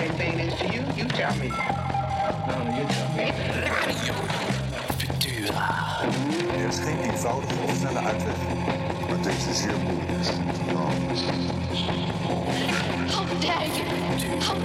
same 0.00 0.12
thing 0.16 0.38
is 0.40 0.54
to 0.60 0.66
you? 0.74 0.82
You 0.96 1.04
tell 1.08 1.34
me. 1.36 1.48
No, 1.48 2.64
no, 2.64 2.70
you 2.78 2.84
tell 2.88 3.08
me. 3.16 3.32
Er 6.58 6.68
is 6.68 6.78
geen 6.78 6.98
eenvoudige 7.10 7.54
of 7.64 7.74
snelle 7.78 7.98
uitweg. 7.98 8.34
Maar 9.08 9.22
deze 9.22 9.54
zeer 9.54 9.76
moeilijk 9.84 10.10
is. 10.20 10.28
How 13.14 13.26
dare 13.40 13.66
you? 13.76 13.86
How, 14.40 14.56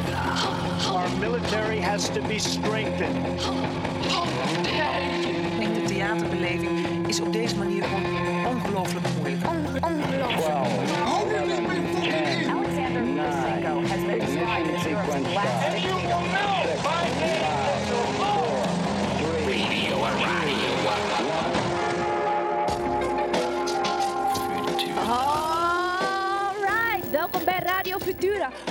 how, 0.84 0.95
Our 0.95 1.09
military 1.20 1.79
has 1.81 2.09
to 2.09 2.21
be 2.27 2.39
strengthened. 2.39 3.41
how 3.41 3.55
dare 4.63 5.04
you? 5.21 5.33
Ik 5.52 5.59
denk 5.59 5.75
de 5.75 5.83
theaterbeleving 5.93 7.07
is 7.07 7.20
op 7.21 7.33
deze 7.33 7.55
manier 7.57 7.83
gewoon 7.83 8.55
ongelooflijk 8.55 9.05
moeilijk. 9.17 9.43
On- 9.47 9.65
ongelooflijk. 9.91 10.23
Alexander 10.23 11.04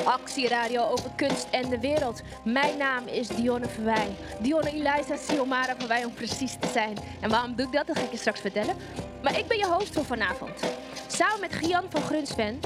actieradio 0.04 0.82
over 0.82 1.10
kunst 1.16 1.46
en 1.50 1.68
de 1.68 1.80
wereld. 1.80 2.22
Mijn 2.44 2.76
naam 2.76 3.06
is 3.06 3.28
Dionne 3.28 3.68
Verwij. 3.68 4.08
Dionne 4.40 4.70
Eliza 4.70 5.16
Siomara 5.16 5.74
Verwij 5.78 6.04
om 6.04 6.14
precies 6.14 6.56
te 6.60 6.68
zijn. 6.72 6.96
En 7.20 7.30
waarom 7.30 7.54
doe 7.56 7.66
ik 7.66 7.72
dat, 7.72 7.86
dat 7.86 7.98
ga 7.98 8.04
ik 8.04 8.10
je 8.10 8.16
straks 8.16 8.40
vertellen. 8.40 8.76
Maar 9.22 9.38
ik 9.38 9.46
ben 9.46 9.58
je 9.58 9.66
host 9.66 9.94
voor 9.94 10.04
vanavond. 10.04 10.60
Samen 11.06 11.40
met 11.40 11.54
Gian 11.54 11.84
van 11.90 12.02
Grunsven, 12.02 12.60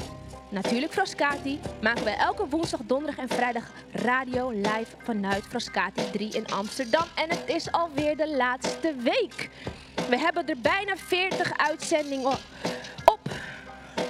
natuurlijk 0.49 0.93
Frascati, 0.93 1.59
maken 1.81 2.03
wij 2.03 2.17
elke 2.17 2.47
woensdag, 2.47 2.79
donderdag 2.85 3.19
en 3.19 3.35
vrijdag 3.35 3.63
radio 3.91 4.49
live 4.49 4.95
vanuit 5.03 5.43
Frascati 5.49 6.11
3 6.11 6.29
in 6.29 6.47
Amsterdam. 6.47 7.05
En 7.15 7.29
het 7.29 7.43
is 7.45 7.71
alweer 7.71 8.17
de 8.17 8.35
laatste 8.35 8.95
week. 9.03 9.49
We 10.09 10.17
hebben 10.17 10.47
er 10.47 10.59
bijna 10.61 10.97
40 10.97 11.57
uitzendingen 11.57 12.37
op. 13.05 13.19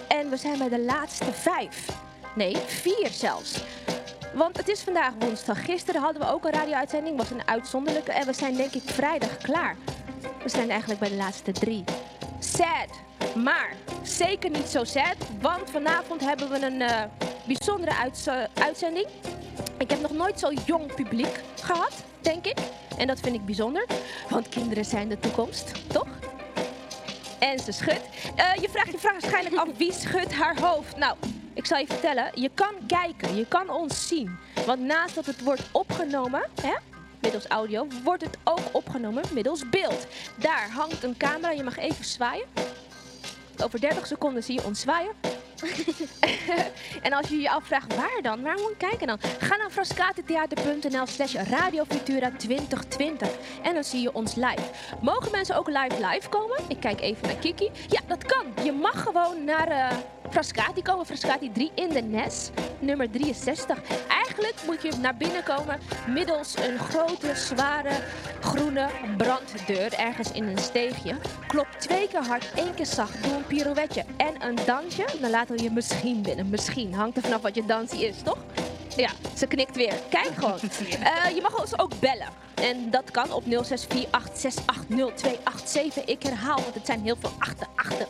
En 0.07 0.29
we 0.29 0.37
zijn 0.37 0.57
bij 0.57 0.69
de 0.69 0.79
laatste 0.79 1.33
vijf. 1.33 2.07
Nee, 2.39 2.55
vier 2.57 3.09
zelfs. 3.11 3.63
Want 4.33 4.57
het 4.57 4.67
is 4.67 4.81
vandaag 4.81 5.13
woensdag. 5.19 5.65
Gisteren 5.65 6.01
hadden 6.01 6.21
we 6.21 6.31
ook 6.31 6.45
een 6.45 6.51
radio-uitzending. 6.51 7.17
was 7.17 7.29
een 7.29 7.47
uitzonderlijke. 7.47 8.11
En 8.11 8.25
we 8.25 8.33
zijn 8.33 8.55
denk 8.55 8.73
ik 8.73 8.81
vrijdag 8.85 9.37
klaar. 9.37 9.75
We 10.43 10.49
zijn 10.49 10.69
eigenlijk 10.69 10.99
bij 10.99 11.09
de 11.09 11.15
laatste 11.15 11.51
drie. 11.51 11.83
Sad. 12.39 12.87
Maar 13.35 13.75
zeker 14.03 14.49
niet 14.49 14.67
zo 14.67 14.83
sad. 14.83 15.15
Want 15.41 15.69
vanavond 15.69 16.21
hebben 16.21 16.49
we 16.49 16.65
een 16.65 16.81
eh, 16.81 17.03
bijzondere 17.45 17.95
uitzending. 18.53 19.07
Ik 19.77 19.89
heb 19.89 20.01
nog 20.01 20.11
nooit 20.11 20.39
zo 20.39 20.51
jong 20.65 20.95
publiek 20.95 21.41
gehad, 21.61 21.93
denk 22.21 22.45
ik. 22.45 22.57
En 22.97 23.07
dat 23.07 23.19
vind 23.19 23.35
ik 23.35 23.45
bijzonder. 23.45 23.85
Want 24.29 24.49
kinderen 24.49 24.85
zijn 24.85 25.09
de 25.09 25.19
toekomst, 25.19 25.71
toch? 25.87 26.07
En 27.39 27.59
ze 27.59 27.71
schudt. 27.71 28.01
Eh, 28.35 28.53
je 28.61 28.69
vraagt 28.69 28.91
je 28.91 28.97
vraag 28.97 29.11
waarschijnlijk 29.11 29.55
af 29.55 29.67
wie 29.77 29.93
schudt 29.93 30.33
haar 30.33 30.59
hoofd. 30.61 30.97
Nou, 30.97 31.15
ik 31.53 31.65
zal 31.65 31.77
je 31.77 31.87
vertellen. 31.87 32.31
Je 32.33 32.49
kan 32.53 32.73
kijken, 32.87 33.35
je 33.35 33.45
kan 33.45 33.69
ons 33.69 34.07
zien. 34.07 34.37
Want 34.65 34.81
naast 34.81 35.15
dat 35.15 35.25
het 35.25 35.43
wordt 35.43 35.63
opgenomen, 35.71 36.41
hè, 36.61 36.73
middels 37.21 37.47
audio, 37.47 37.87
wordt 38.03 38.23
het 38.23 38.37
ook 38.43 38.69
opgenomen 38.71 39.23
middels 39.33 39.69
beeld. 39.69 40.07
Daar 40.37 40.69
hangt 40.71 41.03
een 41.03 41.17
camera, 41.17 41.51
je 41.51 41.63
mag 41.63 41.77
even 41.77 42.05
zwaaien. 42.05 42.45
Over 43.63 43.79
30 43.79 44.07
seconden 44.07 44.43
zie 44.43 44.55
je 44.55 44.65
ons 44.65 44.81
zwaaien. 44.81 45.11
en 47.05 47.13
als 47.13 47.27
je 47.27 47.37
je 47.37 47.49
afvraagt 47.49 47.95
waar 47.95 48.19
dan, 48.21 48.41
waar 48.41 48.57
moet 48.57 48.69
je 48.69 48.87
kijken 48.87 49.07
dan? 49.07 49.19
Ga 49.39 49.55
naar 49.55 49.69
frascatentheater.nl 49.69 51.05
slash 51.05 51.33
radiofutura 51.33 52.31
2020 52.37 53.29
en 53.63 53.73
dan 53.73 53.83
zie 53.83 54.01
je 54.01 54.13
ons 54.13 54.35
live. 54.35 54.69
Mogen 55.01 55.31
mensen 55.31 55.55
ook 55.55 55.67
live 55.67 56.07
live 56.07 56.29
komen? 56.29 56.57
Ik 56.67 56.79
kijk 56.79 57.01
even 57.01 57.27
naar 57.27 57.37
Kiki. 57.37 57.71
Ja, 57.87 57.99
dat 58.07 58.25
kan. 58.25 58.63
Je 58.63 58.71
mag 58.71 59.03
gewoon 59.03 59.43
naar 59.43 59.67
eh 59.67 59.97
Frascati 60.29 60.81
komen, 60.81 61.05
Frascati 61.05 61.51
3 61.51 61.71
in 61.75 61.89
de 61.89 62.01
NES, 62.01 62.49
nummer 62.79 63.11
63. 63.11 63.81
Eigenlijk 64.07 64.55
moet 64.65 64.81
je 64.81 64.91
naar 65.01 65.17
binnen 65.17 65.43
komen 65.43 65.79
middels 66.07 66.55
een 66.57 66.79
grote, 66.79 67.35
zware, 67.35 67.91
groene 68.41 68.87
branddeur 69.17 69.93
ergens 69.93 70.31
in 70.31 70.43
een 70.43 70.57
steegje. 70.57 71.15
Klop 71.47 71.67
twee 71.77 72.07
keer 72.07 72.25
hard, 72.25 72.51
één 72.55 72.73
keer 72.73 72.85
zacht, 72.85 73.23
doe 73.23 73.33
een 73.33 73.45
pirouetje 73.45 74.03
en 74.17 74.47
een 74.47 74.55
dansje. 74.65 75.05
Dan 75.21 75.29
laten 75.29 75.48
je 75.55 75.71
misschien 75.71 76.21
binnen. 76.21 76.49
Misschien. 76.49 76.93
Hangt 76.93 77.17
er 77.17 77.23
vanaf 77.23 77.41
wat 77.41 77.55
je 77.55 77.65
dansie 77.65 78.07
is, 78.07 78.15
toch? 78.23 78.37
Ja, 78.95 79.09
ze 79.37 79.47
knikt 79.47 79.75
weer. 79.75 79.93
Kijk 80.09 80.33
gewoon. 80.35 80.59
Eh, 80.99 81.35
je 81.35 81.41
mag 81.41 81.61
ons 81.61 81.79
ook 81.79 81.99
bellen. 81.99 82.27
En 82.53 82.91
dat 82.91 83.11
kan 83.11 83.31
op 83.31 83.43
0648680287. 83.43 83.47
Ik 86.05 86.23
herhaal, 86.23 86.61
want 86.61 86.73
het 86.73 86.85
zijn 86.85 87.01
heel 87.01 87.15
veel 87.19 87.31
achten, 87.39 87.67
achten. 87.75 88.07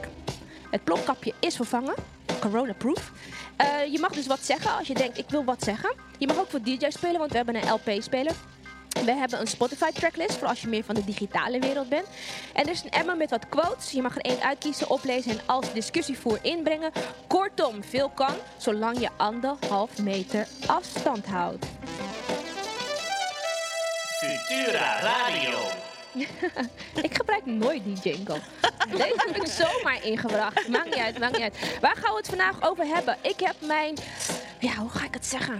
Het 0.71 0.85
plopkapje 0.85 1.33
is 1.41 1.57
vervangen. 1.57 1.95
Corona-proof. 2.41 3.13
Eh, 3.57 3.93
je 3.93 3.99
mag 3.99 4.11
dus 4.11 4.27
wat 4.27 4.45
zeggen 4.45 4.77
als 4.77 4.87
je 4.87 4.95
denkt, 4.95 5.19
ik 5.19 5.29
wil 5.29 5.45
wat 5.45 5.63
zeggen. 5.63 5.95
Je 6.19 6.27
mag 6.27 6.39
ook 6.39 6.51
voor 6.51 6.63
DJ 6.63 6.87
spelen, 6.89 7.19
want 7.19 7.31
we 7.31 7.37
hebben 7.37 7.55
een 7.55 7.73
LP-speler. 7.73 8.35
We 9.05 9.13
hebben 9.13 9.41
een 9.41 9.47
Spotify 9.47 9.91
tracklist 9.91 10.37
voor 10.37 10.49
als 10.49 10.61
je 10.61 10.69
meer 10.69 10.85
van 10.85 10.95
de 10.95 11.05
digitale 11.05 11.59
wereld 11.59 11.89
bent. 11.89 12.07
En 12.53 12.65
er 12.65 12.71
is 12.71 12.83
een 12.85 12.91
emmer 12.91 13.17
met 13.17 13.31
wat 13.31 13.49
quotes. 13.49 13.91
Je 13.91 14.03
mag 14.03 14.17
er 14.17 14.23
één 14.23 14.43
uitkiezen, 14.43 14.91
oplezen 14.91 15.31
en 15.31 15.41
als 15.47 15.73
discussievoer 15.73 16.39
inbrengen. 16.43 16.93
Kortom, 17.27 17.85
veel 17.85 18.09
kan, 18.09 18.35
zolang 18.57 19.01
je 19.01 19.09
anderhalf 19.17 19.99
meter 19.99 20.47
afstand 20.67 21.27
houdt. 21.27 21.67
Futura 24.19 25.01
Radio. 25.01 25.59
Ik 27.03 27.15
gebruik 27.15 27.47
nooit 27.47 27.85
die 27.85 27.97
jingle. 28.03 28.41
Deze 28.91 29.15
heb 29.17 29.37
ik 29.37 29.47
zomaar 29.47 30.05
ingebracht. 30.05 30.69
Maakt 30.69 30.85
niet 30.85 30.95
uit, 30.95 31.19
maakt 31.19 31.33
niet 31.33 31.43
uit. 31.43 31.79
Waar 31.81 31.97
gaan 31.97 32.11
we 32.11 32.17
het 32.17 32.29
vandaag 32.29 32.63
over 32.63 32.87
hebben? 32.87 33.17
Ik 33.21 33.41
heb 33.41 33.55
mijn... 33.59 33.97
Ja, 34.59 34.75
hoe 34.75 34.91
ga 34.91 35.05
ik 35.05 35.15
het 35.15 35.27
zeggen? 35.27 35.59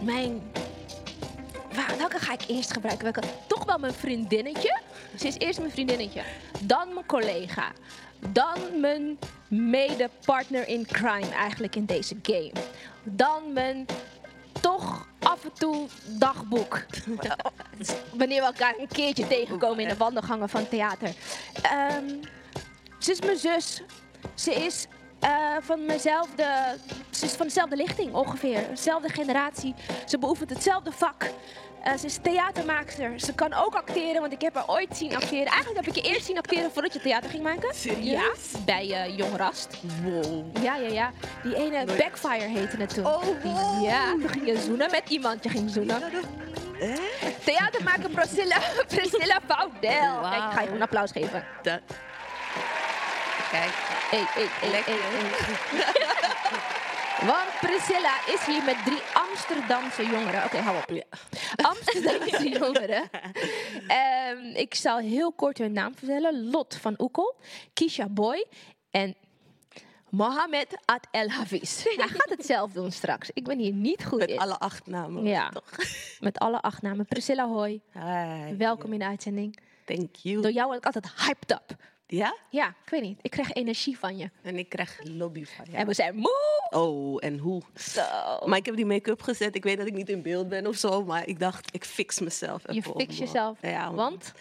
Mijn... 0.00 0.42
Welke 1.98 2.18
ga 2.18 2.32
ik 2.32 2.44
eerst 2.48 2.72
gebruiken? 2.72 3.12
Welke? 3.12 3.28
Toch 3.46 3.64
wel 3.64 3.78
mijn 3.78 3.94
vriendinnetje. 3.94 4.80
Ze 5.18 5.26
is 5.26 5.38
eerst 5.38 5.58
mijn 5.58 5.70
vriendinnetje. 5.70 6.22
Dan 6.60 6.94
mijn 6.94 7.06
collega. 7.06 7.72
Dan 8.28 8.80
mijn 8.80 9.18
mede-partner 9.48 10.68
in 10.68 10.86
crime 10.86 11.30
eigenlijk 11.30 11.76
in 11.76 11.84
deze 11.84 12.16
game. 12.22 12.52
Dan 13.02 13.52
mijn 13.52 13.86
toch 14.60 15.08
af 15.18 15.44
en 15.44 15.52
toe 15.52 15.88
dagboek. 16.06 16.84
Wanneer 18.18 18.40
we 18.40 18.46
elkaar 18.46 18.74
een 18.78 18.88
keertje 18.88 19.26
tegenkomen 19.26 19.78
in 19.78 19.88
de 19.88 19.96
wandelgangen 19.96 20.48
van 20.48 20.68
theater. 20.68 21.14
Ehm, 21.62 22.08
ze 22.98 23.10
is 23.10 23.20
mijn 23.20 23.38
zus. 23.38 23.82
Ze 24.34 24.54
is 24.54 24.86
eh, 25.24 25.56
van 25.60 25.84
mezelfde, 25.86 26.76
ze 27.10 27.24
is 27.24 27.32
van 27.32 27.46
dezelfde 27.46 27.76
lichting 27.76 28.14
ongeveer. 28.14 28.68
Dezelfde 28.68 29.08
generatie. 29.08 29.74
Ze 30.06 30.18
beoefent 30.18 30.50
hetzelfde 30.50 30.92
vak. 30.92 31.30
Eh, 31.82 31.96
ze 31.96 32.06
is 32.06 32.18
theatermaakster. 32.22 33.20
Ze 33.20 33.34
kan 33.34 33.52
ook 33.52 33.74
acteren, 33.74 34.20
want 34.20 34.32
ik 34.32 34.40
heb 34.40 34.54
haar 34.54 34.68
ooit 34.68 34.96
zien 34.96 35.16
acteren. 35.16 35.46
Eigenlijk 35.46 35.86
heb 35.86 35.96
ik 35.96 36.02
je 36.02 36.10
eerst 36.10 36.26
zien 36.26 36.38
acteren 36.38 36.70
voordat 36.70 36.92
je 36.92 37.00
theater 37.00 37.30
ging 37.30 37.42
maken. 37.42 37.74
Serieus? 37.74 38.50
Ja, 38.52 38.58
bij 38.64 38.92
eh, 38.92 39.16
Jong 39.16 39.36
Rast. 39.36 39.76
Wow. 40.02 40.62
Ja, 40.62 40.76
ja, 40.76 40.88
ja. 40.88 41.10
Die 41.42 41.56
ene 41.56 41.84
Backfire 41.84 42.48
heette 42.48 42.76
het 42.76 42.94
toen. 42.94 43.06
Oh, 43.06 43.22
wow. 43.42 43.84
Ja, 43.84 44.10
toen 44.10 44.28
ging 44.28 44.46
je 44.46 44.58
zoenen 44.58 44.90
met 44.90 45.02
iemand. 45.08 45.44
Je 45.44 45.50
ging 45.50 45.70
zoenen. 45.70 46.02
Theatermaker 47.44 48.10
Priscilla, 48.10 48.56
Priscilla 48.94 49.38
Vaudel. 49.46 50.30
Kijk, 50.30 50.44
ik 50.44 50.52
ga 50.52 50.60
je 50.60 50.68
een 50.68 50.82
applaus 50.82 51.10
geven. 51.10 51.44
Kijk, 53.54 53.72
Hey, 54.10 54.24
hey, 54.28 54.70
Lekker. 54.70 54.94
Want 57.26 57.50
Priscilla 57.60 58.14
is 58.34 58.46
hier 58.46 58.64
met 58.64 58.76
drie 58.84 59.00
Amsterdamse 59.28 60.06
jongeren. 60.06 60.44
Oké, 60.44 60.56
hou 60.58 60.76
op. 60.76 61.04
Amsterdamse 61.56 62.48
jongeren. 62.58 63.10
Ehm, 63.86 64.38
ik 64.54 64.74
zal 64.74 64.98
heel 64.98 65.32
kort 65.32 65.58
hun 65.58 65.72
naam 65.72 65.94
vertellen. 65.96 66.50
Lot 66.50 66.76
van 66.80 66.94
Oekel, 66.98 67.36
Kisha 67.72 68.08
Boy 68.08 68.46
en 68.90 69.14
Mohamed 70.10 70.76
Ad 70.84 71.06
El 71.10 71.28
Hafiz. 71.28 71.84
Hij 71.96 72.08
gaat 72.08 72.30
het 72.30 72.46
zelf 72.46 72.72
doen 72.72 72.90
straks. 72.92 73.30
Ik 73.32 73.44
ben 73.44 73.58
hier 73.58 73.72
niet 73.72 74.04
goed 74.04 74.18
met 74.18 74.30
in. 74.30 74.38
alle 74.38 74.58
acht 74.58 74.86
namen. 74.86 75.24
Ja, 75.24 75.48
Toch? 75.48 75.70
met 76.20 76.38
alle 76.38 76.60
acht 76.60 76.82
namen. 76.82 77.06
Priscilla 77.06 77.46
Hoi, 77.48 77.80
Hi. 77.92 78.56
welkom 78.56 78.92
in 78.92 78.98
de 78.98 79.04
uitzending. 79.06 79.58
Thank 79.84 80.16
you. 80.16 80.40
Door 80.42 80.50
jou 80.52 80.66
word 80.66 80.78
ik 80.78 80.84
altijd 80.86 81.08
hyped 81.26 81.50
up. 81.50 81.76
Ja? 82.06 82.36
Ja, 82.50 82.68
ik 82.68 82.90
weet 82.90 83.02
niet. 83.02 83.18
Ik 83.22 83.30
krijg 83.30 83.52
energie 83.52 83.98
van 83.98 84.16
je. 84.16 84.30
En 84.42 84.56
ik 84.56 84.68
krijg 84.68 85.00
lobby 85.02 85.44
van 85.44 85.64
jou. 85.64 85.76
En 85.76 85.86
we 85.86 85.94
zijn 85.94 86.16
moe. 86.16 86.68
Oh, 86.70 87.16
en 87.24 87.38
hoe? 87.38 87.62
Zo. 87.74 88.02
Maar 88.44 88.58
ik 88.58 88.66
heb 88.66 88.76
die 88.76 88.86
make-up 88.86 89.22
gezet. 89.22 89.54
Ik 89.54 89.62
weet 89.62 89.76
dat 89.76 89.86
ik 89.86 89.92
niet 89.92 90.08
in 90.08 90.22
beeld 90.22 90.48
ben 90.48 90.66
of 90.66 90.76
zo. 90.76 91.04
Maar 91.04 91.26
ik 91.26 91.38
dacht, 91.38 91.74
ik 91.74 91.84
fix 91.84 92.20
mezelf. 92.20 92.62
Je 92.72 92.82
fix 92.82 93.18
jezelf. 93.18 93.58
Ja, 93.60 93.92
Want? 93.92 94.32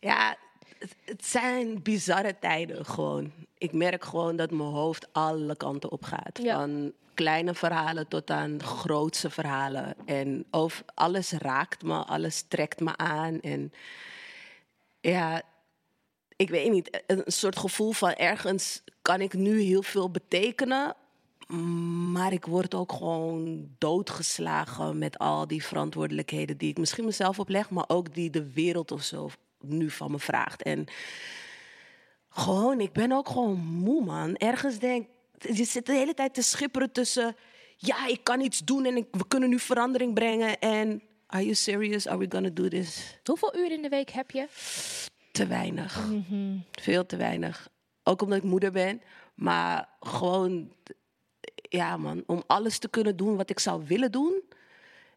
Ja, 0.00 0.36
het, 0.78 0.96
het 1.04 1.24
zijn 1.24 1.82
bizarre 1.82 2.38
tijden 2.38 2.84
gewoon. 2.84 3.32
Ik 3.58 3.72
merk 3.72 4.04
gewoon 4.04 4.36
dat 4.36 4.50
mijn 4.50 4.68
hoofd 4.68 5.12
alle 5.12 5.56
kanten 5.56 5.90
op 5.90 6.02
gaat. 6.02 6.38
Ja. 6.42 6.54
Van 6.58 6.92
kleine 7.14 7.54
verhalen 7.54 8.08
tot 8.08 8.30
aan 8.30 8.62
grootse 8.62 9.30
verhalen. 9.30 9.94
En 10.06 10.46
over, 10.50 10.84
alles 10.94 11.32
raakt 11.32 11.82
me, 11.82 12.04
alles 12.04 12.44
trekt 12.48 12.80
me 12.80 12.96
aan. 12.96 13.40
En 13.40 13.72
ja, 15.00 15.42
ik 16.36 16.48
weet 16.48 16.70
niet, 16.70 17.02
een 17.06 17.22
soort 17.26 17.58
gevoel 17.58 17.92
van 17.92 18.12
ergens 18.12 18.82
kan 19.02 19.20
ik 19.20 19.34
nu 19.34 19.60
heel 19.60 19.82
veel 19.82 20.10
betekenen. 20.10 20.94
Maar 22.12 22.32
ik 22.32 22.46
word 22.46 22.74
ook 22.74 22.92
gewoon 22.92 23.68
doodgeslagen 23.78 24.98
met 24.98 25.18
al 25.18 25.46
die 25.46 25.64
verantwoordelijkheden 25.64 26.56
die 26.56 26.70
ik 26.70 26.78
misschien 26.78 27.04
mezelf 27.04 27.38
opleg, 27.38 27.70
maar 27.70 27.84
ook 27.86 28.14
die 28.14 28.30
de 28.30 28.50
wereld 28.50 28.92
of 28.92 29.02
zo 29.02 29.30
nu 29.60 29.90
van 29.90 30.10
me 30.10 30.18
vraagt. 30.18 30.62
En 30.62 30.86
gewoon, 32.30 32.80
ik 32.80 32.92
ben 32.92 33.12
ook 33.12 33.28
gewoon 33.28 33.58
moe, 33.58 34.04
man. 34.04 34.36
Ergens 34.36 34.78
denk 34.78 35.06
je 35.38 35.64
zit 35.64 35.86
de 35.86 35.92
hele 35.92 36.14
tijd 36.14 36.34
te 36.34 36.42
schipperen 36.42 36.92
tussen, 36.92 37.36
ja, 37.76 38.06
ik 38.06 38.24
kan 38.24 38.40
iets 38.40 38.58
doen 38.58 38.84
en 38.84 38.94
we 39.10 39.26
kunnen 39.28 39.48
nu 39.48 39.58
verandering 39.58 40.14
brengen. 40.14 40.58
En 40.58 41.02
are 41.26 41.42
you 41.42 41.54
serious? 41.54 42.06
Are 42.06 42.18
we 42.18 42.26
gonna 42.28 42.50
do 42.52 42.68
this? 42.68 43.18
Hoeveel 43.24 43.56
uur 43.56 43.72
in 43.72 43.82
de 43.82 43.88
week 43.88 44.10
heb 44.10 44.30
je? 44.30 44.46
Te 45.36 45.46
weinig. 45.46 46.08
Mhm. 46.08 46.58
Veel 46.70 47.06
te 47.06 47.16
weinig. 47.16 47.68
Ook 48.02 48.22
omdat 48.22 48.38
ik 48.38 48.44
moeder 48.44 48.72
ben. 48.72 49.00
Maar 49.34 49.88
gewoon, 50.00 50.72
ja 51.54 51.96
man, 51.96 52.22
om 52.26 52.42
alles 52.46 52.78
te 52.78 52.88
kunnen 52.88 53.16
doen 53.16 53.36
wat 53.36 53.50
ik 53.50 53.58
zou 53.58 53.84
willen 53.86 54.12
doen, 54.12 54.42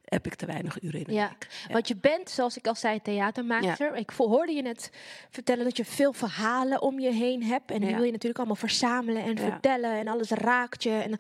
heb 0.10 0.26
ik 0.26 0.36
te 0.36 0.46
weinig 0.46 0.82
uren 0.82 1.06
in 1.06 1.14
Ja, 1.14 1.32
want 1.72 1.88
je 1.88 1.96
bent, 1.96 2.30
zoals 2.30 2.58
ik 2.58 2.68
al 2.68 2.76
zei, 2.76 3.02
theatermaker. 3.02 3.96
Ik 3.96 4.10
hoorde 4.18 4.52
je 4.52 4.62
net 4.62 4.92
vertellen 5.30 5.64
dat 5.64 5.78
je 5.78 5.86
veel 5.86 6.14
verhalen 6.14 6.82
om 6.82 7.00
je 7.00 7.12
heen 7.12 7.44
hebt. 7.44 7.72
En 7.72 7.80
die 7.80 7.96
wil 7.96 8.04
je 8.04 8.12
natuurlijk 8.12 8.38
allemaal 8.38 8.56
verzamelen 8.56 9.24
en 9.24 9.38
vertellen. 9.38 9.92
En 9.92 10.08
alles 10.08 10.30
raakt 10.30 10.84
je. 10.84 10.92
En 10.92 11.18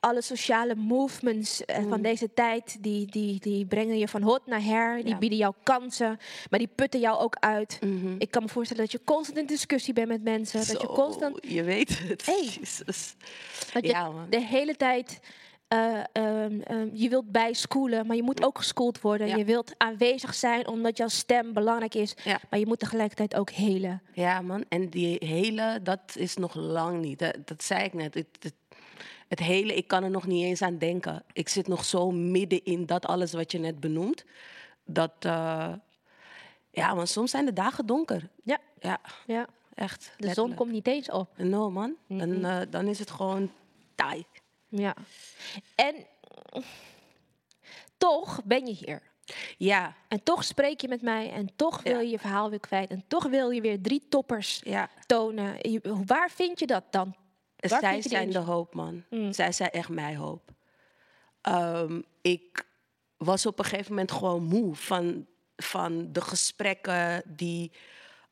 alle 0.00 0.22
sociale 0.22 0.74
movements 0.74 1.64
eh, 1.64 1.84
van 1.88 2.02
deze 2.02 2.34
tijd, 2.34 2.76
die, 2.80 3.06
die, 3.06 3.40
die 3.40 3.66
brengen 3.66 3.98
je 3.98 4.08
van 4.08 4.22
hot 4.22 4.46
naar 4.46 4.62
her. 4.62 5.04
Die 5.04 5.10
Mm. 5.12 5.18
Bieden 5.18 5.38
jou 5.38 5.54
kansen, 5.62 6.18
maar 6.50 6.58
die 6.58 6.68
putten 6.74 7.00
jou 7.00 7.18
ook 7.18 7.36
uit. 7.40 7.78
Mhm. 7.80 8.14
Ik 8.18 8.30
kan 8.30 8.42
me 8.42 8.48
voorstellen 8.48 8.82
dat 8.82 8.92
je 8.92 9.00
constant 9.04 9.38
in 9.38 9.46
discussie 9.46 9.94
bent 9.94 10.08
met 10.08 10.22
mensen. 10.22 10.66
Dat 10.66 10.80
je 10.80 10.86
constant 10.86 11.38
Je 11.40 11.62
weet 11.62 11.98
het. 11.98 12.26
Hey. 12.26 12.44
Jezus. 12.60 13.14
dat 13.72 13.82
je 13.82 13.88
Ja, 13.88 14.10
man. 14.10 14.26
de 14.30 14.40
hele 14.40 14.76
tijd. 14.76 15.20
Eh, 15.72 16.00
ehm, 16.12 16.60
ehm, 16.60 16.88
je 16.92 17.08
wilt 17.08 17.32
bijschoolen, 17.32 18.06
maar 18.06 18.16
je 18.16 18.22
moet 18.22 18.44
ook 18.44 18.58
geschoold 18.58 19.00
worden. 19.00 19.26
Ja. 19.26 19.36
Je 19.36 19.44
wilt 19.44 19.74
aanwezig 19.76 20.34
zijn 20.34 20.66
omdat 20.66 20.96
jouw 20.96 21.08
stem 21.08 21.52
belangrijk 21.52 21.94
is. 21.94 22.14
Ja. 22.24 22.40
Maar 22.50 22.58
je 22.58 22.66
moet 22.66 22.78
tegelijkertijd 22.78 23.34
ook 23.34 23.50
helen. 23.50 24.02
Ja, 24.12 24.40
man. 24.40 24.64
En 24.68 24.88
die 24.88 25.16
hele, 25.20 25.80
dat 25.82 26.00
is 26.14 26.36
nog 26.36 26.54
lang 26.54 27.00
niet. 27.00 27.18
Dat, 27.18 27.36
dat 27.44 27.62
zei 27.62 27.84
ik 27.84 27.92
net. 27.92 28.14
Het, 28.14 28.26
het, 28.40 28.54
het 29.28 29.38
hele, 29.38 29.74
ik 29.74 29.86
kan 29.88 30.04
er 30.04 30.10
nog 30.10 30.26
niet 30.26 30.44
eens 30.44 30.62
aan 30.62 30.78
denken. 30.78 31.22
Ik 31.32 31.48
zit 31.48 31.68
nog 31.68 31.84
zo 31.84 32.10
midden 32.10 32.64
in 32.64 32.86
dat 32.86 33.06
alles 33.06 33.32
wat 33.32 33.52
je 33.52 33.58
net 33.58 33.80
benoemt. 33.80 34.24
Dat, 34.84 35.12
eh, 35.18 35.72
ja, 36.70 36.94
man, 36.94 37.06
soms 37.06 37.30
zijn 37.30 37.44
de 37.44 37.52
dagen 37.52 37.86
donker. 37.86 38.28
Ja, 38.42 38.58
Ja, 38.80 39.00
ja. 39.26 39.46
echt. 39.74 40.14
de 40.18 40.32
zon 40.32 40.54
komt 40.54 40.72
niet 40.72 40.86
eens 40.86 41.10
op. 41.10 41.28
No, 41.36 41.70
man. 41.70 41.94
Dan, 42.08 42.44
eh, 42.44 42.60
dan 42.70 42.86
is 42.86 42.98
het 42.98 43.10
gewoon 43.10 43.50
taai. 43.94 44.24
Ja. 44.72 44.94
En 45.74 45.94
toch 47.98 48.40
ben 48.44 48.66
je 48.66 48.72
hier. 48.72 49.02
Ja, 49.56 49.94
En 50.08 50.22
toch 50.22 50.44
spreek 50.44 50.80
je 50.80 50.88
met 50.88 51.02
mij. 51.02 51.30
En 51.30 51.56
toch 51.56 51.82
wil 51.82 51.92
Ja. 51.94 52.00
je 52.00 52.08
je 52.10 52.18
verhaal 52.18 52.50
weer 52.50 52.60
kwijt. 52.60 52.90
En 52.90 53.04
toch 53.08 53.24
wil 53.26 53.50
je 53.50 53.60
weer 53.60 53.82
drie 53.82 54.08
toppers 54.08 54.60
ja. 54.64 54.88
tonen. 55.06 55.70
Je- 55.70 56.02
waar 56.06 56.30
vind 56.30 56.58
je 56.58 56.66
dat 56.66 56.84
dan? 56.90 57.14
Waar 57.56 57.80
Zij 57.80 58.02
zijn 58.02 58.30
de 58.30 58.38
hoop, 58.38 58.74
man. 58.74 59.04
Mm. 59.10 59.32
Zij 59.32 59.52
zijn 59.52 59.70
echt 59.70 59.88
mijn 59.88 60.16
hoop. 60.16 60.50
Ehm, 61.40 62.00
ik 62.20 62.66
was 63.16 63.46
op 63.46 63.58
een 63.58 63.64
gegeven 63.64 63.90
moment 63.90 64.12
gewoon 64.12 64.42
moe 64.44 64.74
van, 64.74 65.26
van 65.56 66.12
de 66.12 66.20
gesprekken 66.20 67.22
die, 67.26 67.72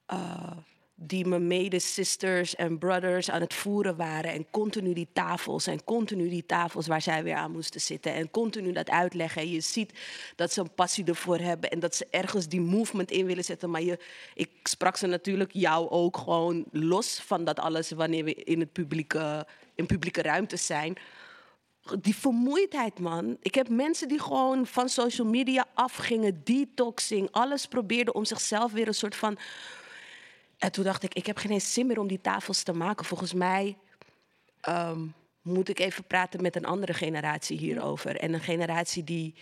eh, 0.06 0.56
die 1.02 1.26
mijn 1.26 1.46
medesisters 1.46 2.54
en 2.54 2.78
brothers 2.78 3.30
aan 3.30 3.40
het 3.40 3.54
voeren 3.54 3.96
waren. 3.96 4.32
En 4.32 4.46
continu 4.50 4.92
die 4.92 5.08
tafels 5.12 5.66
en 5.66 5.84
continu 5.84 6.28
die 6.28 6.46
tafels 6.46 6.86
waar 6.86 7.02
zij 7.02 7.22
weer 7.22 7.34
aan 7.34 7.50
moesten 7.50 7.80
zitten. 7.80 8.14
En 8.14 8.30
continu 8.30 8.72
dat 8.72 8.90
uitleggen. 8.90 9.42
En 9.42 9.50
je 9.50 9.60
ziet 9.60 9.92
dat 10.36 10.52
ze 10.52 10.60
een 10.60 10.74
passie 10.74 11.04
ervoor 11.04 11.38
hebben 11.38 11.70
en 11.70 11.80
dat 11.80 11.94
ze 11.94 12.06
ergens 12.10 12.48
die 12.48 12.60
movement 12.60 13.10
in 13.10 13.26
willen 13.26 13.44
zetten. 13.44 13.70
Maar 13.70 13.82
je, 13.82 13.98
ik 14.34 14.50
sprak 14.62 14.96
ze 14.96 15.06
natuurlijk, 15.06 15.52
jou 15.52 15.90
ook, 15.90 16.16
gewoon 16.16 16.64
los 16.72 17.20
van 17.20 17.44
dat 17.44 17.58
alles 17.58 17.90
wanneer 17.90 18.24
we 18.24 18.34
in 18.34 18.60
het 18.60 18.72
publieke, 18.72 19.46
in 19.74 19.86
publieke 19.86 20.22
ruimte 20.22 20.56
zijn 20.56 20.96
die 22.00 22.16
vermoeidheid, 22.16 22.98
man. 22.98 23.36
Ik 23.40 23.54
heb 23.54 23.68
mensen 23.68 24.08
die 24.08 24.20
gewoon 24.20 24.66
van 24.66 24.88
social 24.88 25.26
media 25.26 25.66
afgingen, 25.74 26.40
detoxing, 26.44 27.28
alles 27.30 27.66
probeerden 27.66 28.14
om 28.14 28.24
zichzelf 28.24 28.72
weer 28.72 28.86
een 28.86 28.94
soort 28.94 29.16
van. 29.16 29.38
En 30.60 30.72
toen 30.72 30.84
dacht 30.84 31.02
ik, 31.02 31.14
ik 31.14 31.26
heb 31.26 31.36
geen 31.36 31.50
eens 31.50 31.72
zin 31.72 31.86
meer 31.86 31.98
om 31.98 32.08
die 32.08 32.20
tafels 32.20 32.62
te 32.62 32.72
maken. 32.72 33.04
Volgens 33.04 33.32
mij 33.32 33.76
ehm, 34.60 35.06
moet 35.42 35.68
ik 35.68 35.78
even 35.78 36.04
praten 36.04 36.42
met 36.42 36.56
een 36.56 36.64
andere 36.64 36.94
generatie 36.94 37.58
hierover. 37.58 38.16
En 38.16 38.32
een 38.32 38.40
generatie 38.40 39.04
die 39.04 39.34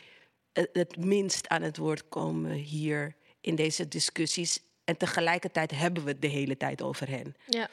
het, 0.52 0.96
minst 0.96 1.48
aan 1.48 1.62
het 1.62 1.76
woord 1.76 2.08
komen 2.08 2.52
hier 2.52 3.14
in 3.40 3.54
deze 3.54 3.88
discussies. 3.88 4.60
En 4.84 4.96
tegelijkertijd 4.96 5.70
hebben 5.70 6.04
we 6.04 6.10
het 6.10 6.22
de 6.22 6.28
hele 6.28 6.56
tijd 6.56 6.82
over 6.82 7.08
hen. 7.08 7.36
Ja. 7.46 7.68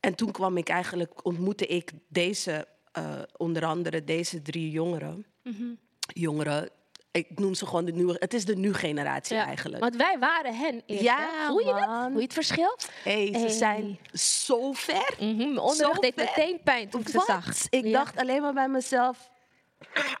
En 0.00 0.14
toen 0.14 0.30
kwam 0.30 0.56
ik 0.56 0.68
eigenlijk, 0.68 1.24
ontmoette 1.24 1.66
ik 1.66 1.90
deze, 2.08 2.68
eh, 2.92 3.22
onder 3.36 3.64
andere 3.64 4.04
deze 4.04 4.42
drie 4.42 4.70
jongeren. 4.70 5.26
Jongeren, 6.06 6.70
ik 7.16 7.38
noem 7.38 7.54
ze 7.54 7.66
gewoon 7.66 7.84
de 7.84 7.92
nieuwe, 7.92 8.16
het 8.18 8.34
is 8.34 8.44
de 8.44 8.56
nu 8.56 8.74
generatie 8.74 9.36
eigenlijk. 9.36 9.82
Want 9.82 9.96
wij 9.96 10.18
waren 10.18 10.56
hen 10.56 10.82
eerst. 10.86 11.02
Ja, 11.02 11.16
hè? 11.18 11.46
Voel 11.46 11.58
je 11.58 11.64
dat? 11.64 12.10
je 12.14 12.20
het 12.22 12.32
verschil? 12.32 12.76
hey, 13.02 13.34
ze 13.38 13.48
zijn 13.48 13.98
zo 14.12 14.72
ver. 14.72 15.14
Mhm, 15.20 15.36
Mijn 15.54 15.68
Zo 15.68 15.92
deed 15.92 16.14
ver. 16.14 16.24
meteen 16.24 16.60
pijn 16.64 16.88
toen 16.88 17.00
ik 17.00 17.08
ze 17.08 17.22
zag. 17.26 17.46
Ik 17.70 17.84
Ja. 17.84 17.92
dacht 17.92 18.16
alleen 18.16 18.42
maar 18.42 18.52
bij 18.54 18.68
mezelf. 18.68 19.30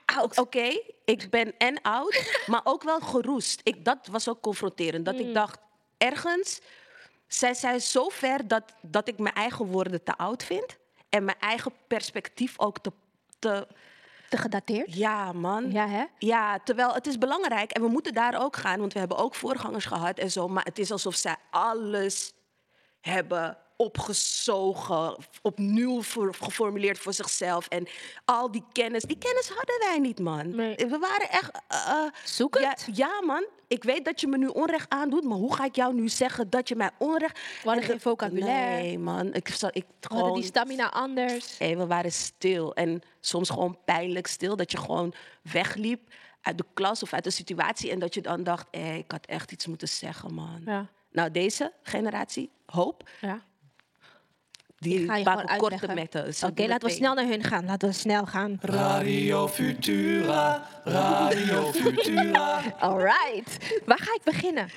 "Ah, 0.04 0.24
Oké, 0.34 0.80
ik 1.04 1.30
ben 1.30 1.54
en 1.58 1.82
oud, 1.82 2.42
maar 2.46 2.60
ook 2.64 2.82
wel 2.82 3.00
geroest. 3.00 3.60
Ik, 3.62 3.84
dat 3.84 4.06
was 4.10 4.28
ook 4.28 4.40
confronterend. 4.40 5.04
Dat 5.04 5.14
Mm. 5.14 5.20
ik 5.20 5.34
dacht, 5.34 5.58
ergens, 5.98 6.60
zij 7.26 7.54
zijn 7.54 7.80
zo 7.80 8.08
ver 8.08 8.48
dat, 8.48 8.62
dat 8.82 9.08
ik 9.08 9.18
mijn 9.18 9.34
eigen 9.34 9.66
woorden 9.66 10.02
te 10.02 10.16
oud 10.16 10.44
vind. 10.44 10.76
En 11.08 11.24
mijn 11.24 11.38
eigen 11.40 11.72
perspectief 11.86 12.54
ook 12.58 12.78
te... 12.78 12.92
te 13.38 13.66
Te 14.28 14.36
gedateerd? 14.36 14.94
ja, 14.94 15.32
man. 15.32 15.70
Ja, 15.72 15.88
hè? 15.88 16.04
Ja, 16.18 16.58
terwijl 16.64 16.94
het 16.94 17.06
is 17.06 17.18
belangrijk 17.18 17.70
en 17.72 17.82
we 17.82 17.88
moeten 17.88 18.14
daar 18.14 18.42
ook 18.42 18.56
gaan, 18.56 18.78
want 18.80 18.92
we 18.92 18.98
hebben 18.98 19.16
ook 19.18 19.34
voorgangers 19.34 19.84
gehad 19.84 20.18
en 20.18 20.30
zo. 20.30 20.48
Maar 20.48 20.64
het 20.64 20.78
is 20.78 20.90
alsof 20.90 21.14
zij 21.14 21.36
alles 21.50 22.32
hebben 23.00 23.58
opgezogen, 23.76 25.16
opnieuw 25.42 26.02
voor- 26.02 26.34
geformuleerd 26.34 26.98
voor 26.98 27.12
zichzelf. 27.12 27.68
En 27.68 27.88
al 28.24 28.50
die 28.50 28.64
kennis, 28.72 29.02
die 29.02 29.18
kennis 29.18 29.48
hadden 29.48 29.78
wij 29.78 29.98
niet, 29.98 30.18
man. 30.18 30.54
Nee. 30.56 30.74
We 30.76 30.98
waren 30.98 31.30
echt. 31.30 31.50
ja, 32.60 32.68
het. 32.68 32.86
ja, 32.92 33.20
man. 33.22 33.46
Ik 33.68 33.84
weet 33.84 34.04
dat 34.04 34.20
je 34.20 34.26
me 34.26 34.38
nu 34.38 34.46
onrecht 34.46 34.88
aandoet, 34.90 35.24
maar 35.24 35.36
hoe 35.38 35.54
ga 35.54 35.64
ik 35.64 35.76
jou 35.76 35.94
nu 35.94 36.08
zeggen 36.08 36.50
dat 36.50 36.68
je 36.68 36.76
mij 36.76 36.90
onrecht. 36.98 37.38
We 37.38 37.60
hadden 37.64 37.82
En 37.82 37.90
geen 37.90 38.00
vocabulaire. 38.00 38.82
Nee, 38.82 38.98
man. 38.98 39.26
Ik, 39.26 39.34
ik 39.34 39.46
We 39.48 39.58
hadden 39.60 39.84
gewoon. 40.00 40.34
die 40.34 40.44
stamina 40.44 40.90
anders. 40.90 41.58
Hey, 41.58 41.76
we 41.76 41.86
waren 41.86 42.12
stil. 42.12 42.74
En 42.74 43.02
soms 43.20 43.50
gewoon 43.50 43.78
pijnlijk 43.84 44.26
stil. 44.26 44.56
Dat 44.56 44.70
je 44.70 44.78
gewoon 44.78 45.14
wegliep 45.42 46.14
uit 46.40 46.58
de 46.58 46.64
klas 46.74 47.02
of 47.02 47.12
uit 47.12 47.24
de 47.24 47.30
situatie. 47.30 47.90
En 47.90 47.98
dat 47.98 48.14
je 48.14 48.20
dan 48.20 48.42
dacht, 48.42 48.68
hey, 48.70 48.98
ik 48.98 49.10
had 49.10 49.26
echt 49.26 49.52
iets 49.52 49.66
moeten 49.66 49.88
zeggen, 49.88 50.34
man. 50.34 50.62
Ja. 50.64 50.86
Nou, 51.12 51.30
deze 51.30 51.72
generatie, 51.82 52.50
hoop, 52.66 53.08
ja. 53.20 53.42
Die 54.88 55.06
Ga 55.06 55.16
je 55.16 55.24
maken 55.24 55.48
gewoon 55.48 55.70
korte 55.70 55.94
metten. 55.94 56.34
Oké, 56.44 56.66
laten 56.66 56.88
we 56.88 56.94
snel 56.94 57.14
naar 57.14 57.26
hun 57.26 57.42
gaan. 57.42 57.64
Laten 57.64 57.88
we 57.88 57.94
snel 57.94 58.26
gaan. 58.26 58.58
Radio 58.60 59.48
Futura, 59.48 60.68
Radio 60.84 61.72
Futura. 61.72 62.60
Alright. 62.78 63.80
Waar 63.84 63.98
ga 63.98 64.14
ik 64.14 64.20
beginnen? 64.24 64.68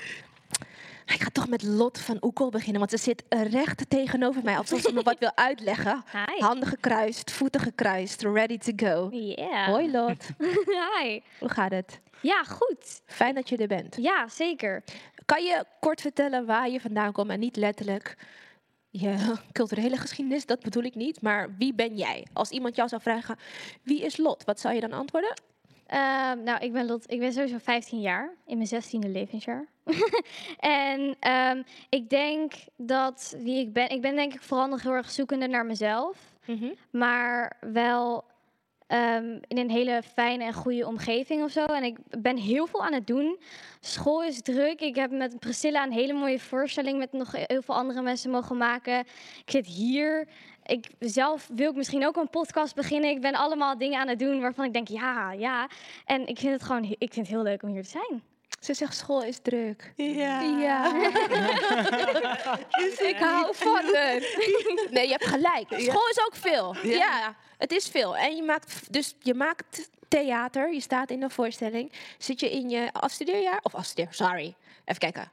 Ik 1.06 1.22
ga 1.24 1.30
toch 1.32 1.48
met 1.48 1.64
Lot 1.64 2.00
van 2.00 2.18
Oekel 2.22 2.50
beginnen, 2.50 2.80
want 2.80 2.92
ze 2.92 2.98
zit 2.98 3.24
recht 3.30 3.90
tegenover 3.90 4.44
mij. 4.44 4.58
Alsof 4.58 4.82
ze 4.82 4.94
me 4.94 5.02
wat 5.04 5.20
wil 5.20 5.32
uitleggen. 5.36 6.04
Hi. 6.28 6.42
Handen 6.42 6.68
gekruist, 6.68 7.32
voeten 7.32 7.62
gekruist, 7.62 8.22
ready 8.22 8.58
to 8.58 8.72
go. 8.76 9.10
Yeah. 9.12 9.66
Hoi 9.66 9.92
Lot, 9.92 10.28
Hi. 11.00 11.20
hoe 11.40 11.50
gaat 11.50 11.72
het? 11.72 12.00
Ja, 12.22 12.44
goed. 12.44 13.02
Fijn 13.06 13.36
dat 13.36 13.50
je 13.50 13.58
er 13.58 13.68
bent. 13.68 13.96
Ja, 14.00 14.28
zeker. 14.28 14.84
Kan 15.26 15.44
je 15.44 15.64
kort 15.80 16.02
vertellen 16.02 16.46
waar 16.46 16.70
je 16.70 16.80
vandaan 16.80 17.12
komt 17.12 17.30
en 17.30 17.40
niet 17.40 17.56
letterlijk 17.56 18.16
je 18.90 19.36
culturele 19.52 19.98
geschiedenis, 19.98 20.46
dat 20.46 20.60
bedoel 20.60 20.84
ik 20.84 20.96
niet, 20.96 21.22
maar 21.22 21.56
wie 21.58 21.74
ben 21.74 21.96
jij? 21.96 22.26
Als 22.34 22.50
iemand 22.50 22.76
jou 22.76 22.90
zou 22.90 23.02
vragen, 23.02 23.36
wie 23.84 24.02
is 24.02 24.18
Lot? 24.18 24.44
Wat 24.44 24.60
zou 24.60 24.74
je 24.76 24.82
dan 24.82 24.92
antwoorden? 24.94 25.34
Ehm, 25.86 26.44
nou, 26.44 26.60
ik 26.60 26.72
ben 26.74 26.86
Lot. 26.86 27.12
Ik 27.12 27.20
ben 27.20 27.34
sowieso 27.34 27.58
15 27.58 28.02
jaar, 28.02 28.34
in 28.46 28.58
mijn 28.58 28.70
16e 28.70 29.10
levensjaar. 29.12 29.66
en 30.60 31.16
ehm, 31.20 31.64
ik 31.90 32.10
denk 32.10 32.54
dat 32.78 33.36
wie 33.38 33.60
ik 33.60 33.74
ben, 33.74 33.90
ik 33.90 34.02
ben 34.02 34.16
denk 34.16 34.34
ik 34.34 34.42
vooral 34.42 34.68
nog 34.68 34.82
heel 34.82 34.92
erg 34.94 35.12
zoekende 35.12 35.48
naar 35.48 35.66
mezelf, 35.66 36.18
Mhm. 36.46 36.74
maar 36.92 37.58
wel 37.60 38.24
ehm, 38.90 39.38
in 39.48 39.58
een 39.58 39.70
hele 39.70 40.02
fijne 40.14 40.44
en 40.44 40.54
goede 40.54 40.88
omgeving 40.88 41.44
of 41.44 41.52
zo. 41.52 41.66
En 41.66 41.84
ik 41.84 41.98
ben 42.20 42.38
heel 42.38 42.68
veel 42.68 42.86
aan 42.86 42.94
het 42.94 43.08
doen. 43.08 43.40
School 43.80 44.24
is 44.24 44.42
druk. 44.42 44.82
Ik 44.82 44.96
heb 44.96 45.12
met 45.12 45.40
Priscilla 45.40 45.84
een 45.84 45.92
hele 45.92 46.14
mooie 46.14 46.40
voorstelling 46.40 46.98
met 46.98 47.12
nog 47.12 47.32
heel 47.32 47.62
veel 47.62 47.76
andere 47.76 48.02
mensen 48.02 48.32
mogen 48.32 48.58
maken. 48.58 49.00
Ik 49.46 49.52
zit 49.52 49.68
hier. 49.68 50.28
Ik 50.66 50.88
zelf 51.00 51.50
wil 51.56 51.70
ik 51.70 51.76
misschien 51.76 52.08
ook 52.08 52.16
een 52.16 52.30
podcast 52.30 52.76
beginnen. 52.76 53.10
Ik 53.10 53.22
ben 53.22 53.34
allemaal 53.34 53.78
dingen 53.78 54.00
aan 54.00 54.08
het 54.08 54.20
doen 54.20 54.42
waarvan 54.42 54.66
ik 54.66 54.74
denk 54.74 54.88
ja, 54.88 55.32
ja. 55.32 55.70
En 56.06 56.28
ik 56.28 56.40
vind 56.40 56.54
het 56.54 56.64
gewoon, 56.64 56.84
ik 56.84 57.14
vind 57.14 57.16
het 57.16 57.28
heel 57.28 57.44
leuk 57.44 57.64
om 57.64 57.70
hier 57.70 57.84
te 57.84 57.90
zijn. 57.90 58.29
Ze 58.60 58.74
zegt 58.74 58.96
school 58.96 59.24
is 59.24 59.40
druk. 59.42 59.94
Ja. 59.96 60.42
Ja. 60.42 60.96
ik 63.12 63.16
hou 63.20 63.56
van 63.56 63.94
haar. 63.94 64.20
Nee, 64.92 65.06
je 65.06 65.12
hebt 65.12 65.26
gelijk. 65.26 65.68
School 65.68 66.08
is 66.10 66.20
ook 66.26 66.36
veel. 66.36 66.76
Ja. 66.84 67.36
het 67.58 67.72
is 67.72 67.88
veel. 67.88 68.18
En 68.18 68.36
je 68.36 68.44
maakt, 68.44 68.94
dus 68.94 69.16
je 69.20 69.34
maakt 69.34 69.90
theater, 70.08 70.74
je 70.74 70.82
staat 70.82 71.10
in 71.10 71.24
een 71.24 71.32
voorstelling. 71.32 71.92
Zit 72.18 72.40
je 72.40 72.52
in 72.52 72.70
je 72.70 72.94
afstudeerjaar? 72.94 73.60
Of 73.64 73.76
afstudeer, 73.76 74.08
sorry. 74.10 74.56
Even 74.86 75.00
kijken. 75.00 75.32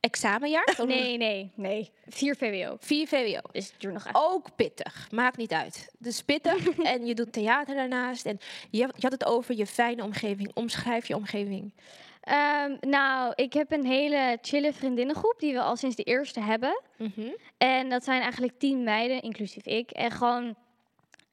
Examenjaar? 0.00 0.76
Nee, 0.86 1.16
nee, 1.16 1.50
nee. 1.54 1.90
4 2.06 2.36
VWO. 2.36 2.76
4 2.80 3.06
VWO. 3.06 3.40
Dus 3.52 3.66
het 3.66 3.80
duurt 3.80 3.94
nog 3.94 4.06
even. 4.06 4.20
Ook 4.20 4.56
pittig. 4.56 5.08
Maakt 5.10 5.36
niet 5.36 5.52
uit. 5.52 5.90
Dus 5.98 6.22
pittig. 6.22 6.68
en 6.78 7.06
je 7.06 7.14
doet 7.14 7.32
theater 7.32 7.74
daarnaast. 7.74 8.26
En 8.26 8.38
je, 8.70 8.78
je 8.78 8.92
had 9.00 9.12
het 9.12 9.24
over 9.24 9.56
je 9.56 9.66
fijne 9.66 10.02
omgeving. 10.02 10.50
Omschrijf 10.54 11.08
je 11.08 11.16
omgeving. 11.16 11.72
Ehm, 12.28 12.76
nou, 12.80 13.32
ik 13.34 13.52
heb 13.52 13.72
een 13.72 13.86
hele 13.86 14.38
chille 14.42 14.72
vriendinnengroep 14.72 15.34
die 15.38 15.52
we 15.52 15.60
al 15.60 15.76
sinds 15.76 15.96
de 15.96 16.02
eerste 16.02 16.40
hebben. 16.40 16.80
En 17.58 17.88
dat 17.88 18.04
zijn 18.04 18.22
eigenlijk 18.22 18.58
tien 18.58 18.82
meiden, 18.82 19.22
inclusief 19.22 19.66
ik. 19.66 19.90
En 19.90 20.10
gewoon, 20.10 20.54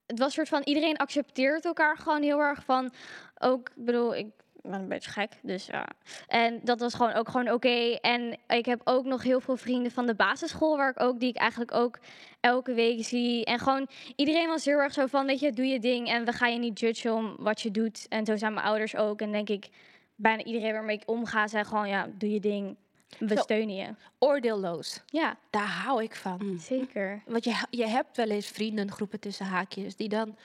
het 0.06 0.20
was 0.20 0.28
een 0.28 0.34
soort 0.34 0.48
van, 0.48 0.62
iedereen 0.64 0.98
accepteert 0.98 1.66
elkaar 1.66 1.98
gewoon 1.98 2.22
heel 2.22 2.40
erg 2.40 2.64
van, 2.64 2.92
ook, 3.38 3.70
ik 3.76 3.86
bedoel, 3.86 4.16
ik 4.16 4.28
ben 4.62 4.80
een 4.80 4.88
beetje 4.88 5.12
gek, 5.12 5.32
dus 5.42 5.66
ja. 5.66 5.88
En 6.28 6.60
dat 6.64 6.80
was 6.80 6.94
gewoon 6.94 7.14
ook 7.14 7.30
gewoon 7.30 7.52
oké. 7.52 7.98
En 8.02 8.38
ik 8.48 8.66
heb 8.66 8.82
ook 8.84 9.06
nog 9.06 9.24
heel 9.24 9.40
veel 9.40 9.58
vrienden 9.58 9.92
van 9.92 10.06
de 10.06 10.16
basisschool, 10.16 10.78
waar 10.78 10.90
ik 10.90 11.02
ook, 11.02 11.20
die 11.20 11.30
ik 11.30 11.38
eigenlijk 11.38 11.74
ook 11.74 12.00
elke 12.40 12.74
week 12.74 13.04
zie. 13.04 13.46
En 13.46 13.60
gewoon, 13.60 13.88
iedereen 14.16 14.48
was 14.48 14.66
heel 14.66 14.80
erg 14.80 14.94
zo 14.94 15.06
van, 15.06 15.26
weet 15.26 15.40
je, 15.40 15.52
doe 15.52 15.66
je 15.68 15.80
ding 15.80 16.08
en 16.08 16.26
we 16.26 16.32
gaan 16.32 16.54
je 16.54 16.60
niet 16.60 16.80
judgen 16.80 17.14
om 17.14 17.36
wat 17.40 17.62
je 17.62 17.72
doet. 17.72 18.06
En 18.10 18.26
zo 18.26 18.36
zijn 18.36 18.54
mijn 18.54 18.66
ouders 18.66 18.96
ook. 18.96 19.22
En 19.22 19.32
denk 19.32 19.50
ik, 19.50 19.70
bijna 20.16 20.44
iedereen 20.44 20.74
waarmee 20.74 20.96
ik 20.98 21.04
omga, 21.10 21.48
zei 21.48 21.64
gewoon, 21.64 21.88
ja, 21.88 22.08
doe 22.18 22.32
je 22.32 22.40
ding. 22.40 22.76
We 23.20 23.36
Zo. 23.36 23.42
steunen 23.42 23.76
je. 23.76 23.96
Oordeelloos. 24.20 25.02
Ja, 25.06 25.38
Daar 25.50 25.68
hou 25.68 26.04
ik 26.04 26.16
van. 26.16 26.58
zeker. 26.60 27.22
Want 27.26 27.44
je, 27.44 27.56
je 27.70 27.88
hebt 27.88 28.18
wel 28.18 28.30
eens 28.30 28.48
vriendengroepen 28.48 29.20
tussen 29.20 29.46
haakjes 29.46 29.96
die 29.96 30.10
dan 30.10 30.38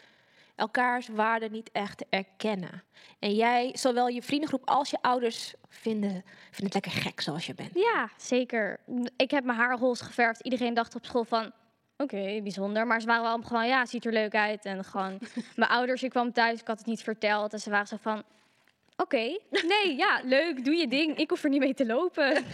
elkaars 0.55 1.09
waarde 1.09 1.49
niet 1.49 1.71
echt 1.73 2.05
erkennen. 2.11 2.83
En 3.19 3.35
jij, 3.35 3.71
zowel 3.73 4.09
je 4.09 4.23
vriendengroep 4.23 4.69
als 4.69 4.91
je 4.91 4.99
ouders, 5.01 5.55
vinden, 5.69 6.11
vinden 6.51 6.65
het 6.65 6.75
lekker 6.75 6.93
gek 7.03 7.21
zoals 7.21 7.47
je 7.47 7.55
bent. 7.55 7.71
Ja, 7.75 8.09
zeker. 8.17 8.81
Ik 9.17 9.31
heb 9.31 9.45
mijn 9.45 9.59
haar 9.59 9.79
roze 9.79 10.05
geverfd. 10.05 10.41
Iedereen 10.41 10.75
dacht 10.75 10.95
op 10.95 11.05
school 11.05 11.25
van, 11.25 11.53
oké, 11.97 12.41
bijzonder. 12.43 12.87
Maar 12.87 13.01
ze 13.01 13.07
waren 13.07 13.23
wel 13.23 13.43
gewoon, 13.43 13.67
ja, 13.67 13.87
ziet 13.87 14.05
er 14.05 14.13
leuk 14.13 14.35
uit. 14.35 14.65
En 14.65 14.85
gewoon, 14.85 15.19
mijn 15.57 15.71
ouders, 15.71 16.03
ik 16.03 16.11
kwam 16.11 16.33
thuis, 16.33 16.61
ik 16.61 16.67
had 16.67 16.79
het 16.79 16.87
niet 16.87 17.03
verteld. 17.03 17.53
En 17.53 17.61
ze 17.61 17.71
waren 17.71 17.87
zo 17.87 17.97
van, 18.01 18.23
oké, 19.01 19.39
nee, 19.51 19.97
ja, 19.97 20.21
leuk, 20.25 20.65
doe 20.65 20.75
je 20.75 20.89
ding. 20.89 21.17
Ik 21.17 21.31
hoef 21.31 21.45
er 21.45 21.51
niet 21.51 21.61
mee 21.61 21.75
te 21.75 21.87
lopen. 21.87 22.35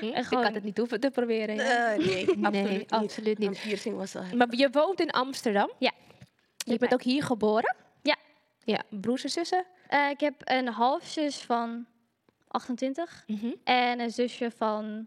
en 0.00 0.14
Ik 0.14 0.26
had 0.30 0.54
het 0.54 0.64
niet 0.64 0.78
hoeven 0.78 1.00
te 1.00 1.10
proberen. 1.10 1.54
ja. 1.54 1.92
Eh, 1.92 2.06
nee, 2.06 2.28
absoluut 2.46 2.78
niet. 2.78 2.90
absoluut 2.90 3.38
niet. 3.38 3.60
Piercing 3.62 3.96
was 3.96 4.16
al... 4.16 4.22
Maar 4.34 4.46
je 4.56 4.68
woont 4.70 5.00
in 5.00 5.10
Amsterdam. 5.10 5.70
Ja. 5.78 5.92
Je 6.56 6.78
bent 6.78 6.92
ook 6.92 7.02
hier 7.02 7.22
geboren. 7.22 7.76
Ja. 8.02 8.16
Ja, 8.64 8.82
broers 8.88 9.24
en 9.24 9.30
zussen. 9.30 9.64
eh, 9.88 10.10
ik 10.10 10.20
heb 10.20 10.34
een 10.44 10.68
halfzus 10.68 11.36
van 11.36 11.86
28 12.48 13.24
en 13.64 14.00
een 14.00 14.10
zusje 14.10 14.50
van 14.56 15.06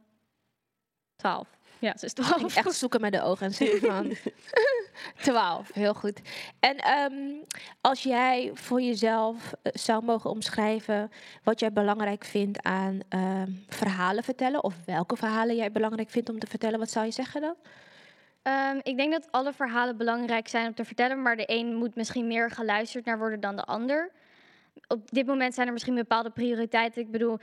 12. 1.16 1.48
Ja, 1.80 1.98
ze 1.98 2.06
is 2.06 2.14
Ik 2.14 2.24
ging 2.24 2.38
12. 2.52 2.56
echt 2.56 2.74
zoeken 2.76 3.02
met 3.02 3.12
de 3.14 3.22
ogen 3.22 3.46
en 3.46 3.54
zeggen 3.54 3.80
van 3.80 4.08
12. 5.22 5.74
Heel 5.74 5.94
goed. 5.94 6.22
En 6.60 6.78
ehm, 6.78 7.14
als 7.82 8.04
jij 8.04 8.52
voor 8.54 8.82
jezelf 8.82 9.54
eh, 9.62 9.72
zou 9.76 10.04
mogen 10.04 10.30
omschrijven 10.30 11.12
wat 11.44 11.60
jij 11.60 11.72
belangrijk 11.72 12.26
vindt 12.26 12.64
aan 12.64 13.00
ehm, 13.10 13.52
verhalen 13.68 14.24
vertellen, 14.24 14.64
of 14.64 14.76
welke 14.86 15.16
verhalen 15.16 15.56
jij 15.56 15.72
belangrijk 15.72 16.10
vindt 16.10 16.30
om 16.30 16.40
te 16.40 16.48
vertellen, 16.48 16.80
wat 16.80 16.92
zou 16.92 17.06
je 17.06 17.12
zeggen 17.12 17.42
dan? 17.42 17.56
Ehm, 18.42 18.80
ik 18.84 18.98
denk 18.98 19.12
dat 19.12 19.28
alle 19.32 19.54
verhalen 19.54 19.98
belangrijk 19.98 20.48
zijn 20.48 20.68
om 20.68 20.74
te 20.74 20.86
vertellen, 20.86 21.22
maar 21.22 21.38
de 21.38 21.44
een 21.46 21.76
moet 21.76 21.96
misschien 21.96 22.28
meer 22.28 22.52
geluisterd 22.52 23.06
naar 23.06 23.18
worden 23.18 23.40
dan 23.40 23.56
de 23.56 23.64
ander. 23.64 24.12
Op 24.88 25.12
dit 25.12 25.26
moment 25.26 25.54
zijn 25.54 25.68
er 25.68 25.74
misschien 25.74 25.96
bepaalde 25.96 26.30
prioriteiten. 26.30 27.02
Ik 27.02 27.12
bedoel, 27.12 27.40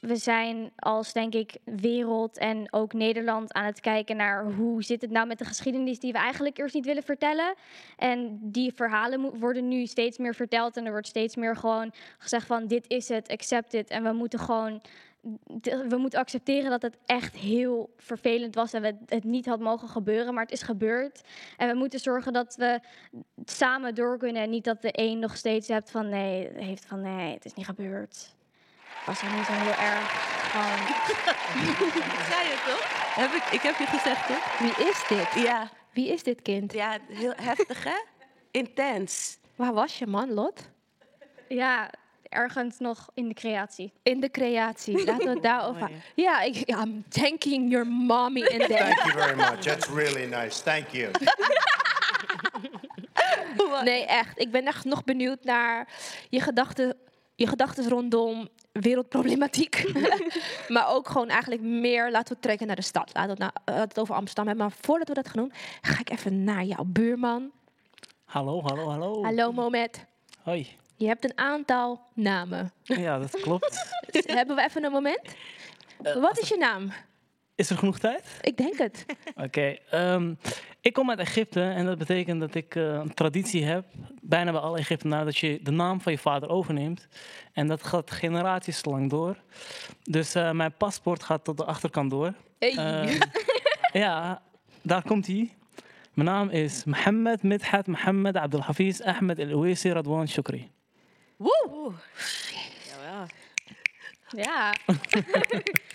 we 0.00 0.16
zijn 0.16 0.70
als, 0.76 1.12
denk 1.12 1.34
ik, 1.34 1.56
wereld 1.64 2.38
en 2.38 2.72
ook 2.72 2.92
Nederland 2.92 3.52
aan 3.52 3.64
het 3.64 3.80
kijken 3.80 4.16
naar 4.16 4.52
hoe 4.52 4.82
zit 4.82 5.00
het 5.00 5.10
nou 5.10 5.26
met 5.26 5.38
de 5.38 5.44
geschiedenis 5.44 5.98
die 5.98 6.12
we 6.12 6.18
eigenlijk 6.18 6.58
eerst 6.58 6.74
niet 6.74 6.84
willen 6.84 7.02
vertellen. 7.02 7.54
En 7.96 8.38
die 8.42 8.72
verhalen 8.74 9.38
worden 9.38 9.68
nu 9.68 9.86
steeds 9.86 10.18
meer 10.18 10.34
verteld 10.34 10.76
en 10.76 10.84
er 10.84 10.90
wordt 10.90 11.06
steeds 11.06 11.36
meer 11.36 11.56
gewoon 11.56 11.92
gezegd 12.18 12.46
van 12.46 12.66
dit 12.66 12.84
is 12.88 13.08
het, 13.08 13.28
accept 13.28 13.74
it. 13.74 13.90
En 13.90 14.02
we 14.02 14.12
moeten 14.12 14.38
gewoon 14.38 14.82
we 15.88 15.96
moeten 15.96 16.18
accepteren 16.18 16.70
dat 16.70 16.82
het 16.82 16.98
echt 17.06 17.36
heel 17.36 17.94
vervelend 17.96 18.54
was 18.54 18.72
en 18.72 18.82
we 18.82 18.96
het 19.06 19.24
niet 19.24 19.46
had 19.46 19.60
mogen 19.60 19.88
gebeuren, 19.88 20.34
maar 20.34 20.42
het 20.42 20.52
is 20.52 20.62
gebeurd. 20.62 21.20
En 21.56 21.68
we 21.68 21.74
moeten 21.74 22.00
zorgen 22.00 22.32
dat 22.32 22.54
we 22.56 22.80
samen 23.44 23.94
door 23.94 24.18
kunnen 24.18 24.42
en 24.42 24.50
niet 24.50 24.64
dat 24.64 24.82
de 24.82 24.90
een 24.92 25.18
nog 25.18 25.36
steeds 25.36 25.68
hebt 25.68 25.90
van 25.90 26.08
nee, 26.08 26.48
heeft 26.54 26.86
van 26.86 27.00
nee, 27.00 27.34
het 27.34 27.44
is 27.44 27.54
niet 27.54 27.66
gebeurd. 27.66 28.36
Was 29.06 29.22
er 29.22 29.32
niet 29.32 29.46
zo 29.46 29.52
heel 29.52 29.84
erg 29.86 30.10
gewoon. 30.50 30.78
Zei 32.30 32.48
je 32.48 32.62
toch? 32.66 33.14
Heb 33.14 33.32
ik, 33.32 33.44
ik 33.52 33.60
heb 33.60 33.78
je 33.78 33.86
gezegd, 33.86 34.26
toch? 34.26 34.58
Wie 34.58 34.86
is 34.86 35.04
dit? 35.08 35.42
Ja. 35.44 35.68
Wie 35.92 36.08
is 36.12 36.22
dit 36.22 36.42
kind? 36.42 36.72
Ja, 36.72 36.98
heel 37.08 37.32
heftig, 37.36 37.84
hè? 37.84 38.02
Intens. 38.50 39.38
Waar 39.56 39.72
was 39.72 39.98
je 39.98 40.06
man, 40.06 40.32
Lot? 40.32 40.68
Ja, 41.48 41.90
ergens 42.22 42.78
nog 42.78 43.08
in 43.14 43.28
de 43.28 43.34
creatie. 43.34 43.92
In 44.02 44.20
de 44.20 44.30
creatie. 44.30 44.96
Laten 45.04 45.26
we 45.26 45.30
het 45.32 45.42
daarover 45.42 45.80
hebben. 45.80 46.02
Ja, 46.14 46.40
ik, 46.40 46.56
I'm 46.56 47.04
thanking 47.08 47.70
your 47.70 47.86
mommy 47.86 48.42
and 48.42 48.50
Thank 48.50 48.68
dad. 48.68 49.04
you 49.04 49.10
very 49.10 49.36
much. 49.36 49.60
That's 49.60 49.88
really 49.88 50.24
nice. 50.24 50.62
Thank 50.62 50.88
you. 50.88 51.10
Nee, 53.82 54.06
echt. 54.06 54.38
Ik 54.40 54.50
ben 54.50 54.66
echt 54.66 54.84
nog 54.84 55.04
benieuwd 55.04 55.44
naar 55.44 55.88
je 56.28 56.40
gedachten, 56.40 56.96
je 57.38 57.46
gedachten 57.46 57.88
rondom 57.88 58.48
wereldproblematiek. 58.72 59.92
maar 60.68 60.88
ook 60.88 61.08
gewoon 61.08 61.28
eigenlijk 61.28 61.62
meer, 61.62 62.10
laten 62.10 62.34
we 62.34 62.40
trekken 62.40 62.66
naar 62.66 62.76
de 62.76 62.82
stad. 62.82 63.10
Laten 63.14 63.36
we 63.36 63.44
het, 63.44 63.54
nou, 63.64 63.78
het 63.80 63.98
over 63.98 64.14
Amsterdam 64.14 64.46
hebben. 64.46 64.66
Maar 64.66 64.76
voordat 64.80 65.08
we 65.08 65.14
dat 65.14 65.28
gaan 65.28 65.42
doen, 65.42 65.52
ga 65.80 66.00
ik 66.00 66.10
even 66.10 66.44
naar 66.44 66.64
jouw 66.64 66.84
buurman. 66.86 67.50
Hallo, 68.24 68.62
hallo, 68.62 68.88
hallo. 68.88 69.22
Hallo 69.22 69.52
Mohamed. 69.52 70.04
Hoi. 70.42 70.76
Je 70.96 71.06
hebt 71.06 71.24
een 71.24 71.38
aantal 71.38 72.00
namen. 72.14 72.72
Ja, 72.82 73.18
dat 73.18 73.40
klopt. 73.40 73.86
hebben 74.26 74.56
we 74.56 74.62
even 74.62 74.84
een 74.84 74.92
moment? 74.92 75.34
Wat 76.02 76.38
is 76.38 76.48
je 76.48 76.56
naam? 76.56 76.92
Is 77.58 77.70
er 77.70 77.78
genoeg 77.78 77.98
tijd? 77.98 78.38
Ik 78.40 78.56
denk 78.56 78.78
het. 78.78 79.06
Oké. 79.46 79.76
ehm, 79.90 80.34
ik 80.80 80.92
kom 80.92 81.10
uit 81.10 81.18
Egypte 81.18 81.62
en 81.62 81.86
dat 81.86 81.98
betekent 81.98 82.40
dat 82.40 82.54
ik 82.54 82.74
eh, 82.74 82.84
een 82.84 83.14
traditie 83.14 83.64
heb, 83.64 83.84
bijna 84.22 84.52
bij 84.52 84.60
alle 84.60 84.78
Egyptenaren, 84.78 85.24
dat 85.24 85.36
je 85.36 85.60
de 85.62 85.70
naam 85.70 86.00
van 86.00 86.12
je 86.12 86.18
vader 86.18 86.48
overneemt. 86.48 87.08
En 87.52 87.66
dat 87.66 87.82
gaat 87.82 88.10
generaties 88.10 88.84
lang 88.84 89.10
door. 89.10 89.36
Dus 90.02 90.34
eh, 90.34 90.50
mijn 90.50 90.72
paspoort 90.76 91.22
gaat 91.22 91.44
tot 91.44 91.56
de 91.56 91.64
achterkant 91.64 92.10
door. 92.10 92.34
Hey. 92.58 92.76
Ehm, 92.76 93.20
ja, 94.02 94.42
daar 94.82 95.02
komt 95.02 95.26
hij. 95.26 95.56
Mijn 96.14 96.28
naam 96.28 96.48
is 96.48 96.84
Mohammed 96.84 97.42
Midhat 97.42 97.86
Mohammed 97.86 98.36
Abdul 98.36 98.62
Hafiz 98.62 99.00
Ahmed 99.00 99.38
El 99.38 99.52
Ouaisi 99.52 99.92
Radwan 99.92 100.28
Shukri. 100.28 100.70
Woe! 101.36 101.92
Ja, 104.36 104.74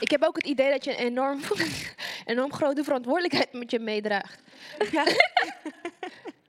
Ik 0.00 0.10
heb 0.10 0.22
ook 0.22 0.36
het 0.36 0.46
idee 0.46 0.70
dat 0.70 0.84
je 0.84 0.90
een 0.90 1.06
enorm, 1.06 1.40
enorm 2.24 2.52
grote 2.52 2.84
verantwoordelijkheid 2.84 3.52
met 3.52 3.70
je 3.70 3.78
meedraagt. 3.78 4.42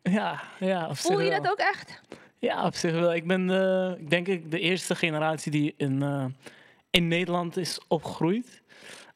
Ja, 0.03 0.41
ja. 0.59 0.87
op 0.89 0.97
Voel 0.97 1.15
zich 1.17 1.25
je 1.25 1.29
wel. 1.31 1.41
dat 1.41 1.51
ook 1.51 1.57
echt? 1.57 2.01
Ja, 2.39 2.65
op 2.65 2.75
zich 2.75 2.91
wel. 2.91 3.13
Ik 3.13 3.27
ben 3.27 3.49
eh, 3.49 3.99
ik 3.99 4.09
denk 4.09 4.27
ik 4.27 4.51
de 4.51 4.59
eerste 4.59 4.95
generatie 4.95 5.51
die 5.51 5.73
in, 5.77 6.01
eh, 6.01 6.25
in 6.89 7.07
Nederland 7.07 7.57
is 7.57 7.79
opgegroeid. 7.87 8.61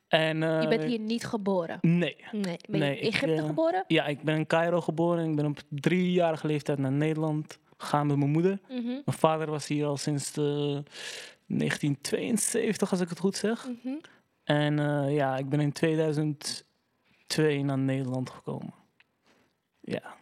En, 0.08 0.44
eh, 0.44 0.62
Je 0.62 0.68
bent 0.68 0.84
hier 0.84 1.00
niet 1.00 1.26
geboren. 1.26 1.78
Nee. 1.82 2.16
Nee. 2.32 2.42
Ben 2.42 2.58
je 2.68 2.86
Nee, 2.86 3.00
in 3.00 3.08
ik, 3.08 3.14
Egypte 3.14 3.44
geboren? 3.46 3.84
Ja, 3.88 4.06
ik 4.06 4.22
ben 4.22 4.36
in 4.36 4.48
Cairo 4.48 4.82
geboren. 4.82 5.30
Ik 5.30 5.36
ben 5.36 5.46
op 5.46 5.60
driejarige 5.70 6.48
leeftijd 6.48 6.78
naar 6.78 6.92
Nederland 6.92 7.60
gegaan 7.78 8.08
met 8.08 8.18
mijn 8.18 8.32
moeder. 8.32 8.60
Mhm. 8.70 8.84
Mijn 8.86 9.04
vader 9.06 9.50
was 9.50 9.68
hier 9.68 9.86
al 9.86 9.98
sinds 9.98 10.32
de 10.32 10.84
1972, 11.48 12.92
als 12.92 13.00
ik 13.00 13.10
het 13.10 13.20
goed 13.20 13.36
zeg. 13.36 13.68
Mhm. 13.84 13.96
En 14.44 14.80
eh, 14.80 15.16
ja, 15.16 15.38
ik 15.38 15.50
ben 15.50 15.60
in 15.60 15.72
2002 15.72 17.64
naar 17.64 17.78
Nederland 17.78 18.30
gekomen. 18.30 18.74
Ja. 19.80 20.16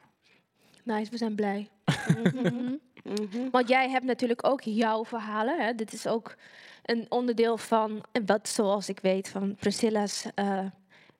Nice, 0.83 1.11
we 1.11 1.17
zijn 1.17 1.35
blij. 1.35 1.69
Mhm. 3.03 3.49
Want 3.51 3.67
jij 3.67 3.89
hebt 3.89 4.05
natuurlijk 4.05 4.47
ook 4.47 4.61
jouw 4.61 5.05
verhalen. 5.05 5.59
Hè? 5.61 5.73
Dit 5.75 5.93
is 5.93 6.07
ook 6.07 6.35
een 6.83 7.05
onderdeel 7.09 7.57
van, 7.57 8.03
en 8.11 8.25
wat 8.25 8.47
zoals 8.47 8.89
ik 8.89 8.99
weet, 8.99 9.29
van 9.29 9.55
Priscilla's 9.55 10.25
eh, 10.35 10.65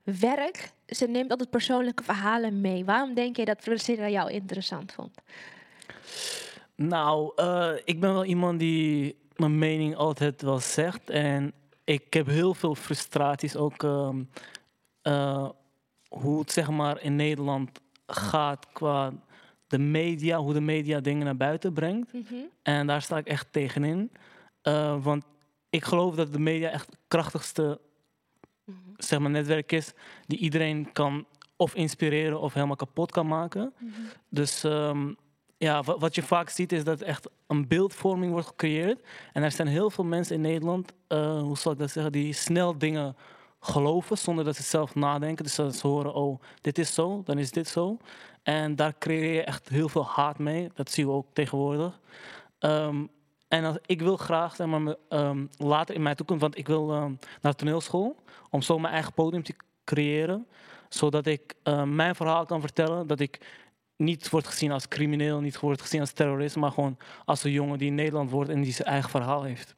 werk. 0.02 0.70
Ze 0.86 1.06
neemt 1.06 1.30
altijd 1.30 1.50
persoonlijke 1.50 2.02
verhalen 2.02 2.60
mee. 2.60 2.84
Waarom 2.84 3.14
denk 3.14 3.36
je 3.36 3.44
dat 3.44 3.60
Priscilla 3.64 4.08
jou 4.08 4.30
interessant 4.30 4.92
vond? 4.92 5.14
Nou, 6.74 7.32
eh, 7.36 7.72
ik 7.84 8.00
ben 8.00 8.12
wel 8.12 8.24
iemand 8.24 8.58
die 8.58 9.16
mijn 9.36 9.58
mening 9.58 9.96
altijd 9.96 10.42
wel 10.42 10.58
zegt. 10.58 11.10
En 11.10 11.52
ik 11.84 12.14
heb 12.14 12.26
heel 12.26 12.54
veel 12.54 12.74
frustraties 12.74 13.56
ook 13.56 13.82
ehm, 13.82 14.22
eh, 15.02 15.48
hoe 16.08 16.40
het 16.40 16.52
zeg 16.52 16.70
maar 16.70 17.02
in 17.02 17.16
Nederland 17.16 17.80
gaat 18.06 18.72
qua 18.72 19.12
de 19.66 19.78
media, 19.78 20.38
hoe 20.38 20.52
de 20.52 20.60
media 20.60 21.00
dingen 21.00 21.24
naar 21.24 21.36
buiten 21.36 21.72
brengt. 21.72 22.12
Mhm. 22.12 22.34
En 22.62 22.86
daar 22.86 23.02
sta 23.02 23.16
ik 23.16 23.26
echt 23.26 23.46
tegenin. 23.50 24.10
Eh, 24.62 25.02
want 25.02 25.24
ik 25.70 25.84
geloof 25.84 26.14
dat 26.14 26.32
de 26.32 26.38
media 26.38 26.70
echt 26.70 26.86
het 26.86 26.98
krachtigste 27.08 27.80
zeg 28.96 29.18
maar, 29.18 29.30
netwerk 29.30 29.72
is 29.72 29.92
die 30.26 30.38
iedereen 30.38 30.92
kan 30.92 31.26
of 31.56 31.74
inspireren 31.74 32.40
of 32.40 32.54
helemaal 32.54 32.76
kapot 32.76 33.10
kan 33.10 33.26
maken. 33.26 33.74
Dus 34.28 34.64
ehm, 34.64 35.12
ja, 35.62 35.82
wa- 35.82 35.98
wat 35.98 36.14
je 36.14 36.22
vaak 36.22 36.48
ziet 36.48 36.72
is 36.72 36.84
dat 36.84 37.00
echt 37.00 37.28
een 37.46 37.68
beeldvorming 37.68 38.32
wordt 38.32 38.46
gecreëerd. 38.46 39.00
En 39.32 39.42
er 39.42 39.50
zijn 39.52 39.68
heel 39.68 39.90
veel 39.90 40.04
mensen 40.04 40.34
in 40.34 40.40
Nederland, 40.40 40.92
eh, 41.06 41.40
hoe 41.40 41.58
zal 41.58 41.72
ik 41.72 41.78
dat 41.78 41.90
zeggen, 41.90 42.12
die 42.12 42.32
snel 42.32 42.78
dingen 42.78 43.16
geloven 43.60 44.18
zonder 44.18 44.44
dat 44.44 44.56
ze 44.56 44.62
zelf 44.62 44.94
nadenken. 44.94 45.44
Dus 45.44 45.54
ze 45.54 45.78
horen, 45.82 46.14
oh, 46.14 46.40
dit 46.60 46.78
is 46.78 46.94
zo, 46.94 47.22
dan 47.24 47.38
is 47.38 47.50
dit 47.50 47.68
zo. 47.68 47.96
En 48.42 48.76
daar 48.76 48.94
creëer 48.98 49.34
je 49.34 49.42
echt 49.44 49.68
heel 49.68 49.88
veel 49.88 50.06
haat 50.06 50.38
mee. 50.38 50.70
Dat 50.74 50.90
zien 50.90 51.06
we 51.06 51.12
ook 51.12 51.26
tegenwoordig. 51.32 52.00
Ehm, 52.58 53.06
en 53.48 53.80
ik 53.86 54.00
wil 54.02 54.16
graag 54.16 54.58
maar, 54.58 54.96
ehm, 55.08 55.46
later 55.56 55.94
in 55.94 56.02
mijn 56.02 56.16
toekomst, 56.16 56.42
want 56.42 56.58
ik 56.58 56.66
wil 56.66 56.92
ehm, 56.92 57.12
naar 57.40 57.54
toneelschool 57.54 58.16
om 58.50 58.62
zo 58.62 58.78
mijn 58.78 58.92
eigen 58.94 59.12
podium 59.12 59.42
te 59.42 59.54
creëren, 59.84 60.46
zodat 60.88 61.26
ik 61.26 61.54
ehm, 61.62 61.94
mijn 61.94 62.14
verhaal 62.14 62.46
kan 62.46 62.60
vertellen, 62.60 63.06
dat 63.06 63.20
ik 63.20 63.40
niet 64.04 64.30
word 64.30 64.46
gezien 64.46 64.72
als 64.72 64.88
crimineel, 64.88 65.40
niet 65.40 65.60
word 65.60 65.80
gezien 65.80 66.00
als 66.00 66.12
terrorist, 66.12 66.56
maar 66.56 66.72
gewoon 66.72 66.96
als 67.24 67.44
een 67.44 67.50
jongen 67.50 67.78
die 67.78 67.88
in 67.88 67.94
Nederland 67.94 68.30
wordt 68.30 68.50
en 68.50 68.60
die 68.60 68.72
zijn 68.72 68.88
eigen 68.88 69.10
verhaal 69.10 69.42
heeft. 69.42 69.74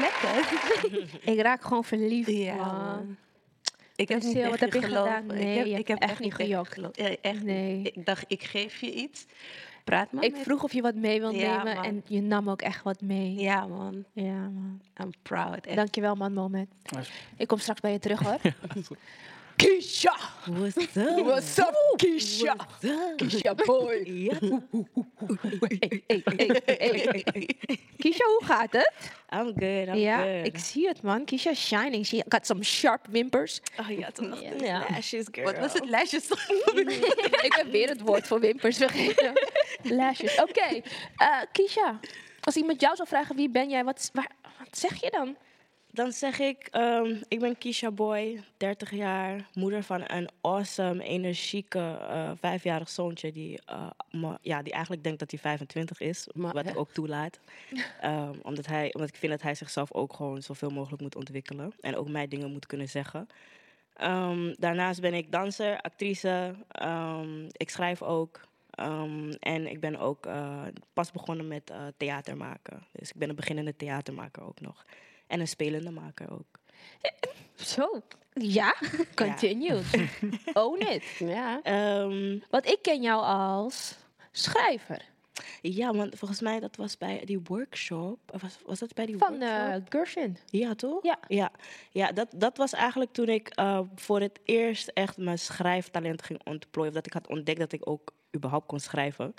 Lekker. 0.00 1.30
ik 1.34 1.40
raak 1.40 1.62
gewoon 1.62 1.84
verliefd. 1.84 2.30
Ja, 2.30 2.56
man. 2.56 2.74
man. 2.74 3.16
Ik 3.96 4.08
heb 4.08 4.22
niet 4.22 4.34
wat 4.34 4.52
echt 4.52 4.60
heb 4.60 4.72
je 4.72 4.82
gedaan? 4.82 5.26
Nee, 5.26 5.58
ik 5.58 5.66
heb, 5.66 5.78
ik 5.78 5.88
heb 5.88 5.98
echt 5.98 6.18
niet 6.18 6.34
gejokt. 6.34 6.96
echt 7.20 7.42
Nee. 7.42 7.82
Ik 7.82 8.06
dacht, 8.06 8.24
ik 8.28 8.42
geef 8.42 8.80
je 8.80 8.92
iets. 8.92 9.26
Praat 9.84 10.12
maar 10.12 10.24
Ik 10.24 10.32
met- 10.32 10.42
vroeg 10.42 10.62
of 10.62 10.72
je 10.72 10.82
wat 10.82 10.94
mee 10.94 11.20
wil 11.20 11.30
Ja, 11.30 11.56
nemen 11.56 11.74
man. 11.74 11.84
en 11.84 12.02
je 12.06 12.20
nam 12.22 12.50
ook 12.50 12.62
echt 12.62 12.82
wat 12.82 13.00
mee. 13.00 13.34
Ja, 13.34 13.66
man. 13.66 14.04
Ja, 14.12 14.32
man. 14.48 14.80
I'm 15.02 15.10
proud. 15.22 15.66
Echt. 15.66 15.76
Dankjewel, 15.76 16.14
man, 16.14 16.32
moment. 16.32 16.70
Ik 17.36 17.46
kom 17.48 17.58
straks 17.58 17.80
bij 17.80 17.92
je 17.92 17.98
terug, 17.98 18.20
hoor. 18.20 18.38
Kisha! 19.56 20.16
What's 20.50 20.76
up? 20.96 21.24
What's 21.24 21.58
up, 21.58 21.74
Kisha? 21.96 22.56
Kisha 23.16 23.54
boy. 23.54 24.02
Ja. 24.30 24.38
Hey, 25.78 26.02
hey, 26.06 26.22
hey, 26.26 26.62
hey, 26.78 27.22
hey. 27.32 27.48
Kisha, 27.98 28.24
hoe 28.24 28.40
gaat 28.44 28.72
het? 28.72 28.92
I'm 29.34 29.44
good, 29.46 29.86
I'm 29.88 29.94
ja, 29.94 30.22
good. 30.22 30.46
ik 30.46 30.58
zie 30.58 30.88
het, 30.88 31.02
man. 31.02 31.24
Kisha 31.24 31.50
is 31.50 31.66
shining. 31.66 32.06
She 32.06 32.24
got 32.28 32.46
some 32.46 32.64
sharp 32.64 33.06
wimpers. 33.10 33.60
Oh 33.80 33.88
ja, 33.98 34.10
dacht 34.12 34.40
ik, 34.42 34.60
Ja. 34.60 34.84
lashes, 34.90 35.24
girl. 35.30 35.44
Wat 35.44 35.58
was 35.58 35.72
het? 35.72 35.88
Lashes? 35.90 36.30
ik 37.46 37.52
heb 37.56 37.70
weer 37.70 37.88
het 37.88 38.00
woord 38.00 38.26
voor 38.26 38.40
wimpers 38.40 38.76
vergeten. 38.76 39.32
Lashes. 39.82 40.40
Oké, 40.40 40.80
eh, 41.16 41.40
Kisha. 41.52 41.98
Als 42.40 42.56
iemand 42.56 42.80
jou 42.80 42.96
zou 42.96 43.08
vragen 43.08 43.36
wie 43.36 43.50
ben 43.50 43.70
jij, 43.70 43.84
wat, 43.84 44.10
waar, 44.12 44.30
wat 44.58 44.78
zeg 44.78 45.00
je 45.00 45.10
dan? 45.10 45.36
Dan 45.94 46.12
zeg 46.12 46.38
ik, 46.38 46.68
ehm, 46.70 47.14
ik 47.28 47.40
ben 47.40 47.58
Kisha 47.58 47.90
Boy, 47.90 48.44
30 48.56 48.90
jaar, 48.90 49.48
moeder 49.54 49.82
van 49.82 50.02
een 50.06 50.28
awesome, 50.40 51.02
energieke, 51.04 51.98
eh, 52.08 52.30
vijfjarig 52.40 52.88
zoontje 52.88 53.32
die, 53.32 53.60
eh, 53.66 53.90
ma- 54.10 54.38
ja, 54.40 54.62
die 54.62 54.72
eigenlijk 54.72 55.02
denkt 55.04 55.18
dat 55.18 55.30
hij 55.30 55.40
25 55.40 56.00
is, 56.00 56.26
wat 56.34 56.66
ik 56.66 56.78
ook 56.78 56.90
toelaat. 56.92 57.38
Ehm, 58.00 58.32
omdat, 58.42 58.66
hij, 58.66 58.94
omdat 58.94 59.08
ik 59.10 59.16
vind 59.16 59.32
dat 59.32 59.42
hij 59.42 59.54
zichzelf 59.54 59.92
ook 59.92 60.12
gewoon 60.12 60.42
zoveel 60.42 60.70
mogelijk 60.70 61.02
moet 61.02 61.16
ontwikkelen 61.16 61.72
en 61.80 61.96
ook 61.96 62.08
mij 62.08 62.28
dingen 62.28 62.50
moet 62.52 62.66
kunnen 62.66 62.88
zeggen. 62.88 63.28
Ehm, 63.96 64.54
daarnaast 64.58 65.00
ben 65.00 65.14
ik 65.14 65.32
danser, 65.32 65.80
actrice, 65.80 66.54
ik 67.52 67.70
schrijf 67.70 68.02
ook. 68.02 68.40
Ehm, 68.74 69.30
en 69.30 69.66
ik 69.66 69.80
ben 69.80 69.96
ook 69.98 70.26
eh, 70.26 70.62
pas 70.92 71.10
begonnen 71.10 71.48
met 71.48 71.70
eh, 71.70 71.86
theater 71.96 72.36
maken. 72.36 72.86
Dus 72.92 73.08
ik 73.08 73.16
ben 73.16 73.28
een 73.28 73.36
beginnende 73.36 73.76
theatermaker 73.76 74.42
ook 74.42 74.60
nog. 74.60 74.84
En 75.26 75.40
een 75.40 75.48
spelende 75.48 75.90
maker 75.90 76.32
ook. 76.32 76.60
Zo. 77.54 78.02
Ja, 78.34 78.74
continue. 79.14 79.80
Own 80.52 80.80
it. 80.86 81.04
Ja. 81.18 81.60
Ehm, 81.62 82.38
Want 82.50 82.66
ik 82.66 82.78
ken 82.82 83.02
jou 83.02 83.22
als 83.22 83.96
schrijver. 84.32 85.10
ja, 85.60 85.92
want 85.92 86.18
volgens 86.18 86.40
mij 86.40 86.60
dat 86.60 86.76
was 86.76 86.98
bij 86.98 87.24
die 87.24 87.40
workshop. 87.44 88.18
Was, 88.40 88.58
was 88.66 88.78
dat 88.78 88.94
bij 88.94 89.06
die 89.06 89.18
Van 89.18 89.38
workshop? 89.38 89.58
eh 89.58 89.76
Gershwin. 89.88 90.36
Ja, 90.46 90.74
toch? 90.74 91.02
Ja. 91.02 91.18
Ja, 91.28 91.50
ja 91.90 92.12
dat, 92.12 92.28
dat 92.36 92.56
was 92.56 92.72
eigenlijk 92.72 93.12
toen 93.12 93.28
ik 93.28 93.48
eh, 93.48 93.80
voor 93.94 94.20
het 94.20 94.40
eerst 94.44 94.88
echt 94.88 95.16
mijn 95.16 95.38
schrijftalent 95.38 96.22
ging 96.22 96.40
ontplooien. 96.44 96.88
Of 96.90 96.96
dat 96.96 97.06
ik 97.06 97.12
had 97.12 97.28
ontdekt 97.28 97.58
dat 97.58 97.72
ik 97.72 97.88
ook 97.88 98.12
überhaupt 98.36 98.66
kon 98.66 98.80
schrijven. 98.80 99.34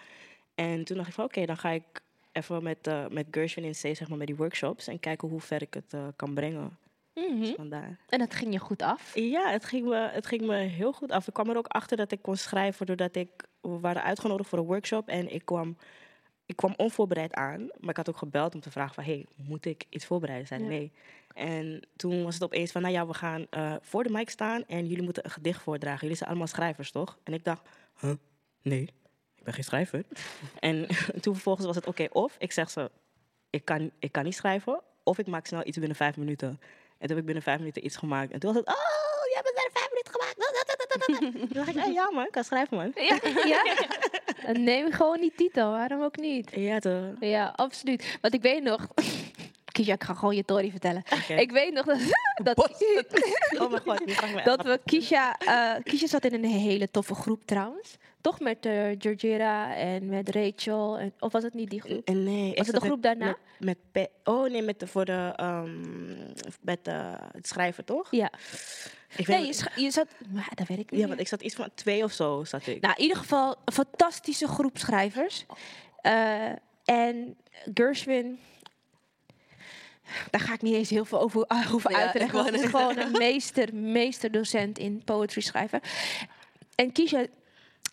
En 0.55 0.83
toen 0.83 0.97
dacht 0.97 1.09
ik 1.09 1.15
van 1.15 1.23
oké, 1.25 1.45
dan 1.45 1.57
ga 1.57 1.69
ik 1.69 2.01
even 2.31 2.63
met, 2.63 2.87
eh 2.87 3.07
met 3.07 3.27
Gershwin 3.31 3.63
in 3.63 3.71
C, 3.71 3.75
zeg 3.95 4.09
maar, 4.09 4.17
met 4.17 4.27
die 4.27 4.35
workshops. 4.35 4.87
En 4.87 4.99
kijken 4.99 5.27
hoe 5.27 5.41
ver 5.41 5.61
ik 5.61 5.73
het 5.73 5.93
eh, 5.93 6.07
kan 6.15 6.33
brengen. 6.33 6.77
Mhm. 7.13 7.39
Dus 7.39 7.53
vandaar. 7.55 7.99
En 8.09 8.19
dat 8.19 8.33
ging 8.33 8.53
je 8.53 8.59
goed 8.59 8.81
af. 8.81 9.15
Ja, 9.15 9.51
het 9.51 9.65
ging, 9.65 9.87
me, 9.87 10.09
het 10.11 10.25
ging 10.25 10.41
me 10.41 10.55
heel 10.55 10.93
goed 10.93 11.11
af. 11.11 11.27
Ik 11.27 11.33
kwam 11.33 11.49
er 11.49 11.57
ook 11.57 11.67
achter 11.67 11.97
dat 11.97 12.11
ik 12.11 12.21
kon 12.21 12.37
schrijven 12.37 12.85
doordat 12.85 13.15
ik... 13.15 13.29
We 13.61 13.79
waren 13.79 14.03
uitgenodigd 14.03 14.49
voor 14.49 14.59
een 14.59 14.65
workshop 14.65 15.07
en 15.07 15.33
ik 15.33 15.45
kwam, 15.45 15.77
ik 16.45 16.55
kwam 16.55 16.73
onvoorbereid 16.77 17.33
aan. 17.33 17.59
Maar 17.59 17.89
ik 17.89 17.97
had 17.97 18.09
ook 18.09 18.17
gebeld 18.17 18.55
om 18.55 18.61
te 18.61 18.71
vragen 18.71 18.93
van... 18.93 19.03
Hey, 19.03 19.25
moet 19.35 19.65
ik 19.65 19.85
iets 19.89 20.05
voorbereiden? 20.05 20.47
Zei 20.47 20.61
Ja. 20.61 20.67
nee. 20.67 20.91
En 21.33 21.87
toen 21.95 22.23
was 22.23 22.33
het 22.33 22.43
opeens 22.43 22.71
van... 22.71 22.81
Nou 22.81 22.93
ja, 22.93 23.07
we 23.07 23.13
gaan 23.13 23.47
eh, 23.49 23.75
voor 23.81 24.03
de 24.03 24.09
mic 24.09 24.29
staan 24.29 24.65
en 24.67 24.87
jullie 24.87 25.03
moeten 25.03 25.25
een 25.25 25.31
gedicht 25.31 25.61
voordragen. 25.61 26.01
Jullie 26.01 26.17
zijn 26.17 26.29
allemaal 26.29 26.47
schrijvers, 26.47 26.91
toch? 26.91 27.17
En 27.23 27.33
ik 27.33 27.43
dacht... 27.43 27.69
Huh? 27.99 28.13
Nee, 28.63 28.81
ik 29.35 29.43
ben 29.43 29.53
geen 29.53 29.63
schrijver. 29.63 30.03
en 30.59 30.87
toen 31.21 31.33
vervolgens 31.33 31.65
was 31.65 31.75
het 31.75 31.87
oké, 31.87 32.07
of 32.11 32.35
ik 32.39 32.51
zeg 32.51 32.69
ze... 32.69 32.91
Ik 33.49 33.65
kan, 33.65 33.91
ik 33.99 34.11
kan 34.11 34.23
niet 34.23 34.35
schrijven, 34.35 34.81
of 35.03 35.17
ik 35.17 35.27
maak 35.27 35.45
snel 35.45 35.67
iets 35.67 35.77
binnen 35.77 35.97
vijf 35.97 36.17
minuten. 36.17 36.47
En 36.47 37.07
toen 37.07 37.09
heb 37.09 37.17
ik 37.17 37.25
binnen 37.25 37.43
vijf 37.43 37.57
minuten 37.57 37.85
iets 37.85 37.97
gemaakt. 37.97 38.31
En 38.31 38.39
toen 38.39 38.53
was 38.53 38.63
het, 38.63 38.75
oh, 38.75 38.83
jij 39.29 39.41
hebt 39.41 39.47
het 39.47 39.55
binnen 39.55 39.73
vijf 39.73 39.89
minuten 39.89 40.13
gemaakt. 40.13 40.31
Toen 41.07 41.47
dacht 41.53 41.67
ik, 41.67 41.75
hey, 41.75 41.93
ja 41.93 42.11
man, 42.11 42.25
ik 42.25 42.31
kan 42.31 42.43
schrijven 42.43 42.77
man. 42.77 42.91
Ja, 42.95 43.19
ja. 43.45 43.75
En 44.37 44.63
neem 44.63 44.91
gewoon 44.91 45.19
die 45.19 45.33
titel, 45.35 45.71
waarom 45.71 46.01
ook 46.01 46.17
niet? 46.17 46.51
Ja, 46.55 46.79
toch? 46.79 47.13
Ja, 47.19 47.53
absoluut. 47.55 48.17
Want 48.21 48.33
ik 48.33 48.41
weet 48.41 48.63
nog... 48.63 48.87
Kisha, 49.73 49.93
ik 49.93 50.03
ga 50.03 50.13
gewoon 50.13 50.35
je 50.35 50.41
story 50.43 50.71
vertellen. 50.71 51.03
Ik 51.27 51.51
weet 51.51 51.73
nog 51.73 51.85
dat... 51.85 51.97
dat 52.55 52.57
Oh 53.61 53.69
mijn 53.71 53.81
god, 53.85 54.05
nu 54.05 54.13
me 54.35 54.41
dat 54.43 54.61
we 54.63 54.79
Kisha... 54.85 55.37
eh 55.37 55.83
Kisha 55.83 56.07
zat 56.07 56.25
in 56.25 56.33
een 56.33 56.43
hele 56.45 56.91
toffe 56.91 57.15
groep 57.15 57.45
trouwens. 57.45 57.97
Toch 58.21 58.39
met 58.39 58.65
eh 58.65 58.95
Georgina 58.97 59.75
en 59.75 60.05
met 60.09 60.29
Rachel. 60.29 60.97
En, 60.99 61.13
of 61.19 61.31
was 61.31 61.43
het 61.43 61.53
niet 61.53 61.69
die 61.69 61.81
groep? 61.81 62.07
En 62.07 62.23
nee, 62.23 62.49
ik 62.51 62.57
Was 62.57 62.67
het 62.67 62.75
zat 62.75 62.81
de 62.83 62.87
groep 62.89 63.01
met- 63.03 63.19
daarna? 63.19 63.37
Met, 63.59 63.77
oh 64.23 64.49
nee, 64.51 64.61
met 64.61 64.79
de, 64.79 64.87
voor 64.87 65.05
de, 65.05 65.33
ehm, 65.35 65.81
met 66.61 66.79
eh, 66.83 67.13
het 67.31 67.47
schrijven 67.47 67.85
toch? 67.85 68.07
Ja. 68.11 68.31
Ik 69.15 69.27
Nee, 69.27 69.37
weet- 69.41 69.69
je, 69.75 69.91
zat... 69.91 70.07
Maar 70.33 70.51
dat 70.55 70.67
weet 70.67 70.79
ik 70.79 70.91
niet 70.91 70.99
ja, 70.99 71.07
want 71.07 71.19
ik 71.19 71.27
zat 71.27 71.41
iets 71.41 71.55
van 71.55 71.69
twee 71.75 72.03
of 72.03 72.11
zo 72.11 72.43
zat 72.43 72.67
ik. 72.67 72.81
Nou, 72.81 72.93
in 72.97 73.01
ieder 73.01 73.17
geval 73.17 73.55
een 73.65 73.73
fantastische 73.73 74.47
groep 74.47 74.77
schrijvers. 74.77 75.45
Eh, 76.01 76.49
en 76.85 77.35
Gershwin... 77.73 78.39
Daar 80.29 80.41
ga 80.41 80.53
ik 80.53 80.61
niet 80.61 80.73
eens 80.73 80.89
heel 80.89 81.05
veel 81.05 81.21
over, 81.21 81.45
Ja, 81.47 81.61
ik 81.61 81.95
uitleggen. 81.95 82.31
wou 82.31 82.43
want 82.43 82.55
Het 82.55 82.63
is 82.63 82.69
gewoon 82.69 82.97
een 82.97 83.11
meester, 83.11 83.75
meesterdocent 83.75 84.77
in 84.77 85.03
poetry 85.03 85.41
schrijven. 85.41 85.81
En 86.75 86.91
Kiesja... 86.91 87.25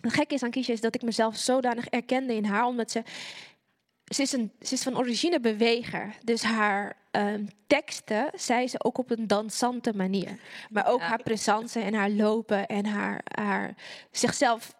Het 0.01 0.13
gekke 0.13 0.35
is 0.35 0.43
aan 0.43 0.51
Kiesja 0.51 0.73
is 0.73 0.81
dat 0.81 0.95
ik 0.95 1.03
mezelf 1.03 1.37
zodanig 1.37 1.87
erkende 1.87 2.35
in 2.35 2.45
haar. 2.45 2.65
Omdat 2.65 2.91
ze 2.91 3.03
ze, 4.15 4.23
is 4.23 4.33
een, 4.33 4.53
ze 4.61 4.75
is 4.75 4.83
van 4.83 4.99
origine 4.99 5.41
beweger. 5.41 6.15
Dus 6.25 6.43
haar 6.43 6.97
ehm, 7.11 7.45
teksten 7.67 8.31
zei 8.35 8.69
ze 8.69 8.85
ook 8.85 8.99
op 8.99 9.11
een 9.11 9.27
dansante 9.27 9.93
manier. 9.95 10.39
Maar 10.71 10.87
ook 10.87 11.01
haar 11.01 11.23
presence 11.23 11.81
en 11.81 11.95
haar 11.95 12.11
lopen 12.11 12.67
en 12.67 12.87
haar, 12.87 13.21
haar 13.25 13.75
zichzelf 14.11 14.75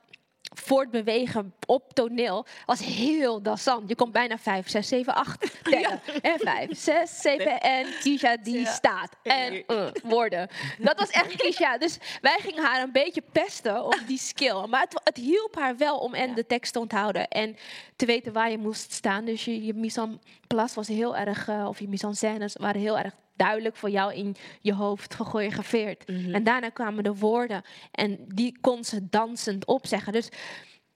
voortbewegen 0.55 1.55
op 1.67 1.93
toneel 1.93 2.47
was 2.67 2.81
heel 2.81 3.43
dansant. 3.43 3.89
Je 3.89 3.95
komt 3.95 4.13
bijna 4.13 4.39
5, 4.39 4.69
6, 4.69 4.89
7, 4.89 5.15
8 5.15 5.59
tellen. 5.63 6.01
En 6.23 6.39
5, 6.39 6.79
6, 6.79 7.21
7 7.21 7.61
en 7.61 7.87
Kisha 8.01 8.37
die 8.37 8.67
staat. 8.67 9.17
En 9.23 9.67
eh, 9.67 9.87
woorden. 10.03 10.49
Dat 10.79 10.99
was 10.99 11.11
echt 11.11 11.37
Kisha. 11.37 11.79
Dus 11.79 11.99
wij 12.21 12.39
gingen 12.41 12.65
haar 12.65 12.83
een 12.83 12.93
beetje 12.93 13.23
pesten 13.33 13.85
op 13.85 14.01
die 14.07 14.19
skill. 14.19 14.67
Maar 14.67 14.81
het, 14.81 15.01
het 15.05 15.17
hielp 15.17 15.55
haar 15.55 15.77
wel 15.77 15.99
om 15.99 16.15
en 16.15 16.35
de 16.35 16.47
tekst 16.47 16.73
te 16.73 16.79
onthouden. 16.79 17.29
En 17.29 17.57
te 17.97 18.07
weten 18.07 18.33
waar 18.33 18.51
je 18.51 18.59
moest 18.59 18.93
staan. 18.93 19.25
Dus 19.25 19.45
je, 19.45 19.65
je 19.65 19.75
mise 19.75 20.01
en 20.01 20.21
place 20.47 20.75
was 20.75 20.89
heel 20.89 21.17
erg... 21.17 21.49
Uh, 21.49 21.67
of 21.69 21.81
je 21.81 21.89
mise 21.89 22.07
en 22.07 22.17
scènes 22.17 22.57
waren 22.57 22.81
heel 22.81 22.99
erg 22.99 23.15
duidelijk 23.41 23.77
voor 23.77 23.91
jou 23.91 24.15
in 24.15 24.37
je 24.61 24.75
hoofd 24.75 25.15
gechoreografeerd. 25.15 26.05
En 26.05 26.45
daarna 26.45 26.69
kwamen 26.69 27.05
de 27.05 27.15
woorden 27.15 27.63
en 27.91 28.25
die 28.29 28.59
kon 28.61 28.85
ze 28.85 29.09
dansend 29.09 29.65
opzeggen. 29.65 30.13
Dus 30.13 30.29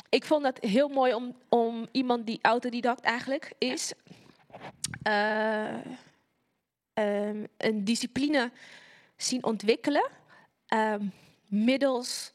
ik 0.09 0.25
vond 0.25 0.43
dat 0.43 0.59
heel 0.61 0.89
mooi 0.89 1.15
om, 1.15 1.37
om 1.49 1.89
iemand 1.93 2.27
die 2.27 2.39
autodidact 2.43 3.01
eigenlijk 3.01 3.53
is, 3.59 3.93
uh, 5.09 5.75
um, 6.95 7.47
een 7.57 7.85
discipline 7.85 8.51
zien 9.17 9.45
ontwikkelen 9.45 10.11
um, 10.69 11.13
middels 11.47 12.33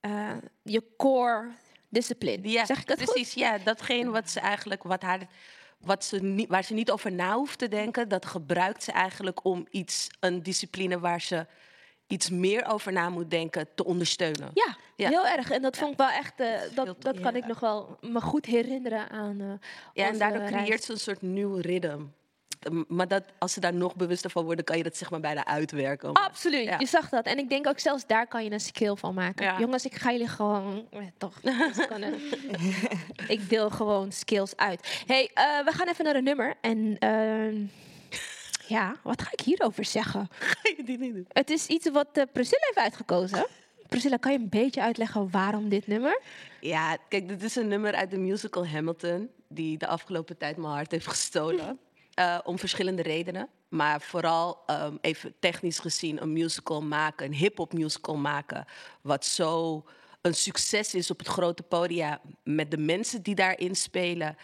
uh, 0.00 0.36
je 0.62 0.82
core 0.96 1.48
discipline. 1.88 2.48
Ja, 2.48 2.64
zeg 2.64 2.80
ik 2.80 2.86
dat 2.86 2.96
precies. 2.96 3.32
Goed? 3.32 3.42
Ja, 3.42 3.58
datgene 3.58 4.10
wat 4.10 4.30
ze 4.30 4.40
eigenlijk, 4.40 4.82
wat 4.82 5.02
haar 5.02 5.28
wat 5.80 6.04
ze 6.04 6.18
niet, 6.22 6.48
waar 6.48 6.64
ze 6.64 6.74
niet 6.74 6.90
over 6.90 7.12
na 7.12 7.34
hoeft 7.34 7.58
te 7.58 7.68
denken, 7.68 8.08
dat 8.08 8.26
gebruikt 8.26 8.82
ze 8.82 8.92
eigenlijk 8.92 9.44
om 9.44 9.66
iets, 9.70 10.08
een 10.20 10.42
discipline 10.42 10.98
waar 10.98 11.20
ze 11.20 11.46
iets 12.06 12.30
meer 12.30 12.66
over 12.66 12.92
na 12.92 13.08
moet 13.08 13.30
denken, 13.30 13.68
te 13.74 13.84
ondersteunen. 13.84 14.50
Ja, 14.54 14.76
ja. 14.96 15.08
heel 15.08 15.26
erg. 15.26 15.50
En 15.50 15.62
dat 15.62 15.76
vond 15.76 15.92
ik 15.92 15.98
wel 15.98 16.08
echt, 16.10 16.40
uh, 16.40 16.60
dat, 16.74 17.02
dat 17.02 17.20
kan 17.20 17.36
ik 17.36 17.46
nog 17.46 17.60
wel 17.60 17.98
me 18.00 18.20
goed 18.20 18.46
herinneren 18.46 19.08
aan. 19.08 19.40
Uh, 19.40 19.52
ja, 19.92 20.06
en 20.06 20.18
daardoor 20.18 20.44
creëert 20.44 20.84
ze 20.84 20.92
een 20.92 20.98
soort 20.98 21.22
nieuw 21.22 21.56
ritme. 21.56 22.06
Maar 22.88 23.08
dat, 23.08 23.24
als 23.38 23.52
ze 23.52 23.60
daar 23.60 23.74
nog 23.74 23.96
bewuster 23.96 24.30
van 24.30 24.44
worden, 24.44 24.64
kan 24.64 24.76
je 24.76 24.82
dat 24.82 24.96
zeg 24.96 25.10
maar 25.10 25.20
bijna 25.20 25.46
uitwerken. 25.46 26.12
Absoluut, 26.12 26.64
ja. 26.64 26.78
je 26.78 26.86
zag 26.86 27.08
dat. 27.08 27.26
En 27.26 27.38
ik 27.38 27.48
denk 27.48 27.66
ook 27.66 27.78
zelfs 27.78 28.06
daar 28.06 28.26
kan 28.26 28.44
je 28.44 28.50
een 28.50 28.60
skill 28.60 28.94
van 28.94 29.14
maken. 29.14 29.44
Ja. 29.44 29.58
Jongens, 29.58 29.84
ik 29.84 29.94
ga 29.94 30.10
jullie 30.12 30.28
gewoon... 30.28 30.86
Eh, 30.90 31.00
toch, 31.18 31.40
ik 33.28 33.48
deel 33.48 33.70
gewoon 33.70 34.12
skills 34.12 34.56
uit. 34.56 35.02
hey, 35.06 35.22
uh, 35.22 35.64
we 35.64 35.72
gaan 35.72 35.88
even 35.88 36.04
naar 36.04 36.14
een 36.14 36.24
nummer. 36.24 36.54
En 36.60 36.96
uh, 37.04 37.68
ja, 38.68 38.96
wat 39.02 39.22
ga 39.22 39.28
ik 39.32 39.40
hierover 39.40 39.84
zeggen? 39.84 40.28
Ga 40.38 40.70
je 40.76 40.84
die 40.84 40.98
niet 40.98 41.14
doen? 41.14 41.26
Het 41.28 41.50
is 41.50 41.66
iets 41.66 41.90
wat 41.90 42.08
uh, 42.14 42.24
Priscilla 42.32 42.62
heeft 42.64 42.78
uitgekozen. 42.78 43.46
Priscilla, 43.88 44.16
kan 44.16 44.32
je 44.32 44.38
een 44.38 44.48
beetje 44.48 44.82
uitleggen 44.82 45.30
waarom 45.30 45.68
dit 45.68 45.86
nummer? 45.86 46.20
Ja, 46.60 46.96
kijk, 47.08 47.28
dit 47.28 47.42
is 47.42 47.56
een 47.56 47.68
nummer 47.68 47.94
uit 47.94 48.10
de 48.10 48.18
musical 48.18 48.66
Hamilton... 48.66 49.30
die 49.48 49.78
de 49.78 49.86
afgelopen 49.86 50.36
tijd 50.36 50.56
mijn 50.56 50.72
hart 50.72 50.90
heeft 50.90 51.06
gestolen. 51.06 51.78
Uh, 52.20 52.38
om 52.44 52.58
verschillende 52.58 53.02
redenen. 53.02 53.48
Maar 53.68 54.00
vooral 54.00 54.62
um, 54.66 54.98
even 55.00 55.34
technisch 55.38 55.78
gezien 55.78 56.22
een 56.22 56.32
musical 56.32 56.82
maken, 56.82 57.26
een 57.26 57.34
hip-hop 57.34 57.72
musical 57.72 58.16
maken. 58.16 58.64
Wat 59.00 59.24
zo 59.24 59.84
een 60.20 60.34
succes 60.34 60.94
is 60.94 61.10
op 61.10 61.18
het 61.18 61.28
grote 61.28 61.62
podium 61.62 62.18
met 62.44 62.70
de 62.70 62.78
mensen 62.78 63.22
die 63.22 63.34
daarin 63.34 63.74
spelen. 63.76 64.36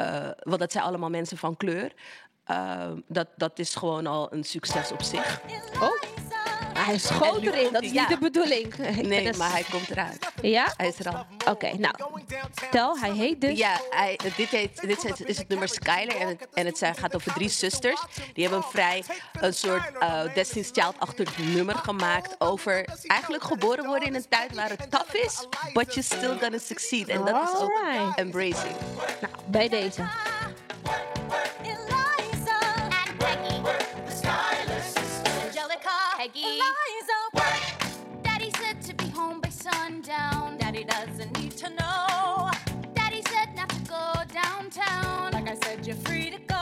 Uh, 0.00 0.30
want 0.38 0.58
dat 0.58 0.72
zijn 0.72 0.84
allemaal 0.84 1.10
mensen 1.10 1.36
van 1.36 1.56
kleur. 1.56 1.92
Uh, 2.50 2.92
dat, 3.08 3.28
dat 3.36 3.58
is 3.58 3.74
gewoon 3.74 4.06
al 4.06 4.32
een 4.32 4.44
succes 4.44 4.92
op 4.92 5.02
zich. 5.02 5.40
Oh. 5.80 6.13
Hij 6.84 6.98
schoot 7.12 7.42
erin, 7.42 7.72
dat 7.72 7.82
is 7.82 7.90
niet 7.90 8.08
de 8.08 8.18
bedoeling. 8.18 8.74
Nee, 9.14 9.32
maar 9.36 9.50
hij 9.50 9.64
komt 9.70 9.90
eruit. 9.90 10.26
Ja? 10.42 10.72
Hij 10.76 10.88
is 10.88 10.98
er 10.98 11.08
al. 11.08 11.26
Oké, 11.38 11.50
okay, 11.50 11.72
nou. 11.72 11.94
Tel, 12.70 12.98
hij 12.98 13.12
heet 13.12 13.40
dus... 13.40 13.58
Ja, 13.58 13.80
hij, 13.90 14.18
dit, 14.36 14.48
heet, 14.48 14.80
dit 14.80 15.20
is 15.26 15.38
het 15.38 15.48
nummer 15.48 15.68
Skyler. 15.68 16.16
En 16.16 16.28
het, 16.28 16.46
en 16.54 16.66
het 16.66 16.78
zijn, 16.78 16.94
gaat 16.94 17.14
over 17.14 17.32
drie 17.32 17.48
zusters. 17.48 18.00
Die 18.32 18.42
hebben 18.42 18.62
een 18.62 18.70
vrij 18.70 19.04
een 19.40 19.54
soort 19.54 19.90
uh, 20.02 20.34
Destiny's 20.34 20.70
Child-achtig 20.72 21.38
nummer 21.38 21.74
gemaakt. 21.74 22.34
Over 22.38 22.84
eigenlijk 23.06 23.44
geboren 23.44 23.86
worden 23.86 24.08
in 24.08 24.14
een 24.14 24.28
tijd 24.28 24.54
waar 24.54 24.68
het 24.68 24.90
tough 24.90 25.14
is. 25.14 25.46
But 25.72 25.94
you're 25.94 26.02
still 26.02 26.38
gonna 26.40 26.58
succeed. 26.58 27.08
En 27.08 27.24
dat 27.24 27.52
is 27.52 27.60
ook 27.60 27.82
embracing. 28.16 28.76
Nou, 29.20 29.32
bij 29.46 29.68
deze. 29.68 30.02
Daddy 38.22 38.50
said 38.58 38.80
to 38.80 38.94
be 38.94 39.10
home 39.10 39.42
by 39.42 39.50
sundown. 39.50 40.56
Daddy 40.56 40.84
doesn't 40.84 41.38
need 41.38 41.50
to 41.58 41.68
know. 41.68 42.50
Daddy 42.94 43.22
said 43.28 43.54
not 43.54 43.68
to 43.68 43.80
go 43.80 44.12
downtown. 44.32 45.32
Like 45.32 45.50
I 45.50 45.56
said, 45.56 45.86
you're 45.86 45.96
free 45.96 46.30
to 46.30 46.38
go. 46.38 46.53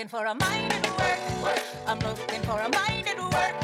Looking 0.00 0.18
for 0.18 0.24
a 0.24 0.34
mind 0.34 0.72
at 0.72 0.98
work. 0.98 1.60
I'm 1.86 1.98
looking 1.98 2.40
for 2.42 2.58
a 2.58 2.68
mind 2.70 3.06
at 3.06 3.18
work. 3.18 3.54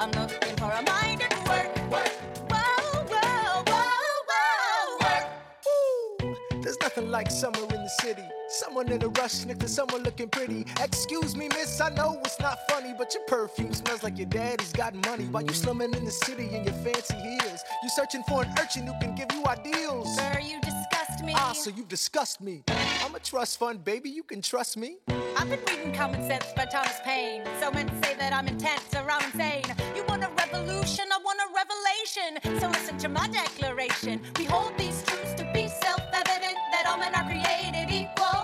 I'm 0.00 0.10
looking 0.10 0.56
for 0.56 0.72
a 0.72 0.82
mind 0.82 1.22
at 1.22 1.48
work. 1.48 1.68
Whoa, 1.88 3.04
whoa, 3.08 3.62
whoa, 3.64 4.24
whoa, 4.28 4.98
work. 5.00 6.62
There's 6.64 6.78
nothing 6.82 7.12
like 7.12 7.30
summer 7.30 7.60
in 7.60 7.68
the 7.68 7.90
city. 8.00 8.24
Someone 8.48 8.90
in 8.90 9.04
a 9.04 9.08
rush 9.08 9.44
to 9.44 9.68
someone 9.68 10.02
looking 10.02 10.28
pretty. 10.28 10.66
Excuse 10.80 11.36
me, 11.36 11.46
miss, 11.46 11.80
I 11.80 11.90
know 11.90 12.18
it's 12.24 12.40
not 12.40 12.58
funny, 12.68 12.92
but 12.98 13.14
your 13.14 13.22
perfume 13.28 13.72
smells 13.72 14.02
like 14.02 14.18
your 14.18 14.26
daddy's 14.26 14.72
got 14.72 14.96
money. 15.06 15.26
While 15.26 15.44
you 15.44 15.52
slumming 15.52 15.94
in 15.94 16.04
the 16.04 16.10
city 16.10 16.48
in 16.56 16.64
your 16.64 16.74
fancy 16.74 17.14
heels, 17.14 17.62
you 17.84 17.88
searching 17.90 18.24
for 18.28 18.42
an 18.42 18.52
urchin 18.58 18.84
who 18.84 18.94
can 19.00 19.14
give 19.14 19.28
you 19.32 19.46
ideals. 19.46 20.12
Sir, 20.16 20.40
you 20.42 20.60
disgust 20.60 20.97
me. 21.28 21.34
Ah, 21.36 21.52
so 21.52 21.70
you 21.70 21.84
disgust 21.84 22.40
me. 22.40 22.64
I'm 23.04 23.14
a 23.14 23.20
trust 23.20 23.58
fund, 23.58 23.84
baby, 23.84 24.08
you 24.08 24.22
can 24.22 24.40
trust 24.42 24.76
me. 24.76 24.98
I've 25.36 25.48
been 25.48 25.60
reading 25.68 25.92
Common 25.94 26.22
Sense 26.26 26.46
by 26.56 26.64
Thomas 26.64 26.98
Paine. 27.04 27.42
So 27.60 27.70
men 27.70 27.88
say 28.02 28.14
that 28.16 28.32
I'm 28.32 28.48
intense 28.48 28.88
or 28.94 29.04
I'm 29.10 29.22
insane. 29.30 29.68
You 29.94 30.04
want 30.08 30.24
a 30.24 30.30
revolution, 30.42 31.04
I 31.12 31.18
want 31.22 31.38
a 31.46 31.48
revelation. 31.62 32.60
So 32.60 32.68
listen 32.68 32.96
to 32.98 33.08
my 33.08 33.28
declaration. 33.28 34.20
We 34.38 34.44
hold 34.44 34.72
these 34.78 35.02
truths 35.04 35.34
to 35.34 35.44
be 35.52 35.68
self-evident 35.68 36.56
that 36.72 36.84
all 36.88 36.98
men 36.98 37.14
are 37.14 37.26
created 37.28 37.92
equal. 37.92 38.40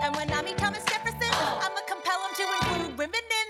And 0.00 0.14
when 0.14 0.30
I 0.30 0.42
meet 0.42 0.58
Thomas 0.58 0.84
Jefferson, 0.84 1.32
I'ma 1.64 1.80
compel 1.88 2.20
him 2.26 2.32
to 2.40 2.44
include 2.56 2.98
women 2.98 3.24
in 3.40 3.46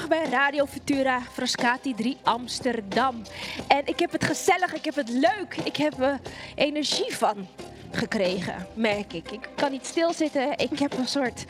terug 0.00 0.20
bij 0.20 0.38
Radio 0.38 0.66
Futura 0.66 1.20
Frascati 1.20 1.94
3 1.94 2.16
Amsterdam. 2.22 3.22
En 3.68 3.86
ik 3.86 3.98
heb 3.98 4.12
het 4.12 4.24
gezellig, 4.24 4.74
ik 4.74 4.84
heb 4.84 4.94
het 4.94 5.08
leuk, 5.08 5.56
ik 5.64 5.76
heb 5.76 6.00
er 6.00 6.20
energie 6.54 7.16
van 7.16 7.46
gekregen, 7.90 8.66
merk 8.74 9.12
ik. 9.12 9.30
Ik 9.30 9.48
kan 9.54 9.70
niet 9.70 9.86
stilzitten, 9.86 10.58
ik 10.58 10.78
heb 10.78 10.92
een 10.92 11.08
soort 11.08 11.44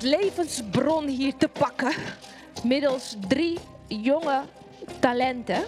levensbron 0.00 1.06
hier 1.06 1.36
te 1.36 1.48
pakken. 1.48 1.92
Middels 2.62 3.16
drie 3.28 3.58
jonge 3.86 4.42
talenten. 4.98 5.62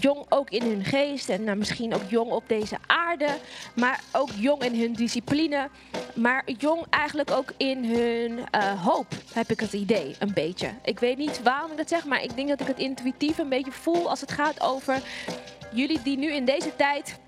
Jong 0.00 0.26
ook 0.28 0.50
in 0.50 0.62
hun 0.62 0.84
geest 0.84 1.28
en 1.28 1.44
nou, 1.44 1.56
misschien 1.56 1.94
ook 1.94 2.02
jong 2.08 2.30
op 2.30 2.44
deze 2.46 2.76
aarde. 2.86 3.28
Maar 3.74 4.00
ook 4.12 4.30
jong 4.38 4.64
in 4.64 4.80
hun 4.80 4.92
discipline. 4.92 5.68
Maar 6.14 6.42
jong 6.58 6.84
eigenlijk 6.90 7.30
ook 7.30 7.52
in 7.56 7.84
hun 7.84 8.40
eh, 8.50 8.84
hoop, 8.84 9.06
heb 9.32 9.50
ik 9.50 9.60
het 9.60 9.72
idee, 9.72 10.16
een 10.18 10.32
beetje. 10.34 10.68
Ik 10.84 10.98
weet 10.98 11.18
niet 11.18 11.42
waarom 11.42 11.70
ik 11.70 11.76
dat 11.76 11.88
zeg, 11.88 12.04
maar 12.04 12.22
ik 12.22 12.36
denk 12.36 12.48
dat 12.48 12.60
ik 12.60 12.66
het 12.66 12.78
intuïtief 12.78 13.38
een 13.38 13.48
beetje 13.48 13.72
voel 13.72 14.08
als 14.08 14.20
het 14.20 14.32
gaat 14.32 14.60
over 14.60 15.02
jullie 15.72 16.02
die 16.02 16.18
nu 16.18 16.32
in 16.32 16.44
deze 16.44 16.76
tijd 16.76 17.18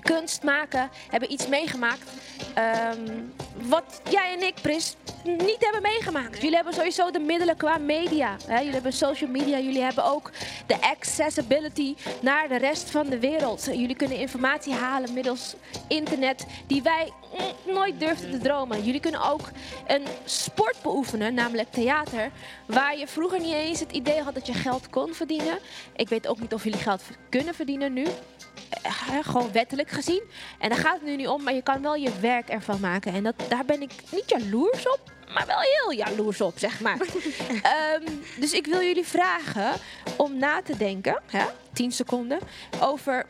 kunst 0.00 0.42
maken, 0.42 0.90
hebben 1.10 1.32
iets 1.32 1.48
meegemaakt. 1.48 2.10
ehm, 2.54 3.22
wat 3.68 4.00
jij 4.10 4.32
en 4.32 4.46
ik, 4.46 4.54
Pris, 4.62 4.96
niet 5.36 5.56
hebben 5.58 5.82
meegemaakt. 5.82 6.40
Jullie 6.40 6.54
hebben 6.54 6.74
sowieso 6.74 7.10
de 7.10 7.18
middelen 7.18 7.56
qua 7.56 7.78
media. 7.78 8.36
Hè? 8.46 8.56
Jullie 8.56 8.72
hebben 8.72 8.92
social 8.92 9.30
media. 9.30 9.58
Jullie 9.58 9.82
hebben 9.82 10.04
ook 10.04 10.30
de 10.66 10.80
accessibility 10.80 11.94
naar 12.20 12.48
de 12.48 12.56
rest 12.56 12.90
van 12.90 13.06
de 13.06 13.18
wereld. 13.18 13.64
Jullie 13.64 13.96
kunnen 13.96 14.18
informatie 14.18 14.72
halen 14.72 15.12
middels 15.12 15.54
internet 15.88 16.46
die 16.66 16.82
wij 16.82 17.12
nooit 17.66 18.00
durfden 18.00 18.30
te 18.30 18.38
dromen. 18.38 18.84
Jullie 18.84 19.00
kunnen 19.00 19.22
ook 19.22 19.50
een 19.86 20.04
sport 20.24 20.76
beoefenen, 20.82 21.34
namelijk 21.34 21.72
theater. 21.72 22.30
Waar 22.66 22.98
je 22.98 23.06
vroeger 23.06 23.40
niet 23.40 23.54
eens 23.54 23.80
het 23.80 23.92
idee 23.92 24.20
had 24.22 24.34
dat 24.34 24.46
je 24.46 24.54
geld 24.54 24.90
kon 24.90 25.14
verdienen. 25.14 25.58
Ik 25.96 26.08
weet 26.08 26.26
ook 26.26 26.40
niet 26.40 26.54
of 26.54 26.64
jullie 26.64 26.78
geld 26.78 27.02
kunnen 27.28 27.54
verdienen 27.54 27.92
nu. 27.92 28.06
Gewoon 29.22 29.52
wettelijk 29.52 29.90
gezien. 29.90 30.22
En 30.58 30.68
daar 30.68 30.78
gaat 30.78 30.94
het 30.94 31.02
nu 31.02 31.16
niet 31.16 31.28
om, 31.28 31.42
maar 31.42 31.54
je 31.54 31.62
kan 31.62 31.82
wel 31.82 31.94
je 31.94 32.10
werk 32.20 32.48
ervan 32.48 32.80
maken. 32.80 33.12
En 33.12 33.22
dat, 33.22 33.34
daar 33.48 33.64
ben 33.64 33.82
ik 33.82 33.90
niet 34.10 34.30
jaloers 34.30 34.88
op, 34.88 35.00
maar 35.32 35.46
wel 35.46 35.60
heel 35.60 35.92
jaloers 35.92 36.40
op, 36.40 36.58
zeg 36.58 36.80
maar. 36.80 36.98
Ehm, 37.62 38.12
dus 38.40 38.52
ik 38.52 38.66
wil 38.66 38.82
jullie 38.82 39.06
vragen 39.06 39.72
om 40.16 40.38
na 40.38 40.62
te 40.62 40.76
denken, 40.76 41.22
hè, 41.26 41.44
10 41.72 41.92
seconden, 41.92 42.38
over 42.80 43.26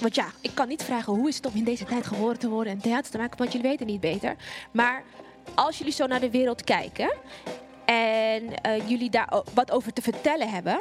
want 0.00 0.14
ja, 0.14 0.26
ik 0.40 0.50
kan 0.54 0.68
niet 0.68 0.82
vragen 0.82 1.12
hoe 1.12 1.28
is 1.28 1.36
het 1.36 1.46
om 1.46 1.54
in 1.54 1.64
deze 1.64 1.84
tijd 1.84 2.06
geboren 2.06 2.38
te 2.38 2.48
worden 2.48 2.72
en 2.72 2.78
theater 2.78 3.10
te 3.10 3.18
maken, 3.18 3.38
want 3.38 3.52
jullie 3.52 3.68
weten 3.68 3.86
niet 3.86 4.00
beter. 4.00 4.36
Maar 4.72 5.04
als 5.54 5.78
jullie 5.78 5.92
zo 5.92 6.06
naar 6.06 6.20
de 6.20 6.30
wereld 6.30 6.64
kijken 6.64 7.12
en 7.88 8.60
eh, 8.62 8.88
jullie 8.88 9.10
daar 9.10 9.42
wat 9.54 9.70
over 9.70 9.92
te 9.92 10.02
vertellen 10.02 10.50
hebben, 10.50 10.78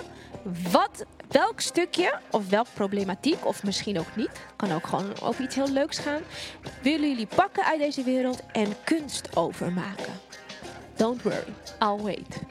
wat, 0.72 1.06
welk 1.28 1.60
stukje 1.60 2.20
of 2.32 2.50
welk 2.50 2.68
problematiek, 2.74 3.46
of 3.46 3.64
misschien 3.64 4.00
ook 4.00 4.16
niet, 4.16 4.30
kan 4.56 4.72
ook 4.72 4.88
gewoon 4.88 5.22
over 5.22 5.44
iets 5.44 5.56
heel 5.56 5.70
leuks 5.70 5.98
gaan, 5.98 6.22
willen 6.82 7.10
jullie 7.10 7.28
pakken 7.36 7.64
uit 7.66 7.80
deze 7.80 8.04
wereld 8.04 8.42
en 8.52 8.68
kunst 8.84 9.36
overmaken? 9.36 10.14
Don't 10.96 11.22
worry, 11.22 11.54
I'll 11.80 12.04
wait. 12.04 12.42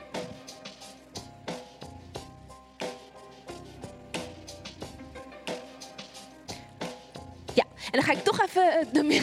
Ja, 7.54 7.64
en 7.84 7.92
dan 7.92 8.02
ga 8.02 8.12
ik 8.12 8.24
toch 8.24 8.42
even 8.42 8.72
eh, 8.72 8.86
de, 8.92 9.20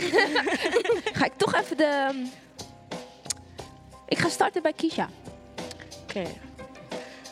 ga 1.19 1.25
ik 1.25 1.33
toch 1.37 1.55
even 1.55 1.77
de. 1.77 2.23
Ik 4.07 4.17
ga 4.17 4.29
starten 4.29 4.61
bij 4.61 4.73
Kisha. 4.73 5.09
Oké. 6.15 6.29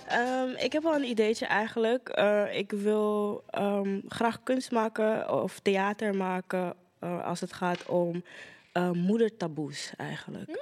Ehm, 0.07 0.49
ik 0.49 0.71
heb 0.71 0.83
wel 0.83 0.95
een 0.95 1.09
ideetje 1.09 1.45
eigenlijk. 1.45 2.09
Eh, 2.09 2.57
ik 2.57 2.71
wil 2.71 3.43
ehm, 3.49 3.99
graag 4.07 4.43
kunst 4.43 4.71
maken 4.71 5.41
of 5.41 5.59
theater 5.59 6.15
maken 6.15 6.75
eh, 6.99 7.25
als 7.25 7.39
het 7.39 7.53
gaat 7.53 7.85
om 7.85 8.23
eh, 8.71 8.91
moedertaboes 8.91 9.93
eigenlijk. 9.97 10.59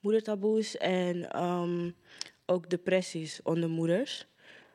Moedertaboes 0.00 0.76
en 0.76 1.30
ehm, 1.30 1.90
ook 2.46 2.70
depressies 2.70 3.40
onder 3.42 3.68
moeders 3.68 4.26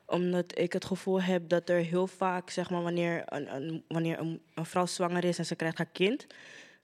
omdat 0.06 0.58
ik 0.58 0.72
het 0.72 0.84
gevoel 0.84 1.22
heb 1.22 1.48
dat 1.48 1.68
er 1.68 1.80
heel 1.80 2.06
vaak, 2.06 2.50
zeg 2.50 2.70
maar, 2.70 2.82
wanneer 2.82 3.22
een, 3.26 3.54
een, 3.54 3.84
wanneer 3.88 4.18
een, 4.18 4.42
een 4.54 4.66
vrouw 4.66 4.86
zwanger 4.86 5.24
is 5.24 5.38
en 5.38 5.46
ze 5.46 5.56
krijgt 5.56 5.78
haar 5.78 5.90
kind, 5.92 6.26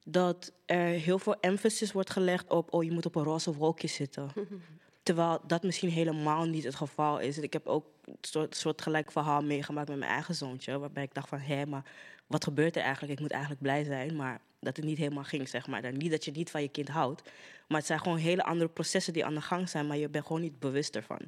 dat 0.05 0.53
er 0.67 0.87
heel 0.87 1.19
veel 1.19 1.41
emphasis 1.41 1.93
wordt 1.93 2.11
gelegd 2.11 2.51
op, 2.51 2.73
oh, 2.73 2.85
je 2.85 2.93
moet 2.93 3.07
op 3.07 3.15
een 3.15 3.25
roze 3.25 3.55
wolkje 3.55 3.89
zitten. 3.89 4.31
Terwijl 5.11 5.41
dat 5.47 5.63
misschien 5.63 5.91
helemaal 5.91 6.45
niet 6.45 6.65
het 6.65 6.75
geval 6.75 7.19
is. 7.19 7.39
Ik 7.39 7.53
heb 7.53 7.67
ook 7.67 7.87
een 8.05 8.17
soort, 8.21 8.57
soort 8.57 8.83
gelijk 8.83 9.13
verhaal 9.13 9.43
meegemaakt 9.43 9.89
met 9.89 9.99
mijn 9.99 10.11
eigen 10.11 10.35
zoontje. 10.35 10.79
Waarbij 10.79 11.03
ik 11.03 11.15
dacht 11.15 11.29
van, 11.29 11.39
hé, 11.39 11.67
maar 11.67 11.85
wat 12.27 12.45
gebeurt 12.45 12.77
er 12.77 12.83
eigenlijk? 12.83 13.13
Ik 13.13 13.21
moet 13.21 13.31
eigenlijk 13.31 13.63
blij 13.63 13.85
zijn. 13.85 14.17
Maar 14.17 14.41
dat 14.61 14.77
het 14.77 14.85
niet 14.85 14.99
helemaal 14.99 15.25
ging, 15.25 15.49
zeg 15.49 15.67
maar. 15.67 15.93
Niet 15.93 16.11
dat 16.11 16.25
je 16.25 16.31
niet 16.31 16.51
van 16.51 16.63
je 16.63 16.69
kind 16.69 16.89
houdt. 16.89 17.23
Maar 17.69 17.79
het 17.79 17.87
zijn 17.87 18.01
gewoon 18.01 18.17
hele 18.17 18.45
andere 18.45 18.71
processen 18.71 19.13
die 19.13 19.25
aan 19.25 19.35
de 19.35 19.41
gang 19.41 19.69
zijn. 19.69 19.87
Maar 19.87 19.97
je 19.97 20.09
bent 20.09 20.27
gewoon 20.27 20.43
niet 20.43 20.59
bewust 20.59 20.97
ervan. 20.97 21.21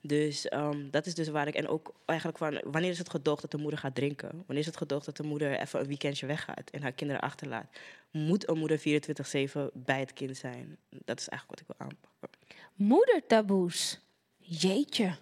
Dus 0.00 0.48
ehm, 0.48 0.90
dat 0.90 1.06
is 1.06 1.14
dus 1.14 1.28
waar 1.28 1.46
ik... 1.46 1.54
En 1.54 1.68
ook 1.68 1.94
eigenlijk 2.04 2.38
van, 2.38 2.60
wanneer 2.64 2.90
is 2.90 2.98
het 2.98 3.10
gedoogd 3.10 3.40
dat 3.42 3.50
de 3.50 3.58
moeder 3.58 3.78
gaat 3.78 3.94
drinken? 3.94 4.30
Wanneer 4.30 4.58
is 4.58 4.66
het 4.66 4.76
gedoogd 4.76 5.04
dat 5.04 5.16
de 5.16 5.22
moeder 5.22 5.58
even 5.58 5.80
een 5.80 5.86
weekendje 5.86 6.26
weggaat 6.26 6.70
en 6.70 6.82
haar 6.82 6.92
kinderen 6.92 7.22
achterlaat? 7.22 7.66
Moet 8.10 8.48
een 8.48 8.58
moeder 8.58 8.78
24-7 8.78 8.82
bij 9.72 10.00
het 10.00 10.12
kind 10.12 10.36
zijn? 10.36 10.76
Dat 11.04 11.20
is 11.20 11.28
eigenlijk 11.28 11.50
wat 11.50 11.60
ik 11.60 11.66
wil 11.66 11.86
aanpakken. 11.86 12.43
Moedertaboes. 12.74 14.00
Jeetje. 14.36 15.16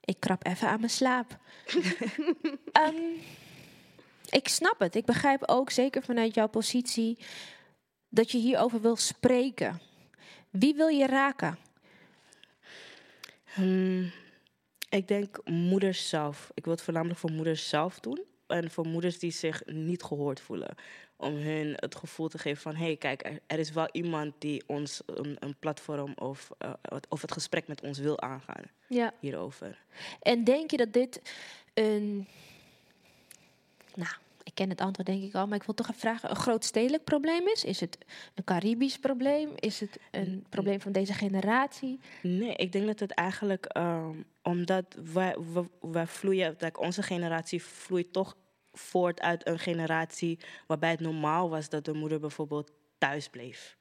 Ik 0.00 0.20
krap 0.20 0.46
even 0.46 0.68
aan 0.68 0.78
mijn 0.78 0.90
slaap. 0.90 1.38
Ehm, 2.72 2.94
ik 4.30 4.48
snap 4.48 4.78
het. 4.78 4.94
Ik 4.94 5.04
begrijp 5.04 5.42
ook 5.48 5.70
zeker 5.70 6.02
vanuit 6.02 6.34
jouw 6.34 6.48
positie 6.48 7.18
dat 8.08 8.30
je 8.30 8.38
hierover 8.38 8.80
wil 8.80 8.96
spreken. 8.96 9.80
Wie 10.50 10.74
wil 10.74 10.88
je 10.88 11.06
raken? 11.06 11.58
Hmm, 13.44 14.12
ik 14.88 15.08
denk 15.08 15.40
moeders 15.44 16.08
zelf. 16.08 16.50
Ik 16.54 16.64
wil 16.64 16.72
het 16.72 16.82
voornamelijk 16.82 17.18
voor 17.18 17.32
moeders 17.32 17.68
zelf 17.68 18.00
doen. 18.00 18.29
En 18.50 18.70
voor 18.70 18.86
moeders 18.86 19.18
die 19.18 19.30
zich 19.30 19.62
niet 19.66 20.02
gehoord 20.02 20.40
voelen. 20.40 20.74
Om 21.16 21.34
hun 21.34 21.72
het 21.76 21.94
gevoel 21.94 22.28
te 22.28 22.38
geven 22.38 22.62
van... 22.62 22.74
hé, 22.74 22.84
hey, 22.84 22.96
kijk, 22.96 23.24
er, 23.26 23.38
er 23.46 23.58
is 23.58 23.70
wel 23.72 23.88
iemand 23.92 24.34
die 24.38 24.62
ons 24.66 25.02
een, 25.06 25.36
een 25.38 25.56
platform 25.58 26.12
of, 26.14 26.50
eh, 26.58 26.72
het- 26.82 27.06
of 27.08 27.20
het 27.20 27.32
gesprek 27.32 27.68
met 27.68 27.80
ons 27.80 27.98
wil 27.98 28.20
aangaan 28.20 28.64
Ja. 28.88 29.12
hierover. 29.20 29.78
En 30.22 30.44
denk 30.44 30.70
je 30.70 30.76
dat 30.76 30.92
dit 30.92 31.20
een. 31.74 32.26
Nou, 33.94 34.10
ik 34.42 34.54
ken 34.54 34.68
het 34.68 34.80
antwoord 34.80 35.08
denk 35.08 35.22
ik 35.22 35.34
al, 35.34 35.46
maar 35.46 35.56
ik 35.56 35.62
wil 35.62 35.74
toch 35.74 35.88
even 35.88 36.00
vragen: 36.00 36.30
een 36.30 36.36
groot 36.36 36.64
stedelijk 36.64 37.04
probleem 37.04 37.48
is? 37.48 37.64
Is 37.64 37.80
het 37.80 37.98
een 38.34 38.44
Caribisch 38.44 38.98
probleem? 38.98 39.50
Is 39.56 39.80
het 39.80 39.98
een 40.10 40.46
probleem 40.48 40.80
van 40.80 40.92
deze 40.92 41.12
generatie? 41.12 42.00
Nee, 42.22 42.54
ik 42.56 42.72
denk 42.72 42.86
dat 42.86 43.00
het 43.00 43.10
eigenlijk... 43.12 43.64
ehm, 43.64 44.16
omdat 44.42 44.96
wij, 45.12 45.36
wij, 45.52 45.68
wij 45.80 46.06
vloeien... 46.06 46.54
Like, 46.58 46.80
onze 46.80 47.02
generatie 47.02 47.62
vloeit 47.62 48.12
toch 48.12 48.36
voort 48.72 49.20
uit 49.20 49.46
een 49.46 49.58
generatie... 49.58 50.38
waarbij 50.66 50.90
het 50.90 51.00
normaal 51.00 51.50
was 51.50 51.68
dat 51.68 51.84
de 51.84 51.92
moeder 51.92 52.20
bijvoorbeeld 52.20 52.72
thuis 52.98 53.28
bleef. 53.28 53.78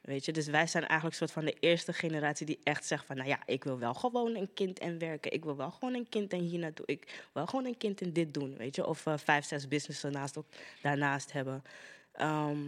Weet 0.00 0.24
je, 0.24 0.32
dus 0.32 0.46
wij 0.46 0.66
zijn 0.66 0.86
eigenlijk 0.86 1.16
soort 1.16 1.30
van 1.30 1.44
de 1.44 1.56
eerste 1.60 1.92
generatie 1.92 2.46
die 2.46 2.58
echt 2.62 2.84
zegt 2.84 3.06
van, 3.06 3.16
nou 3.16 3.28
ja, 3.28 3.38
ik 3.46 3.64
wil 3.64 3.78
wel 3.78 3.94
gewoon 3.94 4.34
een 4.34 4.52
kind 4.54 4.78
en 4.78 4.98
werken. 4.98 5.32
Ik 5.32 5.44
wil 5.44 5.56
wel 5.56 5.70
gewoon 5.70 5.94
een 5.94 6.08
kind 6.08 6.32
en 6.32 6.40
hier 6.40 6.58
naartoe. 6.58 6.86
Ik 6.86 7.28
wil 7.32 7.46
gewoon 7.46 7.64
een 7.64 7.76
kind 7.76 8.00
en 8.00 8.12
dit 8.12 8.34
doen, 8.34 8.56
weet 8.56 8.76
je. 8.76 8.86
Of 8.86 9.06
eh, 9.06 9.14
vijf, 9.16 9.44
zes 9.44 9.68
businessen 9.68 10.12
naast, 10.12 10.36
daarnaast 10.82 11.32
hebben. 11.32 11.62
Ehm, 12.12 12.58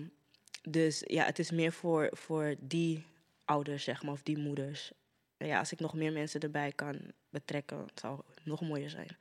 dus 0.62 1.02
ja, 1.06 1.24
het 1.24 1.38
is 1.38 1.50
meer 1.50 1.72
voor, 1.72 2.08
voor 2.12 2.54
die 2.58 3.04
ouders, 3.44 3.84
zeg 3.84 4.02
maar, 4.02 4.12
of 4.12 4.22
die 4.22 4.38
moeders. 4.38 4.92
Ja, 5.36 5.58
als 5.58 5.72
ik 5.72 5.80
nog 5.80 5.94
meer 5.94 6.12
mensen 6.12 6.40
erbij 6.40 6.72
kan 6.72 6.98
betrekken, 7.30 7.86
zou 7.94 8.20
het 8.34 8.44
nog 8.44 8.60
mooier 8.60 8.90
zijn. 8.90 9.16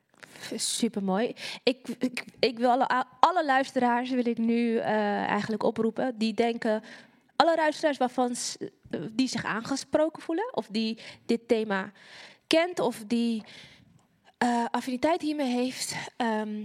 Super 0.55 1.03
mooi. 1.03 1.35
Ik, 1.63 1.87
ik, 1.99 2.25
ik 2.39 2.57
wil 2.57 2.69
alle, 2.69 3.05
alle 3.19 3.45
luisteraars 3.45 4.09
wil 4.09 4.27
ik 4.27 4.37
nu 4.37 4.77
eh, 4.77 5.23
eigenlijk 5.23 5.63
oproepen 5.63 6.17
die 6.17 6.33
denken. 6.33 6.83
Alle 7.41 7.55
luisteraars 7.55 7.97
waarvan 7.97 8.35
die 9.11 9.27
zich 9.27 9.45
aangesproken 9.45 10.21
voelen, 10.21 10.55
of 10.55 10.67
die 10.67 10.99
dit 11.25 11.47
thema 11.47 11.91
kent, 12.47 12.79
of 12.79 13.03
die 13.07 13.43
eh, 14.37 14.65
affiniteit 14.71 15.21
hiermee 15.21 15.53
heeft. 15.53 15.95
ehm, 16.17 16.63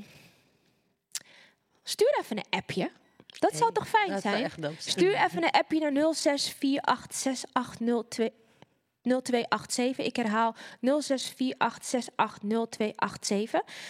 stuur 1.82 2.16
even 2.20 2.36
een 2.36 2.46
appje. 2.50 2.90
Dat 3.38 3.56
zou 3.56 3.72
toch 3.72 3.88
fijn 3.88 4.20
zijn? 4.20 4.44
echt 4.44 4.58
zijn. 4.60 4.74
Stuur 4.78 5.14
even 5.14 5.42
een 5.42 5.50
appje 5.50 5.78
naar 5.78 5.92
0287. 9.06 10.06
Ik 10.06 10.16
herhaal 10.16 10.54
0648680287. 10.54 10.56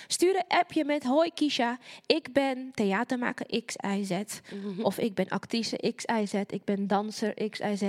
Stuur 0.07 0.37
een 0.37 0.45
appje 0.49 0.85
met 0.85 1.05
Hoi 1.05 1.31
Kisha, 1.35 1.79
ik 2.07 2.33
ben 2.33 2.71
theatermaker 2.75 3.47
XIZ. 3.65 4.21
Of 4.83 4.99
ik 4.99 5.15
ben 5.15 5.29
actrice 5.29 5.93
XIZ. 5.95 6.35
Ik 6.47 6.65
ben 6.65 6.87
danser 6.87 7.35
XIZ. 7.51 7.83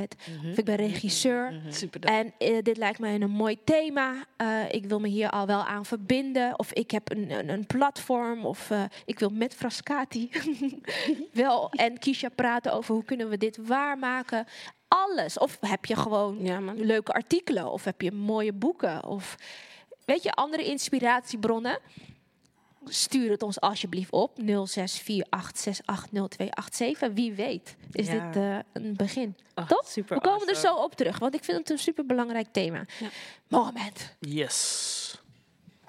Of 0.52 0.58
ik 0.58 0.66
ben 0.66 0.76
regisseur. 0.76 1.62
Super 1.70 2.02
En 2.02 2.34
eh, 2.38 2.58
dit 2.62 2.78
lijkt 2.78 3.00
mij 3.00 3.22
een 3.22 3.30
mooi 3.30 3.58
thema. 3.64 4.26
Eh, 4.38 4.72
ik 4.72 4.86
wil 4.86 5.00
me 5.00 5.08
hier 5.08 5.30
al 5.30 5.46
wel 5.46 5.66
aan 5.66 5.86
verbinden. 5.86 6.60
Of 6.60 6.74
ik 6.74 6.92
heb 6.92 7.12
een, 7.12 7.32
een, 7.32 7.50
een 7.50 7.66
platform. 7.66 8.46
Of 8.46 8.72
eh, 8.72 8.84
ik 9.06 9.20
wil 9.20 9.30
met 9.30 9.54
Frascati 9.54 10.30
wel 11.34 11.70
en 11.70 12.00
Kisha 12.00 12.30
praten 12.30 12.74
over 12.74 12.94
hoe 12.94 13.04
kunnen 13.04 13.30
we 13.30 13.38
dit 13.38 13.58
waarmaken. 13.58 14.46
Alles. 14.88 15.38
Of 15.38 15.58
heb 15.62 15.86
je 15.86 15.96
gewoon 15.96 16.38
leuke 16.76 17.14
artikelen. 17.14 17.72
Of 17.72 17.84
heb 17.84 18.02
je 18.02 18.12
mooie 18.12 18.54
boeken. 18.54 19.06
Of 19.06 19.36
weet 20.06 20.24
je, 20.24 20.32
andere 20.32 20.66
inspiratiebronnen. 20.66 21.80
Stuur 22.90 23.30
het 23.32 23.44
ons 23.44 23.60
alsjeblieft 23.62 24.12
op 24.12 24.32
0648680287. 24.42 24.46
Wie 27.14 27.34
weet 27.34 27.76
is 27.92 28.08
Ja. 28.08 28.28
dit 28.32 28.36
eh, 28.44 28.58
een 28.74 28.96
begin. 28.96 29.36
Toch? 29.68 29.88
super 29.88 30.16
We 30.16 30.22
komen 30.24 30.48
er 30.48 30.56
zo 30.56 30.76
op 30.76 30.96
terug, 30.96 31.20
want 31.20 31.36
ik 31.36 31.44
vind 31.44 31.58
het 31.58 31.70
een 31.70 31.78
superbelangrijk 31.78 32.48
thema. 32.52 32.86
Mohamed, 33.48 34.16
Yes. 34.20 35.22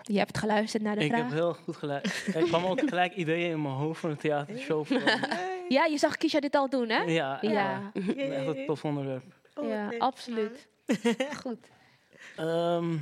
je 0.02 0.18
hebt 0.18 0.38
geluisterd 0.38 0.82
naar 0.82 0.96
de 0.96 1.04
Ik 1.04 1.10
vraag. 1.10 1.22
heb 1.22 1.32
heel 1.32 1.54
goed 1.54 1.76
geluisterd. 1.76 2.34
Er 2.36 2.42
kwam 2.42 2.64
ook 2.64 2.80
gelijk 2.88 3.14
ideeën 3.14 3.50
in 3.50 3.62
mijn 3.62 3.74
hoofd 3.74 4.00
voor 4.00 4.10
een 4.10 4.16
theatershow. 4.16 4.86
voor- 4.86 5.00
Ja, 5.68 5.84
je 5.84 5.98
zag 5.98 6.16
Kisha 6.16 6.40
dit 6.40 6.54
al 6.54 6.68
doen, 6.68 6.88
hè? 6.88 7.02
Ja, 7.02 7.38
ja. 7.40 7.50
ja. 7.50 7.90
echt 7.94 8.46
een 8.46 8.66
tof 8.66 8.84
onderwerp. 8.84 9.24
Ja, 9.62 9.90
absoluut. 9.98 10.68
Goed. 11.42 11.66
Ehm, 12.36 12.96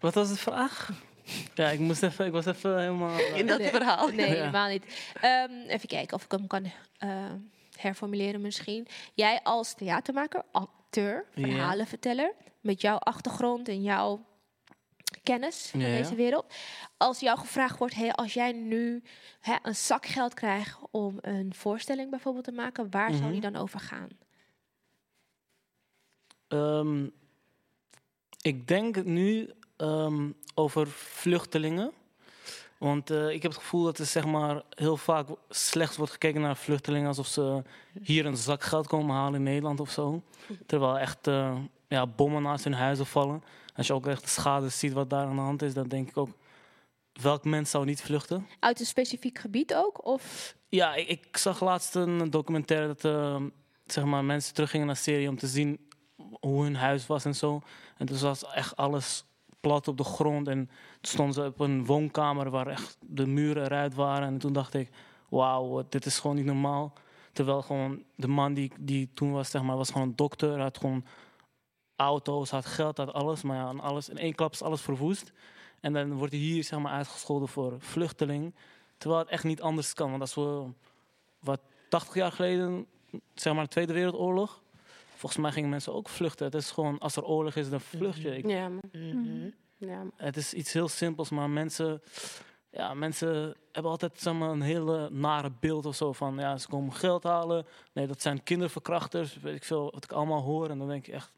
wat 0.00 0.14
was 0.14 0.28
de 0.28 0.36
vraag? 0.36 0.90
Ja, 1.54 1.68
ik, 1.68 1.78
moest 1.78 2.02
even, 2.02 2.26
ik 2.26 2.32
was 2.32 2.46
even 2.46 2.78
helemaal... 2.80 3.18
In 3.34 3.46
dat 3.46 3.58
Nee. 3.58 3.68
verhaal. 3.68 4.08
Nee, 4.08 4.28
Ja. 4.28 4.34
helemaal 4.34 4.68
niet. 4.68 5.10
Ehm, 5.20 5.52
even 5.66 5.88
kijken 5.88 6.16
of 6.16 6.24
ik 6.24 6.30
hem 6.30 6.46
kan 6.46 6.64
eh, 6.98 7.10
herformuleren 7.76 8.40
misschien. 8.40 8.86
Jij 9.14 9.40
als 9.42 9.74
theatermaker, 9.74 10.42
acteur, 10.52 11.24
verhalenverteller... 11.34 12.32
met 12.60 12.80
jouw 12.80 12.96
achtergrond 12.96 13.68
en 13.68 13.82
jouw 13.82 14.24
kennis 15.22 15.70
Ja, 15.72 15.86
ja. 15.86 15.96
deze 15.96 16.14
wereld. 16.14 16.54
Als 16.96 17.20
jou 17.20 17.38
gevraagd 17.38 17.78
wordt, 17.78 17.94
hey, 17.94 18.12
als 18.12 18.34
jij 18.34 18.52
nu 18.52 19.02
hè, 19.40 19.56
een 19.62 19.74
zak 19.76 20.06
geld 20.06 20.34
krijgt... 20.34 20.78
om 20.90 21.18
een 21.20 21.54
voorstelling 21.54 22.10
bijvoorbeeld 22.10 22.44
te 22.44 22.52
maken... 22.52 22.90
waar 22.90 23.10
zou 23.10 23.22
Mhm. 23.22 23.32
die 23.32 23.40
dan 23.40 23.56
over 23.56 23.80
gaan? 23.80 24.08
Ehm, 26.48 27.06
ik 28.40 28.68
denk 28.68 29.04
nu 29.04 29.50
ehm, 29.76 30.30
over 30.54 30.88
vluchtelingen. 30.88 31.92
Want 32.78 33.10
eh, 33.10 33.28
ik 33.28 33.42
heb 33.42 33.50
het 33.50 33.60
gevoel 33.60 33.84
dat 33.84 33.98
er 33.98 34.06
zeg 34.06 34.24
maar, 34.26 34.62
heel 34.68 34.96
vaak 34.96 35.28
slecht 35.48 35.96
wordt 35.96 36.12
gekeken 36.12 36.40
naar 36.40 36.56
vluchtelingen. 36.56 37.08
Alsof 37.08 37.26
ze 37.26 37.62
hier 38.02 38.26
een 38.26 38.36
zak 38.36 38.62
geld 38.62 38.86
komen 38.86 39.16
halen 39.16 39.34
in 39.34 39.42
Nederland 39.42 39.80
of 39.80 39.90
zo. 39.90 40.22
Terwijl 40.66 40.98
echt 40.98 41.26
eh, 41.26 41.56
ja, 41.88 42.06
bommen 42.06 42.42
naast 42.42 42.64
hun 42.64 42.72
huizen 42.74 43.06
vallen. 43.06 43.42
Als 43.80 43.88
je 43.88 43.94
ook 43.94 44.06
echt 44.06 44.22
de 44.22 44.28
schade 44.28 44.68
ziet 44.68 44.92
wat 44.92 45.10
daar 45.10 45.26
aan 45.26 45.36
de 45.36 45.42
hand 45.42 45.62
is, 45.62 45.74
dan 45.74 45.88
denk 45.88 46.08
ik 46.08 46.16
ook... 46.16 46.28
Welk 47.12 47.44
mens 47.44 47.70
zou 47.70 47.84
niet 47.84 48.02
vluchten? 48.02 48.46
Uit 48.58 48.80
een 48.80 48.86
specifiek 48.86 49.38
gebied 49.38 49.74
ook? 49.74 50.04
Of 50.06 50.54
Ja, 50.68 50.94
ik, 50.94 51.08
ik 51.08 51.36
zag 51.36 51.60
laatst 51.60 51.94
een 51.94 52.30
documentaire 52.30 52.86
dat 52.86 53.04
eh, 53.04 53.42
zeg 53.86 54.04
maar, 54.04 54.24
mensen 54.24 54.54
teruggingen 54.54 54.86
naar 54.86 54.96
Syrië 54.96 55.28
om 55.28 55.36
te 55.36 55.46
zien 55.46 55.88
hoe 56.40 56.62
hun 56.62 56.76
huis 56.76 57.06
was 57.06 57.24
en 57.24 57.34
zo. 57.34 57.60
En 57.96 58.06
toen 58.06 58.18
was 58.18 58.44
echt 58.44 58.76
alles 58.76 59.24
plat 59.60 59.88
op 59.88 59.96
de 59.96 60.04
grond. 60.04 60.48
En 60.48 60.66
toen 61.00 61.12
stonden 61.12 61.34
ze 61.34 61.44
op 61.44 61.60
een 61.60 61.84
woonkamer 61.84 62.50
waar 62.50 62.66
echt 62.66 62.96
de 63.00 63.26
muren 63.26 63.64
eruit 63.64 63.94
waren. 63.94 64.26
En 64.26 64.38
toen 64.38 64.52
dacht 64.52 64.74
ik, 64.74 64.90
wauw, 65.28 65.86
dit 65.88 66.06
is 66.06 66.18
gewoon 66.18 66.36
niet 66.36 66.44
normaal. 66.44 66.92
Terwijl 67.32 67.62
gewoon 67.62 68.02
de 68.16 68.28
man 68.28 68.54
die, 68.54 68.72
die 68.78 69.10
toen 69.14 69.32
was, 69.32 69.50
zeg 69.50 69.62
maar, 69.62 69.76
was 69.76 69.90
gewoon 69.90 70.08
een 70.08 70.16
dokter. 70.16 70.52
Hij 70.52 70.62
had 70.62 70.78
gewoon 70.78 71.04
auto's, 72.00 72.50
had 72.50 72.66
geld, 72.66 72.96
had 72.96 73.12
alles. 73.12 73.42
Maar 73.42 73.56
ja, 73.56 73.62
aan 73.62 73.80
alles, 73.80 74.08
in 74.08 74.18
één 74.18 74.34
klap 74.34 74.52
is 74.52 74.62
alles 74.62 74.80
verwoest. 74.80 75.32
En 75.80 75.92
dan 75.92 76.12
wordt 76.14 76.32
hij 76.32 76.42
hier 76.42 76.64
zeg 76.64 76.78
maar, 76.78 76.92
uitgescholden 76.92 77.48
voor 77.48 77.74
vluchteling. 77.78 78.54
Terwijl 78.98 79.20
het 79.20 79.30
echt 79.30 79.44
niet 79.44 79.62
anders 79.62 79.94
kan. 79.94 80.08
Want 80.10 80.20
als 80.20 80.34
we, 80.34 80.64
wat, 81.38 81.60
80 81.88 82.14
jaar 82.14 82.32
geleden, 82.32 82.86
zeg 83.34 83.54
maar 83.54 83.64
de 83.64 83.70
Tweede 83.70 83.92
Wereldoorlog... 83.92 84.60
Volgens 85.16 85.40
mij 85.42 85.52
gingen 85.52 85.70
mensen 85.70 85.94
ook 85.94 86.08
vluchten. 86.08 86.44
Het 86.46 86.54
is 86.54 86.70
gewoon, 86.70 86.98
als 86.98 87.16
er 87.16 87.24
oorlog 87.24 87.54
is, 87.54 87.70
dan 87.70 87.80
vlucht 87.80 88.20
je. 88.20 88.36
Ik- 88.36 88.46
Ja, 88.46 88.68
man. 88.68 88.80
Ja, 89.78 89.96
man. 89.98 90.10
het 90.16 90.36
is 90.36 90.54
iets 90.54 90.72
heel 90.72 90.88
simpels, 90.88 91.30
maar 91.30 91.50
mensen, 91.50 92.02
ja, 92.70 92.94
mensen 92.94 93.56
hebben 93.72 93.90
altijd 93.92 94.20
zeg 94.20 94.34
maar, 94.34 94.50
een 94.50 94.60
hele 94.60 95.10
nare 95.10 95.50
beeld 95.60 95.86
of 95.86 95.96
zo 95.96 96.12
van 96.12 96.36
ja, 96.38 96.56
ze 96.58 96.68
komen 96.68 96.92
geld 96.92 97.22
halen. 97.22 97.66
Nee, 97.92 98.06
dat 98.06 98.22
zijn 98.22 98.42
kinderverkrachters, 98.42 99.36
weet 99.36 99.56
ik 99.56 99.64
veel, 99.64 99.90
wat 99.90 100.04
ik 100.04 100.12
allemaal 100.12 100.42
hoor. 100.42 100.68
En 100.70 100.78
dan 100.78 100.88
denk 100.88 101.06
je 101.06 101.12
echt, 101.12 101.32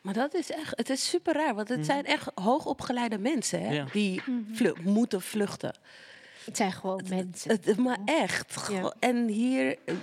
Maar 0.00 0.14
dat 0.14 0.34
is 0.34 0.50
echt, 0.50 0.76
het 0.76 0.90
is 0.90 1.08
super 1.08 1.34
raar, 1.34 1.54
want 1.54 1.68
het 1.68 1.86
zijn 1.86 2.04
echt 2.06 2.30
hoogopgeleide 2.34 3.18
mensen 3.18 3.62
hè, 3.62 3.72
Ja. 3.74 3.84
die 3.92 4.22
vlu- 4.52 4.74
moeten 4.82 5.22
vluchten. 5.22 5.74
het 6.44 6.56
zijn 6.56 6.72
gewoon 6.72 7.02
mensen. 7.08 7.50
Het, 7.50 7.76
maar 7.76 7.98
echt. 8.04 8.56
Gewoon- 8.56 8.94
En 8.98 9.26
hier, 9.28 9.76
eh, 9.84 9.94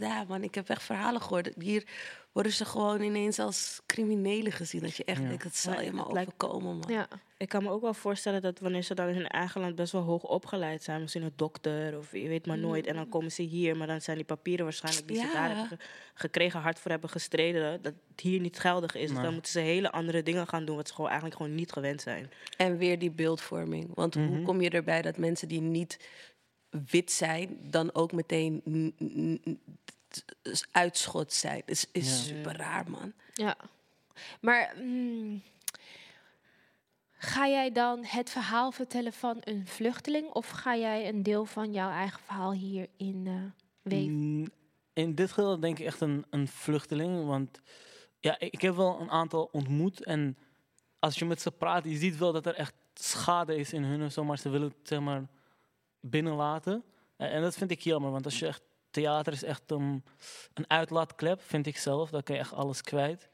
ja 0.00 0.24
man, 0.28 0.42
ik 0.42 0.54
heb 0.54 0.68
echt 0.68 0.82
verhalen 0.82 1.22
gehoord. 1.22 1.50
Hier 1.58 1.84
worden 2.32 2.52
ze 2.52 2.64
gewoon 2.64 3.00
ineens 3.00 3.38
als 3.38 3.80
criminelen 3.86 4.52
gezien. 4.52 4.80
Dat 4.80 4.96
je 4.96 5.04
echt 5.04 5.22
Ja. 5.22 5.28
denkt, 5.28 5.42
dat 5.42 5.54
zal 5.56 5.80
je 5.80 5.92
maar 5.92 6.06
het 6.06 6.16
overkomen 6.18 6.76
man. 6.78 6.90
Ja. 6.90 7.08
Ik 7.36 7.48
kan 7.48 7.62
me 7.62 7.70
ook 7.70 7.80
wel 7.80 7.94
voorstellen 7.94 8.42
dat 8.42 8.58
wanneer 8.58 8.82
ze 8.82 8.94
dan 8.94 9.08
in 9.08 9.14
hun 9.14 9.26
eigen 9.28 9.60
land 9.60 9.74
best 9.74 9.92
wel 9.92 10.02
hoog 10.02 10.22
opgeleid 10.22 10.82
zijn, 10.82 11.00
misschien 11.00 11.22
een 11.22 11.32
dokter 11.36 11.98
of 11.98 12.12
je 12.12 12.28
weet 12.28 12.46
maar 12.46 12.58
nooit, 12.58 12.86
en 12.86 12.94
dan 12.94 13.08
komen 13.08 13.32
ze 13.32 13.42
hier, 13.42 13.76
maar 13.76 13.86
dan 13.86 14.00
zijn 14.00 14.16
die 14.16 14.26
papieren 14.26 14.64
waarschijnlijk 14.64 15.08
die 15.08 15.16
ze 15.16 15.30
daar 15.32 15.48
hebben 15.48 15.66
ge- 15.66 15.84
gekregen, 16.14 16.60
hard 16.60 16.78
voor 16.78 16.90
hebben 16.90 17.10
gestreden, 17.10 17.82
dat 17.82 17.94
het 18.10 18.20
hier 18.20 18.40
niet 18.40 18.58
geldig 18.58 18.94
is. 18.94 19.10
Dus 19.10 19.22
dan 19.22 19.32
moeten 19.32 19.52
ze 19.52 19.58
hele 19.60 19.90
andere 19.90 20.22
dingen 20.22 20.46
gaan 20.46 20.64
doen 20.64 20.76
wat 20.76 20.88
ze 20.88 20.94
gewoon 20.94 21.10
eigenlijk 21.10 21.40
gewoon 21.40 21.54
niet 21.56 21.72
gewend 21.72 22.00
zijn. 22.02 22.30
En 22.56 22.76
weer 22.76 22.98
die 22.98 23.10
beeldvorming. 23.10 23.90
Want 23.94 24.14
hoe 24.14 24.42
kom 24.42 24.60
je 24.60 24.70
erbij 24.70 25.02
dat 25.02 25.16
mensen 25.16 25.48
die 25.48 25.60
niet 25.60 25.98
wit 26.90 27.12
zijn, 27.12 27.58
dan 27.70 27.94
ook 27.94 28.12
meteen 28.12 28.62
uitschot 30.70 31.32
zijn? 31.32 31.62
is, 31.66 31.86
is 31.92 32.08
Ja. 32.08 32.14
super 32.34 32.56
raar, 32.56 32.90
man. 32.90 33.12
Ja. 33.34 33.56
Maar 34.40 34.74
mm, 34.76 35.42
ga 37.12 37.48
jij 37.48 37.72
dan 37.72 38.04
het 38.04 38.30
verhaal 38.30 38.72
vertellen 38.72 39.12
van 39.12 39.36
een 39.40 39.66
vluchteling 39.66 40.28
of 40.28 40.48
ga 40.48 40.76
jij 40.76 41.08
een 41.08 41.22
deel 41.22 41.44
van 41.44 41.72
jouw 41.72 41.90
eigen 41.90 42.20
verhaal 42.20 42.52
hierin 42.52 43.22
eh 43.26 43.64
weven? 43.82 44.12
mm, 44.38 44.46
in 44.92 45.14
dit 45.14 45.32
geval 45.32 45.60
denk 45.60 45.78
ik 45.78 45.86
echt 45.86 46.00
een, 46.00 46.24
een 46.30 46.48
vluchteling. 46.48 47.26
Want 47.26 47.60
ja, 48.20 48.38
ik, 48.38 48.52
ik 48.52 48.60
heb 48.60 48.74
wel 48.76 49.00
een 49.00 49.10
aantal 49.10 49.48
ontmoet. 49.52 50.04
En 50.04 50.38
als 50.98 51.18
je 51.18 51.24
met 51.24 51.40
ze 51.40 51.50
praat, 51.50 51.84
je 51.84 51.96
ziet 51.96 52.16
wel 52.18 52.32
dat 52.32 52.46
er 52.46 52.54
echt 52.54 52.74
schade 52.94 53.56
is 53.56 53.72
in 53.72 53.82
hun. 53.84 54.00
en 54.00 54.12
zo, 54.12 54.24
Maar 54.24 54.38
ze 54.38 54.48
willen 54.48 54.68
het 54.68 54.88
zeg 54.88 55.00
maar 55.00 55.22
binnenlaten. 56.00 56.84
En, 57.16 57.30
en 57.30 57.42
dat 57.42 57.56
vind 57.56 57.70
ik 57.70 57.80
jammer, 57.80 58.10
want 58.10 58.24
als 58.24 58.38
je 58.38 58.46
echt 58.46 58.62
theater 58.90 59.32
is 59.32 59.42
echt 59.42 59.70
een, 59.70 60.04
een 60.54 60.64
uitlaatklep, 60.70 61.42
vind 61.42 61.66
ik 61.66 61.76
zelf. 61.76 62.10
Dan 62.10 62.22
kan 62.22 62.34
je 62.34 62.40
echt 62.40 62.52
alles 62.52 62.82
kwijt. 62.82 63.28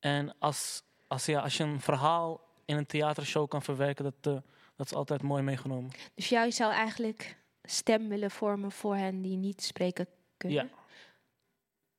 En 0.00 0.34
als, 0.38 0.82
als, 1.06 1.26
ja, 1.26 1.40
als 1.40 1.56
je 1.56 1.64
een 1.64 1.80
verhaal 1.80 2.40
in 2.64 2.76
een 2.76 2.86
theatershow 2.86 3.48
kan 3.48 3.62
verwerken, 3.62 4.04
dat, 4.04 4.34
eh, 4.34 4.42
dat 4.76 4.86
is 4.86 4.94
altijd 4.94 5.22
mooi 5.22 5.42
meegenomen. 5.42 5.90
Dus 6.14 6.28
jij 6.28 6.50
zou 6.50 6.72
eigenlijk 6.72 7.36
stem 7.62 8.08
willen 8.08 8.30
vormen 8.30 8.72
voor 8.72 8.96
hen 8.96 9.22
die 9.22 9.36
niet 9.36 9.62
spreken 9.62 10.06
kunnen? 10.36 10.64
Ja. 10.64 10.68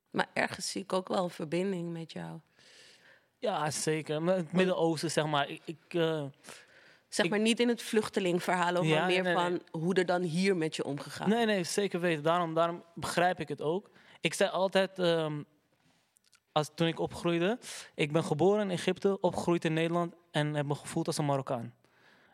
Maar 0.09 0.29
ergens 0.33 0.71
zie 0.71 0.81
ik 0.81 0.93
ook 0.93 1.07
wel 1.07 1.23
een 1.23 1.29
verbinding 1.29 1.91
met 1.93 2.11
jou. 2.11 2.39
Ja, 3.39 3.71
zeker. 3.71 4.21
Maar 4.21 4.35
het 4.35 4.51
Midden-Oosten, 4.51 5.11
zeg 5.11 5.25
maar. 5.25 5.49
Ik, 5.49 5.61
ik, 5.65 5.93
eh, 5.93 6.25
Zeg 7.09 7.25
Ik- 7.25 7.31
maar 7.31 7.39
niet 7.39 7.59
in 7.59 7.67
het 7.67 7.81
vluchtelingverhaal, 7.81 8.83
Ja, 8.83 8.97
maar 8.97 9.07
meer 9.07 9.23
nee, 9.23 9.33
nee. 9.33 9.33
van 9.33 9.61
hoe 9.81 9.93
er 9.93 10.05
dan 10.05 10.21
hier 10.21 10.57
met 10.57 10.75
je 10.75 10.83
omgegaan. 10.83 11.29
Nee, 11.29 11.45
nee, 11.45 11.63
zeker 11.63 11.99
weten. 11.99 12.23
Daarom, 12.23 12.53
daarom 12.53 12.83
begrijp 12.95 13.39
ik 13.39 13.47
het 13.47 13.61
ook. 13.61 13.89
Ik 14.21 14.33
zei 14.33 14.49
altijd, 14.49 14.99
ehm, 14.99 15.43
als, 16.51 16.69
toen 16.75 16.87
ik 16.87 16.99
opgroeide, 16.99 17.59
ik 17.95 18.11
ben 18.11 18.23
geboren 18.23 18.61
in 18.61 18.69
Egypte, 18.71 19.19
opgegroeid 19.19 19.65
in 19.65 19.73
Nederland 19.73 20.13
en 20.31 20.53
heb 20.53 20.65
me 20.65 20.75
gevoeld 20.75 21.07
als 21.07 21.17
een 21.17 21.25
Marokkaan. 21.25 21.73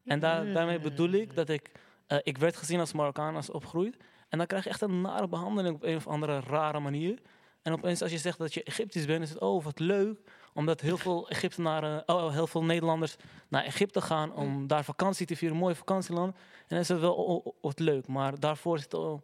En 0.06 0.20
daar, 0.20 0.52
daarmee 0.54 0.80
bedoel 0.80 1.10
ik 1.12 1.36
dat 1.36 1.50
ik, 1.50 1.72
eh, 2.08 2.18
ik 2.24 2.38
werd 2.38 2.56
gezien 2.58 2.80
als 2.80 2.94
Marokkaan 2.94 3.36
als 3.36 3.50
opgegroeid. 3.52 3.98
En 4.30 4.38
dan 4.38 4.48
krijg 4.48 4.64
je 4.64 4.70
echt 4.70 4.82
een 4.82 5.02
nare 5.02 5.28
behandeling 5.28 5.76
op 5.76 5.84
een 5.84 5.96
of 5.96 6.08
andere 6.08 6.40
rare 6.40 6.80
manier. 6.80 7.20
En 7.62 7.74
opeens 7.74 8.02
als 8.02 8.12
je 8.12 8.18
zegt 8.18 8.38
dat 8.38 8.54
je 8.54 8.64
Egyptisch 8.64 9.06
bent, 9.06 9.24
is 9.24 9.30
het, 9.30 9.40
oh 9.40 9.64
wat 9.64 9.80
leuk. 9.80 10.20
Omdat 10.54 10.82
heel 10.82 10.98
veel 10.98 11.30
Egyptenaren, 11.30 12.04
oh, 12.06 12.32
heel 12.32 12.48
veel 12.48 12.64
Nederlanders 12.64 13.16
naar 13.48 13.64
Egypte 13.64 14.02
gaan 14.02 14.34
om 14.34 14.68
daar 14.68 14.84
vakantie 14.84 15.26
te 15.26 15.36
vieren, 15.36 15.58
een 15.58 15.64
mooi 15.64 15.76
vakantieland. 15.76 16.36
En 16.36 16.66
dan 16.68 16.80
is 16.80 16.88
het 16.88 17.00
wel 17.00 17.14
oh, 17.14 17.46
oh, 17.46 17.54
wat 17.62 17.80
leuk. 17.80 18.08
Maar 18.08 18.40
daarvoor 18.40 18.78
is 18.78 18.84
het 18.84 18.94
al 18.94 19.24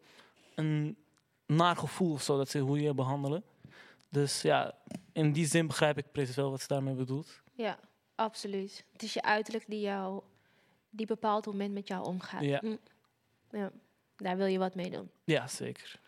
een 0.55 0.97
naar 1.45 1.75
gevoel 1.75 2.13
of 2.13 2.21
zo, 2.21 2.37
dat 2.37 2.49
ze 2.49 2.59
hoe 2.59 2.81
je 2.81 2.93
behandelen. 2.93 3.43
Dus 4.09 4.41
ja, 4.41 4.73
in 5.13 5.31
die 5.31 5.45
zin 5.45 5.67
begrijp 5.67 5.97
ik 5.97 6.11
precies 6.11 6.35
wel 6.35 6.51
wat 6.51 6.61
ze 6.61 6.67
daarmee 6.67 6.93
bedoelt. 6.93 7.41
Ja, 7.53 7.79
absoluut. 8.15 8.85
Het 8.91 9.03
is 9.03 9.13
je 9.13 9.21
uiterlijk 9.21 9.65
die 9.67 9.79
jou, 9.79 10.21
die 10.89 11.05
bepaalt 11.05 11.45
hoe 11.45 11.53
men 11.53 11.73
met 11.73 11.87
jou 11.87 12.05
omgaat. 12.05 12.43
Ja. 12.43 12.59
Mm. 12.63 12.79
ja. 13.51 13.71
Daar 14.15 14.37
wil 14.37 14.45
je 14.45 14.57
wat 14.57 14.75
mee 14.75 14.89
doen. 14.89 15.11
Ja, 15.23 15.47
zeker. 15.47 15.99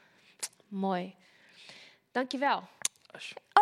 Mooi. 0.67 1.15
Dankjewel. 2.11 2.63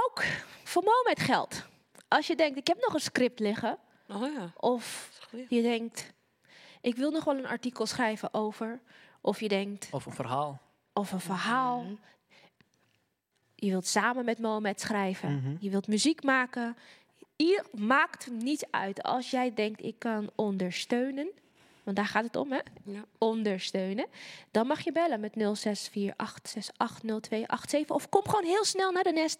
Ook 0.09 0.23
voor 0.63 0.83
Moment 0.83 1.19
geld. 1.19 1.65
Als 2.07 2.27
je 2.27 2.35
denkt, 2.35 2.57
ik 2.57 2.67
heb 2.67 2.77
nog 2.81 2.93
een 2.93 2.99
script 2.99 3.39
liggen. 3.39 3.77
Oh 4.07 4.33
ja. 4.33 4.53
Of 4.57 5.09
je 5.49 5.61
denkt, 5.61 6.13
ik 6.81 6.95
wil 6.95 7.11
nog 7.11 7.23
wel 7.23 7.37
een 7.37 7.47
artikel 7.47 7.85
schrijven 7.85 8.33
over. 8.33 8.79
Of 9.21 9.39
je 9.39 9.47
denkt, 9.47 9.87
Of 9.91 10.05
een 10.05 10.13
verhaal. 10.13 10.61
of 10.93 11.11
een 11.11 11.19
verhaal. 11.19 11.85
Je 13.55 13.69
wilt 13.69 13.87
samen 13.87 14.25
met 14.25 14.39
Mohamed 14.39 14.81
schrijven. 14.81 15.35
Mhm. 15.35 15.55
Je 15.59 15.69
wilt 15.69 15.87
muziek 15.87 16.23
maken. 16.23 16.77
Hier 17.35 17.65
maakt 17.71 18.31
niet 18.31 18.67
uit. 18.71 19.03
Als 19.03 19.29
jij 19.29 19.53
denkt, 19.53 19.83
ik 19.83 19.95
kan 19.99 20.29
ondersteunen. 20.35 21.29
Want 21.83 21.97
daar 21.97 22.05
gaat 22.05 22.23
het 22.23 22.35
om, 22.35 22.51
hè? 22.51 22.59
Ja. 22.83 23.03
Ondersteunen. 23.17 24.07
Dan 24.51 24.67
mag 24.67 24.81
je 24.83 24.91
bellen 24.91 25.19
met 25.19 25.35
0648680287. 25.35 27.87
Of 27.87 28.09
kom 28.09 28.23
gewoon 28.25 28.45
heel 28.45 28.65
snel 28.65 28.91
naar 28.91 29.03
de 29.03 29.11
nest. 29.11 29.39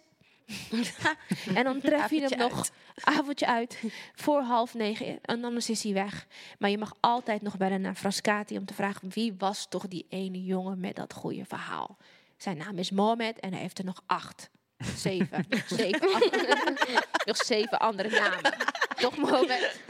En 1.54 1.64
dan 1.64 1.80
tref 1.80 2.10
je 2.10 2.20
hem 2.20 2.38
nog 2.38 2.68
avondje 3.00 3.46
uit 3.46 3.82
voor 4.14 4.40
half 4.42 4.74
negen. 4.74 5.18
En 5.22 5.44
anders 5.44 5.70
is 5.70 5.82
hij 5.82 5.92
weg. 5.92 6.26
Maar 6.58 6.70
je 6.70 6.78
mag 6.78 6.94
altijd 7.00 7.42
nog 7.42 7.56
bellen 7.56 7.80
naar 7.80 7.94
Frascati 7.94 8.58
om 8.58 8.64
te 8.64 8.74
vragen 8.74 9.08
wie 9.10 9.34
was 9.38 9.66
toch 9.68 9.88
die 9.88 10.06
ene 10.08 10.44
jongen 10.44 10.80
met 10.80 10.96
dat 10.96 11.12
goede 11.12 11.44
verhaal. 11.44 11.96
Zijn 12.36 12.56
naam 12.56 12.78
is 12.78 12.90
Mohamed 12.90 13.40
en 13.40 13.52
hij 13.52 13.60
heeft 13.60 13.78
er 13.78 13.84
nog 13.84 14.02
acht. 14.06 14.50
Zeven. 14.96 15.46
zeven 15.66 16.12
andere- 16.14 17.04
nog 17.24 17.36
zeven 17.36 17.78
andere 17.78 18.10
namen. 18.10 18.54
Toch, 18.96 19.16
Mohamed? 19.16 19.80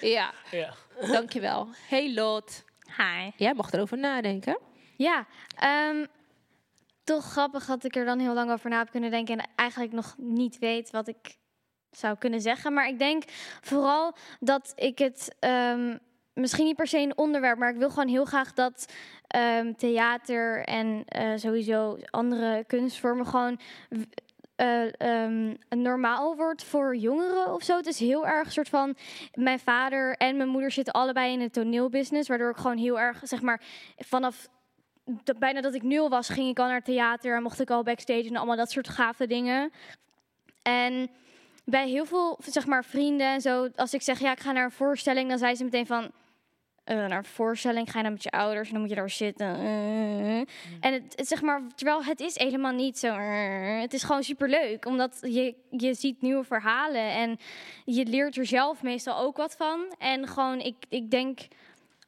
Ja. 0.00 0.32
Ja. 0.50 0.74
Dankjewel. 1.00 1.68
Hey 1.88 2.14
Lot. 2.14 2.64
Hi. 2.96 3.30
Jij 3.36 3.54
mocht 3.54 3.74
erover 3.74 3.98
nadenken. 3.98 4.58
Ja, 4.96 5.26
ehm, 5.56 6.06
toch 7.06 7.24
grappig 7.24 7.66
dat 7.66 7.84
ik 7.84 7.96
er 7.96 8.04
dan 8.04 8.18
heel 8.18 8.34
lang 8.34 8.50
over 8.50 8.70
na 8.70 8.78
heb 8.78 8.90
kunnen 8.90 9.10
denken 9.10 9.38
en 9.38 9.48
eigenlijk 9.54 9.92
nog 9.92 10.14
niet 10.18 10.58
weet 10.58 10.90
wat 10.90 11.08
ik 11.08 11.36
zou 11.90 12.16
kunnen 12.18 12.40
zeggen. 12.40 12.72
Maar 12.72 12.88
ik 12.88 12.98
denk 12.98 13.22
vooral 13.60 14.14
dat 14.40 14.72
ik 14.76 14.98
het 14.98 15.36
ehm, 15.38 15.96
misschien 16.32 16.64
niet 16.64 16.76
per 16.76 16.86
se 16.86 16.98
een 16.98 17.18
onderwerp, 17.18 17.58
maar 17.58 17.70
ik 17.70 17.78
wil 17.78 17.90
gewoon 17.90 18.08
heel 18.08 18.24
graag 18.24 18.52
dat 18.52 18.92
ehm, 19.26 19.72
theater 19.72 20.64
en 20.64 21.04
eh, 21.04 21.32
sowieso 21.36 21.98
andere 22.10 22.64
kunstvormen 22.66 23.26
gewoon 23.26 23.60
eh, 24.56 25.00
ehm, 25.00 25.54
normaal 25.68 26.36
wordt 26.36 26.64
voor 26.64 26.96
jongeren 26.96 27.54
of 27.54 27.62
zo. 27.62 27.76
Het 27.76 27.86
is 27.86 27.98
heel 27.98 28.26
erg 28.26 28.52
soort 28.52 28.68
van. 28.68 28.96
Mijn 29.34 29.58
vader 29.58 30.16
en 30.16 30.36
mijn 30.36 30.48
moeder 30.48 30.70
zitten 30.70 30.92
allebei 30.92 31.32
in 31.32 31.38
de 31.38 31.50
toneelbusiness, 31.50 32.28
waardoor 32.28 32.50
ik 32.50 32.56
gewoon 32.56 32.78
heel 32.78 33.00
erg 33.00 33.20
zeg 33.22 33.42
maar 33.42 33.60
vanaf 33.96 34.48
dat 35.24 35.38
bijna 35.38 35.60
dat 35.60 35.74
ik 35.74 35.82
nul 35.82 36.08
was, 36.08 36.28
ging 36.28 36.48
ik 36.48 36.58
al 36.58 36.66
naar 36.66 36.74
het 36.74 36.84
theater 36.84 37.36
en 37.36 37.42
mocht 37.42 37.60
ik 37.60 37.70
al 37.70 37.82
backstage 37.82 38.28
en 38.28 38.36
allemaal 38.36 38.56
dat 38.56 38.70
soort 38.70 38.88
gave 38.88 39.26
dingen. 39.26 39.72
En 40.62 41.10
bij 41.64 41.88
heel 41.88 42.04
veel 42.04 42.38
zeg 42.46 42.66
maar 42.66 42.84
vrienden 42.84 43.26
en 43.26 43.40
zo, 43.40 43.68
als 43.76 43.94
ik 43.94 44.02
zeg 44.02 44.18
ja, 44.18 44.32
ik 44.32 44.40
ga 44.40 44.52
naar 44.52 44.64
een 44.64 44.70
voorstelling, 44.70 45.28
dan 45.28 45.38
zei 45.38 45.54
ze 45.54 45.64
meteen 45.64 45.86
van 45.86 46.10
eh, 46.84 46.96
naar 46.96 47.18
een 47.18 47.24
voorstelling, 47.24 47.90
ga 47.90 47.96
je 47.98 48.04
dan 48.04 48.12
met 48.12 48.22
je 48.22 48.30
ouders 48.30 48.66
en 48.66 48.72
dan 48.72 48.80
moet 48.80 48.90
je 48.90 48.96
daar 48.96 49.10
zitten. 49.10 49.46
eh. 49.56 50.38
En 50.80 50.92
het, 50.92 51.12
het, 51.16 51.28
zeg 51.28 51.42
maar, 51.42 51.62
terwijl 51.74 52.04
het 52.04 52.20
is 52.20 52.38
helemaal 52.38 52.72
niet 52.72 52.98
zo. 52.98 53.06
eh. 53.06 53.80
het 53.80 53.92
is 53.92 54.02
gewoon 54.02 54.22
superleuk, 54.22 54.86
omdat 54.86 55.18
je, 55.20 55.54
je 55.70 55.94
ziet 55.94 56.22
nieuwe 56.22 56.44
verhalen 56.44 57.10
en 57.10 57.38
je 57.84 58.06
leert 58.06 58.36
er 58.36 58.46
zelf 58.46 58.82
meestal 58.82 59.18
ook 59.18 59.36
wat 59.36 59.56
van. 59.56 59.94
En 59.98 60.26
gewoon, 60.26 60.60
ik, 60.60 60.76
ik 60.88 61.10
denk 61.10 61.38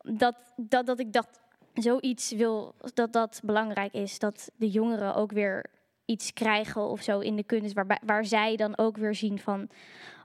dat, 0.03 0.35
dat, 0.57 0.87
dat 0.87 0.99
ik 1.01 1.13
dat 1.13 1.41
zoiets 1.75 2.31
wil, 2.31 2.75
dat 2.95 3.13
dat 3.13 3.41
belangrijk 3.45 3.93
is. 3.93 4.19
Dat 4.19 4.51
de 4.57 4.71
jongeren 4.71 5.15
ook 5.15 5.33
weer 5.33 5.65
iets 6.05 6.33
krijgen 6.33 6.83
of 6.83 7.03
zo 7.03 7.19
in 7.19 7.37
de 7.37 7.43
kunst, 7.43 7.75
waarbij, 7.75 8.01
waar 8.05 8.25
zij 8.25 8.57
dan 8.57 8.79
ook 8.79 8.97
weer 8.97 9.15
zien 9.15 9.39
van... 9.39 9.69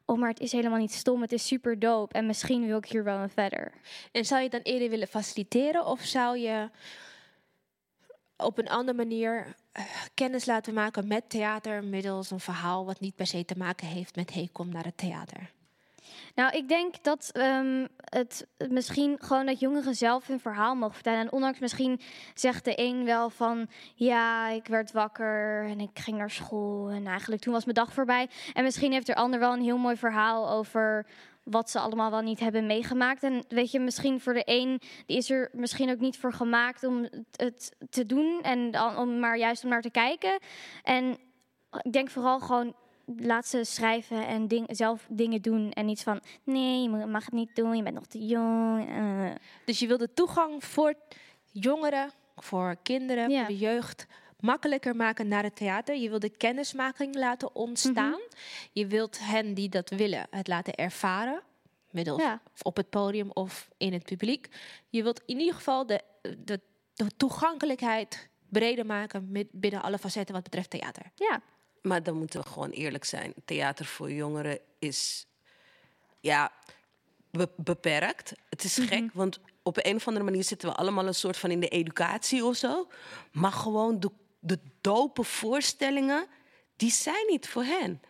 Oh, 0.05 0.19
maar 0.19 0.29
het 0.29 0.39
is 0.39 0.51
helemaal 0.51 0.79
niet 0.79 0.93
stom, 0.93 1.21
het 1.21 1.31
is 1.31 1.47
super 1.47 1.79
dope. 1.79 2.13
En 2.13 2.25
misschien 2.25 2.67
wil 2.67 2.77
ik 2.77 2.85
hier 2.85 3.03
wel 3.03 3.17
een 3.17 3.29
verder. 3.29 3.71
En 4.11 4.25
zou 4.25 4.41
je 4.41 4.49
dan 4.49 4.59
eerder 4.59 4.89
willen 4.89 5.07
faciliteren 5.07 5.85
of 5.85 6.01
zou 6.01 6.37
je 6.37 6.69
op 8.37 8.57
een 8.57 8.69
andere 8.69 8.97
manier 8.97 9.55
eh, 9.71 9.83
kennis 10.13 10.45
laten 10.45 10.73
maken 10.73 11.07
met 11.07 11.29
theater 11.29 11.83
middels 11.83 12.31
een 12.31 12.39
verhaal 12.39 12.85
wat 12.85 12.99
niet 12.99 13.15
per 13.15 13.27
se 13.27 13.45
te 13.45 13.57
maken 13.57 13.87
heeft 13.87 14.15
met 14.15 14.33
hey, 14.33 14.49
kom 14.51 14.69
naar 14.69 14.83
het 14.83 14.97
theater? 14.97 15.51
Nou, 16.35 16.57
ik 16.57 16.67
denk 16.67 17.03
dat 17.03 17.29
ehm, 17.31 17.87
het 17.97 18.47
misschien 18.69 19.17
gewoon 19.19 19.45
dat 19.45 19.59
jongeren 19.59 19.95
zelf 19.95 20.27
hun 20.27 20.39
verhaal 20.39 20.75
mogen 20.75 20.93
vertellen. 20.93 21.19
En 21.19 21.31
ondanks 21.31 21.59
misschien 21.59 21.99
zegt 22.33 22.65
de 22.65 22.73
een 22.75 23.05
wel 23.05 23.29
van 23.29 23.67
ja, 23.95 24.47
ik 24.49 24.67
werd 24.67 24.91
wakker 24.91 25.65
en 25.65 25.79
ik 25.79 25.99
ging 25.99 26.17
naar 26.17 26.29
school 26.29 26.89
en 26.89 27.07
eigenlijk 27.07 27.41
toen 27.41 27.53
was 27.53 27.63
mijn 27.63 27.75
dag 27.75 27.93
voorbij. 27.93 28.29
En 28.53 28.63
misschien 28.63 28.91
heeft 28.91 29.05
de 29.05 29.15
ander 29.15 29.39
wel 29.39 29.53
een 29.53 29.61
heel 29.61 29.77
mooi 29.77 29.95
verhaal 29.97 30.49
over 30.49 31.05
wat 31.43 31.69
ze 31.69 31.79
allemaal 31.79 32.11
wel 32.11 32.21
niet 32.21 32.39
hebben 32.39 32.65
meegemaakt. 32.65 33.23
En 33.23 33.45
weet 33.47 33.71
je, 33.71 33.79
misschien 33.79 34.21
voor 34.21 34.33
de 34.33 34.43
een, 34.45 34.81
die 35.05 35.17
is 35.17 35.29
er 35.29 35.49
misschien 35.53 35.89
ook 35.91 35.99
niet 35.99 36.17
voor 36.17 36.33
gemaakt 36.33 36.83
om 36.83 37.07
het- 37.35 37.75
te 37.89 38.05
doen 38.05 38.41
en 38.41 38.79
om 38.97 39.19
maar 39.19 39.37
juist 39.37 39.63
om 39.63 39.69
naar 39.69 39.81
te 39.81 39.89
kijken. 39.91 40.39
En 40.83 41.17
ik 41.81 41.93
denk 41.93 42.09
vooral 42.09 42.39
gewoon 42.39 42.75
laat 43.05 43.47
ze 43.47 43.63
schrijven 43.63 44.27
en 44.27 44.47
ding, 44.47 44.67
zelf 44.71 45.05
dingen 45.09 45.41
doen. 45.41 45.71
En 45.71 45.85
niet 45.85 46.03
van, 46.03 46.19
nee, 46.43 46.81
je 46.81 46.89
mag 46.89 47.25
het 47.25 47.33
niet 47.33 47.55
doen, 47.55 47.75
je 47.75 47.83
bent 47.83 47.95
nog 47.95 48.05
te 48.05 48.25
jong. 48.25 48.89
eh. 48.89 49.31
Dus 49.65 49.79
je 49.79 49.87
wil 49.87 49.97
de 49.97 50.13
toegang 50.13 50.63
voor 50.63 50.93
jongeren, 51.51 52.11
voor 52.35 52.75
kinderen, 52.83 53.29
Ja. 53.29 53.37
voor 53.39 53.47
de 53.47 53.57
jeugd 53.57 54.05
makkelijker 54.39 54.95
maken 54.95 55.27
naar 55.27 55.43
het 55.43 55.55
theater. 55.55 55.95
Je 55.95 56.09
wil 56.09 56.19
de 56.19 56.29
kennismaking 56.37 57.15
laten 57.15 57.55
ontstaan. 57.55 58.09
Mhm. 58.11 58.19
Je 58.71 58.87
wilt 58.87 59.19
hen 59.19 59.53
die 59.53 59.69
dat 59.69 59.89
willen 59.89 60.27
het 60.29 60.47
laten 60.47 60.73
ervaren. 60.75 61.41
Middels 61.91 62.21
Ja. 62.21 62.41
op 62.61 62.75
het 62.77 62.89
podium 62.89 63.29
of 63.33 63.69
in 63.77 63.93
het 63.93 64.03
publiek. 64.03 64.47
Je 64.89 65.03
wilt 65.03 65.21
in 65.25 65.39
ieder 65.39 65.53
geval 65.55 65.85
de, 65.85 66.01
de, 66.37 66.59
de 66.93 67.07
toegankelijkheid 67.17 68.29
breder 68.49 68.85
maken 68.85 69.31
met, 69.31 69.47
binnen 69.51 69.81
alle 69.81 69.97
facetten 69.97 70.33
wat 70.35 70.43
betreft 70.43 70.69
theater. 70.69 71.03
Ja. 71.15 71.41
Maar 71.83 72.03
dan 72.03 72.17
moeten 72.17 72.41
we 72.41 72.47
gewoon 72.47 72.69
eerlijk 72.69 73.05
zijn. 73.05 73.33
Theater 73.45 73.85
voor 73.85 74.11
jongeren 74.11 74.59
is 74.79 75.27
ja, 76.19 76.51
be- 77.31 77.49
beperkt. 77.55 78.33
Het 78.49 78.63
is 78.63 78.77
gek, 78.77 79.09
want 79.13 79.39
op 79.63 79.77
een 79.81 79.95
of 79.95 80.07
andere 80.07 80.25
manier 80.25 80.43
zitten 80.43 80.69
we 80.69 80.75
allemaal 80.75 81.07
een 81.07 81.15
soort 81.15 81.37
van 81.37 81.51
in 81.51 81.59
de 81.59 81.67
educatie 81.67 82.45
of 82.45 82.55
zo. 82.55 82.87
Maar 83.31 83.51
gewoon 83.51 83.99
de, 83.99 84.11
de 84.39 84.59
dope 84.81 85.23
voorstellingen, 85.23 86.27
die 86.75 86.91
zijn 86.91 87.25
niet 87.27 87.49
voor 87.49 87.63
hen. 87.63 88.01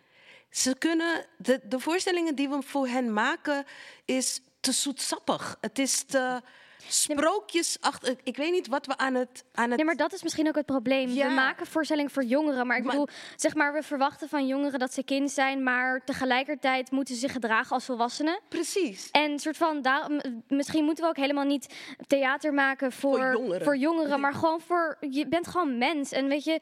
Ze 0.50 0.76
kunnen, 0.78 1.26
de, 1.38 1.60
de 1.64 1.80
voorstellingen 1.80 2.36
die 2.36 2.50
we 2.50 2.62
voor 2.62 2.88
hen 2.88 3.14
maken, 3.14 3.66
is 4.06 4.42
te 4.60 4.72
zoetsappig. 4.72 5.58
Het 5.62 5.80
is 5.80 6.04
te 6.04 6.42
sprookjesachtig. 6.88 8.16
Ik 8.24 8.38
weet 8.38 8.52
niet 8.52 8.68
wat 8.68 8.86
we 8.86 8.98
aan 8.98 9.14
het... 9.14 9.44
Aan 9.54 9.68
het 9.68 9.76
Nee, 9.76 9.86
maar 9.86 9.96
dat 9.96 10.14
is 10.14 10.24
misschien 10.24 10.48
ook 10.48 10.56
het 10.56 10.66
probleem. 10.66 11.10
Ja. 11.10 11.28
We 11.28 11.34
maken 11.34 11.68
voorstellingen 11.68 12.12
voor 12.12 12.24
jongeren. 12.24 12.68
Maar 12.68 12.78
ik 12.78 12.84
bedoel, 12.84 13.08
zeg 13.36 13.56
maar, 13.56 13.74
we 13.74 13.84
verwachten 13.84 14.30
van 14.30 14.48
jongeren 14.48 14.80
dat 14.80 14.94
ze 14.94 15.04
kind 15.04 15.32
zijn. 15.32 15.64
Maar 15.64 16.02
tegelijkertijd 16.06 16.92
moeten 16.92 17.14
ze 17.14 17.20
zich 17.20 17.32
gedragen 17.32 17.72
als 17.72 17.86
volwassenen. 17.86 18.40
Precies. 18.50 19.10
En 19.12 19.40
soort 19.40 19.58
van, 19.58 19.82
daar, 19.82 20.10
misschien 20.48 20.84
moeten 20.84 21.04
we 21.04 21.10
ook 21.10 21.18
helemaal 21.18 21.46
niet 21.46 21.74
theater 22.08 22.54
maken 22.54 22.92
voor, 22.92 23.20
Voor 23.20 23.32
jongeren. 23.34 23.64
voor 23.64 23.78
jongeren. 23.78 24.20
Maar 24.20 24.34
gewoon 24.34 24.62
voor, 24.62 24.98
je 25.00 25.28
bent 25.28 25.48
gewoon 25.48 25.78
mens. 25.78 26.12
En 26.12 26.28
weet 26.28 26.44
je, 26.44 26.60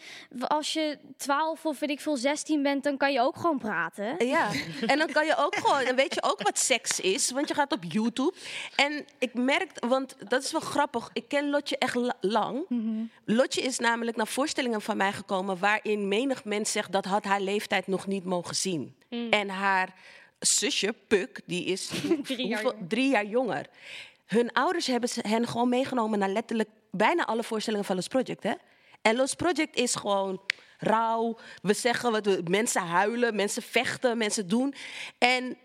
als 0.48 0.74
je 0.74 0.98
12 1.18 1.66
of 1.66 1.80
weet 1.80 1.90
ik 1.90 2.00
veel 2.00 2.18
16 2.18 2.64
bent, 2.64 2.84
dan 2.84 2.98
kan 2.98 3.12
je 3.12 3.20
ook 3.22 3.36
gewoon 3.36 3.58
praten. 3.58 4.28
Ja, 4.28 4.50
en 4.88 4.98
dan 4.98 5.12
kan 5.12 5.26
je 5.26 5.36
ook 5.38 5.56
gewoon, 5.56 5.82
en 5.82 5.96
weet 5.96 6.14
je 6.14 6.24
ook 6.24 6.42
wat 6.42 6.60
seks 6.60 7.00
is, 7.00 7.32
want 7.32 7.48
je 7.48 7.54
gaat 7.54 7.72
op 7.72 7.84
YouTube. 7.88 8.34
En 8.76 9.06
ik 9.20 9.34
merk, 9.34 9.72
want 9.88 10.11
dat 10.28 10.44
is 10.44 10.52
wel 10.52 10.62
grappig, 10.62 11.10
ik 11.14 11.28
ken 11.28 11.50
Lotje 11.50 11.78
echt 11.78 11.96
la- 11.96 12.18
lang. 12.22 12.66
Lotje 13.26 13.62
is 13.62 13.80
namelijk 13.80 14.18
naar 14.18 14.28
voorstellingen 14.28 14.82
van 14.82 14.98
mij 14.98 15.12
gekomen 15.14 15.58
waarin 15.60 16.08
menig 16.08 16.44
mens 16.44 16.72
zegt 16.72 16.92
dat 16.92 17.06
had 17.06 17.24
haar 17.24 17.42
leeftijd 17.42 17.88
nog 17.88 18.08
niet 18.08 18.24
mogen 18.24 18.56
zien. 18.56 18.96
En 19.30 19.50
haar 19.50 19.94
zusje, 20.40 20.94
Puk, 21.08 21.42
die 21.46 21.66
is 21.66 21.90
Drie 22.24 22.48
jaar 22.48 22.62
hoeveel- 22.62 22.80
drie 22.88 23.10
jaar 23.10 23.26
jonger. 23.26 23.66
Hun 24.26 24.52
ouders 24.54 24.88
hebben 24.88 25.10
ze- 25.10 25.28
hen 25.28 25.48
gewoon 25.48 25.70
meegenomen 25.70 26.20
naar 26.20 26.30
letterlijk 26.30 26.70
bijna 26.92 27.26
alle 27.26 27.44
voorstellingen 27.44 27.86
van 27.86 27.96
Los 27.96 28.08
Project. 28.08 28.44
Hè? 28.44 28.54
En 29.02 29.16
Los 29.16 29.34
Project 29.34 29.76
is 29.76 29.96
gewoon 29.96 30.42
rauw. 30.78 31.38
We 31.62 31.74
zeggen 31.74 32.12
wat 32.12 32.26
we, 32.26 32.42
mensen 32.50 32.82
huilen, 32.82 33.36
mensen 33.36 33.62
vechten, 33.62 34.18
mensen 34.18 34.48
doen. 34.48 34.74
En 35.18 35.58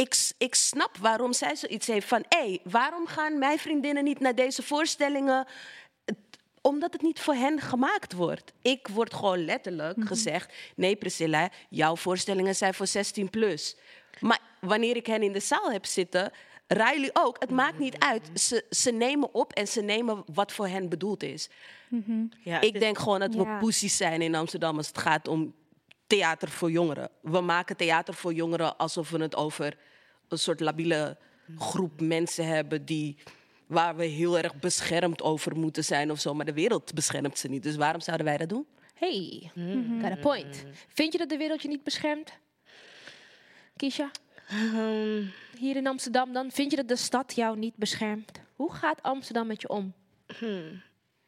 ik, 0.00 0.30
ik 0.38 0.54
snap 0.54 0.96
waarom 0.96 1.32
zij 1.32 1.56
zoiets 1.56 1.86
heeft 1.86 2.06
van... 2.08 2.24
hé, 2.28 2.58
waarom 2.64 3.06
gaan 3.06 3.38
mijn 3.38 3.58
vriendinnen 3.58 4.04
niet 4.04 4.20
naar 4.20 4.34
deze 4.34 4.62
voorstellingen... 4.62 5.46
Omdat 6.62 6.92
het 6.92 7.02
niet 7.02 7.20
voor 7.20 7.34
hen 7.34 7.60
gemaakt 7.60 8.12
wordt. 8.12 8.52
Ik 8.62 8.88
word 8.88 9.14
gewoon 9.14 9.44
letterlijk 9.44 9.96
Mhm. 9.96 10.06
gezegd: 10.06 10.52
nee, 10.76 10.96
Priscilla, 10.96 11.50
jouw 11.68 11.96
voorstellingen 11.96 12.54
zijn 12.54 12.74
voor 12.74 12.86
16 12.86 13.30
plus. 13.30 13.76
Maar 14.20 14.40
wanneer 14.60 14.96
ik 14.96 15.06
hen 15.06 15.22
in 15.22 15.32
de 15.32 15.40
zaal 15.40 15.72
heb 15.72 15.86
zitten, 15.86 16.32
Riley 16.66 17.10
ook, 17.12 17.36
het 17.38 17.50
maakt 17.50 17.78
niet 17.78 17.98
uit. 17.98 18.30
Ze, 18.40 18.64
ze 18.70 18.90
nemen 18.90 19.34
op 19.34 19.52
en 19.52 19.68
ze 19.68 19.80
nemen 19.82 20.22
wat 20.34 20.52
voor 20.52 20.66
hen 20.68 20.88
bedoeld 20.88 21.22
is. 21.22 21.48
Ja, 22.42 22.60
ik 22.60 22.80
denk 22.80 22.98
gewoon 22.98 23.20
dat 23.20 23.34
we 23.34 23.42
Ja. 23.42 23.58
poesies 23.58 23.96
zijn 23.96 24.22
in 24.22 24.34
Amsterdam 24.34 24.76
als 24.76 24.86
het 24.86 24.98
gaat 24.98 25.28
om 25.28 25.54
theater 26.10 26.48
voor 26.48 26.70
jongeren. 26.70 27.10
We 27.22 27.40
maken 27.40 27.76
theater 27.76 28.14
voor 28.14 28.32
jongeren 28.32 28.76
alsof 28.76 29.10
we 29.10 29.18
het 29.18 29.36
over 29.36 29.76
een 30.28 30.38
soort 30.38 30.60
labiele 30.60 31.16
groep 31.58 32.00
mensen 32.00 32.46
hebben 32.46 32.84
die 32.84 33.16
waar 33.66 33.96
we 33.96 34.04
heel 34.04 34.38
erg 34.38 34.54
beschermd 34.54 35.22
over 35.22 35.56
moeten 35.56 35.84
zijn 35.84 36.10
of 36.10 36.20
zo. 36.20 36.34
Maar 36.34 36.44
de 36.44 36.52
wereld 36.52 36.94
beschermt 36.94 37.38
ze 37.38 37.48
niet. 37.48 37.62
Dus 37.62 37.76
waarom 37.76 38.00
zouden 38.00 38.26
wij 38.26 38.36
dat 38.36 38.48
doen? 38.48 38.66
Hey, 38.94 39.50
got 40.02 40.10
a 40.10 40.16
point. 40.20 40.64
Vind 40.88 41.12
je 41.12 41.18
dat 41.18 41.28
de 41.28 41.36
wereld 41.36 41.62
je 41.62 41.68
niet 41.68 41.84
beschermt? 41.84 42.32
Kisha? 43.76 44.10
Ehm, 44.48 45.24
Hier 45.58 45.76
in 45.76 45.86
Amsterdam 45.86 46.32
dan? 46.32 46.50
Vind 46.50 46.70
je 46.70 46.76
dat 46.76 46.88
de 46.88 46.96
stad 46.96 47.34
jou 47.34 47.58
niet 47.58 47.76
beschermt? 47.76 48.30
Hoe 48.56 48.72
gaat 48.72 49.02
Amsterdam 49.02 49.46
met 49.46 49.60
je 49.60 49.68
om? 49.68 49.92
Hmm. 50.38 50.82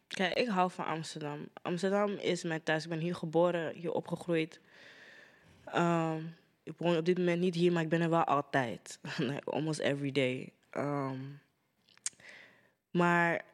Kijk, 0.08 0.38
ik 0.38 0.48
hou 0.48 0.70
van 0.70 0.84
Amsterdam. 0.84 1.48
Amsterdam 1.62 2.10
is 2.10 2.42
mijn 2.42 2.62
thuis. 2.62 2.84
Ik 2.84 2.90
ben 2.90 2.98
hier 2.98 3.14
geboren, 3.14 3.74
hier 3.74 3.92
opgegroeid. 3.92 4.60
Ehm, 5.72 6.22
ik 6.62 6.74
woon 6.76 6.96
op 6.96 7.04
dit 7.04 7.18
moment 7.18 7.40
niet 7.40 7.54
hier, 7.54 7.72
maar 7.72 7.82
ik 7.82 7.88
ben 7.88 8.00
er 8.00 8.10
wel 8.10 8.24
altijd. 8.24 8.98
like 9.18 9.50
almost 9.50 9.80
every 9.80 10.12
day. 10.12 10.52
Ehm, 10.70 11.18
maar 12.90 13.44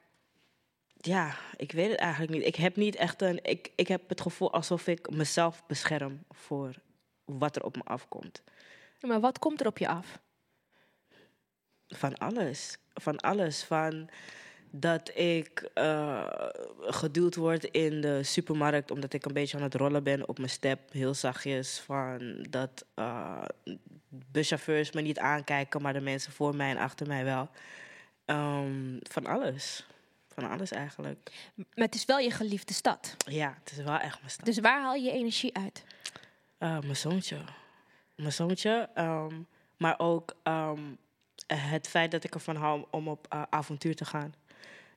ja, 0.96 1.34
ik 1.56 1.72
weet 1.72 1.90
het 1.90 1.98
eigenlijk 1.98 2.32
niet. 2.32 2.46
Ik 2.46 2.56
heb 2.56 2.76
niet 2.76 2.96
echt 2.96 3.22
een. 3.22 3.44
Ik, 3.44 3.72
ik 3.76 3.88
heb 3.88 4.08
het 4.08 4.20
gevoel 4.20 4.52
alsof 4.52 4.86
ik 4.86 5.10
mezelf 5.10 5.66
bescherm 5.66 6.24
voor 6.30 6.74
wat 7.24 7.56
er 7.56 7.64
op 7.64 7.76
me 7.76 7.82
afkomt. 7.82 8.42
Maar 9.00 9.20
wat 9.20 9.38
komt 9.38 9.60
er 9.60 9.66
op 9.66 9.78
je 9.78 9.88
af? 9.88 10.20
Van 11.88 12.18
alles. 12.18 12.78
Van 12.94 13.18
alles. 13.18 13.64
Van 13.64 14.08
dat 14.70 15.18
ik 15.18 15.70
eh, 15.74 16.26
geduwd 16.80 17.34
word 17.34 17.64
in 17.64 18.00
de 18.00 18.22
supermarkt 18.22 18.90
omdat 18.90 19.12
ik 19.12 19.24
een 19.24 19.32
beetje 19.32 19.56
aan 19.56 19.62
het 19.62 19.74
rollen 19.74 20.02
ben 20.02 20.28
op 20.28 20.38
mijn 20.38 20.50
step, 20.50 20.92
heel 20.92 21.14
zachtjes. 21.14 21.78
Van 21.78 22.46
dat 22.50 22.84
eh, 22.94 23.42
buschauffeurs 24.08 24.92
me 24.92 25.00
niet 25.00 25.18
aankijken, 25.18 25.82
maar 25.82 25.92
de 25.92 26.00
mensen 26.00 26.32
voor 26.32 26.56
mij 26.56 26.70
en 26.70 26.76
achter 26.76 27.06
mij 27.06 27.24
wel. 27.24 27.48
Ehm, 28.24 28.96
van 29.02 29.26
alles. 29.26 29.86
Van 30.34 30.50
alles 30.50 30.70
eigenlijk. 30.70 31.50
Maar 31.54 31.84
het 31.86 31.94
is 31.94 32.04
wel 32.04 32.18
je 32.18 32.30
geliefde 32.30 32.74
stad. 32.74 33.16
Ja, 33.26 33.58
het 33.64 33.72
is 33.78 33.84
wel 33.84 33.98
echt 33.98 34.18
mijn 34.18 34.30
stad. 34.30 34.44
Dus 34.46 34.58
waar 34.58 34.80
haal 34.82 34.94
je 34.94 35.02
je 35.02 35.12
energie 35.12 35.56
uit? 35.56 35.84
Eh, 36.58 36.78
mijn 36.80 36.96
zoontje. 36.96 37.38
Mijn 38.14 38.32
zoontje. 38.32 38.88
ehm, 38.94 39.34
maar 39.76 39.98
ook 39.98 40.36
ehm, 40.42 40.82
het 41.46 41.88
feit 41.88 42.10
dat 42.10 42.24
ik 42.24 42.34
ervan 42.34 42.56
hou 42.56 42.84
om 42.90 43.08
op 43.08 43.46
avontuur 43.50 43.94
te 43.94 44.04
gaan. 44.04 44.34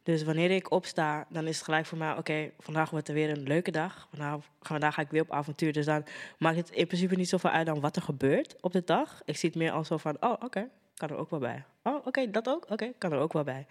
Dus 0.04 0.24
wanneer 0.24 0.52
ik 0.52 0.72
opsta, 0.72 1.26
dan 1.30 1.47
is 1.47 1.56
het 1.56 1.66
gelijk 1.66 1.86
voor 1.86 1.97
mij... 1.97 2.18
oké, 2.18 2.52
vandaag 2.60 2.89
wordt 2.89 3.08
er 3.08 3.14
weer 3.14 3.30
een 3.30 3.43
leuke 3.43 3.72
dag. 3.72 4.08
Vandaag, 4.10 4.39
vandaag 4.62 4.93
ga 4.93 5.02
ik 5.02 5.10
weer 5.10 5.22
op 5.22 5.32
avontuur. 5.32 5.74
Dus 5.74 5.86
dan 5.86 6.06
maakt 6.38 6.58
het 6.58 6.70
in 6.70 6.88
principe 6.88 7.16
niet 7.16 7.30
zoveel 7.30 7.49
uit 7.49 7.66
dan 7.66 7.80
wat 7.80 7.95
er 7.95 8.02
gebeurt 8.02 8.56
op 8.62 8.72
de 8.72 8.84
dag. 8.86 9.22
Ik 9.26 9.38
zie 9.38 9.49
het 9.49 9.58
meer 9.58 9.72
als 9.72 9.88
zo 9.88 9.97
van, 9.97 10.18
oh, 10.20 10.34
oké, 10.39 10.68
kan 10.95 11.10
er 11.10 11.18
ook 11.18 11.30
wel 11.30 11.39
bij. 11.39 11.64
Oh, 11.84 12.06
oké, 12.06 12.32
dat 12.32 12.49
ook? 12.49 12.66
Oké, 12.70 12.91
kan 12.97 13.12
er 13.12 13.20
ook 13.20 13.34
wel 13.34 13.43
bij. 13.43 13.66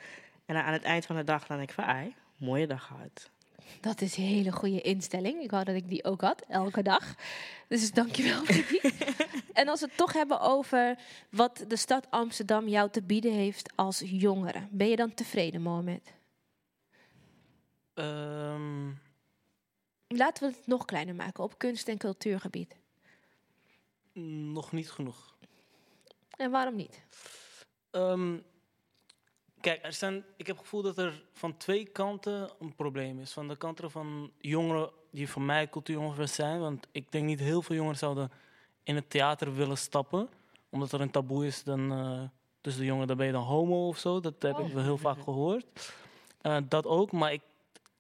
En 0.47 0.55
dan 0.55 0.65
aan 0.65 0.73
het 0.73 0.83
eind 0.83 1.07
van 1.07 1.17
de 1.17 1.25
dag 1.25 1.47
dan 1.47 1.57
denk 1.57 1.69
ik 1.69 1.75
van, 1.75 1.85
ai, 1.85 2.15
mooie 2.37 2.67
dag 2.67 2.85
gehad. 2.85 3.31
Dat 3.81 4.01
is 4.01 4.17
een 4.17 4.25
hele 4.25 4.53
goede 4.53 4.81
instelling. 4.81 5.43
Ik 5.43 5.51
wou 5.51 5.65
dat 5.65 5.75
ik 5.75 5.89
die 5.89 6.05
ook 6.05 6.21
had, 6.21 6.45
elke 6.49 6.83
dag. 6.83 7.15
Dus 7.69 7.93
dankjewel 7.93 8.45
voor 8.45 8.65
die. 8.69 8.81
en 9.53 9.69
als 9.69 9.81
we 9.81 9.87
het 9.87 9.97
toch 9.97 10.13
hebben 10.13 10.41
over 10.41 10.99
wat 11.31 11.65
de 11.69 11.77
stad 11.77 12.07
Amsterdam 12.11 12.69
jou 12.69 12.91
te 12.91 13.03
bieden 13.03 13.33
heeft 13.33 13.71
als 13.75 14.03
jongere. 14.05 14.61
Ben 14.71 14.89
je 14.89 14.97
dan 14.97 15.15
tevreden, 15.15 15.63
Mohamed? 15.63 16.13
Ehm, 17.95 18.91
Laten 20.09 20.49
we 20.51 20.57
het 20.57 20.67
nog 20.67 20.85
kleiner 20.85 21.15
maken 21.15 21.45
op 21.45 21.59
kunst- 21.59 21.89
en 21.89 21.99
cultuurgebied. 21.99 22.79
nog 24.53 24.73
niet 24.73 24.91
genoeg. 24.91 25.35
En 26.37 26.51
waarom 26.51 26.77
niet? 26.77 27.03
Ehm, 27.91 28.37
kijk, 29.61 29.85
er 29.85 29.93
zijn, 29.93 30.25
ik 30.37 30.47
heb 30.47 30.57
het 30.57 30.65
gevoel 30.65 30.83
dat 30.83 30.99
er 30.99 31.25
van 31.33 31.57
twee 31.57 31.85
kanten 31.87 32.51
een 32.61 32.75
probleem 32.75 33.21
is. 33.21 33.33
Van 33.33 33.49
de 33.49 33.57
kant 33.57 33.81
van 33.85 34.33
jongeren 34.39 34.91
die 35.11 35.29
voor 35.29 35.43
mij 35.43 35.69
cultuurjongeren 35.69 36.29
zijn. 36.29 36.61
Want 36.61 36.87
ik 36.93 37.13
denk 37.13 37.25
niet 37.25 37.41
heel 37.41 37.63
veel 37.63 37.77
jongeren 37.77 37.99
zouden 37.99 38.31
in 38.83 38.95
het 38.95 39.11
theater 39.11 39.55
willen 39.55 39.79
stappen. 39.79 40.29
Omdat 40.69 40.93
er 40.93 41.01
een 41.01 41.11
taboe 41.11 41.47
is 41.47 41.63
dan, 41.65 41.93
eh, 41.93 42.23
tussen 42.61 42.81
de 42.83 42.87
jongeren, 42.89 43.09
dan 43.09 43.17
ben 43.17 43.27
je 43.27 43.33
dan 43.33 43.43
homo 43.43 43.89
of 43.89 43.99
zo. 43.99 44.21
Dat 44.21 44.43
heb 44.43 44.59
ik 44.59 44.73
wel 44.73 44.83
heel 44.83 44.99
vaak 44.99 45.23
gehoord. 45.23 45.95
Eh, 46.41 46.57
dat 46.69 46.87
ook, 46.87 47.13
maar 47.13 47.33
ik, 47.33 47.43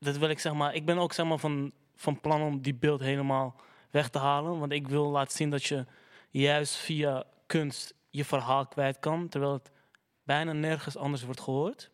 dat 0.01 0.17
wil 0.17 0.29
ik 0.29 0.39
zeg 0.39 0.53
maar, 0.53 0.75
ik 0.75 0.85
ben 0.85 0.99
ook 0.99 1.13
zeg 1.13 1.27
maar 1.27 1.39
van, 1.39 1.73
van 1.95 2.21
plan 2.21 2.43
om 2.43 2.61
die 2.61 2.75
beeld 2.75 3.01
helemaal 3.01 3.61
weg 3.91 4.09
te 4.09 4.19
halen. 4.19 4.59
Want 4.59 4.73
ik 4.73 4.89
wil 4.89 5.11
laten 5.11 5.37
zien 5.37 5.51
dat 5.51 5.65
je 5.65 5.87
juist 6.31 6.77
via 6.77 7.25
kunst 7.47 7.95
je 8.11 8.25
verhaal 8.25 8.67
kwijt 8.67 8.99
kan. 8.99 9.29
Terwijl 9.29 9.53
het 9.53 9.71
bijna 10.23 10.53
nergens 10.53 10.97
anders 10.97 11.25
wordt 11.25 11.41
gehoord. 11.41 11.91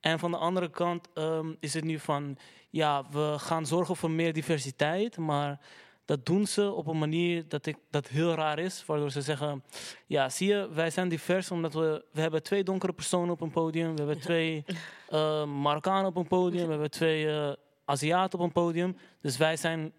En 0.00 0.18
van 0.18 0.30
de 0.30 0.36
andere 0.36 0.70
kant 0.70 1.08
ehm, 1.14 1.52
is 1.60 1.74
het 1.74 1.84
nu 1.84 1.98
van, 1.98 2.38
ja, 2.70 3.04
we 3.10 3.34
gaan 3.38 3.66
zorgen 3.66 3.96
voor 3.96 4.10
meer 4.10 4.32
diversiteit, 4.32 5.16
maar 5.16 5.60
dat 6.06 6.26
doen 6.26 6.46
ze 6.46 6.72
op 6.72 6.86
een 6.86 6.98
manier 6.98 7.48
dat, 7.48 7.66
ik, 7.66 7.76
dat 7.90 8.08
heel 8.08 8.34
raar 8.34 8.58
is, 8.58 8.84
waardoor 8.86 9.10
ze 9.10 9.22
zeggen, 9.22 9.64
ja, 10.06 10.28
zie 10.28 10.48
je, 10.48 10.68
wij 10.72 10.90
zijn 10.90 11.08
divers 11.08 11.50
omdat 11.50 11.74
we, 11.74 12.04
we 12.12 12.20
hebben 12.20 12.42
twee 12.42 12.64
donkere 12.64 12.92
personen 12.92 13.30
op 13.30 13.40
een 13.40 13.50
podium, 13.50 13.90
we 13.90 14.02
hebben 14.02 14.20
twee 14.20 14.64
eh, 15.08 15.44
Marokkanen 15.44 16.06
op 16.06 16.16
een 16.16 16.26
podium, 16.26 16.64
we 16.64 16.70
hebben 16.70 16.90
twee 16.90 17.28
eh, 17.28 17.52
Aziaten 17.84 18.38
op 18.38 18.44
een 18.44 18.52
podium, 18.52 18.96
dus 19.20 19.36
wij 19.36 19.56
zijn 19.56 19.92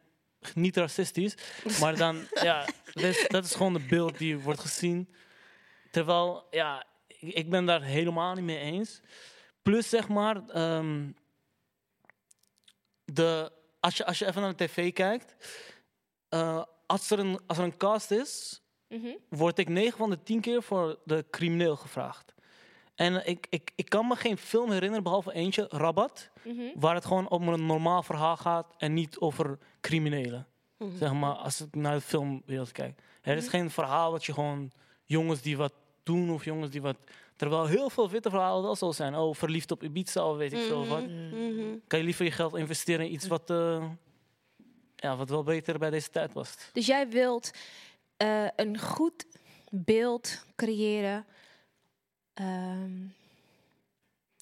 niet 0.54 0.78
racistisch, 0.78 1.36
maar 1.80 1.96
dan, 1.96 2.28
ja, 2.42 2.66
dat 2.94 3.04
is, 3.04 3.26
dat 3.28 3.46
is 3.46 3.56
gewoon 3.56 3.74
het 3.74 3.88
beeld 3.88 4.18
die 4.18 4.40
wordt 4.40 4.60
gezien. 4.60 5.10
Terwijl, 5.92 6.48
ja, 6.52 6.86
ik, 7.08 7.34
ik 7.34 7.50
ben 7.50 7.66
daar 7.66 7.84
helemaal 7.84 8.34
niet 8.34 8.44
mee 8.44 8.60
eens. 8.60 9.02
Plus, 9.62 9.90
zeg 9.90 10.08
maar, 10.08 10.48
ehm, 10.50 11.12
de, 13.06 13.52
als, 13.80 13.98
je, 13.98 14.06
als 14.06 14.20
je 14.20 14.26
even 14.26 14.42
naar 14.42 14.56
de 14.56 14.66
tv 14.66 14.94
kijkt, 14.94 15.36
eh, 16.30 16.62
als, 16.86 17.12
er 17.12 17.20
een, 17.20 17.40
als 17.48 17.58
er 17.58 17.64
een 17.64 17.78
cast 17.78 18.12
is, 18.12 18.62
Mhm. 18.90 19.08
word 19.30 19.58
ik 19.58 19.70
9 19.70 19.98
van 19.98 20.10
de 20.10 20.24
10 20.24 20.42
keer 20.42 20.64
voor 20.64 21.00
de 21.04 21.26
crimineel 21.32 21.76
gevraagd. 21.76 22.34
En 22.96 23.28
ik, 23.28 23.48
ik, 23.50 23.72
ik 23.76 23.90
kan 23.90 24.08
me 24.08 24.16
geen 24.16 24.38
film 24.38 24.72
herinneren, 24.72 25.04
behalve 25.04 25.34
eentje, 25.34 25.66
Rabat, 25.70 26.30
Mhm. 26.44 26.62
waar 26.76 26.96
het 26.96 27.06
gewoon 27.06 27.30
om 27.30 27.48
een 27.50 27.66
normaal 27.66 28.04
verhaal 28.04 28.38
gaat 28.38 28.74
en 28.78 28.94
niet 28.94 29.18
over 29.20 29.58
criminelen. 29.82 30.48
Mhm. 30.78 30.98
Zeg 30.98 31.14
maar, 31.14 31.34
als 31.34 31.62
ik 31.62 31.76
naar 31.76 31.94
de 31.94 32.02
filmwereld 32.02 32.72
kijk. 32.72 33.00
Er 33.22 33.38
is 33.38 33.48
geen 33.48 33.70
verhaal 33.70 34.12
dat 34.12 34.26
je 34.26 34.34
gewoon 34.34 34.72
jongens 35.06 35.42
die 35.42 35.58
wat 35.58 35.74
doen 36.04 36.32
of 36.32 36.46
jongens 36.46 36.72
die 36.72 36.82
wat... 36.82 36.98
Terwijl 37.36 37.66
heel 37.66 37.90
veel 37.90 38.10
witte 38.10 38.30
verhalen 38.30 38.64
wel 38.64 38.76
zo 38.76 38.92
zijn. 38.92 39.16
Oh, 39.16 39.36
verliefd 39.36 39.72
op 39.72 39.84
Ibiza 39.84 40.30
of 40.30 40.38
weet 40.38 40.54
ik 40.54 40.60
veel 40.60 40.88
wat. 40.88 41.04
Kan 41.88 42.00
je 42.00 42.06
liever 42.06 42.26
je 42.26 42.32
geld 42.32 42.56
investeren 42.56 43.06
in 43.06 43.14
iets 43.14 43.28
wat, 43.28 43.50
eh, 43.50 43.86
ja, 44.98 45.16
wat 45.16 45.30
wel 45.30 45.44
beter 45.44 45.80
bij 45.80 45.90
deze 45.90 46.10
tijd 46.10 46.34
was. 46.34 46.56
Dus 46.74 46.86
jij 46.86 47.10
wilt 47.10 47.52
eh, 48.18 48.48
een 48.56 48.80
goed 48.80 49.26
beeld 49.70 50.46
creëren. 50.56 51.26
ehm, 52.34 52.92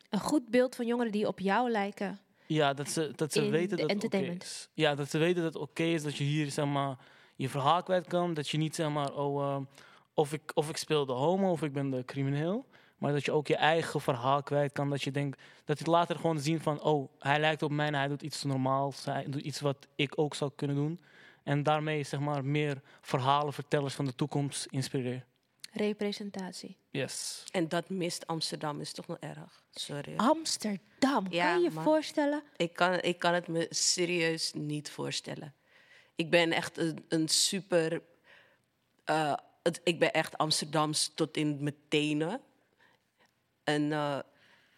een 0.09 0.19
goed 0.19 0.49
beeld 0.49 0.75
van 0.75 0.85
jongeren 0.85 1.11
die 1.11 1.27
op 1.27 1.39
jou 1.39 1.69
lijken. 1.69 2.19
Ja, 2.45 2.73
dat 2.73 2.89
ze, 2.89 3.11
dat 3.15 3.33
ze 3.33 3.49
weten 3.49 3.69
dat 3.77 3.85
oké 3.85 3.93
entertainment. 3.93 4.43
is. 4.43 4.69
Ja, 4.73 4.95
dat 4.95 5.09
ze 5.09 5.17
weten 5.17 5.43
dat 5.43 5.53
het 5.53 5.61
oké 5.61 5.83
is 5.83 6.03
dat 6.03 6.15
je 6.15 6.23
hier 6.23 6.51
zeg 6.51 6.65
maar, 6.65 6.97
je 7.35 7.49
verhaal 7.49 7.83
kwijt 7.83 8.07
kan. 8.07 8.33
Dat 8.33 8.49
je 8.49 8.57
niet 8.57 8.75
zeg 8.75 8.89
maar, 8.89 9.13
oh, 9.13 9.43
eh, 9.43 9.61
of, 10.13 10.33
ik, 10.33 10.51
of 10.53 10.69
ik 10.69 10.77
speel 10.77 11.05
de 11.05 11.13
homo 11.13 11.51
of 11.51 11.61
ik 11.61 11.73
ben 11.73 11.89
de 11.89 12.05
crimineel. 12.05 12.65
Maar 13.05 13.13
dat 13.13 13.25
je 13.25 13.31
ook 13.31 13.47
je 13.47 13.55
eigen 13.55 14.01
verhaal 14.01 14.43
kwijt 14.43 14.71
kan. 14.71 14.89
Dat 14.89 15.01
je 15.03 15.11
denkt, 15.11 15.41
dat 15.65 15.79
je 15.79 15.85
later 15.85 16.15
gewoon 16.15 16.39
zien 16.39 16.61
van, 16.61 16.81
oh, 16.81 17.09
hij 17.19 17.39
lijkt 17.39 17.61
op 17.61 17.71
mij 17.71 17.87
en 17.87 17.93
hij 17.95 18.07
doet 18.07 18.21
iets 18.21 18.43
normaals. 18.43 19.05
Hij 19.05 19.25
doet 19.27 19.41
iets 19.41 19.59
wat 19.59 19.87
ik 19.95 20.19
ook 20.19 20.35
zou 20.35 20.51
kunnen 20.55 20.75
doen. 20.75 21.01
En 21.43 21.63
daarmee 21.63 22.03
zeg 22.03 22.19
maar 22.19 22.45
meer 22.45 22.81
verhalenvertellers 23.01 23.93
van 23.93 24.05
de 24.05 24.15
toekomst 24.15 24.65
inspireer. 24.65 25.25
Representatie. 25.71 26.77
Yes. 26.89 27.43
En 27.51 27.67
dat 27.67 27.89
mist 27.89 28.27
Amsterdam, 28.27 28.81
is 28.81 28.93
toch 28.93 29.07
nog 29.07 29.17
erg? 29.19 29.63
Sorry. 29.71 30.13
Amsterdam, 30.15 31.25
Ja, 31.29 31.45
kan 31.51 31.57
je 31.57 31.63
je 31.63 31.71
voorstellen? 31.71 32.43
Ik 32.55 32.73
kan, 32.73 33.01
ik 33.01 33.19
kan 33.19 33.33
het 33.33 33.47
me 33.47 33.67
serieus 33.69 34.53
niet 34.53 34.89
voorstellen. 34.89 35.53
Ik 36.15 36.29
ben 36.29 36.51
echt 36.51 36.77
een, 36.77 37.05
een 37.09 37.27
super. 37.27 38.01
eh, 39.03 39.33
het, 39.63 39.81
ik 39.83 39.99
ben 39.99 40.13
echt 40.13 40.37
Amsterdams 40.37 41.11
tot 41.15 41.37
in 41.37 41.63
mijn 41.63 41.75
tenen. 41.87 42.41
En 43.65 43.91
eh, 43.91 44.19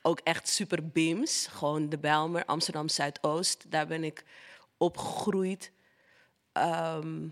ook 0.01 0.19
echt 0.19 0.47
super 0.47 0.87
bims. 0.87 1.47
Gewoon 1.47 1.89
de 1.89 1.97
Bijlmer, 1.97 2.45
Amsterdam 2.45 2.89
Zuidoost. 2.89 3.71
Daar 3.71 3.87
ben 3.87 4.03
ik 4.03 4.23
opgegroeid. 4.77 5.71
Ehm, 6.51 7.27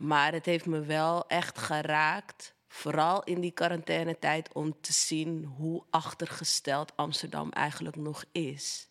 maar 0.00 0.32
het 0.32 0.46
heeft 0.46 0.66
me 0.66 0.80
wel 0.80 1.28
echt 1.28 1.58
geraakt. 1.58 2.54
Vooral 2.68 3.24
in 3.24 3.40
die 3.40 3.50
quarantainetijd 3.50 4.52
om 4.52 4.80
te 4.80 4.92
zien 4.92 5.44
hoe 5.44 5.82
achtergesteld 5.90 6.92
Amsterdam 6.96 7.50
eigenlijk 7.50 7.96
nog 7.96 8.24
is. 8.32 8.88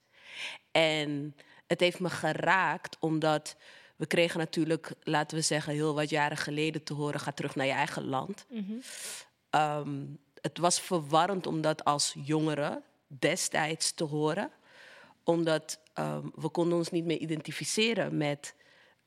En 0.72 1.36
het 1.68 1.80
heeft 1.80 2.00
me 2.00 2.10
geraakt 2.10 2.98
omdat 3.00 3.56
we 3.96 4.06
kregen 4.06 4.40
natuurlijk, 4.40 4.94
laten 5.04 5.38
we 5.38 5.44
zeggen, 5.44 5.74
heel 5.74 5.94
wat 5.94 6.10
jaren 6.10 6.38
geleden 6.38 6.84
te 6.84 6.94
horen: 6.94 7.20
ga 7.20 7.32
terug 7.32 7.56
naar 7.56 7.66
je 7.66 7.72
eigen 7.72 8.06
land. 8.06 8.46
Ehm, 9.50 10.06
het 10.42 10.58
was 10.58 10.82
verwarrend 10.82 11.48
om 11.48 11.62
dat 11.62 11.84
als 11.84 12.16
jongeren 12.24 12.84
destijds 13.08 13.92
te 13.92 14.04
horen. 14.04 14.52
Omdat 15.24 15.80
ehm, 15.94 16.28
we 16.36 16.50
konden 16.50 16.78
ons 16.78 16.92
niet 16.92 17.06
meer 17.06 17.18
identificeren 17.18 18.18
met... 18.18 18.56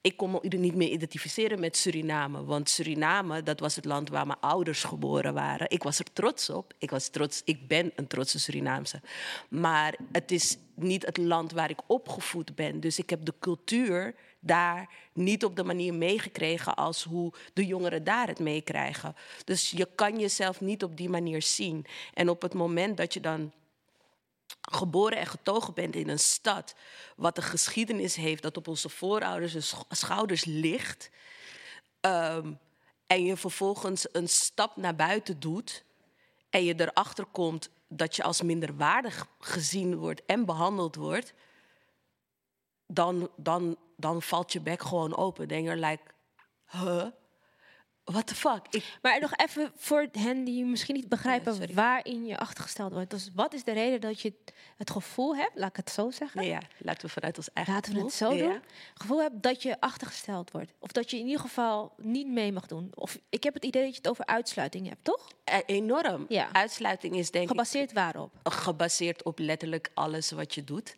Ik 0.00 0.16
kon 0.16 0.30
me 0.30 0.38
niet 0.42 0.74
meer 0.74 0.88
identificeren 0.88 1.60
met 1.60 1.76
Suriname. 1.76 2.44
Want 2.44 2.68
Suriname, 2.68 3.42
dat 3.42 3.60
was 3.60 3.76
het 3.76 3.84
land 3.84 4.08
waar 4.08 4.26
mijn 4.26 4.40
ouders 4.40 4.84
geboren 4.84 5.34
waren. 5.34 5.70
Ik 5.70 5.82
was 5.82 5.98
er 5.98 6.12
trots 6.12 6.50
op. 6.50 6.74
Ik, 6.78 6.90
was 6.90 7.08
trots, 7.08 7.42
ik 7.44 7.68
ben 7.68 7.92
een 7.96 8.06
trotse 8.06 8.40
Surinaamse. 8.40 9.00
Maar 9.48 9.96
het 10.12 10.30
is 10.30 10.56
niet 10.74 11.06
het 11.06 11.16
land 11.16 11.52
waar 11.52 11.70
ik 11.70 11.80
opgevoed 11.86 12.54
ben. 12.54 12.80
Dus 12.80 12.98
ik 12.98 13.10
heb 13.10 13.24
de 13.24 13.34
cultuur 13.40 14.14
daar 14.44 14.88
niet 15.12 15.44
op 15.44 15.56
de 15.56 15.64
manier 15.64 15.94
meegekregen 15.94 16.74
als 16.74 17.04
hoe 17.04 17.32
de 17.52 17.66
jongeren 17.66 18.04
daar 18.04 18.26
het 18.26 18.38
meekrijgen. 18.38 19.16
Dus 19.44 19.70
je 19.70 19.88
kan 19.94 20.18
jezelf 20.18 20.60
niet 20.60 20.82
op 20.82 20.96
die 20.96 21.08
manier 21.08 21.42
zien. 21.42 21.86
En 22.14 22.28
op 22.28 22.42
het 22.42 22.54
moment 22.54 22.96
dat 22.96 23.14
je 23.14 23.20
dan 23.20 23.52
geboren 24.60 25.18
en 25.18 25.26
getogen 25.26 25.74
bent 25.74 25.94
in 25.96 26.08
een 26.08 26.18
stad 26.18 26.74
wat 27.16 27.36
een 27.36 27.42
geschiedenis 27.42 28.16
heeft 28.16 28.42
dat 28.42 28.56
op 28.56 28.68
onze 28.68 28.88
voorouders 28.88 29.74
schouders 29.88 30.44
ligt, 30.44 31.10
ehm, 32.00 32.52
en 33.06 33.24
je 33.24 33.36
vervolgens 33.36 34.06
een 34.12 34.28
stap 34.28 34.76
naar 34.76 34.96
buiten 34.96 35.40
doet 35.40 35.84
en 36.50 36.64
je 36.64 36.74
erachter 36.76 37.24
komt 37.24 37.70
dat 37.88 38.16
je 38.16 38.22
als 38.22 38.42
minderwaardig 38.42 39.26
gezien 39.38 39.96
wordt 39.96 40.22
en 40.26 40.44
behandeld 40.44 40.96
wordt, 40.96 41.34
dan, 42.92 43.30
dan, 43.36 43.76
dan 43.96 44.22
valt 44.22 44.52
je 44.52 44.60
bek 44.60 44.82
gewoon 44.82 45.16
open. 45.16 45.48
Denk 45.48 45.68
je, 45.68 45.76
like, 45.76 46.02
huh? 46.70 47.06
What 48.04 48.26
the 48.26 48.34
fuck? 48.34 48.66
Ik, 48.70 48.98
Maar 49.02 49.20
nog 49.20 49.36
even 49.36 49.72
voor 49.76 50.06
hen 50.12 50.44
die 50.44 50.64
misschien 50.64 50.94
niet 50.94 51.08
begrijpen 51.08 51.74
waarin 51.74 52.26
je 52.26 52.38
achtergesteld 52.38 52.92
wordt. 52.92 53.10
Dus 53.10 53.30
wat 53.34 53.54
is 53.54 53.64
de 53.64 53.72
reden 53.72 54.00
dat 54.00 54.20
je 54.20 54.32
het 54.76 54.90
gevoel 54.90 55.36
hebt, 55.36 55.50
laat 55.54 55.68
ik 55.68 55.76
het 55.76 55.90
zo 55.90 56.10
zeggen? 56.10 56.44
ja, 56.44 56.60
laten 56.78 57.06
we 57.06 57.12
vanuit 57.12 57.36
ons 57.36 57.52
eigen 57.52 57.74
Laten 57.74 57.94
we 57.94 58.00
het 58.00 58.12
zo 58.12 58.32
Ja. 58.32 58.42
doen. 58.48 58.62
Gevoel 58.94 59.20
hebt 59.20 59.42
dat 59.42 59.62
je 59.62 59.80
achtergesteld 59.80 60.50
wordt. 60.50 60.72
Of 60.78 60.92
dat 60.92 61.10
je 61.10 61.18
in 61.18 61.26
ieder 61.26 61.40
geval 61.40 61.92
niet 61.96 62.26
mee 62.28 62.52
mag 62.52 62.66
doen. 62.66 62.90
Of 62.94 63.18
ik 63.28 63.42
heb 63.42 63.54
het 63.54 63.64
idee 63.64 63.82
dat 63.82 63.90
je 63.90 63.96
het 63.96 64.08
over 64.08 64.26
uitsluiting 64.26 64.88
hebt, 64.88 65.04
toch? 65.04 65.28
Eh, 65.44 65.58
enorm. 65.66 66.24
Ja. 66.28 66.52
Uitsluiting 66.52 67.16
is 67.16 67.30
denk 67.30 67.48
Gebaseerd 67.48 67.90
ik... 67.90 67.96
waarop? 67.96 68.32
Gebaseerd 68.42 69.22
op 69.24 69.38
letterlijk 69.38 69.90
alles 69.94 70.30
wat 70.30 70.54
je 70.54 70.64
doet. 70.64 70.94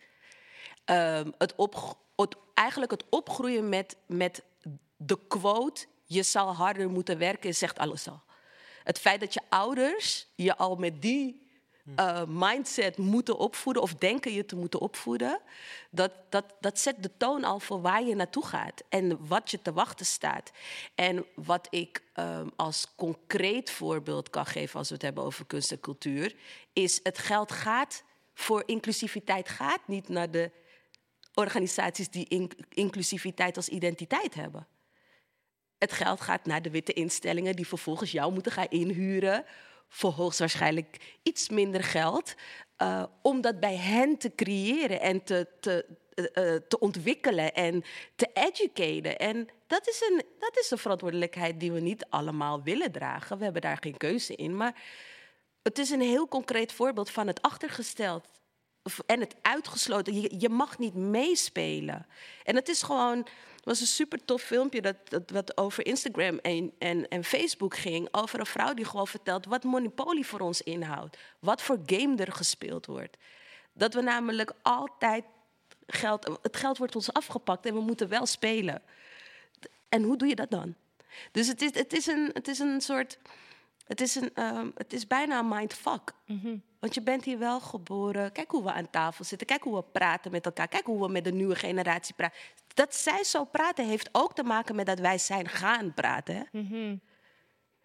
Ehm, 0.85 1.31
het 1.39 1.55
op, 1.57 1.97
het, 2.17 2.37
eigenlijk 2.55 2.91
het 2.91 3.05
opgroeien 3.09 3.69
met, 3.69 3.97
met 4.07 4.43
de 4.97 5.19
quote... 5.29 5.87
je 6.05 6.23
zal 6.23 6.55
harder 6.55 6.91
moeten 6.91 7.19
werken, 7.19 7.55
zegt 7.55 7.79
alles 7.79 8.09
al. 8.09 8.23
Het 8.83 8.99
feit 8.99 9.21
dat 9.21 9.35
je 9.35 9.41
ouders 9.49 10.27
je 10.35 10.57
al 10.57 10.77
met 10.77 11.03
die 11.03 11.43
eh, 11.97 12.23
mindset 12.29 12.99
moeten 12.99 13.39
opvoeden... 13.39 13.83
of 13.83 13.95
denken 13.95 14.33
je 14.33 14.45
te 14.45 14.57
moeten 14.57 14.81
opvoeden... 14.81 15.41
Dat, 15.91 16.13
dat, 16.29 16.45
dat 16.61 16.79
zet 16.79 17.03
de 17.03 17.11
toon 17.17 17.45
al 17.45 17.61
voor 17.61 17.81
waar 17.81 18.03
je 18.03 18.15
naartoe 18.15 18.47
gaat... 18.47 18.83
en 18.89 19.27
wat 19.27 19.51
je 19.51 19.63
te 19.63 19.73
wachten 19.73 20.07
staat. 20.07 20.51
En 20.95 21.27
wat 21.35 21.67
ik 21.71 22.03
ehm, 22.13 22.49
als 22.57 22.87
concreet 22.97 23.71
voorbeeld 23.71 24.31
kan 24.31 24.47
geven... 24.47 24.79
als 24.79 24.89
we 24.89 24.95
het 24.95 25.03
hebben 25.03 25.25
over 25.25 25.47
kunst 25.47 25.73
en 25.73 25.81
cultuur... 25.81 26.37
is 26.73 27.01
het 27.03 27.19
geld 27.19 27.53
gaat 27.53 28.05
voor 28.35 28.63
inclusiviteit 28.67 29.49
gaat 29.49 29.81
niet 29.87 30.09
naar 30.09 30.31
de 30.31 30.51
organisaties 31.35 32.11
die 32.11 32.27
in- 32.29 32.53
inclusiviteit 32.69 33.57
als 33.57 33.69
identiteit 33.69 34.35
hebben. 34.35 34.67
Het 35.79 35.93
geld 35.93 36.21
gaat 36.21 36.47
naar 36.47 36.63
de 36.63 36.71
witte 36.71 36.93
instellingen 36.93 37.57
die 37.57 37.67
vervolgens 37.67 38.11
jou 38.11 38.33
moeten 38.33 38.53
gaan 38.53 38.69
inhuren 38.69 39.45
voor 39.89 40.11
hoogstwaarschijnlijk 40.11 41.19
iets 41.23 41.49
minder 41.49 41.85
geld, 41.85 42.35
eh, 42.77 43.05
om 43.23 43.41
dat 43.41 43.61
bij 43.61 43.77
hen 43.77 44.19
te 44.19 44.35
creëren 44.35 45.01
en 45.01 45.23
te, 45.25 45.49
te, 45.61 45.87
eh, 46.15 46.55
eh, 46.55 46.63
te 46.69 46.79
ontwikkelen 46.79 47.55
en 47.55 47.85
te 48.17 48.31
educaten. 48.33 49.19
En 49.19 49.49
dat 49.67 49.89
is, 49.89 50.01
een, 50.11 50.23
dat 50.39 50.59
is 50.59 50.71
een 50.71 50.79
verantwoordelijkheid 50.79 51.61
die 51.61 51.73
we 51.73 51.81
niet 51.81 52.07
allemaal 52.09 52.63
willen 52.63 52.93
dragen. 52.93 53.39
We 53.39 53.45
hebben 53.45 53.63
daar 53.63 53.79
geen 53.81 53.97
keuze 53.97 54.35
in. 54.35 54.57
Maar 54.57 54.83
het 55.63 55.79
is 55.79 55.91
een 55.91 56.01
heel 56.01 56.29
concreet 56.29 56.73
voorbeeld 56.73 57.11
van 57.11 57.27
het 57.27 57.43
achtergesteld 57.43 58.29
en 59.07 59.21
het 59.21 59.37
uitgesloten. 59.43 60.41
Je, 60.41 60.49
mag 60.49 60.79
niet 60.79 60.95
meespelen. 60.95 62.07
En 62.45 62.55
het 62.55 62.69
is 62.69 62.83
gewoon. 62.83 63.19
Het 63.57 63.73
was 63.73 63.81
een 63.81 63.87
super 63.87 64.25
tof 64.25 64.43
filmpje 64.43 64.83
dat, 64.83 64.97
dat 65.05 65.31
wat 65.31 65.57
over 65.57 65.87
Instagram 65.87 66.39
en, 66.39 66.73
en, 66.79 67.09
en 67.09 67.25
Facebook 67.25 67.77
ging. 67.77 68.09
Over 68.11 68.41
een 68.41 68.47
vrouw 68.47 68.75
die 68.75 68.85
gewoon 68.85 69.07
vertelt 69.07 69.47
wat 69.47 69.65
Monopoly 69.65 70.23
voor 70.23 70.41
ons 70.41 70.63
inhoudt. 70.63 71.19
Wat 71.39 71.63
voor 71.63 71.79
game 71.87 72.17
er 72.17 72.33
gespeeld 72.33 72.87
wordt. 72.87 73.17
Dat 73.73 73.95
we 73.95 74.01
namelijk 74.01 74.53
altijd 74.63 75.25
geld. 75.87 76.39
Het 76.43 76.57
geld 76.57 76.79
wordt 76.79 76.97
ons 76.97 77.13
afgepakt 77.13 77.67
en 77.67 77.75
we 77.75 77.81
moeten 77.81 78.09
wel 78.09 78.27
spelen. 78.27 78.83
En 79.89 80.03
hoe 80.03 80.17
doe 80.17 80.29
je 80.29 80.35
dat 80.35 80.51
dan? 80.51 80.75
Dus 81.33 81.47
het 81.47 81.63
is, 81.63 81.75
het 81.75 81.93
is, 81.93 82.07
een, 82.07 82.31
het 82.33 82.49
is 82.49 82.59
een 82.59 82.81
soort. 82.81 83.19
Het 83.87 84.01
is, 84.01 84.15
een, 84.15 84.31
ehm, 84.35 84.71
het 84.75 84.93
is 84.93 85.07
bijna 85.07 85.39
een 85.39 85.49
mindfuck. 85.49 86.13
Want 86.85 86.97
je 86.97 87.03
bent 87.03 87.25
hier 87.25 87.39
wel 87.39 87.61
geboren. 87.61 88.33
Kijk 88.33 88.51
hoe 88.51 88.63
we 88.63 88.73
aan 88.73 88.91
tafel 88.91 89.25
zitten. 89.25 89.47
Kijk 89.47 89.63
hoe 89.63 89.75
we 89.75 89.83
praten 89.93 90.31
met 90.31 90.45
elkaar. 90.45 90.69
Kijk 90.69 90.87
hoe 90.87 91.07
we 91.07 91.13
met 91.13 91.25
de 91.25 91.33
nieuwe 91.33 91.55
generatie 91.55 92.15
praten. 92.15 92.39
Dat 92.75 92.95
zij 92.95 93.25
zo 93.25 93.45
praten 93.45 93.87
heeft 93.87 94.09
ook 94.13 94.35
te 94.35 94.43
maken 94.43 94.77
met 94.77 94.87
dat 94.87 94.99
wij 94.99 95.19
zijn 95.19 95.49
gaan 95.49 95.95
praten. 95.95 96.37
Hè? 96.37 96.95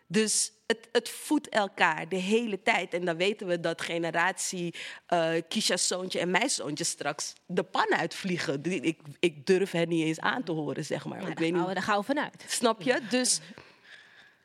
Dus 0.07 0.51
het, 0.67 0.89
het 0.91 1.09
voedt 1.09 1.49
elkaar 1.49 2.09
de 2.09 2.15
hele 2.15 2.61
tijd. 2.61 2.93
En 2.93 3.05
dan 3.05 3.17
weten 3.17 3.47
we 3.47 3.59
dat 3.59 3.81
generatie 3.81 4.75
eh 5.05 5.31
Kisha's 5.47 5.87
zoontje 5.87 6.19
en 6.19 6.31
mijn 6.31 6.49
zoontje 6.49 6.83
straks 6.83 7.33
de 7.45 7.63
pan 7.63 7.93
uitvliegen. 7.93 8.63
Ik, 8.83 8.99
ik 9.19 9.45
durf 9.45 9.71
hen 9.71 9.89
niet 9.89 10.03
eens 10.03 10.19
aan 10.19 10.43
te 10.43 10.51
horen, 10.51 10.85
zeg 10.85 11.05
maar. 11.05 11.17
Nou, 11.17 11.29
ik 11.29 11.35
daar, 11.35 11.43
weet 11.43 11.53
gaan 11.53 11.59
niet, 11.59 11.67
we, 11.67 11.73
daar 11.73 11.83
gaan 11.83 11.99
we 11.99 12.05
vanuit. 12.05 12.45
Snap 12.47 12.81
je? 12.81 13.01
Dus 13.09 13.39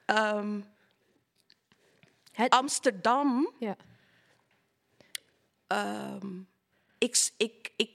ehm, 0.05 0.61
Amsterdam. 2.48 3.52
Ja. 3.59 3.76
Ehm, 5.66 6.40
ik, 6.98 7.30
ik, 7.36 7.72
ik, 7.76 7.90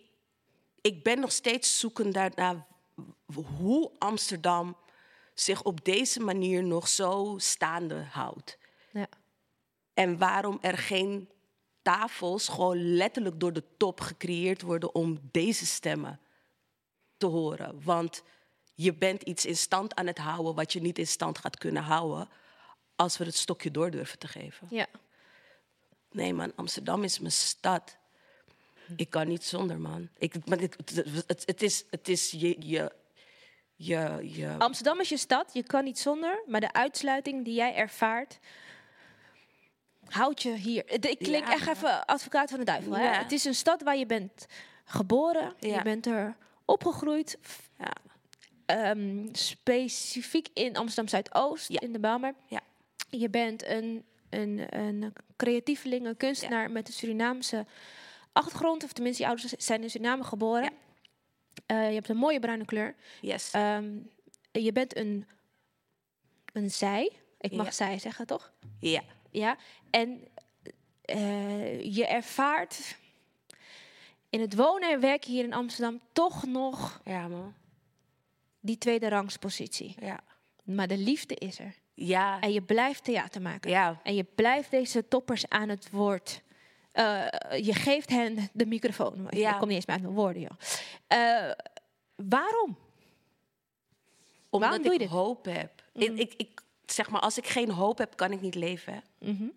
ik 0.81 1.03
ben 1.03 1.19
nog 1.19 1.31
steeds 1.31 1.79
zoekend 1.79 2.35
naar, 2.35 2.67
hoe 3.57 3.91
Amsterdam 3.97 4.77
zich 5.33 5.63
op 5.63 5.85
deze 5.85 6.19
manier 6.19 6.63
nog 6.63 6.87
zo 6.87 7.35
staande 7.37 8.03
houdt. 8.11 8.57
Ja. 8.91 9.07
En 9.93 10.17
waarom 10.17 10.57
er 10.61 10.77
geen 10.77 11.29
tafels 11.81 12.47
gewoon 12.47 12.93
letterlijk 12.95 13.39
door 13.39 13.53
de 13.53 13.63
top 13.77 14.01
gecreëerd 14.01 14.61
worden 14.61 14.95
om 14.95 15.19
deze 15.31 15.65
stemmen 15.65 16.19
te 17.17 17.25
horen. 17.25 17.83
Want 17.83 18.23
je 18.75 18.93
bent 18.93 19.21
iets 19.21 19.45
in 19.45 19.57
stand 19.57 19.95
aan 19.95 20.07
het 20.07 20.17
houden 20.17 20.55
wat 20.55 20.73
je 20.73 20.81
niet 20.81 20.99
in 20.99 21.07
stand 21.07 21.37
gaat 21.37 21.57
kunnen 21.57 21.83
houden 21.83 22.29
als 22.95 23.17
we 23.17 23.25
het 23.25 23.35
stokje 23.35 23.71
door 23.71 23.91
durven 23.91 24.19
te 24.19 24.27
geven. 24.27 24.67
Ja. 24.69 24.87
Nee 26.11 26.33
man, 26.33 26.51
Amsterdam 26.55 27.03
is 27.03 27.19
mijn 27.19 27.31
stad. 27.31 27.97
Ik 28.95 29.09
kan 29.09 29.27
niet 29.27 29.43
zonder 29.43 29.79
man. 29.79 30.09
Ik, 30.17 30.45
maar 30.45 30.59
het, 30.59 30.75
het, 30.77 31.25
het, 31.27 31.43
het 31.45 31.61
is, 31.61 31.83
het 31.89 32.07
is 32.07 32.31
je, 32.31 32.55
je, 32.59 32.91
je, 33.75 34.19
je 34.31 34.55
Amsterdam 34.57 34.99
is 34.99 35.09
je 35.09 35.17
stad, 35.17 35.49
je 35.53 35.63
kan 35.63 35.83
niet 35.83 35.99
zonder, 35.99 36.43
maar 36.47 36.59
de 36.61 36.73
uitsluiting 36.73 37.45
die 37.45 37.53
jij 37.53 37.75
ervaart, 37.75 38.39
houdt 40.07 40.41
je 40.41 40.55
hier. 40.55 40.83
Ik 40.91 41.19
klink 41.19 41.45
Ja. 41.47 41.53
echt 41.53 41.67
even 41.67 42.05
advocaat 42.05 42.49
van 42.49 42.59
de 42.59 42.65
duivel. 42.65 42.95
Hè? 42.97 43.03
Ja. 43.03 43.21
Het 43.23 43.31
is 43.31 43.45
een 43.45 43.55
stad 43.55 43.81
waar 43.83 43.97
je 43.97 44.05
bent 44.05 44.45
geboren, 44.85 45.53
je 45.59 45.81
bent 45.83 46.05
er 46.05 46.35
opgegroeid. 46.65 47.37
ehm, 48.65 49.27
specifiek 49.31 50.47
in 50.53 50.75
Amsterdam 50.77 51.07
Zuidoost, 51.07 51.69
in 51.69 51.91
de 51.91 51.99
Bijlmer. 51.99 52.33
Ja. 52.47 52.61
Je 53.09 53.29
bent 53.29 53.65
een, 53.65 54.05
een, 54.29 54.77
een 54.79 55.13
creatieveling, 55.37 56.05
een 56.05 56.17
kunstenaar 56.17 56.71
met 56.71 56.87
een 56.87 56.93
Surinaamse 56.93 57.65
achtergrond. 58.31 58.83
Of 58.83 58.93
tenminste, 58.93 59.21
je 59.23 59.27
ouders 59.29 59.51
zijn 59.51 59.83
in 59.83 59.89
Suriname 59.89 60.23
geboren. 60.23 60.71
Eh, 61.65 61.87
je 61.87 61.93
hebt 61.93 62.09
een 62.09 62.17
mooie 62.17 62.39
bruine 62.39 62.65
kleur. 62.65 62.95
Yes. 63.21 63.51
Ehm, 63.51 63.97
je 64.51 64.71
bent 64.71 64.97
een, 64.97 65.27
een 66.53 66.71
zij. 66.71 67.11
Ik 67.39 67.51
mag 67.51 67.65
Ja. 67.65 67.71
zij 67.71 67.99
zeggen, 67.99 68.27
toch? 68.27 68.51
Ja. 68.79 69.01
Ja. 69.31 69.57
En 69.89 70.27
eh, 71.01 71.95
je 71.95 72.05
ervaart 72.07 72.95
in 74.29 74.41
het 74.41 74.55
wonen 74.55 74.91
en 74.91 74.99
werken 74.99 75.31
hier 75.31 75.43
in 75.43 75.53
Amsterdam 75.53 75.99
toch 76.13 76.45
nog 76.45 77.01
Ja, 77.05 77.27
man. 77.27 77.53
die 78.59 78.77
tweede 78.77 79.09
rangspositie. 79.09 79.95
Ja. 79.99 80.19
Maar 80.63 80.87
de 80.87 80.97
liefde 80.97 81.35
is 81.35 81.59
er. 81.59 81.75
Ja. 82.05 82.39
En 82.39 82.51
je 82.51 82.61
blijft 82.61 83.03
theater 83.03 83.41
maken. 83.41 83.69
Ja. 83.69 83.99
En 84.03 84.15
je 84.15 84.23
blijft 84.35 84.71
deze 84.71 85.07
toppers 85.07 85.49
aan 85.49 85.69
het 85.69 85.89
woord. 85.89 86.41
Eh, 86.91 87.25
je 87.61 87.73
geeft 87.73 88.09
hen 88.09 88.49
de 88.53 88.65
microfoon. 88.65 89.27
Ja. 89.29 89.51
Ik 89.51 89.59
kom 89.59 89.67
niet 89.67 89.75
eens 89.75 89.85
meer 89.85 89.95
uit 89.95 90.05
mijn 90.05 90.15
woorden, 90.15 90.41
joh. 90.41 90.57
Eh, 91.07 91.51
waarom? 92.15 92.77
Omdat 94.49 94.69
Waarom 94.69 94.91
ik? 94.91 94.99
Mhm. 94.99 95.09
hoop 95.09 95.45
heb. 95.45 95.83
Ik, 95.93 96.17
ik, 96.17 96.33
ik, 96.37 96.61
zeg 96.85 97.09
maar, 97.09 97.21
als 97.21 97.37
ik 97.37 97.47
geen 97.47 97.71
hoop 97.71 97.97
heb, 97.97 98.15
kan 98.15 98.31
ik 98.31 98.41
niet 98.41 98.55
leven. 98.55 98.93
hè. 98.93 99.31
Mhm. 99.31 99.47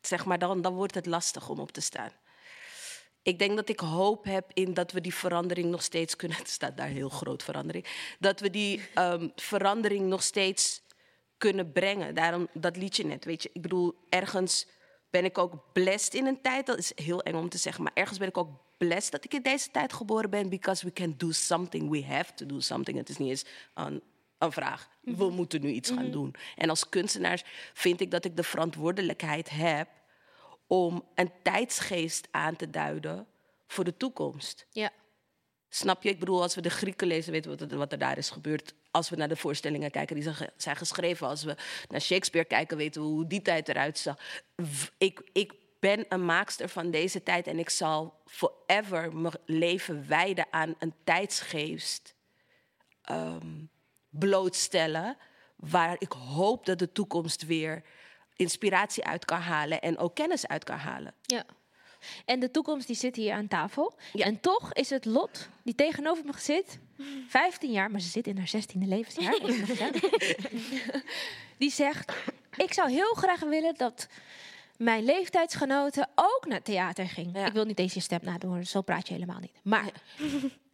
Zeg 0.00 0.24
maar, 0.24 0.38
dan, 0.38 0.62
dan 0.62 0.74
wordt 0.74 0.94
het 0.94 1.06
lastig 1.06 1.48
om 1.48 1.58
op 1.58 1.72
te 1.72 1.80
staan. 1.80 2.10
Ik 3.22 3.38
denk 3.38 3.56
dat 3.56 3.68
ik 3.68 3.80
hoop 3.80 4.24
heb 4.24 4.50
in 4.52 4.74
dat 4.74 4.92
we 4.92 5.00
die 5.00 5.14
verandering 5.14 5.70
nog 5.70 5.82
steeds 5.82 6.16
kunnen. 6.16 6.38
Het 6.38 6.48
staat 6.58 6.76
daar 6.76 6.88
heel 6.88 7.08
groot 7.08 7.42
verandering. 7.42 7.86
Dat 8.18 8.40
we 8.40 8.50
die 8.50 8.88
ehm, 8.94 9.28
verandering 9.36 10.06
nog 10.06 10.22
steeds 10.22 10.82
kunnen 11.44 11.72
brengen. 11.72 12.14
Daarom 12.14 12.48
dat 12.52 12.76
liedje 12.76 13.04
net. 13.04 13.24
Weet 13.24 13.42
je, 13.42 13.50
ik 13.52 13.62
bedoel, 13.62 13.94
ergens 14.08 14.66
ben 15.10 15.24
ik 15.24 15.38
ook 15.38 15.72
blessed 15.72 16.14
in 16.14 16.26
een 16.26 16.40
tijd. 16.40 16.66
Dat 16.66 16.78
is 16.78 16.92
heel 16.94 17.22
eng 17.22 17.34
om 17.34 17.48
te 17.48 17.58
zeggen, 17.58 17.82
maar 17.82 17.92
ergens 17.94 18.18
ben 18.18 18.28
ik 18.28 18.36
ook 18.36 18.50
blessed 18.78 19.12
dat 19.12 19.24
ik 19.24 19.34
in 19.34 19.42
deze 19.42 19.70
tijd 19.70 19.92
geboren 19.92 20.30
ben. 20.30 20.48
Because 20.48 20.84
we 20.84 20.92
can 20.92 21.14
do 21.16 21.30
something. 21.30 21.90
We 21.90 22.04
have 22.04 22.34
to 22.34 22.46
do 22.46 22.60
something. 22.60 22.98
Het 22.98 23.08
is 23.08 23.16
niet 23.16 23.28
eens 23.28 23.44
een, 23.74 24.02
een 24.38 24.52
vraag. 24.52 24.88
We 25.00 25.30
moeten 25.30 25.60
nu 25.60 25.68
iets 25.68 25.90
gaan 25.90 26.10
doen. 26.10 26.34
En 26.56 26.68
als 26.68 26.88
kunstenaars 26.88 27.42
vind 27.72 28.00
ik 28.00 28.10
dat 28.10 28.24
ik 28.24 28.36
de 28.36 28.42
verantwoordelijkheid 28.42 29.50
heb 29.50 29.88
om 30.66 31.04
een 31.14 31.30
tijdsgeest 31.42 32.28
aan 32.30 32.56
te 32.56 32.70
duiden 32.70 33.26
voor 33.66 33.84
de 33.84 33.96
toekomst. 33.96 34.66
Ja. 34.70 34.90
Snap 35.74 36.02
je? 36.02 36.08
Ik 36.08 36.18
bedoel, 36.18 36.42
als 36.42 36.54
we 36.54 36.60
de 36.60 36.70
Grieken 36.70 37.06
lezen, 37.06 37.32
weten 37.32 37.50
we 37.50 37.56
wat 37.56 37.70
er, 37.72 37.78
wat 37.78 37.92
er 37.92 37.98
daar 37.98 38.18
is 38.18 38.30
gebeurd. 38.30 38.74
Als 38.90 39.10
we 39.10 39.16
naar 39.16 39.28
de 39.28 39.36
voorstellingen 39.36 39.90
kijken 39.90 40.14
die 40.14 40.24
zijn, 40.24 40.34
ge- 40.34 40.52
zijn 40.56 40.76
geschreven. 40.76 41.26
Als 41.26 41.44
we 41.44 41.56
naar 41.88 42.00
Shakespeare 42.00 42.46
kijken, 42.46 42.76
weten 42.76 43.02
we 43.02 43.08
hoe 43.08 43.26
die 43.26 43.42
tijd 43.42 43.68
eruit 43.68 43.98
zag. 43.98 44.18
Ik, 44.98 45.30
ik 45.32 45.52
ben 45.80 46.04
een 46.08 46.24
maakster 46.24 46.68
van 46.68 46.90
deze 46.90 47.22
tijd 47.22 47.46
en 47.46 47.58
ik 47.58 47.70
zal 47.70 48.20
forever 48.26 49.16
mijn 49.16 49.34
leven 49.46 50.08
wijden 50.08 50.46
aan 50.50 50.74
een 50.78 50.94
tijdsgeest 51.04 52.14
ehm, 53.02 53.64
blootstellen. 54.08 55.16
Waar 55.56 55.96
ik 55.98 56.12
hoop 56.12 56.66
dat 56.66 56.78
de 56.78 56.92
toekomst 56.92 57.46
weer 57.46 57.82
inspiratie 58.36 59.04
uit 59.04 59.24
kan 59.24 59.40
halen 59.40 59.80
en 59.80 59.98
ook 59.98 60.14
kennis 60.14 60.46
uit 60.46 60.64
kan 60.64 60.78
halen. 60.78 61.14
Ja. 61.22 61.44
En 62.24 62.40
de 62.40 62.50
toekomst 62.50 62.86
die 62.86 62.96
zit 62.96 63.16
hier 63.16 63.32
aan 63.32 63.48
tafel. 63.48 63.94
En 64.12 64.40
toch 64.40 64.72
is 64.72 64.90
het 64.90 65.04
Lot 65.04 65.48
die 65.62 65.74
tegenover 65.74 66.24
me 66.24 66.32
zit, 66.38 66.78
15 67.28 67.70
jaar, 67.70 67.90
maar 67.90 68.00
ze 68.00 68.08
zit 68.08 68.26
in 68.26 68.38
haar 68.38 68.52
16e 68.56 68.88
levensjaar. 68.88 69.38
die 71.58 71.70
zegt: 71.70 72.12
Ik 72.56 72.72
zou 72.72 72.90
heel 72.90 73.14
graag 73.14 73.40
willen 73.40 73.74
dat 73.76 74.08
mijn 74.76 75.04
leeftijdsgenoten 75.04 76.08
ook 76.14 76.46
naar 76.46 76.62
theater 76.62 77.08
gingen. 77.08 77.46
Ik 77.46 77.52
wil 77.52 77.64
niet 77.64 77.76
deze 77.76 78.00
stem 78.00 78.20
nadoen, 78.22 78.66
zo 78.66 78.82
praat 78.82 79.08
je 79.08 79.14
helemaal 79.14 79.40
niet. 79.40 79.58
Maar 79.62 79.92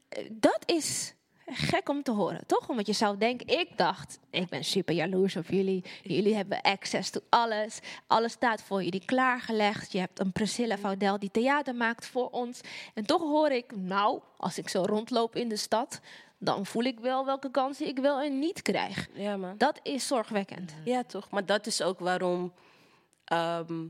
eh, 0.08 0.24
dat 0.30 0.62
is 0.66 1.14
gek 1.52 1.88
om 1.88 2.02
te 2.02 2.10
horen, 2.10 2.46
toch? 2.46 2.68
Omdat 2.68 2.86
je 2.86 2.92
zou 2.92 3.16
denken, 3.18 3.46
ik 3.58 3.68
dacht, 3.76 4.18
ik 4.30 4.48
ben 4.48 4.64
super 4.64 4.94
jaloers 4.94 5.36
op 5.36 5.46
jullie. 5.46 5.84
Jullie 6.02 6.34
hebben 6.34 6.60
access 6.60 7.10
to 7.10 7.20
alles. 7.28 7.78
Alles 8.06 8.32
staat 8.32 8.62
voor 8.62 8.82
jullie 8.82 9.04
klaargelegd. 9.04 9.92
Je 9.92 9.98
hebt 9.98 10.20
een 10.20 10.32
Priscilla 10.32 10.78
Vaudel 10.78 11.18
die 11.18 11.30
theater 11.30 11.74
maakt 11.74 12.06
voor 12.06 12.28
ons. 12.30 12.60
En 12.94 13.06
toch 13.06 13.22
hoor 13.22 13.50
ik, 13.50 13.76
nou, 13.76 14.20
als 14.36 14.58
ik 14.58 14.68
zo 14.68 14.82
rondloop 14.82 15.36
in 15.36 15.48
de 15.48 15.56
stad... 15.56 16.00
dan 16.38 16.66
voel 16.66 16.82
ik 16.84 17.00
wel 17.00 17.24
welke 17.24 17.50
kansen 17.50 17.86
ik 17.86 17.98
wel 17.98 18.20
en 18.20 18.38
niet 18.38 18.62
krijg. 18.62 19.08
Ja, 19.12 19.36
man. 19.36 19.54
Dat 19.58 19.80
is 19.82 20.06
zorgwekkend. 20.06 20.74
Ja, 20.84 21.02
toch? 21.04 21.30
Maar 21.30 21.46
dat 21.46 21.66
is 21.66 21.82
ook 21.82 21.98
waarom. 21.98 22.52
ehm, 23.24 23.86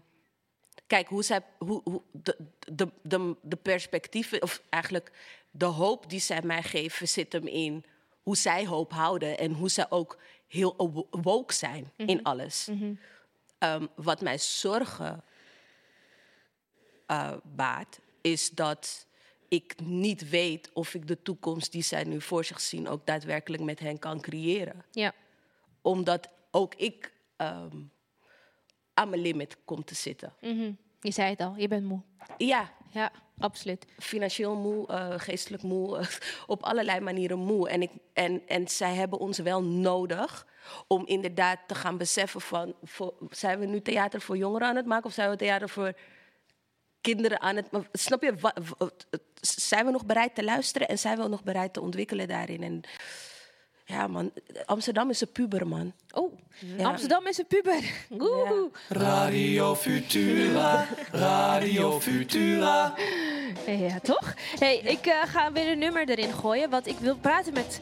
kijk, 0.86 1.08
hoe 1.08 1.22
zij. 1.22 1.40
Hoe, 1.58 1.80
hoe, 1.84 2.02
de, 2.12 2.36
de, 2.72 2.88
de, 3.02 3.36
de 3.42 3.56
perspectieven, 3.56 4.42
of 4.42 4.62
eigenlijk 4.70 5.12
de 5.50 5.64
hoop 5.64 6.10
die 6.10 6.20
zij 6.20 6.42
mij 6.42 6.62
geven, 6.62 7.08
zit 7.08 7.32
hem 7.32 7.46
in 7.46 7.84
hoe 8.22 8.36
zij 8.36 8.66
hoop 8.66 8.92
houden 8.92 9.38
en 9.38 9.52
hoe 9.52 9.68
zij 9.68 9.86
ook 9.90 10.18
heel 10.46 11.06
woke 11.10 11.54
zijn 11.54 11.92
in 11.96 12.22
alles. 12.22 12.68
Ehm, 13.58 13.86
wat 13.94 14.20
mij 14.20 14.38
zorgen 14.38 15.24
eh, 17.06 17.32
baart, 17.42 18.00
is 18.20 18.50
dat 18.50 19.06
ik 19.48 19.74
niet 19.82 20.28
weet 20.28 20.70
of 20.72 20.94
ik 20.94 21.06
de 21.06 21.22
toekomst 21.22 21.72
die 21.72 21.82
zij 21.82 22.04
nu 22.04 22.20
voor 22.20 22.44
zich 22.44 22.60
zien 22.60 22.88
ook 22.88 23.06
daadwerkelijk 23.06 23.62
met 23.62 23.78
hen 23.78 23.98
kan 23.98 24.20
creëren 24.20 24.84
Ja. 24.90 25.12
omdat 25.80 26.28
ook 26.50 26.74
ik 26.74 27.12
ehm, 27.36 27.76
aan 28.94 29.08
mijn 29.08 29.22
limit 29.22 29.56
kom 29.64 29.84
te 29.84 29.94
zitten. 29.94 30.34
Mhm. 30.40 30.72
Je 31.00 31.10
zei 31.10 31.30
het 31.30 31.40
al, 31.40 31.54
je 31.56 31.68
bent 31.68 31.84
moe. 31.84 32.00
Ja. 32.36 32.72
Ja, 32.90 33.12
absoluut. 33.38 33.86
Financieel 33.98 34.56
moe, 34.56 34.86
eh, 34.86 35.14
geestelijk 35.16 35.62
moe, 35.62 35.98
eh, 35.98 36.06
op 36.46 36.62
allerlei 36.62 37.00
manieren 37.00 37.38
moe. 37.38 37.68
En, 37.68 37.82
ik, 37.82 37.90
en, 38.12 38.42
en 38.46 38.68
zij 38.68 38.94
hebben 38.94 39.18
ons 39.18 39.38
wel 39.38 39.62
nodig 39.62 40.46
om 40.86 41.06
inderdaad 41.06 41.58
te 41.66 41.74
gaan 41.74 41.96
beseffen 41.96 42.40
van... 42.40 42.74
Voor, 42.82 43.14
zijn 43.30 43.58
we 43.58 43.66
nu 43.66 43.82
theater 43.82 44.20
voor 44.20 44.36
jongeren 44.36 44.68
aan 44.68 44.76
het 44.76 44.86
maken 44.86 45.06
of 45.06 45.12
zijn 45.12 45.30
we 45.30 45.36
theater 45.36 45.68
voor 45.68 45.92
kinderen 47.00 47.40
aan 47.40 47.56
het... 47.56 47.68
Snap 47.92 48.22
je, 48.22 48.34
zijn 49.40 49.84
we 49.84 49.90
nog 49.90 50.06
bereid 50.06 50.34
te 50.34 50.44
luisteren 50.44 50.88
en 50.88 50.98
zijn 50.98 51.18
we 51.18 51.28
nog 51.28 51.42
bereid 51.42 51.72
te 51.72 51.80
ontwikkelen 51.80 52.28
daarin? 52.28 52.62
En 52.62 52.80
ja 53.90 54.06
man, 54.06 54.30
Amsterdam 54.66 55.10
is 55.10 55.20
een 55.20 55.32
puber 55.32 55.66
man. 55.66 55.92
Oh, 56.12 56.32
Amsterdam 56.82 57.26
is 57.26 57.38
een 57.38 57.46
puber. 57.46 57.82
Woehoe. 58.08 58.70
Radio 58.88 59.74
Futura, 59.74 60.86
Radio 61.12 62.00
Futura. 62.00 62.94
Ja, 63.66 63.98
toch? 64.02 64.34
Hey, 64.58 64.76
ik 64.76 65.06
eh, 65.06 65.22
ga 65.26 65.52
weer 65.52 65.72
een 65.72 65.78
nummer 65.78 66.08
erin 66.08 66.32
gooien, 66.32 66.70
want 66.70 66.86
ik 66.86 66.98
wil 66.98 67.16
praten 67.16 67.52
met 67.52 67.80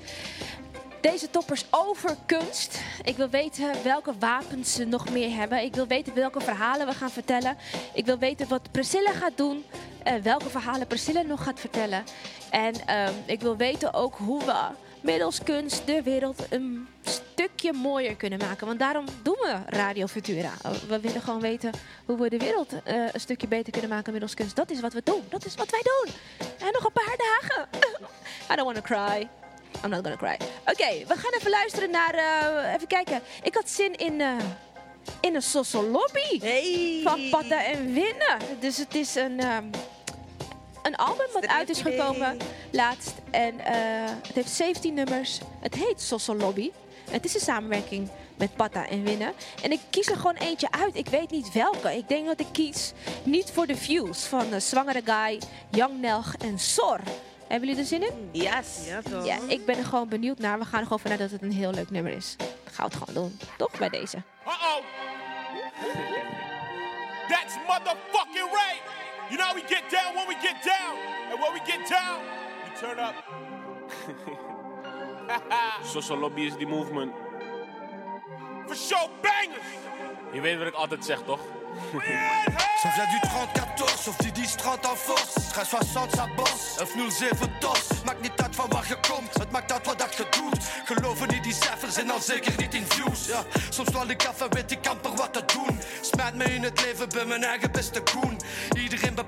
deze 1.01 1.31
toppers 1.31 1.65
over 1.71 2.17
kunst. 2.27 2.81
Ik 3.05 3.17
wil 3.17 3.29
weten 3.29 3.83
welke 3.85 4.13
wapens 4.19 4.73
ze 4.73 4.85
nog 4.85 5.11
meer 5.11 5.31
hebben. 5.37 5.63
Ik 5.63 5.75
wil 5.75 5.87
weten 5.87 6.15
welke 6.15 6.41
verhalen 6.41 6.87
we 6.87 6.93
gaan 6.95 7.11
vertellen. 7.11 7.57
Ik 7.95 8.07
wil 8.07 8.19
weten 8.19 8.49
wat 8.49 8.71
Priscilla 8.73 9.13
gaat 9.13 9.37
doen. 9.37 9.65
eh, 10.03 10.15
welke 10.15 10.49
verhalen 10.51 10.87
Priscilla 10.87 11.23
nog 11.23 11.43
gaat 11.45 11.61
vertellen. 11.61 12.05
En 12.51 12.75
ehm, 12.87 13.13
ik 13.27 13.41
wil 13.41 13.57
weten 13.57 13.95
ook 13.95 14.15
hoe 14.17 14.45
we 14.45 14.55
middels 15.01 15.43
kunst 15.43 15.87
de 15.87 16.03
wereld 16.03 16.47
een 16.51 16.89
stukje 17.03 17.73
mooier 17.73 18.17
kunnen 18.17 18.39
maken. 18.39 18.67
Want 18.67 18.79
daarom 18.79 19.05
doen 19.23 19.37
we 19.41 19.57
Radio 19.67 20.07
Futura. 20.07 20.51
We 20.89 21.01
willen 21.01 21.21
gewoon 21.23 21.41
weten 21.41 21.71
hoe 22.05 22.19
we 22.21 22.29
de 22.29 22.39
wereld 22.39 22.73
eh, 22.85 22.95
een 23.13 23.21
stukje 23.21 23.49
beter 23.49 23.73
kunnen 23.73 23.91
maken 23.91 24.13
middels 24.13 24.35
kunst. 24.35 24.57
Dat 24.57 24.71
is 24.71 24.81
wat 24.81 24.93
we 24.93 25.01
doen. 25.05 25.23
Dat 25.29 25.45
is 25.45 25.55
wat 25.55 25.71
wij 25.71 25.83
doen. 25.83 26.15
En 26.39 26.73
nog 26.73 26.85
een 26.85 26.93
paar 26.93 27.17
dagen. 27.17 27.69
I 28.53 28.55
don't 28.57 28.73
want 28.73 28.75
to 28.75 28.83
cry. 28.83 29.29
I'm 29.85 29.91
not 29.91 30.01
gonna 30.03 30.17
cry. 30.17 30.37
Oké, 30.61 31.07
we 31.07 31.15
gaan 31.17 31.33
even 31.39 31.51
luisteren 31.51 31.91
naar... 31.91 32.15
eh, 32.15 32.75
even 32.75 32.87
kijken. 32.87 33.21
Ik 33.43 33.55
had 33.55 33.71
zin 33.71 33.97
in... 33.97 34.21
eh, 34.21 34.37
in 35.21 35.35
een 35.35 35.43
Sosso 35.43 35.83
Lobby 35.83 36.41
van 37.03 37.21
Patta 37.31 37.65
en 37.65 37.93
Winnen. 37.93 38.39
Dus 38.61 38.77
het 38.77 38.95
is 38.95 39.15
een, 39.15 39.41
ehm, 39.41 39.65
een 40.83 40.97
album 40.97 41.27
wat 41.33 41.47
uit 41.47 41.69
is 41.69 41.81
gekomen 41.81 42.37
laatst. 42.71 43.15
En 43.31 43.61
eh, 43.61 43.75
het 44.27 44.35
heeft 44.35 44.51
17 44.51 44.95
nummers. 44.95 45.39
Het 45.61 45.75
heet 45.75 46.01
Sosso 46.01 46.37
Lobby. 46.37 46.71
Het 47.11 47.25
is 47.25 47.35
een 47.35 47.41
samenwerking 47.41 48.09
met 48.37 48.57
Patta 48.57 48.89
en 48.89 49.03
Winnen. 49.03 49.33
En 49.63 49.73
ik 49.73 49.81
kies 49.91 50.07
er 50.07 50.17
gewoon 50.17 50.37
eentje 50.37 50.71
uit. 50.71 50.97
Ik 50.97 51.09
weet 51.09 51.31
niet 51.31 51.53
welke. 51.53 51.97
Ik 51.97 52.09
denk 52.09 52.27
dat 52.27 52.41
ik 52.41 52.47
kies 52.53 52.93
niet 53.23 53.51
voor 53.51 53.67
de 53.67 53.77
views 53.77 54.25
van 54.25 54.61
Zwangere 54.61 55.03
Guy, 55.05 55.41
Young 55.71 56.01
Nelg 56.01 56.35
en 56.35 56.59
Sor. 56.59 57.01
Hebben 57.49 57.69
jullie 57.69 57.83
er 57.83 57.89
zin 57.89 58.03
in? 58.03 58.29
Yes. 58.33 58.87
Ja, 58.87 59.01
toch? 59.03 59.27
Ja, 59.27 59.39
ik 59.47 59.65
ben 59.65 59.79
er 59.79 59.85
gewoon 59.85 60.09
benieuwd 60.09 60.39
naar. 60.39 60.59
We 60.59 60.65
gaan 60.65 60.79
er 60.79 60.83
gewoon 60.83 61.01
vanuit 61.01 61.21
dat 61.21 61.31
het 61.31 61.43
een 61.43 61.53
heel 61.53 61.73
leuk 61.73 61.91
nummer 61.91 62.13
is. 62.13 62.37
We 62.77 62.83
het 62.83 62.95
gewoon 62.95 63.15
doen. 63.15 63.39
Toch 63.57 63.79
bij 63.79 63.89
deze. 63.89 64.17
Uh-oh. 64.47 64.85
That's 67.29 67.57
motherfucking 67.67 68.51
right. 68.51 69.08
You 69.31 69.37
know 69.37 69.53
we 69.55 69.63
get 69.63 69.91
down 69.91 70.15
when 70.15 70.27
we 70.29 70.35
get 70.35 70.63
down. 70.65 70.97
And 71.31 71.41
when 71.41 71.53
we 71.53 71.61
get 71.61 71.89
down, 71.89 72.21
we 72.65 72.71
turn 72.81 72.99
up. 72.99 73.15
Social 75.85 76.17
lobby 76.17 76.47
is 76.47 76.57
die 76.57 76.67
movement. 76.67 77.13
For 78.67 78.77
show 78.77 79.11
bangers. 79.21 79.67
Je 80.33 80.41
weet 80.41 80.59
wat 80.59 80.67
ik 80.67 80.75
altijd 80.75 81.05
zeg, 81.05 81.23
toch? 81.23 81.41
Ça 82.81 82.91
vient 82.91 83.07
du 83.07 83.17
30-14, 83.17 84.09
of 84.09 84.17
die 84.19 84.33
die 84.33 84.47
strand 84.47 84.87
aan 84.87 84.97
force. 84.97 85.41
Ga 85.53 85.65
60 85.65 86.15
sa 86.15 86.29
bos, 86.37 86.79
of 86.81 86.95
07 87.11 87.51
tos. 87.59 88.03
Maakt 88.05 88.21
niet 88.21 88.41
uit 88.43 88.55
van 88.55 88.69
waar 88.69 88.89
je 88.89 88.97
komt, 89.11 89.35
het 89.35 89.51
maakt 89.51 89.73
uit 89.73 89.87
wat 89.87 89.99
dat 89.99 90.15
je 90.17 90.27
doet. 90.31 90.65
Geloven 90.85 91.29
niet 91.29 91.43
die 91.43 91.55
cijfers 91.55 91.97
en 91.97 92.07
dan 92.07 92.21
zeker 92.21 92.53
niet 92.57 92.75
in 92.75 92.85
views. 92.89 93.27
Ja, 93.27 93.45
soms 93.69 93.89
val 93.93 94.09
ik 94.09 94.27
af 94.27 94.41
en 94.41 94.51
weet 94.51 94.71
ik 94.71 94.87
amper 94.87 95.15
wat 95.15 95.33
te 95.33 95.43
doen. 95.55 95.81
Smijt 96.01 96.35
me 96.35 96.45
in 96.45 96.63
het 96.63 96.81
leven, 96.81 97.09
ben 97.09 97.29
mijn 97.29 97.45
eigen 97.45 97.73
beste 97.73 98.03
koen. 98.03 98.41
Iedereen 98.77 99.15
maar 99.15 99.25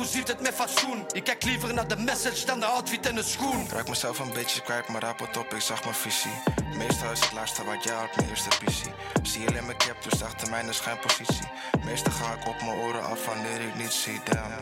hoe 0.00 0.08
ziet 0.08 0.28
het 0.28 0.40
met 0.40 0.54
fatsoen? 0.54 1.04
Ik 1.12 1.24
kijk 1.24 1.44
liever 1.44 1.74
naar 1.74 1.88
de 1.88 1.96
message 1.96 2.46
dan 2.46 2.60
de 2.60 2.66
outfit 2.66 3.06
en 3.06 3.14
de 3.14 3.22
schoen. 3.22 3.68
Raak 3.68 3.88
mezelf 3.88 4.18
een 4.18 4.32
beetje 4.32 4.62
kwijt, 4.62 4.88
maar 4.88 5.02
rapport 5.02 5.36
op, 5.36 5.54
ik 5.54 5.60
zag 5.60 5.82
mijn 5.84 5.94
visie. 5.94 6.42
Meestal 6.76 7.10
is 7.10 7.20
het 7.20 7.32
laatste 7.32 7.64
wat 7.64 7.84
jij 7.84 7.94
had, 7.94 8.16
mijn 8.16 8.28
eerste 8.28 8.50
visie. 8.64 8.92
Zie 9.22 9.46
alleen 9.48 9.64
mijn 9.64 9.76
cap, 9.76 10.02
dus 10.10 10.22
achter 10.22 10.50
mij 10.50 10.64
is 10.64 10.80
geen 10.80 10.98
positie. 10.98 11.48
Meestal 11.84 12.12
ga 12.12 12.32
ik 12.32 12.48
op 12.48 12.60
mijn 12.60 12.78
oren 12.78 13.04
af 13.04 13.26
wanneer 13.26 13.60
ik 13.60 13.74
niet 13.74 13.92
zie, 13.92 14.20
damn. 14.24 14.52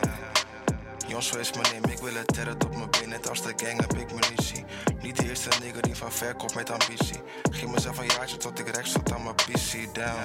Jongens, 1.07 1.31
wees 1.31 1.53
mijn 1.53 1.67
neem, 1.71 1.91
ik 1.91 1.99
wil 1.99 2.13
het 2.13 2.33
terret 2.33 2.65
op 2.65 2.75
mijn 2.75 2.89
been. 2.89 3.09
Net 3.09 3.29
als 3.29 3.41
de 3.41 3.53
gang 3.55 3.79
heb 3.79 3.93
ik 3.93 4.11
munitie. 4.11 4.65
Niet 5.09 5.17
de 5.17 5.29
eerste 5.29 5.49
nigger 5.61 5.81
die 5.81 5.95
van 5.95 6.11
ver 6.11 6.35
komt 6.35 6.55
met 6.55 6.69
ambitie. 6.69 7.21
Geef 7.51 7.67
mezelf 7.67 7.97
een 7.97 8.05
jaartje 8.17 8.37
tot 8.37 8.59
ik 8.59 8.75
rechts 8.75 8.91
tot 8.91 9.13
aan 9.13 9.23
mijn 9.23 9.35
PC 9.35 9.95
down. 9.95 10.19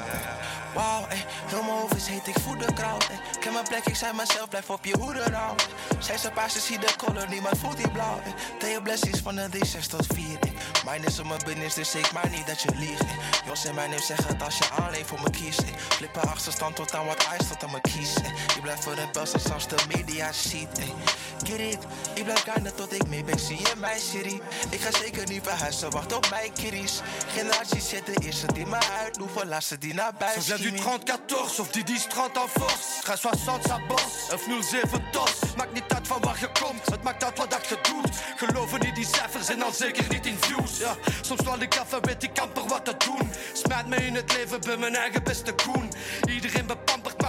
Wauw, 0.74 1.06
ey, 1.08 1.24
heel 1.46 1.62
mijn 1.62 1.78
hoofd 1.78 1.96
is 1.96 2.06
heet, 2.06 2.26
ik 2.26 2.38
voel 2.38 2.58
de 2.58 2.72
crowd. 2.72 3.08
ey. 3.08 3.20
Ik 3.36 3.44
heb 3.44 3.52
mijn 3.52 3.64
plek, 3.68 3.86
ik 3.86 3.94
zei 3.96 4.12
mezelf, 4.12 4.48
blijf 4.48 4.70
op 4.70 4.84
je 4.84 4.96
hoede 4.98 5.30
nou. 5.30 5.56
Zij 5.98 6.18
zijn 6.18 6.32
paars, 6.32 6.52
ze 6.52 6.60
zie 6.60 6.78
de 6.78 6.88
color, 6.96 7.28
niemand 7.28 7.58
voelt 7.58 7.76
die 7.76 7.90
blauw. 7.90 8.20
Tel 8.58 8.80
blessings 8.80 9.20
van 9.20 9.36
een 9.36 9.50
D6 9.50 9.86
tot 9.88 10.06
4. 10.06 10.38
ey. 10.40 10.52
Mijn 10.84 11.04
is 11.04 11.18
op 11.18 11.26
mijn 11.26 11.40
business, 11.44 11.74
dus 11.74 11.94
ik 11.94 12.12
maar 12.12 12.28
niet 12.30 12.46
dat 12.46 12.60
je 12.60 12.70
liegt. 12.74 13.04
Jos 13.46 13.64
en 13.64 13.74
mijn 13.74 13.90
neem 13.90 14.02
zeggen 14.02 14.26
het 14.26 14.42
als 14.42 14.58
je 14.58 14.64
alleen 14.68 15.06
voor 15.06 15.20
me 15.22 15.30
kiest. 15.30 15.62
Flippen 15.88 16.22
achterstand 16.22 16.76
tot 16.76 16.94
aan 16.94 17.06
wat 17.06 17.26
ijs 17.30 17.48
tot 17.48 17.64
aan 17.64 17.70
mijn 17.70 17.82
kies. 17.82 18.14
ey. 18.14 18.32
Je 18.54 18.60
blijft 18.60 18.84
voor 18.84 18.94
de 18.94 19.08
bel, 19.12 19.26
zoals 19.26 19.68
de 19.68 19.76
media 19.96 20.32
ziet. 20.32 20.78
Get 21.44 21.58
it, 21.58 21.78
ik 22.14 22.24
blijf 22.24 22.42
gaande 22.42 22.74
tot 22.74 22.92
ik 22.92 23.06
mee 23.06 23.24
ben, 23.24 23.38
zie 23.38 23.58
je 23.58 23.72
mijn 23.76 24.00
serie. 24.00 24.40
Ik 24.74 24.80
ga 24.80 24.90
zeker 24.98 25.28
niet 25.28 25.42
verhuizen, 25.42 25.90
wacht 25.90 26.12
op 26.12 26.30
mijn 26.30 26.52
kiddies. 26.52 27.00
Generatie 27.26 27.80
zet 27.80 28.06
de 28.06 28.14
eerste 28.24 28.46
die 28.52 28.66
me 28.66 28.78
uitloeven, 29.04 29.48
laatste 29.48 29.78
die 29.78 29.94
naar 29.94 30.12
buiten 30.18 30.42
vient 30.42 30.58
du 30.58 30.78
schiemen. 30.78 31.00
30-14, 31.56 31.60
of 31.60 31.68
die 31.70 31.84
die 31.84 31.98
strand 31.98 32.38
aan 32.38 32.48
force. 32.48 33.02
Ga 33.02 33.16
60 33.16 33.62
sa 33.66 33.80
bos, 33.88 34.02
of 34.32 34.46
07 34.60 35.02
tos. 35.12 35.32
Maakt 35.56 35.72
niet 35.72 35.84
uit 35.88 36.06
van 36.06 36.20
waar 36.20 36.40
je 36.40 36.48
komt, 36.62 36.86
het 36.86 37.02
maakt 37.02 37.24
uit 37.24 37.38
wat 37.38 37.50
dat 37.50 37.66
je 37.68 37.78
doet. 37.82 38.16
Geloven 38.36 38.80
niet 38.80 38.94
die 38.94 39.06
cijfers 39.06 39.48
en 39.48 39.58
dan 39.58 39.72
zeker 39.72 40.04
niet 40.08 40.26
in 40.26 40.36
views. 40.40 40.78
Ja, 40.78 40.96
soms 41.20 41.40
val 41.44 41.60
ik 41.60 41.76
af 41.76 41.92
en 41.92 42.04
weet 42.04 42.22
ik 42.22 42.38
amper 42.38 42.66
wat 42.66 42.84
te 42.84 42.94
doen. 42.98 43.30
Smijt 43.52 43.86
me 43.86 43.96
in 43.96 44.14
het 44.14 44.32
leven, 44.36 44.60
ben 44.60 44.80
mijn 44.80 44.96
eigen 44.96 45.22
beste 45.22 45.52
koen. 45.52 45.92
Iedereen 46.28 46.66
maar 46.66 46.83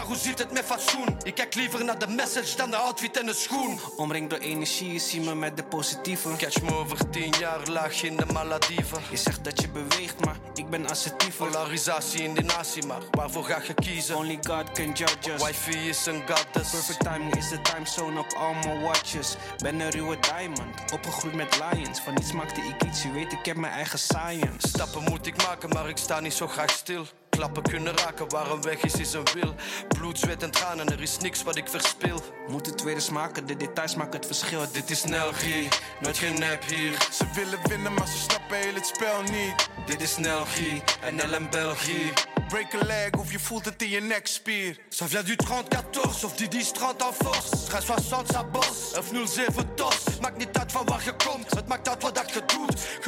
hoe 0.06 0.16
zit 0.16 0.40
het 0.40 0.52
met 0.52 0.66
fatsoen? 0.66 1.18
Ik 1.24 1.36
kijk 1.36 1.56
liever 1.56 1.86
naar 1.86 2.00
de 2.00 2.08
message 2.08 2.58
dan 2.58 2.70
de 2.70 2.76
outfit 2.76 3.20
en 3.20 3.26
de 3.26 3.34
schoen. 3.34 3.80
Omringd 3.96 4.30
door 4.30 4.40
energie, 4.40 5.00
zie 5.00 5.22
me 5.22 5.36
met 5.36 5.58
de 5.58 5.64
positieve. 5.64 6.36
Catch 6.38 6.62
me 6.62 6.74
over 6.74 7.10
tien 7.10 7.34
jaar 7.40 7.68
laag 7.70 8.04
in 8.04 8.16
de 8.16 8.26
Malediven. 8.34 9.02
Je 9.10 9.18
zegt 9.18 9.44
dat 9.44 9.62
je 9.62 9.70
beweegt, 9.70 10.26
maar 10.26 10.38
ik 10.54 10.70
ben 10.70 10.90
assertief. 10.90 11.38
Polarisatie 11.38 12.24
in 12.24 12.34
de 12.34 12.42
natie, 12.42 12.86
maar 12.86 13.02
waarvoor 13.12 13.44
ga 13.44 13.62
je 13.68 13.74
kiezen? 13.74 14.16
Only 14.16 14.40
God 14.42 14.72
can 14.72 14.92
judge 14.92 15.34
us. 15.34 15.44
Wifi 15.44 15.90
is 15.90 16.06
een 16.06 16.22
goddess. 16.28 16.72
Perfect 16.72 17.00
timing 17.00 17.36
is 17.36 17.50
de 17.50 17.62
timezone 17.62 18.20
op 18.20 18.34
al 18.38 18.54
mijn 18.54 18.82
watches. 18.82 19.36
Ben 19.58 19.80
een 19.80 19.90
ruwe 19.90 20.18
diamond, 20.20 20.92
opgegroeid 20.94 21.36
met 21.36 21.60
lions. 21.60 22.00
Van 22.00 22.14
niets 22.14 22.32
maakte 22.32 22.62
ik 22.62 22.84
iets, 22.84 23.04
je 23.04 23.12
weet 23.12 23.32
ik 23.32 23.46
heb 23.46 23.58
mijn 23.58 23.74
eigen 23.74 24.00
science. 24.00 24.68
Stappen 24.68 25.04
moet 25.04 25.26
ik 25.26 25.44
maken, 25.44 25.70
maar 25.70 25.90
ik 25.90 25.98
sta 25.98 26.20
niet 26.20 26.34
zo 26.34 26.48
graag 26.48 26.70
stil. 26.70 27.06
Klappen 27.36 27.64
kunnen 27.64 27.98
raken, 27.98 28.30
waar 28.30 28.52
een 28.52 28.62
weg 28.62 28.82
is, 28.82 28.94
is 28.94 29.14
een 29.14 29.28
wil. 29.34 29.56
Bloed, 29.88 30.20
zweet 30.20 30.44
en 30.44 30.52
tranen, 30.52 30.92
er 30.92 31.02
is 31.02 31.18
niks 31.18 31.44
wat 31.44 31.56
ik 31.56 31.68
verspil. 31.68 32.22
Moet 32.48 32.66
het 32.66 32.84
weer 32.84 32.94
eens 32.94 33.10
maken, 33.10 33.46
de 33.46 33.58
details 33.58 33.96
maken 33.96 34.16
het 34.16 34.26
verschil. 34.26 34.66
Dit 34.72 34.90
is 34.90 35.04
Nelgie, 35.04 35.68
nooit 36.02 36.18
geen 36.18 36.40
nep 36.40 36.64
hier. 36.64 37.08
Ze 37.12 37.26
willen 37.34 37.60
winnen, 37.68 37.94
maar 37.94 38.08
ze 38.08 38.18
snappen 38.18 38.58
heel 38.58 38.74
het 38.74 38.86
spel 38.86 39.22
niet. 39.22 39.70
Dit 39.86 40.02
is 40.02 40.18
Nelgie, 40.18 40.84
en 41.02 41.50
België. 41.50 42.14
Break 42.48 42.74
a 42.74 42.86
leg 42.86 43.12
of 43.12 43.32
je 43.32 43.40
voelt 43.40 43.66
het 43.66 43.82
in 43.82 43.90
je 43.90 44.02
nekspier. 44.02 44.78
Ça 44.90 45.06
vient 45.08 45.26
du 45.26 45.36
30-14, 45.36 46.24
of 46.24 46.36
die 46.36 46.48
die 46.48 46.64
strand 46.64 47.02
aan 47.02 47.14
force. 47.14 47.70
Ga 47.70 47.80
60 47.82 48.24
sa 48.32 48.44
bos, 48.44 48.94
of 48.98 49.12
07 49.26 49.76
tos. 49.76 50.20
Maakt 50.22 50.38
niet 50.38 50.58
uit 50.58 50.72
van 50.72 50.86
waar 50.86 51.04
je 51.04 51.16
komt, 51.28 51.52
het 51.52 51.68
maakt 51.68 51.90
uit 51.90 52.04
wat 52.04 52.16
dat 52.16 52.34
je. 52.34 52.55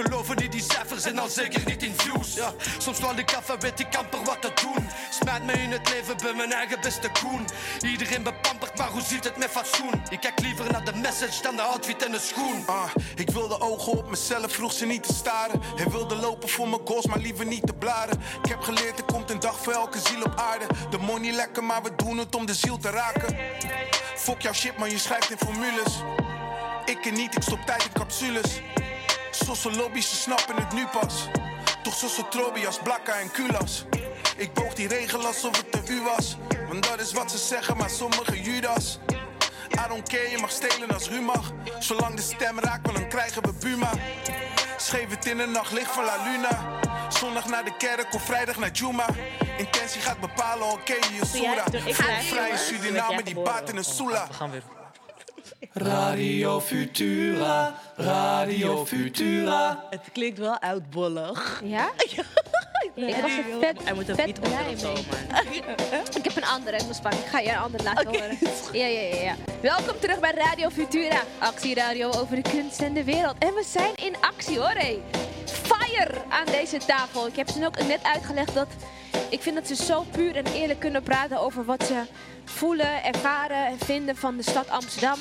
Geloven 0.04 0.36
niet 0.36 0.52
die 0.52 0.62
cijfers 0.62 1.04
en 1.04 1.16
dan 1.16 1.30
zeker 1.30 1.62
niet 1.66 1.84
in 1.84 1.94
views. 1.98 2.34
Ja, 2.34 2.54
soms 2.78 3.00
val 3.00 3.18
ik 3.18 3.34
af 3.34 3.50
en 3.50 3.60
weet 3.60 3.80
ik 3.80 3.96
amper 3.96 4.24
wat 4.24 4.42
te 4.42 4.52
doen. 4.62 4.90
Smijt 5.10 5.44
me 5.44 5.54
in 5.54 5.72
het 5.72 5.90
leven, 5.90 6.18
ben 6.18 6.36
mijn 6.36 6.52
eigen 6.52 6.82
beste 6.82 7.10
koen. 7.22 7.46
Iedereen 7.82 8.24
bepampert, 8.24 8.78
maar 8.78 8.90
hoe 8.90 9.02
zit 9.02 9.24
het 9.24 9.38
met 9.38 9.50
fatsoen? 9.50 10.02
Ik 10.10 10.20
kijk 10.20 10.40
liever 10.40 10.72
naar 10.72 10.86
de 10.86 10.96
message 10.96 11.42
dan 11.42 11.56
de 11.56 11.62
outfit 11.62 12.06
en 12.06 12.12
de 12.12 12.20
schoen. 12.20 12.64
Ah, 12.68 12.90
ik 13.16 13.30
wilde 13.30 13.60
ogen 13.60 13.98
op 13.98 14.10
mezelf, 14.10 14.52
vroeg 14.52 14.72
ze 14.72 14.86
niet 14.86 15.04
te 15.04 15.14
staren. 15.14 15.62
Hij 15.76 15.90
wilde 15.90 16.16
lopen 16.16 16.50
voor 16.50 16.68
mijn 16.68 16.82
goals, 16.86 17.06
maar 17.06 17.20
liever 17.20 17.46
niet 17.46 17.68
te 17.68 17.74
blaren. 17.74 18.22
Ik 18.44 18.50
heb 18.50 18.62
geleerd, 18.62 19.00
er 19.00 19.06
komt 19.06 19.30
een 19.32 19.40
dag 19.40 19.64
voor 19.64 19.74
elke 19.74 20.00
ziel 20.00 20.22
op 20.22 20.40
aarde. 20.40 20.66
De 20.90 20.98
money 20.98 21.32
lekker, 21.32 21.64
maar 21.64 21.84
we 21.84 21.96
doen 21.96 22.18
het 22.18 22.36
om 22.36 22.46
de 22.46 22.54
ziel 22.54 22.78
te 22.78 22.90
raken. 22.90 23.38
Fuck 24.16 24.42
jouw 24.42 24.54
shit, 24.54 24.78
man, 24.78 24.90
je 24.90 24.98
schrijft 24.98 25.30
in 25.30 25.38
formules. 25.38 26.04
Ik 26.86 27.06
en 27.06 27.14
niet, 27.14 27.36
ik 27.36 27.42
stop 27.42 27.62
tijd 27.66 27.84
in 27.84 27.92
capsules. 27.94 28.62
Sosse 29.46 29.72
lobby's, 29.72 30.10
ze 30.10 30.16
snappen 30.16 30.56
het 30.56 30.74
nu 30.74 30.86
pas. 30.88 31.28
Toch 31.84 31.94
sosse 31.94 32.28
trobi 32.28 32.66
als 32.66 32.80
Blakka 32.84 33.14
en 33.14 33.32
Kulas. 33.32 33.86
Ik 34.38 34.54
boog 34.54 34.74
die 34.74 34.88
regel 34.88 35.26
alsof 35.26 35.58
het 35.58 35.72
de 35.72 35.94
u 35.94 36.02
was. 36.02 36.38
Want 36.68 36.84
dat 36.84 37.00
is 37.00 37.14
wat 37.14 37.32
ze 37.32 37.38
zeggen, 37.38 37.78
maar 37.78 37.90
sommige 37.90 38.42
Judas. 38.42 39.00
I 39.72 39.88
don't 39.88 40.10
care, 40.10 40.30
je 40.30 40.38
mag 40.38 40.52
stelen 40.52 40.94
als 40.94 41.10
u 41.10 41.22
mag. 41.22 41.52
Zolang 41.80 42.16
de 42.16 42.22
stem 42.22 42.60
raakt, 42.60 42.86
wel 42.86 42.94
dan 42.94 43.10
krijgen 43.10 43.42
we 43.42 43.54
Buma. 43.60 43.92
Scheef 44.78 45.10
het 45.10 45.26
in 45.26 45.38
de 45.38 45.46
nacht, 45.46 45.72
licht 45.72 45.92
van 45.92 46.06
La 46.06 46.24
Luna. 46.24 46.80
Zondag 47.10 47.46
naar 47.46 47.64
de 47.64 47.78
kerk 47.78 48.14
of 48.14 48.22
vrijdag 48.22 48.58
naar 48.58 48.72
Juma. 48.72 49.06
Intentie 49.58 50.02
gaat 50.02 50.20
bepalen, 50.20 50.72
oké, 50.72 50.94
je 50.94 51.26
soera. 51.26 51.64
Vrij 52.22 52.50
in 52.50 52.58
Suriname, 52.58 53.24
die 53.24 53.40
baat 53.40 53.70
in 53.70 53.78
een 53.78 53.84
soela. 53.84 54.28
We 54.28 54.34
gaan 54.34 54.52
weer. 54.52 54.77
Radio 55.74 56.60
Futura, 56.60 57.80
Radio 57.96 58.86
Futura. 58.86 59.88
Het 59.90 60.02
klinkt 60.14 60.40
wel 60.40 60.60
oudbollig. 60.60 61.62
Ja? 61.64 61.92
Ik 63.06 63.16
was 63.16 63.32
er 63.32 63.44
vet, 63.60 63.84
Hij 63.84 63.94
moet 63.94 64.10
een 64.10 64.16
vet 64.16 64.26
beat 64.26 64.40
blij 64.40 64.60
onder 64.60 64.74
of 64.74 64.80
zo, 64.80 64.94
mee. 64.94 66.02
Ik 66.16 66.24
heb 66.24 66.36
een 66.36 66.46
andere, 66.46 66.78
ik 66.78 66.86
moet 66.86 67.02
pakken. 67.02 67.20
Ik 67.20 67.26
ga 67.26 67.40
je 67.40 67.50
een 67.50 67.58
andere 67.58 67.84
laten 67.84 68.08
horen. 68.08 68.38
Ja, 68.72 68.86
ja, 68.86 69.00
ja, 69.00 69.22
ja. 69.22 69.36
Welkom 69.62 70.00
terug 70.00 70.20
bij 70.20 70.32
Radio 70.32 70.70
Futura. 70.70 71.22
Actieradio 71.40 72.10
over 72.10 72.36
de 72.36 72.50
kunst 72.50 72.82
en 72.82 72.94
de 72.94 73.04
wereld. 73.04 73.36
En 73.40 73.54
we 73.54 73.64
zijn 73.68 73.96
in 73.96 74.16
actie 74.20 74.58
hoor, 74.58 74.74
hé. 74.74 75.02
Fire 75.46 76.14
aan 76.30 76.46
deze 76.46 76.78
tafel. 76.78 77.28
Ik 77.28 77.36
heb 77.36 77.50
ze 77.50 77.66
ook 77.66 77.88
net 77.88 78.04
uitgelegd 78.04 78.54
dat 78.54 78.68
ik 79.30 79.42
vind 79.42 79.56
dat 79.56 79.68
ze 79.68 79.76
zo 79.76 80.06
puur 80.12 80.36
en 80.36 80.46
eerlijk 80.46 80.80
kunnen 80.80 81.04
praten 81.04 81.40
over 81.40 81.66
wat 81.66 81.84
ze 81.86 82.02
voelen, 82.46 83.04
ervaren 83.04 83.66
en 83.66 83.80
vinden 83.80 84.16
van 84.16 84.38
de 84.38 84.44
stad 84.44 84.70
Amsterdam. 84.70 85.18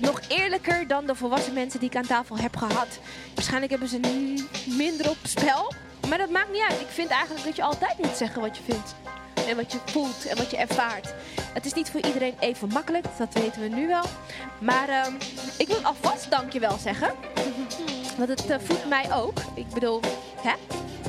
Nog 0.00 0.20
eerlijker 0.28 0.86
dan 0.86 1.06
de 1.06 1.14
volwassen 1.14 1.52
mensen 1.52 1.80
die 1.80 1.88
ik 1.88 1.96
aan 1.96 2.06
tafel 2.06 2.38
heb 2.38 2.56
gehad. 2.56 2.98
Waarschijnlijk 3.34 3.70
hebben 3.70 3.88
ze 3.88 4.00
minder 4.66 5.08
op 5.08 5.16
spel. 5.22 5.72
Maar 6.08 6.18
dat 6.18 6.30
maakt 6.30 6.52
niet 6.52 6.62
uit. 6.68 6.80
Ik 6.80 6.88
vind 6.88 7.10
eigenlijk 7.10 7.44
dat 7.44 7.56
je 7.56 7.62
altijd 7.62 7.98
moet 7.98 8.16
zeggen 8.16 8.40
wat 8.40 8.56
je 8.56 8.62
vindt. 8.62 8.94
En 9.48 9.56
wat 9.56 9.72
je 9.72 9.78
voelt 9.84 10.26
en 10.26 10.36
wat 10.36 10.50
je 10.50 10.56
ervaart. 10.56 11.14
Het 11.52 11.66
is 11.66 11.72
niet 11.72 11.90
voor 11.90 12.00
iedereen 12.00 12.34
even 12.40 12.68
makkelijk, 12.68 13.06
dat 13.18 13.34
weten 13.34 13.60
we 13.60 13.68
nu 13.68 13.86
wel. 13.86 14.04
Maar 14.58 14.88
ehm, 14.88 15.12
ik 15.58 15.66
wil 15.66 15.82
alvast 15.82 16.30
dankjewel 16.30 16.78
zeggen. 16.78 17.14
Want 18.16 18.28
het 18.28 18.50
eh, 18.50 18.56
voedt 18.58 18.88
mij 18.88 19.12
ook. 19.14 19.38
Ik 19.54 19.68
bedoel, 19.68 20.00
hè? 20.42 20.52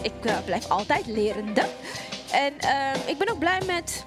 ik 0.02 0.26
eh, 0.26 0.38
blijf 0.46 0.70
altijd 0.70 1.06
lerende. 1.08 1.66
En 2.32 2.60
ehm, 2.60 3.00
ik 3.06 3.18
ben 3.18 3.32
ook 3.32 3.40
blij 3.40 3.62
met 3.66 4.06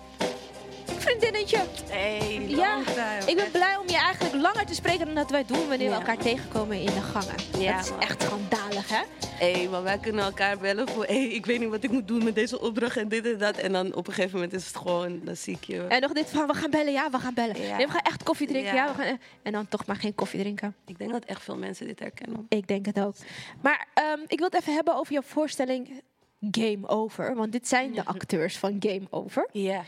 vriendinnetje. 1.04 1.58
Hey, 1.90 2.44
Ja, 2.48 2.78
ik 3.26 3.36
ben 3.36 3.50
blij 3.50 3.76
om 3.76 3.88
je 3.88 3.96
eigenlijk 3.96 4.34
langer 4.34 4.66
te 4.66 4.74
spreken 4.74 5.06
dan 5.06 5.14
dat 5.14 5.30
wij 5.30 5.44
doen 5.44 5.68
wanneer 5.68 5.88
we 5.88 5.94
elkaar 5.94 6.16
tegenkomen 6.18 6.78
in 6.80 6.86
de 6.86 7.00
gangen. 7.00 7.34
Ja, 7.58 7.76
dat 7.76 7.84
is 7.84 7.90
man. 7.90 8.00
echt 8.00 8.22
schandalig, 8.22 8.88
hè? 8.88 9.02
Hé, 9.28 9.68
maar 9.68 9.82
wij 9.82 9.98
kunnen 9.98 10.24
elkaar 10.24 10.58
bellen 10.58 10.88
voor... 10.88 11.04
Hé, 11.04 11.14
ik 11.14 11.46
weet 11.46 11.60
niet 11.60 11.68
wat 11.68 11.82
ik 11.82 11.90
moet 11.90 12.08
doen 12.08 12.24
met 12.24 12.34
deze 12.34 12.60
opdracht 12.60 12.96
en 12.96 13.08
dit 13.08 13.26
en 13.26 13.38
dat. 13.38 13.56
En 13.56 13.72
dan 13.72 13.94
op 13.94 14.06
een 14.06 14.12
gegeven 14.12 14.34
moment 14.34 14.52
is 14.52 14.66
het 14.66 14.76
gewoon... 14.76 15.20
Dan 15.24 15.36
zie 15.36 15.54
ik 15.54 15.64
je... 15.64 15.86
En 15.86 16.00
nog 16.00 16.12
dit 16.12 16.30
van, 16.30 16.46
we 16.46 16.54
gaan 16.54 16.70
bellen, 16.70 16.92
ja, 16.92 17.10
we 17.10 17.18
gaan 17.18 17.34
bellen. 17.34 17.62
Ja. 17.62 17.76
Nee, 17.76 17.86
we 17.86 17.92
gaan 17.92 18.02
echt 18.02 18.22
koffie 18.22 18.46
drinken, 18.46 18.74
ja. 18.74 18.84
Ja. 18.84 18.94
we 18.96 19.02
gaan, 19.02 19.18
en 19.42 19.52
dan 19.52 19.68
toch 19.68 19.86
maar 19.86 19.96
geen 19.96 20.14
koffie 20.14 20.40
drinken. 20.40 20.74
Ik 20.86 20.98
denk 20.98 21.12
dat 21.12 21.24
echt 21.24 21.42
veel 21.42 21.56
mensen 21.56 21.86
dit 21.86 21.98
herkennen. 21.98 22.46
Ik 22.48 22.66
denk 22.66 22.86
het 22.86 23.00
ook. 23.00 23.14
Maar 23.62 23.86
ehm, 23.94 24.20
ik 24.26 24.38
wil 24.38 24.48
het 24.48 24.60
even 24.60 24.74
hebben 24.74 24.96
over 24.96 25.12
jouw 25.12 25.22
voorstelling 25.22 26.02
Game 26.50 26.88
Over. 26.88 27.34
Want 27.34 27.52
dit 27.52 27.68
zijn 27.68 27.92
de 27.92 28.04
acteurs 28.14 28.58
van 28.58 28.76
Game 28.80 29.06
Over. 29.10 29.48
Ja. 29.52 29.84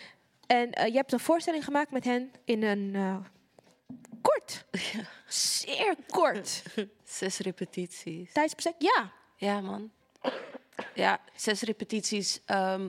En 0.47 0.72
eh, 0.72 0.86
je 0.86 0.94
hebt 0.94 1.12
een 1.12 1.20
voorstelling 1.20 1.64
gemaakt 1.64 1.90
met 1.90 2.05
hen 2.05 2.30
in 2.44 2.62
een 2.62 2.94
eh, 2.94 3.16
kort, 4.22 4.64
zeer 5.26 5.94
kort 6.09 6.62
Zes 7.05 7.38
repetities. 7.38 8.32
tijdsbestek. 8.32 8.74
Ja. 8.78 9.12
Ja, 9.36 9.61
man. 9.61 9.90
Ja, 10.94 11.20
zes 11.34 11.61
repetities. 11.62 12.40
Ehm, 12.47 12.88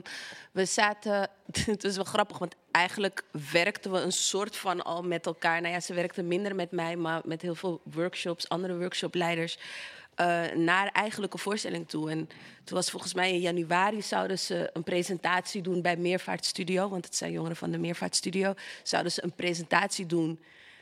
we 0.52 0.64
zaten, 0.64 1.30
het 1.66 1.84
is 1.84 1.96
wel 1.96 2.04
grappig, 2.04 2.38
want 2.38 2.54
eigenlijk 2.70 3.24
werkten 3.52 3.92
we 3.92 3.98
een 3.98 4.12
soort 4.12 4.56
van 4.56 4.82
al 4.84 5.02
met 5.02 5.26
elkaar. 5.26 5.60
Nou 5.60 5.74
ja, 5.74 5.80
ze 5.80 5.94
werkten 5.94 6.28
minder 6.28 6.54
met 6.54 6.70
mij, 6.70 6.96
maar 6.96 7.20
met 7.24 7.42
heel 7.42 7.54
veel 7.54 7.80
workshops, 7.84 8.48
andere 8.48 8.78
workshopleiders. 8.78 9.58
Eh 10.18 10.56
naar 10.56 10.88
eigenlijk 10.88 11.32
een 11.32 11.38
voorstelling 11.38 11.88
toe. 11.88 12.10
En 12.10 12.28
toen 12.64 12.76
was 12.76 12.90
volgens 12.90 13.14
mij 13.14 13.32
in 13.32 13.40
januari 13.40 14.02
zouden 14.02 14.38
ze 14.38 14.70
een 14.72 14.82
presentatie 14.82 15.62
doen 15.62 15.82
bij 15.82 15.96
Meervaartstudio. 15.96 16.88
Want 16.88 17.04
het 17.04 17.16
zijn 17.16 17.32
jongeren 17.32 17.56
van 17.56 17.70
de 17.70 17.78
Meervaartstudio. 17.78 18.54
Zouden 18.82 19.12
ze 19.12 19.24
een 19.24 19.32
presentatie 19.32 20.06
doen. 20.06 20.40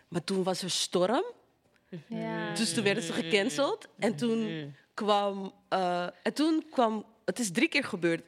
Maar 0.09 0.25
toen 0.25 0.43
was 0.43 0.63
er 0.63 0.71
storm. 0.71 1.25
Ja. 2.07 2.55
Dus 2.55 2.75
toen 2.75 2.85
werden 2.85 3.03
ze 3.03 3.13
gecanceld. 3.13 3.89
En 3.99 4.17
toen 4.17 4.75
kwam. 4.95 5.53
eh, 5.69 6.03
en 6.23 6.33
toen 6.35 6.65
kwam. 6.71 7.05
Het 7.25 7.39
is 7.39 7.51
drie 7.51 7.69
keer 7.69 7.85
gebeurd. 7.85 8.23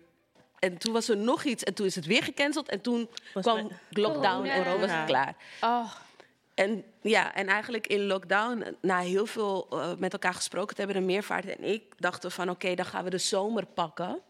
En 0.59 0.79
toen 0.79 0.93
was 0.93 1.09
er 1.09 1.17
nog 1.17 1.45
iets. 1.45 1.65
En 1.65 1.75
toen 1.75 1.87
is 1.87 1.95
het 1.95 2.07
weer 2.07 2.23
gecanceld. 2.23 2.69
En 2.69 2.81
toen 2.81 3.09
kwam 3.43 3.71
lockdown 3.91 4.47
en 4.47 4.65
toen 4.65 4.81
was 4.81 4.91
het 4.91 5.05
klaar. 5.05 5.37
Oh. 5.61 5.93
En 6.59 6.85
ja, 7.03 7.35
en 7.35 7.47
eigenlijk 7.47 7.87
in 7.87 8.07
lockdown, 8.07 8.77
na 8.81 8.99
heel 8.99 9.27
veel 9.27 9.67
eh, 9.71 9.95
met 9.97 10.13
elkaar 10.13 10.35
gesproken 10.35 10.75
te 10.75 10.83
hebben, 10.83 11.01
de 11.01 11.07
meervaart 11.07 11.47
en 11.47 11.65
ik, 11.65 11.83
dachten 11.97 12.31
van 12.31 12.51
oké, 12.51 12.75
dan 12.75 12.85
gaan 12.85 13.05
we 13.05 13.11
de 13.11 13.19
zomer 13.19 13.67
pakken. 13.67 14.21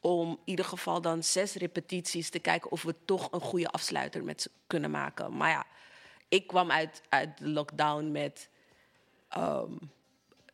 Om 0.00 0.28
in 0.30 0.38
ieder 0.44 0.64
geval 0.64 1.00
dan 1.00 1.22
zes 1.22 1.54
repetities 1.54 2.30
te 2.30 2.38
kijken 2.38 2.70
of 2.70 2.82
we 2.82 2.94
toch 3.04 3.28
een 3.32 3.40
goede 3.40 3.68
afsluiter 3.68 4.24
met 4.24 4.50
kunnen 4.66 4.90
maken. 4.90 5.36
Maar 5.36 5.50
ja, 5.50 5.66
ik 6.28 6.46
kwam 6.46 6.70
uit, 6.70 7.02
uit 7.08 7.38
de 7.38 7.48
lockdown 7.48 8.10
met 8.10 8.48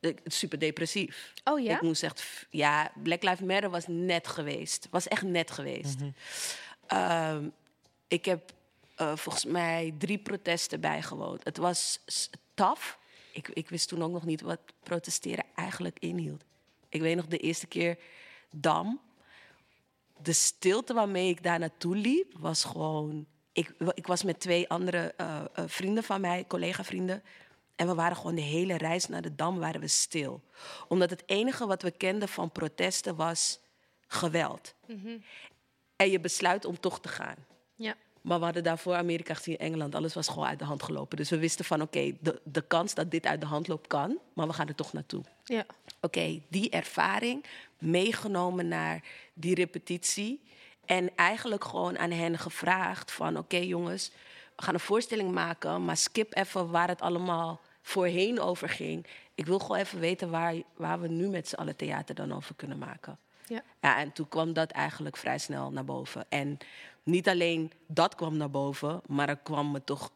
ik- 0.00 0.20
super 0.24 0.58
depressief. 0.58 1.32
Oh 1.44 1.60
ja? 1.60 1.74
Ik 1.74 1.82
moest 1.82 2.02
echt, 2.02 2.46
ja, 2.50 2.90
Black 3.02 3.22
Lives 3.22 3.40
Matter 3.46 3.70
was 3.70 3.84
net 3.86 4.26
geweest. 4.26 4.86
Was 4.90 5.08
echt 5.08 5.22
net 5.22 5.50
geweest. 5.50 5.96
Ehm, 6.86 7.48
ik 8.08 8.24
heb 8.24 8.52
eh, 8.96 9.16
volgens 9.16 9.44
mij 9.44 9.94
drie 9.98 10.18
protesten 10.18 10.80
bijgewoond. 10.80 11.44
Het 11.44 11.56
was 11.56 12.00
tough. 12.54 12.94
Ik, 13.32 13.48
ik 13.48 13.68
wist 13.68 13.88
toen 13.88 14.02
ook 14.02 14.12
nog 14.12 14.24
niet 14.24 14.40
wat 14.40 14.60
protesteren 14.82 15.44
eigenlijk 15.54 15.98
inhield. 15.98 16.44
Ik 16.88 17.00
weet 17.00 17.16
nog 17.16 17.26
de 17.26 17.38
eerste 17.38 17.66
keer 17.66 17.98
Dam. 18.50 19.00
De 20.22 20.32
stilte 20.32 20.94
waarmee 20.94 21.28
ik 21.28 21.42
daar 21.42 21.58
naartoe 21.58 21.96
liep 21.96 22.32
was 22.38 22.64
gewoon. 22.64 23.26
Ik, 23.52 23.74
ik 23.94 24.06
was 24.06 24.22
met 24.22 24.40
twee 24.40 24.68
andere 24.68 25.14
eh, 25.16 25.44
eh, 25.54 25.64
vrienden 25.66 26.04
van 26.04 26.20
mij, 26.20 26.44
collega-vrienden. 26.46 27.22
En 27.76 27.86
we 27.86 27.94
waren 27.94 28.16
gewoon 28.16 28.34
de 28.34 28.40
hele 28.40 28.76
reis 28.76 29.08
naar 29.08 29.22
de 29.22 29.34
Dam 29.34 29.58
waren 29.58 29.80
we 29.80 29.88
stil. 29.88 30.42
Omdat 30.88 31.10
het 31.10 31.22
enige 31.26 31.66
wat 31.66 31.82
we 31.82 31.90
kenden 31.90 32.28
van 32.28 32.52
protesten 32.52 33.16
was 33.16 33.60
geweld. 34.06 34.74
En 35.96 36.10
je 36.10 36.20
besluit 36.20 36.64
om 36.64 36.80
toch 36.80 37.00
te 37.00 37.08
gaan. 37.08 37.36
Ja. 37.74 37.96
Maar 38.26 38.38
we 38.38 38.44
hadden 38.44 38.62
daarvoor 38.62 38.94
Amerika 38.94 39.34
gezien, 39.34 39.56
Engeland. 39.56 39.94
Alles 39.94 40.14
was 40.14 40.28
gewoon 40.28 40.46
uit 40.46 40.58
de 40.58 40.64
hand 40.64 40.82
gelopen. 40.82 41.16
Dus 41.16 41.30
we 41.30 41.38
wisten 41.38 41.64
van, 41.64 41.82
oké, 41.82 42.12
de, 42.20 42.40
de 42.44 42.62
kans 42.62 42.94
dat 42.94 43.10
dit 43.10 43.26
uit 43.26 43.40
de 43.40 43.46
hand 43.46 43.68
loopt 43.68 43.86
kan. 43.86 44.18
Maar 44.34 44.46
we 44.46 44.52
gaan 44.52 44.68
er 44.68 44.74
toch 44.74 44.92
naartoe. 44.92 45.22
Ja. 45.44 45.66
Oké, 46.00 46.40
die 46.48 46.70
ervaring 46.70 47.44
meegenomen 47.78 48.68
naar 48.68 49.02
die 49.34 49.54
repetitie. 49.54 50.42
En 50.84 51.16
eigenlijk 51.16 51.64
gewoon 51.64 51.98
aan 51.98 52.10
hen 52.10 52.38
gevraagd 52.38 53.12
van... 53.12 53.38
oké 53.38 53.56
jongens, 53.56 54.10
we 54.56 54.62
gaan 54.62 54.74
een 54.74 54.80
voorstelling 54.80 55.32
maken... 55.32 55.84
maar 55.84 55.96
skip 55.96 56.36
even 56.36 56.70
waar 56.70 56.88
het 56.88 57.00
allemaal 57.00 57.60
voorheen 57.82 58.40
over 58.40 58.68
ging. 58.68 59.06
Ik 59.34 59.46
wil 59.46 59.58
gewoon 59.58 59.76
even 59.76 60.00
weten 60.00 60.30
waar, 60.30 60.54
waar 60.76 61.00
we 61.00 61.08
nu 61.08 61.28
met 61.28 61.48
z'n 61.48 61.54
allen 61.54 61.76
theater 61.76 62.14
dan 62.14 62.32
over 62.32 62.54
kunnen 62.54 62.78
maken. 62.78 63.18
Ja. 63.48 63.62
Ja, 63.80 63.98
en 63.98 64.12
toen 64.12 64.28
kwam 64.28 64.52
dat 64.52 64.70
eigenlijk 64.70 65.16
vrij 65.16 65.38
snel 65.38 65.70
naar 65.70 65.84
boven. 65.84 66.26
En 66.28 66.58
niet 67.06 67.28
alleen 67.28 67.72
dat 67.86 68.14
kwam 68.14 68.36
naar 68.36 68.50
boven, 68.50 69.00
maar 69.06 69.28
er 69.28 69.36
kwam 69.36 69.70
me 69.70 69.84
toch 69.84 70.12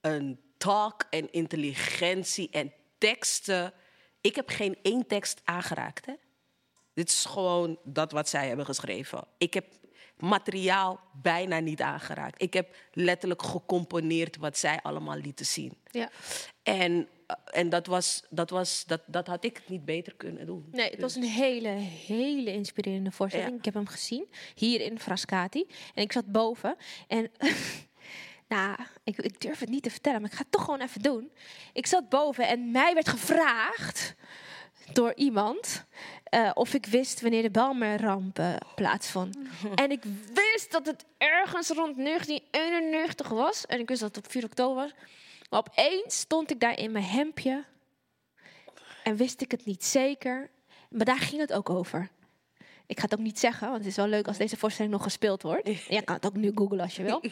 een 0.00 0.40
talk 0.56 1.04
en 1.10 1.32
intelligentie 1.32 2.50
en 2.50 2.72
teksten. 2.98 3.72
Ik 4.20 4.34
heb 4.34 4.48
geen 4.48 4.78
één 4.82 5.06
tekst 5.06 5.40
aangeraakt. 5.44 6.06
Hè? 6.06 6.12
Dit 6.94 7.08
is 7.08 7.24
gewoon 7.24 7.78
dat 7.84 8.12
wat 8.12 8.28
zij 8.28 8.48
hebben 8.48 8.66
geschreven. 8.66 9.24
Ik 9.38 9.54
heb 9.54 9.64
materiaal 10.16 11.00
bijna 11.22 11.58
niet 11.58 11.80
aangeraakt. 11.80 12.42
Ik 12.42 12.52
heb 12.52 12.76
letterlijk 12.92 13.42
gecomponeerd 13.42 14.36
wat 14.36 14.58
zij 14.58 14.80
allemaal 14.82 15.16
lieten 15.16 15.46
zien. 15.46 15.78
Ja. 15.90 16.10
En, 16.62 17.08
en 17.44 17.68
dat, 17.68 17.86
was, 17.86 18.22
dat, 18.30 18.50
was, 18.50 18.84
dat, 18.86 19.00
dat 19.06 19.26
had 19.26 19.44
ik 19.44 19.62
niet 19.66 19.84
beter 19.84 20.14
kunnen 20.16 20.46
doen. 20.46 20.68
Nee, 20.70 20.90
het 20.90 21.00
was 21.00 21.14
een 21.14 21.22
hele, 21.22 21.68
hele 22.06 22.52
inspirerende 22.52 23.10
voorstelling. 23.10 23.50
Ja. 23.50 23.58
Ik 23.58 23.64
heb 23.64 23.74
hem 23.74 23.86
gezien, 23.86 24.26
hier 24.54 24.80
in 24.80 25.00
Frascati. 25.00 25.66
En 25.94 26.02
ik 26.02 26.12
zat 26.12 26.32
boven. 26.32 26.76
En 27.08 27.30
nou, 28.48 28.76
ik, 29.04 29.18
ik 29.18 29.40
durf 29.40 29.60
het 29.60 29.68
niet 29.68 29.82
te 29.82 29.90
vertellen, 29.90 30.20
maar 30.20 30.30
ik 30.30 30.36
ga 30.36 30.42
het 30.42 30.52
toch 30.52 30.64
gewoon 30.64 30.80
even 30.80 31.02
doen. 31.02 31.30
Ik 31.72 31.86
zat 31.86 32.08
boven 32.08 32.48
en 32.48 32.70
mij 32.70 32.94
werd 32.94 33.08
gevraagd 33.08 34.14
door 34.92 35.14
iemand 35.14 35.84
eh, 36.24 36.50
of 36.54 36.74
ik 36.74 36.86
wist 36.86 37.20
wanneer 37.20 37.42
de 37.42 37.50
Belmer-ramp 37.50 38.40
plaatsvond. 38.74 39.38
en 39.74 39.90
ik 39.90 40.02
wist 40.32 40.70
dat 40.70 40.86
het 40.86 41.04
ergens 41.18 41.68
rond 41.68 41.96
1991 41.96 43.28
was. 43.28 43.66
En 43.66 43.80
ik 43.80 43.88
wist 43.88 44.00
dat 44.00 44.14
het 44.14 44.24
op 44.24 44.30
4 44.30 44.44
oktober 44.44 44.82
was. 44.82 44.92
Maar 45.50 45.60
opeens 45.60 46.18
stond 46.18 46.50
ik 46.50 46.60
daar 46.60 46.78
in 46.78 46.92
mijn 46.92 47.04
hemdje 47.04 47.64
en 49.02 49.16
wist 49.16 49.40
ik 49.40 49.50
het 49.50 49.64
niet 49.64 49.84
zeker. 49.84 50.50
Maar 50.90 51.04
daar 51.04 51.18
ging 51.18 51.40
het 51.40 51.52
ook 51.52 51.70
over. 51.70 52.10
Ik 52.86 52.98
ga 52.98 53.04
het 53.04 53.14
ook 53.14 53.24
niet 53.24 53.38
zeggen, 53.38 53.66
want 53.66 53.78
het 53.78 53.88
is 53.88 53.96
wel 53.96 54.06
leuk 54.06 54.26
als 54.26 54.36
deze 54.36 54.56
voorstelling 54.56 54.92
nog 54.94 55.02
gespeeld 55.02 55.42
wordt. 55.42 55.66
En 55.68 55.78
jij 55.88 56.02
kan 56.02 56.14
het 56.14 56.26
ook 56.26 56.36
nu 56.36 56.52
googlen 56.54 56.80
als 56.80 56.96
je 56.96 57.02
wil. 57.02 57.22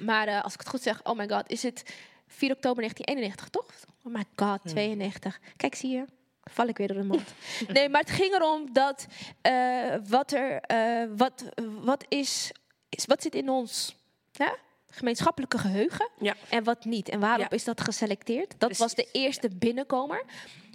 Maar 0.00 0.28
eh, 0.28 0.42
als 0.42 0.52
ik 0.52 0.58
het 0.58 0.68
goed 0.68 0.82
zeg, 0.82 1.04
oh 1.04 1.16
my 1.16 1.28
god, 1.28 1.50
is 1.50 1.62
het 1.62 1.82
4 2.26 2.52
oktober 2.52 2.82
1991, 2.82 3.48
toch? 3.48 3.66
Oh 4.04 4.14
my 4.14 4.24
god, 4.36 4.60
92. 4.64 5.40
Kijk, 5.56 5.74
zie 5.74 5.90
je? 5.90 6.04
Val 6.44 6.66
ik 6.66 6.76
weer 6.76 6.88
door 6.88 6.96
de 6.96 7.04
mond. 7.04 7.34
nee, 7.68 7.88
maar 7.88 8.00
het 8.00 8.10
ging 8.10 8.34
erom 8.34 8.72
dat 8.72 9.06
eh, 9.40 9.94
wat 10.08 10.32
er, 10.32 10.60
eh, 10.60 11.08
wat, 11.16 11.44
wat 11.80 12.04
is, 12.08 12.52
is, 12.88 13.04
wat 13.04 13.22
zit 13.22 13.34
in 13.34 13.48
ons 13.48 13.96
hè? 14.32 14.52
Gemeenschappelijke 14.90 15.58
geheugen 15.58 16.08
en 16.48 16.64
wat 16.64 16.84
niet. 16.84 17.08
En 17.08 17.20
waarop 17.20 17.40
Ja. 17.50 17.56
is 17.56 17.64
dat 17.64 17.80
geselecteerd? 17.80 18.54
Dat 18.58 18.76
was 18.76 18.94
de 18.94 19.08
eerste 19.12 19.48
binnenkomer. 19.56 20.24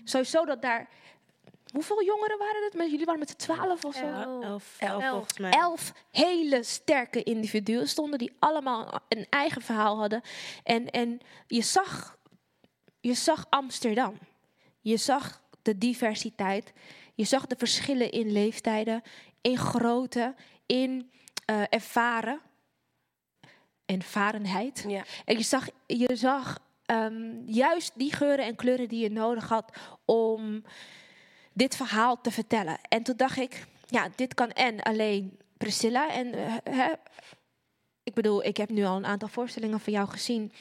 Sowieso 0.03 0.45
dat 0.45 0.61
daar. 0.61 0.89
Hoeveel 1.73 2.03
jongeren 2.03 2.37
waren 2.37 2.63
het? 2.63 2.73
Met 2.73 2.89
jullie 2.91 3.05
waren 3.05 3.19
met 3.19 3.29
z'n 3.29 3.35
twaalf 3.35 3.85
of 3.85 3.95
zo? 3.95 4.05
Elf, 4.41 4.75
elf, 4.79 5.03
volgens 5.09 5.37
mij. 5.37 5.51
Elf 5.51 5.93
hele 6.11 6.63
sterke 6.63 7.23
individuen 7.23 7.87
stonden 7.87 8.19
die 8.19 8.35
allemaal 8.39 8.99
een 9.09 9.27
eigen 9.29 9.61
verhaal 9.61 9.97
hadden. 9.97 10.21
En, 10.63 10.89
en 10.89 11.19
je, 11.47 11.61
zag, 11.61 12.17
je 12.99 13.13
zag 13.13 13.45
Amsterdam. 13.49 14.17
Je 14.81 14.97
zag 14.97 15.41
de 15.61 15.77
diversiteit. 15.77 16.73
Je 17.13 17.23
zag 17.25 17.45
de 17.47 17.55
verschillen 17.57 18.11
in 18.11 18.31
leeftijden, 18.31 19.01
in 19.41 19.57
grootte, 19.57 20.35
in 20.65 21.11
eh, 21.45 21.61
ervaren. 21.69 22.41
Ervarenheid. 23.85 24.85
En 25.25 25.37
je 25.37 25.43
zag, 25.43 25.67
je 25.85 26.15
zag 26.15 26.59
ehm, 26.85 27.45
juist 27.45 27.91
die 27.95 28.13
geuren 28.13 28.45
en 28.45 28.55
kleuren 28.55 28.87
die 28.87 29.01
je 29.01 29.11
nodig 29.11 29.49
had 29.49 29.77
om 30.05 30.63
dit 31.53 31.75
verhaal 31.75 32.21
te 32.21 32.31
vertellen. 32.31 32.77
En 32.89 33.03
toen 33.03 33.17
dacht 33.17 33.37
ik, 33.37 33.65
ja, 33.85 34.09
dit 34.15 34.33
kan 34.33 34.51
en 34.51 34.81
alleen 34.81 35.37
Priscilla. 35.57 36.09
En 36.11 36.33
eh, 36.33 36.53
hè, 36.63 36.91
ik 38.03 38.13
bedoel, 38.13 38.43
ik 38.43 38.57
heb 38.57 38.69
nu 38.69 38.83
al 38.85 38.95
een 38.95 39.05
aantal 39.05 39.27
voorstellingen 39.27 39.79
van 39.79 39.93
jou 39.93 40.07
gezien. 40.07 40.51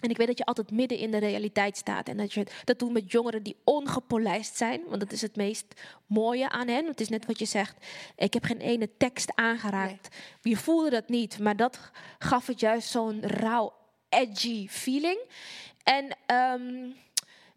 En 0.00 0.10
ik 0.10 0.16
weet 0.16 0.26
dat 0.26 0.38
je 0.38 0.44
altijd 0.44 0.70
midden 0.70 0.98
in 0.98 1.10
de 1.10 1.18
realiteit 1.18 1.76
staat. 1.76 2.08
En 2.08 2.16
dat 2.16 2.32
je 2.32 2.46
dat 2.64 2.78
doet 2.78 2.92
met 2.92 3.12
jongeren 3.12 3.42
die 3.42 3.56
ongepolijst 3.64 4.56
zijn. 4.56 4.80
Want 4.88 5.00
dat 5.00 5.12
is 5.12 5.22
het 5.22 5.36
meest 5.36 5.66
mooie 6.06 6.48
aan 6.48 6.68
hen. 6.68 6.86
Het 6.86 7.00
is 7.00 7.08
net 7.08 7.26
wat 7.26 7.38
je 7.38 7.44
zegt. 7.44 7.86
Ik 8.16 8.34
heb 8.34 8.44
geen 8.44 8.60
ene 8.60 8.88
tekst 8.96 9.32
aangeraakt. 9.34 10.16
Je 10.42 10.56
voelde 10.56 10.90
dat 10.90 11.08
niet. 11.08 11.38
Maar 11.38 11.56
dat 11.56 11.78
gaf 12.18 12.46
het 12.46 12.60
juist 12.60 12.88
zo'n 12.88 13.20
rauw, 13.22 13.72
edgy 14.08 14.68
feeling. 14.68 15.18
En 15.82 16.16
ehm, 16.26 16.90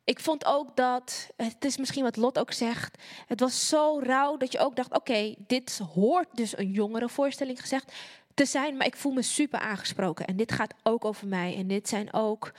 ik 0.03 0.19
vond 0.19 0.45
ook 0.45 0.75
dat, 0.75 1.29
het 1.37 1.65
is 1.65 1.77
misschien 1.77 2.03
wat 2.03 2.15
Lot 2.15 2.39
ook 2.39 2.51
zegt, 2.51 2.97
het 3.27 3.39
was 3.39 3.67
zo 3.67 3.99
rauw 3.99 4.37
dat 4.37 4.51
je 4.51 4.59
ook 4.59 4.75
dacht, 4.75 4.93
oké, 4.95 5.35
dit 5.37 5.81
hoort 5.93 6.27
dus 6.33 6.57
een 6.57 6.71
jongere 6.71 7.09
voorstelling 7.09 7.61
gezegd 7.61 7.93
te 8.33 8.45
zijn, 8.45 8.77
maar 8.77 8.87
ik 8.87 8.95
voel 8.95 9.11
me 9.11 9.21
super 9.21 9.59
aangesproken. 9.59 10.25
En 10.25 10.35
dit 10.35 10.51
gaat 10.51 10.73
ook 10.83 11.05
over 11.05 11.27
mij. 11.27 11.55
En 11.55 11.67
dit 11.67 11.89
zijn 11.89 12.13
ook, 12.13 12.51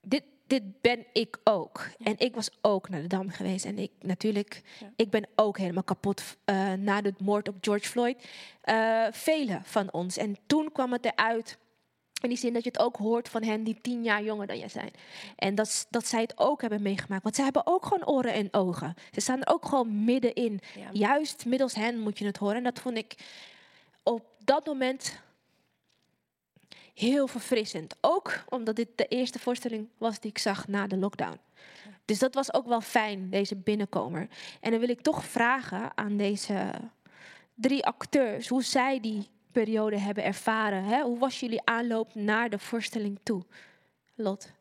dit, 0.00 0.22
dit 0.46 0.80
ben 0.80 1.06
ik 1.12 1.38
ook. 1.44 1.88
En 1.98 2.14
ik 2.18 2.34
was 2.34 2.50
ook 2.60 2.88
naar 2.88 3.02
de 3.02 3.06
Dam 3.06 3.30
geweest. 3.30 3.64
En 3.64 3.78
ik 3.78 3.90
natuurlijk, 4.00 4.62
ik 4.96 5.10
ben 5.10 5.28
ook 5.34 5.58
helemaal 5.58 5.82
kapot 5.82 6.22
eh, 6.44 6.72
na 6.72 7.00
de 7.00 7.14
moord 7.18 7.48
op 7.48 7.56
George 7.60 7.88
Floyd. 7.88 8.24
Eh 8.62 9.06
Velen 9.10 9.62
van 9.64 9.92
ons. 9.92 10.16
En 10.16 10.36
toen 10.46 10.72
kwam 10.72 10.92
het 10.92 11.04
eruit 11.04 11.58
In 12.20 12.28
die 12.28 12.38
zin 12.38 12.52
dat 12.52 12.64
je 12.64 12.70
het 12.70 12.80
ook 12.80 12.96
hoort 12.96 13.28
van 13.28 13.42
hen 13.42 13.64
die 13.64 13.78
tien 13.80 14.02
jaar 14.02 14.22
jonger 14.22 14.46
dan 14.46 14.58
jij 14.58 14.68
zijn. 14.68 14.90
En 15.36 15.54
dat, 15.54 15.86
dat 15.90 16.06
zij 16.06 16.20
het 16.20 16.38
ook 16.38 16.60
hebben 16.60 16.82
meegemaakt. 16.82 17.22
Want 17.22 17.34
zij 17.34 17.44
hebben 17.44 17.66
ook 17.66 17.86
gewoon 17.86 18.06
oren 18.06 18.32
en 18.32 18.48
ogen. 18.50 18.94
Ze 19.12 19.20
staan 19.20 19.42
er 19.42 19.52
ook 19.52 19.64
gewoon 19.64 20.04
middenin. 20.04 20.60
Juist 20.92 21.46
middels 21.46 21.74
hen 21.74 21.98
moet 21.98 22.18
je 22.18 22.26
het 22.26 22.36
horen. 22.36 22.56
En 22.56 22.62
dat 22.62 22.78
vond 22.78 22.96
ik 22.96 23.14
op 24.02 24.31
dat 24.44 24.66
moment 24.66 25.20
heel 26.94 27.26
verfrissend. 27.26 27.96
Ook 28.00 28.44
omdat 28.48 28.76
dit 28.76 28.88
de 28.94 29.06
eerste 29.06 29.38
voorstelling 29.38 29.88
was 29.98 30.20
die 30.20 30.30
ik 30.30 30.38
zag 30.38 30.68
na 30.68 30.86
de 30.86 30.96
lockdown. 30.96 31.38
Dus 32.04 32.18
dat 32.18 32.34
was 32.34 32.54
ook 32.54 32.66
wel 32.66 32.80
fijn, 32.80 33.30
deze 33.30 33.56
binnenkomer. 33.56 34.28
En 34.60 34.70
dan 34.70 34.80
wil 34.80 34.88
ik 34.88 35.00
toch 35.00 35.24
vragen 35.24 35.96
aan 35.96 36.16
deze 36.16 36.70
drie 37.54 37.84
acteurs 37.84 38.48
hoe 38.48 38.62
zij 38.62 39.00
die 39.00 39.28
periode 39.52 39.98
hebben 39.98 40.24
ervaren. 40.24 40.84
Hè? 40.84 41.02
Hoe 41.02 41.18
was 41.18 41.40
jullie 41.40 41.64
aanloop 41.64 42.14
naar 42.14 42.50
de 42.50 42.58
voorstelling 42.58 43.18
toe? 43.22 43.42
Lot. 44.14 44.52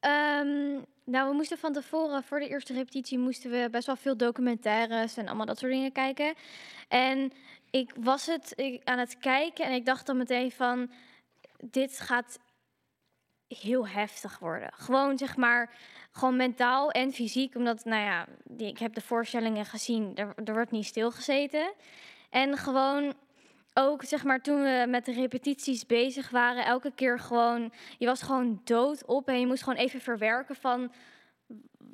Ehm, 0.00 0.80
nou, 1.04 1.28
we 1.28 1.34
moesten 1.34 1.58
van 1.58 1.72
tevoren, 1.72 2.22
voor 2.22 2.40
de 2.40 2.48
eerste 2.48 2.72
repetitie, 2.72 3.18
moesten 3.18 3.50
we 3.50 3.68
best 3.70 3.86
wel 3.86 3.96
veel 3.96 4.16
documentaires 4.16 5.16
en 5.16 5.26
allemaal 5.26 5.46
dat 5.46 5.58
soort 5.58 5.72
dingen 5.72 5.92
kijken. 5.92 6.34
En 6.88 7.32
ik 7.72 7.92
was 8.00 8.26
het 8.26 8.52
ik, 8.56 8.80
aan 8.84 8.98
het 8.98 9.18
kijken 9.18 9.64
en 9.64 9.72
ik 9.72 9.86
dacht 9.86 10.06
dan 10.06 10.16
meteen 10.16 10.52
van, 10.52 10.90
dit 11.58 12.00
gaat 12.00 12.38
heel 13.48 13.88
heftig 13.88 14.38
worden. 14.38 14.72
Gewoon 14.72 15.18
zeg 15.18 15.36
maar, 15.36 15.74
gewoon 16.10 16.36
mentaal 16.36 16.90
en 16.90 17.12
fysiek, 17.12 17.54
omdat, 17.54 17.84
nou 17.84 18.02
ja, 18.02 18.26
ik 18.56 18.78
heb 18.78 18.94
de 18.94 19.00
voorstellingen 19.00 19.64
gezien, 19.64 20.16
er, 20.16 20.34
er 20.44 20.52
wordt 20.52 20.70
niet 20.70 20.86
stilgezeten. 20.86 21.72
En 22.30 22.56
gewoon 22.56 23.14
ook 23.74 24.04
zeg 24.04 24.24
maar 24.24 24.40
toen 24.40 24.62
we 24.62 24.84
met 24.88 25.04
de 25.04 25.12
repetities 25.12 25.86
bezig 25.86 26.30
waren, 26.30 26.64
elke 26.64 26.92
keer 26.94 27.18
gewoon, 27.18 27.72
je 27.98 28.06
was 28.06 28.22
gewoon 28.22 28.60
dood 28.64 29.04
op 29.04 29.28
en 29.28 29.40
je 29.40 29.46
moest 29.46 29.62
gewoon 29.62 29.78
even 29.78 30.00
verwerken 30.00 30.56
van 30.56 30.92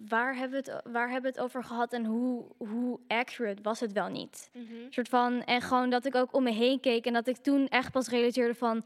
waar 0.07 0.37
hebben 0.37 0.65
we 0.65 0.71
het, 0.71 0.93
waar 0.93 1.11
hebben 1.11 1.31
het 1.31 1.41
over 1.41 1.65
gehad 1.65 1.93
en 1.93 2.05
hoe, 2.05 2.45
hoe 2.57 2.99
accurate 3.09 3.63
was 3.63 3.81
het 3.81 3.93
wel 3.93 4.09
niet. 4.09 4.51
soort 4.91 5.09
van, 5.09 5.45
en 5.45 5.61
gewoon 5.61 5.91
dat 5.91 6.05
ik 6.05 6.15
ook 6.15 6.35
om 6.35 6.43
me 6.43 6.53
heen 6.53 6.81
keek 6.81 7.07
en 7.07 7.13
dat 7.13 7.27
ik 7.27 7.37
toen 7.37 7.69
echt 7.69 7.93
pas 7.93 8.09
realiseerde 8.09 8.55
van 8.55 8.85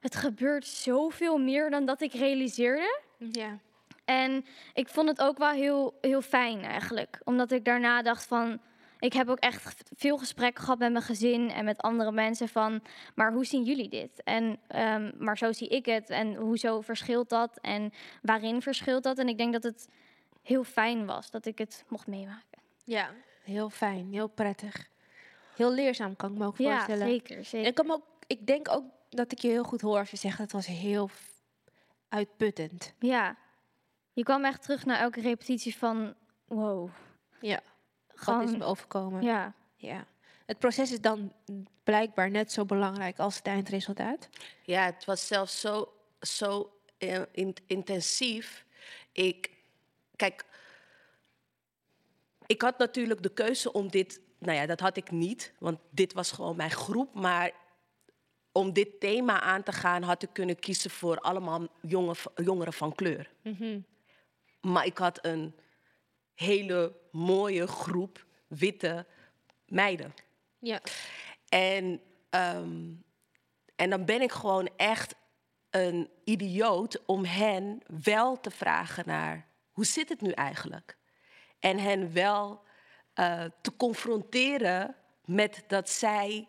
het 0.00 0.16
gebeurt 0.16 0.66
zoveel 0.66 1.38
meer 1.38 1.70
dan 1.70 1.84
dat 1.84 2.00
ik 2.00 2.12
realiseerde. 2.12 3.00
Ja. 3.18 3.58
En 4.04 4.44
ik 4.74 4.88
vond 4.88 5.08
het 5.08 5.20
ook 5.20 5.38
wel 5.38 5.50
heel, 5.50 5.98
heel 6.00 6.22
fijn 6.22 6.62
eigenlijk. 6.62 7.20
Omdat 7.24 7.50
ik 7.52 7.64
daarna 7.64 8.02
dacht 8.02 8.26
van... 8.26 8.60
Ik 8.98 9.12
heb 9.12 9.28
ook 9.28 9.38
echt 9.38 9.90
veel 9.96 10.18
gesprekken 10.18 10.64
gehad 10.64 10.78
met 10.78 10.92
mijn 10.92 11.04
gezin 11.04 11.50
en 11.50 11.64
met 11.64 11.80
andere 11.80 12.12
mensen 12.12 12.48
van... 12.48 12.82
Maar 13.14 13.32
hoe 13.32 13.44
zien 13.44 13.62
jullie 13.62 13.88
dit? 13.88 14.22
En, 14.22 14.58
ehm, 14.68 15.10
maar 15.18 15.38
zo 15.38 15.52
zie 15.52 15.68
ik 15.68 15.86
het. 15.86 16.10
En 16.10 16.34
hoezo 16.34 16.80
verschilt 16.80 17.28
dat? 17.28 17.58
En 17.60 17.92
waarin 18.22 18.62
verschilt 18.62 19.02
dat? 19.02 19.18
En 19.18 19.28
ik 19.28 19.38
denk 19.38 19.52
dat 19.52 19.62
het 19.62 19.88
heel 20.44 20.64
fijn 20.64 21.06
was 21.06 21.30
dat 21.30 21.46
ik 21.46 21.58
het 21.58 21.84
mocht 21.88 22.06
meemaken. 22.06 22.60
Ja, 22.84 23.10
heel 23.42 23.70
fijn, 23.70 24.12
heel 24.12 24.28
prettig. 24.28 24.88
Heel 25.56 25.72
leerzaam 25.72 26.16
kan 26.16 26.32
ik 26.32 26.38
me 26.38 26.46
ook 26.46 26.58
Ja, 26.58 26.72
voorstellen. 26.74 27.08
zeker, 27.08 27.44
zeker. 27.44 27.58
En 27.60 27.66
ik, 27.66 27.74
kan 27.74 27.90
ook, 27.90 28.04
ik 28.26 28.46
denk 28.46 28.68
ook 28.70 28.84
dat 29.10 29.32
ik 29.32 29.38
je 29.38 29.48
heel 29.48 29.64
goed 29.64 29.80
hoor 29.80 29.98
als 29.98 30.10
je 30.10 30.16
zegt 30.16 30.38
dat 30.38 30.52
het 30.52 30.54
was 30.66 30.66
heel 30.66 31.10
uitputtend. 32.08 32.94
Ja. 32.98 33.36
Je 34.12 34.22
kwam 34.22 34.44
echt 34.44 34.62
terug 34.62 34.84
naar 34.84 34.98
elke 34.98 35.20
repetitie 35.20 35.76
van... 35.76 36.14
Wow. 36.44 36.90
Ja. 37.40 37.60
Gewoon- 38.14 38.40
Wat 38.40 38.48
is 38.48 38.56
me 38.56 38.64
overkomen? 38.64 39.22
Ja. 39.22 39.52
ja. 39.76 40.06
Het 40.46 40.58
proces 40.58 40.92
is 40.92 41.00
dan 41.00 41.32
blijkbaar 41.84 42.30
net 42.30 42.52
zo 42.52 42.64
belangrijk 42.64 43.18
als 43.18 43.36
het 43.36 43.46
eindresultaat. 43.46 44.28
Ja, 44.62 44.84
het 44.84 45.04
was 45.04 45.26
zelfs 45.26 45.60
zo, 45.60 45.92
zo 46.20 46.72
in- 47.32 47.56
intensief. 47.66 48.64
Ik, 49.12 49.50
kijk, 50.16 50.44
ik 52.46 52.62
had 52.62 52.78
natuurlijk 52.78 53.22
de 53.22 53.32
keuze 53.32 53.72
om 53.72 53.90
dit, 53.90 54.20
nou 54.38 54.58
ja, 54.58 54.66
dat 54.66 54.80
had 54.80 54.96
ik 54.96 55.10
niet, 55.10 55.52
want 55.58 55.78
dit 55.90 56.12
was 56.12 56.32
gewoon 56.32 56.56
mijn 56.56 56.70
groep. 56.70 57.14
Maar 57.14 57.52
om 58.52 58.72
dit 58.72 59.00
thema 59.00 59.40
aan 59.40 59.62
te 59.62 59.72
gaan, 59.72 60.02
had 60.02 60.22
ik 60.22 60.28
kunnen 60.32 60.58
kiezen 60.58 60.90
voor 60.90 61.18
allemaal 61.18 61.66
jonge, 61.80 62.14
jongeren 62.34 62.72
van 62.72 62.94
kleur. 62.94 63.30
Maar 64.60 64.86
ik 64.86 64.98
had 64.98 65.24
een 65.24 65.54
hele 66.34 66.96
mooie 67.10 67.66
groep 67.66 68.26
witte 68.46 69.06
meiden. 69.66 70.14
Ja. 70.58 70.80
En, 71.48 72.00
ehm, 72.30 72.92
en 73.76 73.90
dan 73.90 74.04
ben 74.04 74.20
ik 74.20 74.32
gewoon 74.32 74.68
echt 74.76 75.14
een 75.70 76.10
idioot 76.24 77.02
om 77.06 77.24
hen 77.24 77.82
wel 78.02 78.40
te 78.40 78.50
vragen 78.50 79.04
naar 79.06 79.48
hoe 79.74 79.84
zit 79.84 80.08
het 80.08 80.20
nu 80.20 80.30
eigenlijk? 80.30 80.96
En 81.58 81.78
hen 81.78 82.12
wel 82.12 82.62
eh, 83.14 83.44
te 83.60 83.76
confronteren 83.76 84.96
met 85.24 85.64
dat 85.66 85.90
zij. 85.90 86.48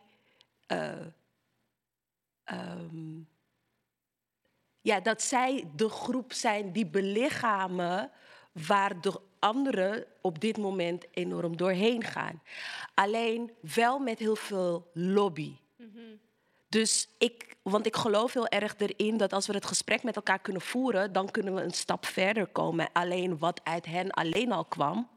eh, 0.67 1.05
ehm, 2.43 3.21
ja, 4.81 4.99
dat 4.99 5.21
zij 5.21 5.71
de 5.75 5.89
groep 5.89 6.33
zijn 6.33 6.71
die 6.71 6.85
belichamen 6.85 8.11
waar 8.51 9.01
de 9.01 9.21
anderen 9.39 10.05
op 10.21 10.39
dit 10.39 10.57
moment 10.57 11.05
enorm 11.11 11.57
doorheen 11.57 12.03
gaan. 12.03 12.41
Alleen 12.93 13.51
wel 13.75 13.99
met 13.99 14.19
heel 14.19 14.35
veel 14.35 14.89
lobby. 14.93 15.57
Dus 16.69 17.07
ik, 17.17 17.55
want 17.61 17.85
ik 17.85 17.95
geloof 17.95 18.33
heel 18.33 18.47
erg 18.47 18.75
erin 18.77 19.17
dat 19.17 19.33
als 19.33 19.47
we 19.47 19.53
het 19.53 19.65
gesprek 19.65 20.03
met 20.03 20.15
elkaar 20.15 20.39
kunnen 20.39 20.61
voeren, 20.61 21.13
dan 21.13 21.31
kunnen 21.31 21.55
we 21.55 21.61
een 21.61 21.73
stap 21.73 22.05
verder 22.05 22.47
komen. 22.47 22.89
Alleen 22.93 23.37
wat 23.37 23.61
uit 23.63 23.85
hen 23.85 24.11
alleen 24.11 24.51
al 24.51 24.65
kwam, 24.65 25.09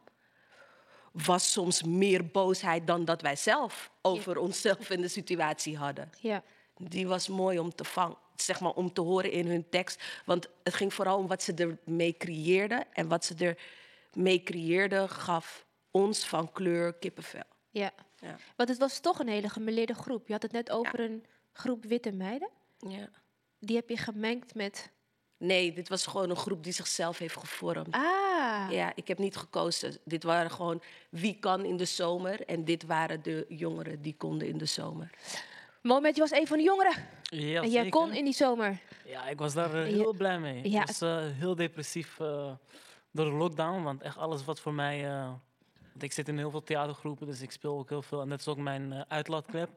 was 1.12 1.52
soms 1.52 1.82
meer 1.82 2.26
boosheid 2.26 2.86
dan 2.86 3.04
dat 3.04 3.22
wij 3.22 3.36
zelf 3.36 3.90
over 4.02 4.38
onszelf 4.38 4.90
en 4.90 5.00
de 5.00 5.08
situatie 5.08 5.76
hadden. 5.76 6.10
Ja. 6.20 6.42
Die 6.76 7.08
was 7.08 7.28
mooi 7.28 7.58
om 7.58 7.74
te 7.74 7.84
vangen, 7.84 8.16
zeg 8.36 8.60
maar, 8.60 8.72
om 8.72 8.92
te 8.92 9.00
horen 9.00 9.30
in 9.30 9.46
hun 9.46 9.68
tekst. 9.68 10.02
Want 10.24 10.48
het 10.62 10.74
ging 10.74 10.94
vooral 10.94 11.18
om 11.18 11.26
wat 11.26 11.42
ze 11.42 11.78
ermee 11.84 12.16
creëerden. 12.16 12.84
En 12.92 13.08
wat 13.08 13.24
ze 13.24 13.56
ermee 14.12 14.42
creëerden 14.42 15.08
gaf 15.08 15.66
ons 15.90 16.24
van 16.24 16.52
kleur 16.52 16.92
kippenvel. 16.92 17.42
Ja. 17.70 17.92
Ja. 18.20 18.36
Want 18.56 18.68
het 18.68 18.78
was 18.78 19.00
toch 19.00 19.18
een 19.18 19.28
hele 19.28 19.48
gemeleerde 19.48 19.94
groep. 19.94 20.26
Je 20.26 20.32
had 20.32 20.42
het 20.42 20.52
net 20.52 20.70
over 20.70 21.00
een 21.00 21.24
groep 21.58 21.84
witte 21.84 22.12
meiden. 22.12 22.48
Ja. 22.78 23.08
Die 23.58 23.76
heb 23.76 23.88
je 23.88 23.96
gemengd 23.96 24.54
met... 24.54 24.90
Nee, 25.36 25.72
dit 25.72 25.88
was 25.88 26.06
gewoon 26.06 26.30
een 26.30 26.36
groep 26.36 26.64
die 26.64 26.72
zichzelf 26.72 27.18
heeft 27.18 27.36
gevormd. 27.36 27.94
Ah. 27.94 28.70
Ja, 28.70 28.92
ik 28.94 29.08
heb 29.08 29.18
niet 29.18 29.36
gekozen. 29.36 29.98
Dit 30.04 30.22
waren 30.22 30.50
gewoon 30.50 30.82
wie 31.10 31.38
kan 31.38 31.64
in 31.64 31.76
de 31.76 31.84
zomer. 31.84 32.46
En 32.46 32.64
dit 32.64 32.84
waren 32.86 33.22
de 33.22 33.44
jongeren 33.48 34.02
die 34.02 34.16
konden 34.16 34.48
in 34.48 34.58
de 34.58 34.64
zomer. 34.64 35.10
Moment, 35.82 36.14
je 36.14 36.20
was 36.20 36.30
een 36.30 36.46
van 36.46 36.56
de 36.56 36.62
jongeren. 36.62 36.92
Ja, 37.22 37.62
en 37.62 37.70
jij 37.70 37.82
zeker. 37.82 37.90
kon 37.90 38.12
in 38.12 38.24
die 38.24 38.34
zomer. 38.34 38.80
Ja, 39.04 39.28
ik 39.28 39.38
was 39.38 39.54
daar 39.54 39.74
eh, 39.74 39.92
heel 39.92 40.12
blij 40.12 40.38
mee. 40.38 40.70
Ja. 40.70 40.80
Ik 40.80 40.86
was 40.86 41.00
eh, 41.00 41.18
heel 41.20 41.54
depressief 41.54 42.20
eh, 42.20 42.52
door 43.10 43.24
de 43.24 43.36
lockdown. 43.36 43.82
Want 43.82 44.02
echt 44.02 44.16
alles 44.16 44.44
wat 44.44 44.60
voor 44.60 44.74
mij... 44.74 45.08
eh, 45.10 45.30
want 45.92 46.02
ik 46.02 46.12
zit 46.12 46.28
in 46.28 46.38
heel 46.38 46.50
veel 46.50 46.62
theatergroepen, 46.62 47.26
dus 47.26 47.40
ik 47.40 47.50
speel 47.50 47.78
ook 47.78 47.88
heel 47.88 48.02
veel. 48.02 48.20
En 48.20 48.28
dat 48.28 48.40
is 48.40 48.48
ook 48.48 48.56
mijn 48.58 49.04
uitlaatklep. 49.08 49.70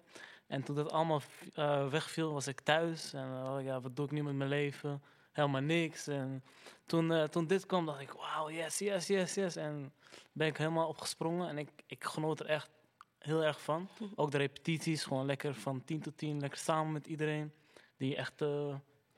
En 0.51 0.63
toen 0.63 0.75
dat 0.75 0.91
allemaal 0.91 1.21
eh, 1.53 1.87
wegviel, 1.87 2.33
was 2.33 2.47
ik 2.47 2.59
thuis. 2.59 3.13
En 3.13 3.31
eh, 3.33 3.57
ja, 3.63 3.81
wat 3.81 3.95
doe 3.95 4.05
ik 4.05 4.11
nu 4.11 4.23
met 4.23 4.35
mijn 4.35 4.49
leven? 4.49 5.03
Helemaal 5.31 5.61
niks. 5.61 6.07
En 6.07 6.43
toen, 6.85 7.11
eh, 7.11 7.23
toen 7.23 7.47
dit 7.47 7.65
kwam, 7.65 7.85
dacht 7.85 7.99
ik, 8.01 8.11
wauw, 8.11 8.49
yes, 8.49 8.79
yes, 8.79 9.07
yes, 9.07 9.33
yes. 9.33 9.55
En 9.55 9.93
ben 10.31 10.47
ik 10.47 10.57
helemaal 10.57 10.87
opgesprongen. 10.87 11.49
En 11.49 11.57
ik, 11.57 11.69
ik 11.85 12.03
genoot 12.03 12.39
er 12.39 12.45
echt 12.45 12.69
heel 13.17 13.43
erg 13.43 13.61
van. 13.61 13.89
Ook 14.15 14.31
de 14.31 14.37
repetities, 14.37 15.03
gewoon 15.03 15.25
lekker 15.25 15.55
van 15.55 15.83
10 15.83 16.01
tot 16.01 16.17
10. 16.17 16.39
Lekker 16.39 16.59
samen 16.59 16.91
met 16.91 17.07
iedereen. 17.07 17.53
Die 17.97 18.09
je 18.09 18.15
echt 18.15 18.41
eh, 18.41 18.75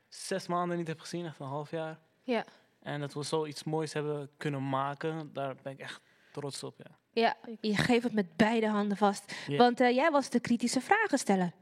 zes 0.08 0.46
maanden 0.46 0.76
niet 0.76 0.88
heb 0.88 1.00
gezien, 1.00 1.26
echt 1.26 1.40
een 1.40 1.46
half 1.46 1.70
jaar. 1.70 1.98
Ja. 2.22 2.44
En 2.80 3.00
dat 3.00 3.14
we 3.14 3.22
zoiets 3.22 3.64
moois 3.64 3.92
hebben 3.92 4.30
kunnen 4.36 4.68
maken, 4.68 5.32
daar 5.32 5.54
ben 5.62 5.72
ik 5.72 5.78
echt 5.78 6.00
trots 6.32 6.62
op. 6.62 6.78
Ja. 6.78 6.98
Ja, 7.14 7.36
je 7.60 7.76
geeft 7.76 8.02
het 8.02 8.12
met 8.12 8.36
beide 8.36 8.68
handen 8.68 8.96
vast. 8.96 9.34
Ja. 9.46 9.56
Want 9.56 9.80
eh, 9.80 9.94
jij 9.94 10.10
was 10.10 10.30
de 10.30 10.40
kritische 10.40 10.80
vragen 10.80 11.18
stellen. 11.18 11.52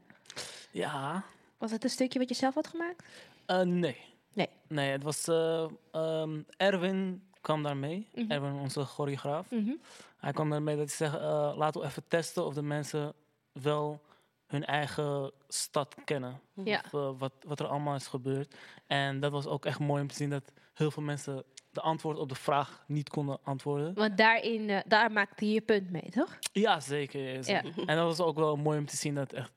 Ja, 0.71 1.23
Was 1.57 1.71
het 1.71 1.83
een 1.83 1.89
stukje 1.89 2.19
wat 2.19 2.29
je 2.29 2.35
zelf 2.35 2.53
had 2.53 2.67
gemaakt? 2.67 3.03
eh, 3.45 3.61
nee. 3.61 3.97
Nee. 4.33 4.49
Nee, 4.67 4.91
het 4.91 5.03
was 5.03 5.27
eh, 5.27 5.65
ehm, 5.91 6.41
Erwin 6.57 7.23
kwam 7.41 7.63
daar 7.63 7.77
mee. 7.77 8.07
Mhm. 8.15 8.31
Erwin, 8.31 8.53
onze 8.53 8.83
choreograaf. 8.85 9.51
Mhm. 9.51 9.71
Hij 10.17 10.31
kwam 10.31 10.49
daarmee 10.49 10.77
dat 10.77 10.87
hij 10.87 10.95
zegt, 10.95 11.15
eh, 11.21 11.53
laten 11.55 11.81
we 11.81 11.87
even 11.87 12.03
testen 12.07 12.45
of 12.45 12.53
de 12.53 12.61
mensen 12.61 13.13
wel 13.51 14.01
hun 14.47 14.65
eigen 14.65 15.31
stad 15.47 15.95
kennen. 16.05 16.39
Ja. 16.63 16.83
Of 16.91 17.19
wat, 17.19 17.33
wat 17.45 17.59
er 17.59 17.67
allemaal 17.67 17.95
is 17.95 18.07
gebeurd. 18.07 18.55
En 18.87 19.19
dat 19.19 19.31
was 19.31 19.45
ook 19.47 19.65
echt 19.65 19.79
mooi 19.79 20.01
om 20.01 20.07
te 20.07 20.15
zien 20.15 20.29
dat 20.29 20.51
heel 20.73 20.91
veel 20.91 21.03
mensen 21.03 21.43
de 21.73 21.81
antwoord 21.81 22.17
op 22.17 22.29
de 22.29 22.35
vraag 22.35 22.83
niet 22.87 23.09
konden 23.09 23.37
antwoorden. 23.43 23.93
Want 23.93 24.17
daarin, 24.17 24.69
eh, 24.69 24.79
daar 24.85 25.11
maakte 25.11 25.45
je 25.47 25.53
je 25.53 25.61
punt 25.61 25.91
mee, 25.91 26.09
toch? 26.09 26.37
Ja, 26.51 26.79
zeker. 26.79 27.21
ja, 27.33 27.41
zeker. 27.41 27.73
En 27.85 27.95
dat 27.95 28.05
was 28.17 28.19
ook 28.19 28.35
wel 28.35 28.55
mooi 28.55 28.77
om 28.79 28.85
te 28.85 28.95
zien 28.97 29.15
dat 29.15 29.33
echt 29.33 29.51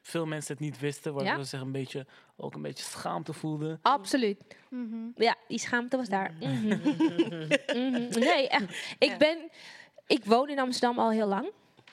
veel 0.00 0.26
mensen 0.26 0.52
het 0.52 0.62
niet 0.62 0.78
wisten, 0.80 1.14
waardoor 1.14 1.32
Ja. 1.36 1.42
ze 1.42 1.48
zich 1.48 1.60
een 1.60 1.72
beetje, 1.72 2.06
ook 2.36 2.54
een 2.54 2.62
beetje 2.62 2.84
schaamte 2.84 3.32
voelden. 3.32 3.78
Absoluut. 3.82 4.44
Ja, 5.16 5.36
die 5.48 5.58
schaamte 5.58 5.96
was 5.96 6.08
daar. 6.08 6.34
Mhm. 6.40 6.66
Mhm. 7.66 8.18
Nee, 8.18 8.48
echt. 8.48 8.94
Ik 8.98 9.14
ben... 9.18 9.50
Ik 10.06 10.24
woon 10.24 10.48
in 10.48 10.58
Amsterdam 10.58 10.98
al 10.98 11.10
heel 11.10 11.26
lang. 11.26 11.50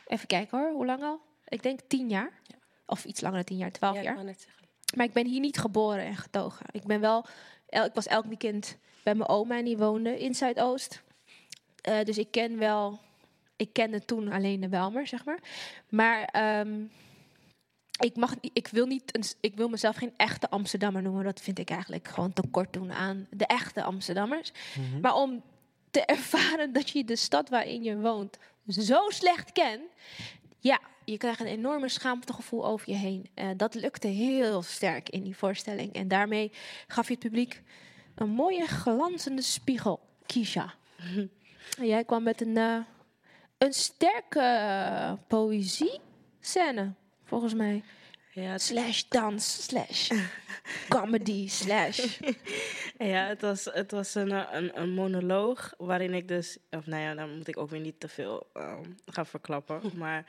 Even 0.07 0.27
kijken 0.27 0.59
hoor, 0.59 0.71
hoe 0.71 0.85
lang 0.85 1.03
al? 1.03 1.19
Ik 1.47 1.63
denk 1.63 1.79
tien 1.87 2.09
jaar. 2.09 2.31
Of 2.85 3.05
iets 3.05 3.21
langer 3.21 3.35
dan 3.37 3.45
tien 3.45 3.57
jaar, 3.57 3.71
twaalf 3.71 3.95
Ja, 3.95 4.01
jaar. 4.01 4.23
Maar 4.95 5.05
ik 5.05 5.13
ben 5.13 5.25
hier 5.27 5.39
niet 5.39 5.57
geboren 5.59 6.05
en 6.05 6.15
getogen. 6.15 6.65
Ik 6.71 6.83
ben 6.85 6.99
wel... 6.99 7.25
el- 7.67 7.85
Ik 7.85 7.93
was 7.93 8.07
elk 8.07 8.25
weekend 8.25 8.77
bij 9.03 9.15
mijn 9.15 9.29
oma 9.29 9.57
en 9.57 9.65
die 9.65 9.77
woonde 9.77 10.19
in 10.19 10.35
Zuidoost. 10.35 11.01
Eh, 11.81 12.03
dus 12.03 12.17
ik 12.17 12.31
ken 12.31 12.57
wel... 12.57 12.99
Ik 13.55 13.73
kende 13.73 14.05
toen 14.05 14.31
alleen 14.31 14.59
de 14.59 14.69
Welmer, 14.69 15.07
zeg 15.07 15.25
maar. 15.25 15.39
Maar 15.89 16.23
ehm, 16.23 16.83
ik, 17.99 18.15
mag, 18.15 18.35
ik, 18.53 18.67
wil 18.67 18.85
niet 18.85 19.15
een, 19.15 19.23
ik 19.39 19.55
wil 19.55 19.69
mezelf 19.69 19.95
geen 19.95 20.13
echte 20.17 20.49
Amsterdammer 20.49 21.01
noemen. 21.01 21.23
Dat 21.23 21.41
vind 21.41 21.59
ik 21.59 21.69
eigenlijk 21.69 22.07
gewoon 22.07 22.33
tekort 22.33 22.73
doen 22.73 22.91
aan 22.91 23.27
de 23.29 23.45
echte 23.45 23.83
Amsterdammers. 23.83 24.51
Mhm. 24.75 24.99
Maar 24.99 25.15
om 25.15 25.43
te 25.91 26.05
ervaren 26.15 26.73
dat 26.73 26.89
je 26.89 27.03
de 27.03 27.15
stad 27.15 27.49
waarin 27.49 27.83
je 27.83 27.97
woont 27.97 28.37
zo 28.67 29.09
slecht 29.09 29.51
kent. 29.51 29.83
Ja, 30.59 30.79
je 31.05 31.17
krijgt 31.17 31.39
een 31.39 31.45
enorme 31.45 31.89
schaamtegevoel 31.89 32.65
over 32.65 32.89
je 32.89 32.95
heen. 32.95 33.29
Eh, 33.33 33.47
dat 33.57 33.73
lukte 33.73 34.07
heel 34.07 34.61
sterk 34.61 35.09
in 35.09 35.23
die 35.23 35.37
voorstelling. 35.37 35.93
En 35.93 36.07
daarmee 36.07 36.51
gaf 36.87 37.07
je 37.07 37.13
het 37.13 37.23
publiek 37.23 37.61
een 38.19 38.29
mooie 38.29 38.67
glanzende 38.67 39.41
spiegel. 39.41 39.99
Kisha. 40.25 40.73
Jij 41.81 42.03
kwam 42.03 42.23
met 42.23 42.41
een, 42.41 42.57
eh, 42.57 42.79
een 43.57 43.73
sterke 43.73 44.39
uh, 44.39 45.13
poëzie-scène, 45.27 46.93
volgens 47.23 47.53
mij. 47.53 47.83
Slash 48.55 49.03
dans, 49.09 49.63
slash 49.63 50.11
comedy, 50.89 51.47
slash... 51.47 52.19
Ja, 52.97 53.25
het 53.27 53.41
was, 53.41 53.65
het 53.65 53.91
was 53.91 54.15
een, 54.15 54.31
eh, 54.31 54.47
een, 54.51 54.81
een 54.81 54.89
monoloog 54.89 55.73
waarin 55.77 56.13
ik 56.13 56.27
dus... 56.27 56.57
Of 56.69 56.85
nou 56.85 57.01
ja, 57.01 57.13
dan 57.13 57.37
moet 57.37 57.47
ik 57.47 57.57
ook 57.57 57.69
weer 57.69 57.79
niet 57.79 57.99
te 57.99 58.07
veel 58.07 58.49
ehm, 58.53 58.83
gaan 59.05 59.25
verklappen. 59.25 59.81
Maar 59.97 60.25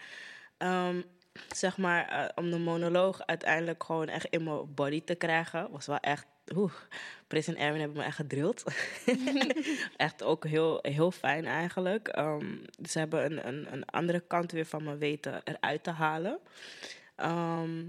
ehm, 0.56 1.02
zeg 1.48 1.76
maar, 1.76 2.08
eh, 2.08 2.28
om 2.34 2.50
de 2.50 2.58
monoloog 2.58 3.26
uiteindelijk 3.26 3.84
gewoon 3.84 4.08
echt 4.08 4.26
in 4.26 4.44
mijn 4.44 4.74
body 4.74 5.02
te 5.04 5.14
krijgen... 5.14 5.70
was 5.70 5.86
wel 5.86 5.98
echt... 5.98 6.26
Oeh, 6.56 6.72
Pris 7.26 7.46
en 7.46 7.56
Erwin 7.56 7.80
hebben 7.80 7.98
me 7.98 8.04
echt 8.04 8.16
gedrild. 8.16 8.64
echt 9.96 10.22
ook 10.22 10.44
heel, 10.44 10.78
heel 10.82 11.10
fijn 11.10 11.44
eigenlijk. 11.44 12.08
Ehm, 12.08 12.56
ze 12.88 12.98
hebben 12.98 13.24
een, 13.24 13.46
een, 13.48 13.72
een 13.72 13.84
andere 13.84 14.20
kant 14.20 14.52
weer 14.52 14.66
van 14.66 14.84
me 14.84 14.96
weten 14.96 15.40
eruit 15.44 15.84
te 15.84 15.90
halen. 15.90 16.38
Ehm, 17.16 17.84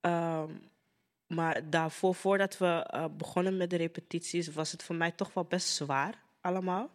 ehm, 0.00 0.50
maar 1.26 1.70
daarvoor, 1.70 2.14
voordat 2.14 2.58
we 2.58 2.66
eh, 2.66 3.04
begonnen 3.16 3.56
met 3.56 3.70
de 3.70 3.76
repetities, 3.76 4.48
was 4.48 4.72
het 4.72 4.82
voor 4.82 4.96
mij 4.96 5.10
toch 5.10 5.34
wel 5.34 5.44
best 5.44 5.68
zwaar 5.68 6.14
allemaal. 6.40 6.90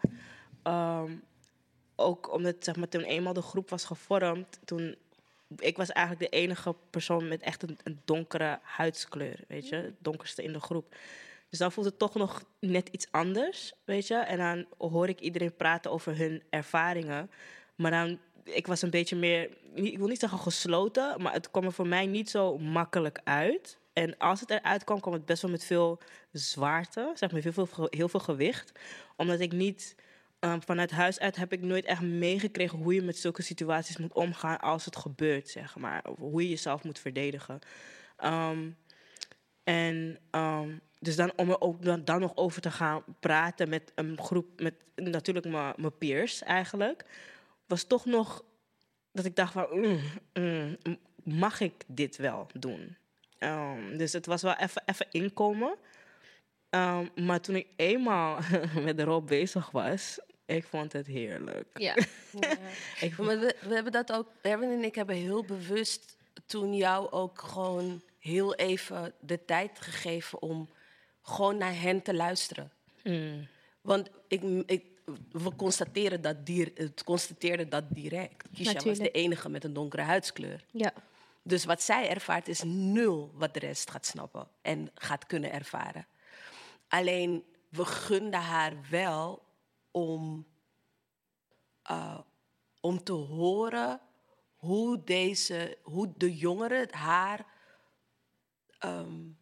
Ook 1.96 2.34
omdat 2.34 2.56
zeg 2.60 2.76
maar, 2.76 2.88
toen 2.88 3.04
eenmaal 3.04 3.34
de 3.34 3.42
groep 3.42 3.70
was 3.70 3.86
gevormd, 3.86 4.60
toen 4.66 4.96
ik 5.56 5.78
was 5.78 5.90
eigenlijk 5.90 6.32
de 6.32 6.38
enige 6.38 6.76
persoon 6.90 7.28
met 7.28 7.42
echt 7.42 7.64
een, 7.64 7.78
een 7.84 8.02
donkere 8.06 8.60
huidskleur, 8.62 9.40
weet 9.48 9.70
je, 9.70 9.76
het 9.76 9.96
donkerste 10.00 10.44
in 10.44 10.54
de 10.54 10.60
groep. 10.60 10.96
Dus 11.50 11.60
dan 11.60 11.72
voelt 11.72 11.86
het 11.86 12.00
toch 12.00 12.14
nog 12.14 12.44
net 12.60 12.90
iets 12.90 13.08
anders, 13.12 13.74
weet 13.86 14.08
je. 14.08 14.16
En 14.16 14.38
dan 14.38 14.66
hoor 14.92 15.10
ik 15.10 15.20
iedereen 15.20 15.56
praten 15.56 15.92
over 15.92 16.18
hun 16.18 16.44
ervaringen. 16.50 17.32
Maar 17.76 17.92
dan, 17.92 18.20
ik 18.44 18.68
was 18.68 18.82
een 18.82 18.90
beetje 18.90 19.16
meer, 19.16 19.50
ik 19.74 19.98
wil 19.98 20.08
niet 20.08 20.20
zeggen 20.20 20.40
gesloten, 20.40 21.22
maar 21.22 21.34
het 21.34 21.52
kwam 21.52 21.64
er 21.64 21.74
voor 21.74 21.88
mij 21.88 22.06
niet 22.06 22.30
zo 22.30 22.58
makkelijk 22.58 23.20
uit. 23.24 23.78
En 23.94 24.18
als 24.18 24.40
het 24.40 24.50
eruit 24.50 24.84
kwam, 24.84 25.00
kwam 25.00 25.14
het 25.14 25.26
best 25.26 25.42
wel 25.42 25.52
met 25.52 25.64
veel 25.64 26.00
zwaarte, 26.32 27.12
zeg 27.14 27.32
maar, 27.32 27.42
heel 27.42 27.52
veel, 27.52 27.88
heel 27.90 28.10
veel 28.10 28.20
gewicht. 28.20 28.72
Omdat 29.16 29.40
ik 29.40 29.52
niet, 29.52 29.96
um, 30.52 30.62
vanuit 30.64 30.92
huis 30.92 31.20
uit 31.20 31.36
heb 31.36 31.54
ik 31.54 31.62
nooit 31.62 31.86
echt 31.86 32.02
meegekregen 32.02 32.78
hoe 32.78 32.94
je 32.94 33.02
met 33.02 33.18
zulke 33.18 33.42
situaties 33.42 33.98
moet 33.98 34.14
omgaan 34.14 34.60
als 34.60 34.86
het 34.86 34.96
gebeurt, 34.96 35.50
zeg 35.50 35.78
maar. 35.78 36.04
Of 36.06 36.18
hoe 36.18 36.42
je 36.42 36.50
jezelf 36.50 36.84
moet 36.84 37.00
verdedigen. 37.00 37.60
Um, 38.24 38.78
en 39.64 40.20
um, 40.32 40.82
dus 41.00 41.16
dan 41.16 41.32
om 41.36 41.50
er 41.50 41.62
ook 41.62 41.84
dan, 41.84 42.06
dan 42.06 42.20
nog 42.20 42.36
over 42.36 42.62
te 42.62 42.72
gaan 42.72 43.04
praten 43.20 43.70
met 43.70 43.92
een 43.96 44.18
groep, 44.20 44.62
met 44.62 44.74
natuurlijk 44.96 45.46
mijn 45.78 45.98
peers 45.98 46.44
eigenlijk, 46.44 47.06
was 47.66 47.84
toch 47.84 48.06
nog 48.06 48.44
dat 49.12 49.26
ik 49.26 49.36
dacht 49.36 49.54
van, 49.54 49.68
mm, 49.72 50.00
mm, 50.34 50.78
mag 51.24 51.60
ik 51.60 51.84
dit 51.88 52.18
wel 52.18 52.48
doen? 52.54 52.98
Dus 53.98 54.14
het 54.14 54.26
was 54.26 54.42
wel 54.42 54.56
even 54.86 55.08
inkomen. 55.12 55.76
Maar 57.16 57.42
toen 57.42 57.56
ik 57.56 57.68
eenmaal 57.76 58.40
met 58.86 58.98
de 58.98 59.04
rol 59.04 59.24
bezig 59.24 59.72
was, 59.72 60.20
ik 60.48 60.66
vond 60.66 60.94
het 60.94 61.08
heerlijk. 61.08 61.68
Ja. 61.88 61.96
ik 63.00 63.18
maar 63.18 63.40
we, 63.40 63.56
we 63.62 63.74
hebben 63.74 63.92
dat 63.92 64.12
ook, 64.12 64.28
Erwin 64.42 64.72
en 64.72 64.84
ik 64.84 64.96
hebben 64.96 65.16
heel 65.16 65.44
bewust 65.44 66.18
toen 66.46 66.76
jou 66.76 67.12
ook 67.12 67.40
gewoon 67.40 68.02
heel 68.20 68.56
even 68.56 69.14
de 69.20 69.46
tijd 69.46 69.80
gegeven 69.80 70.42
om 70.42 70.70
gewoon 71.22 71.58
naar 71.58 71.82
hen 71.82 72.02
te 72.02 72.14
luisteren. 72.14 72.72
Mm. 73.04 73.48
Want 73.82 74.10
ik, 74.28 74.42
ik, 74.66 74.84
we 75.32 75.56
constateren 75.56 76.22
dat, 76.22 76.46
dier, 76.46 76.72
het 76.76 77.04
constateerde 77.04 77.68
dat 77.68 77.84
direct. 77.90 78.48
Kisha 78.54 78.84
was 78.84 78.98
de 78.98 79.12
enige 79.12 79.50
met 79.50 79.64
een 79.64 79.74
donkere 79.74 80.02
huidskleur. 80.02 80.66
Ja. 80.72 80.94
Dus 81.44 81.66
wat 81.66 81.82
zij 81.82 82.10
ervaart 82.10 82.48
is 82.48 82.64
nul 82.66 83.32
wat 83.34 83.54
de 83.54 83.60
rest 83.60 83.92
gaat 83.92 84.06
snappen 84.06 84.48
en 84.62 84.92
gaat 84.94 85.26
kunnen 85.26 85.52
ervaren. 85.52 86.08
Alleen 86.88 87.44
we 87.70 87.86
gunden 87.86 88.40
haar 88.40 88.74
wel 88.90 89.44
om, 89.98 90.48
uh, 91.92 92.20
om 92.82 93.04
te 93.04 93.12
horen 93.12 94.02
hoe, 94.56 95.04
deze, 95.04 95.78
hoe 95.84 96.14
de 96.18 96.36
jongeren 96.36 96.96
haar 96.96 97.46
um, 98.86 99.38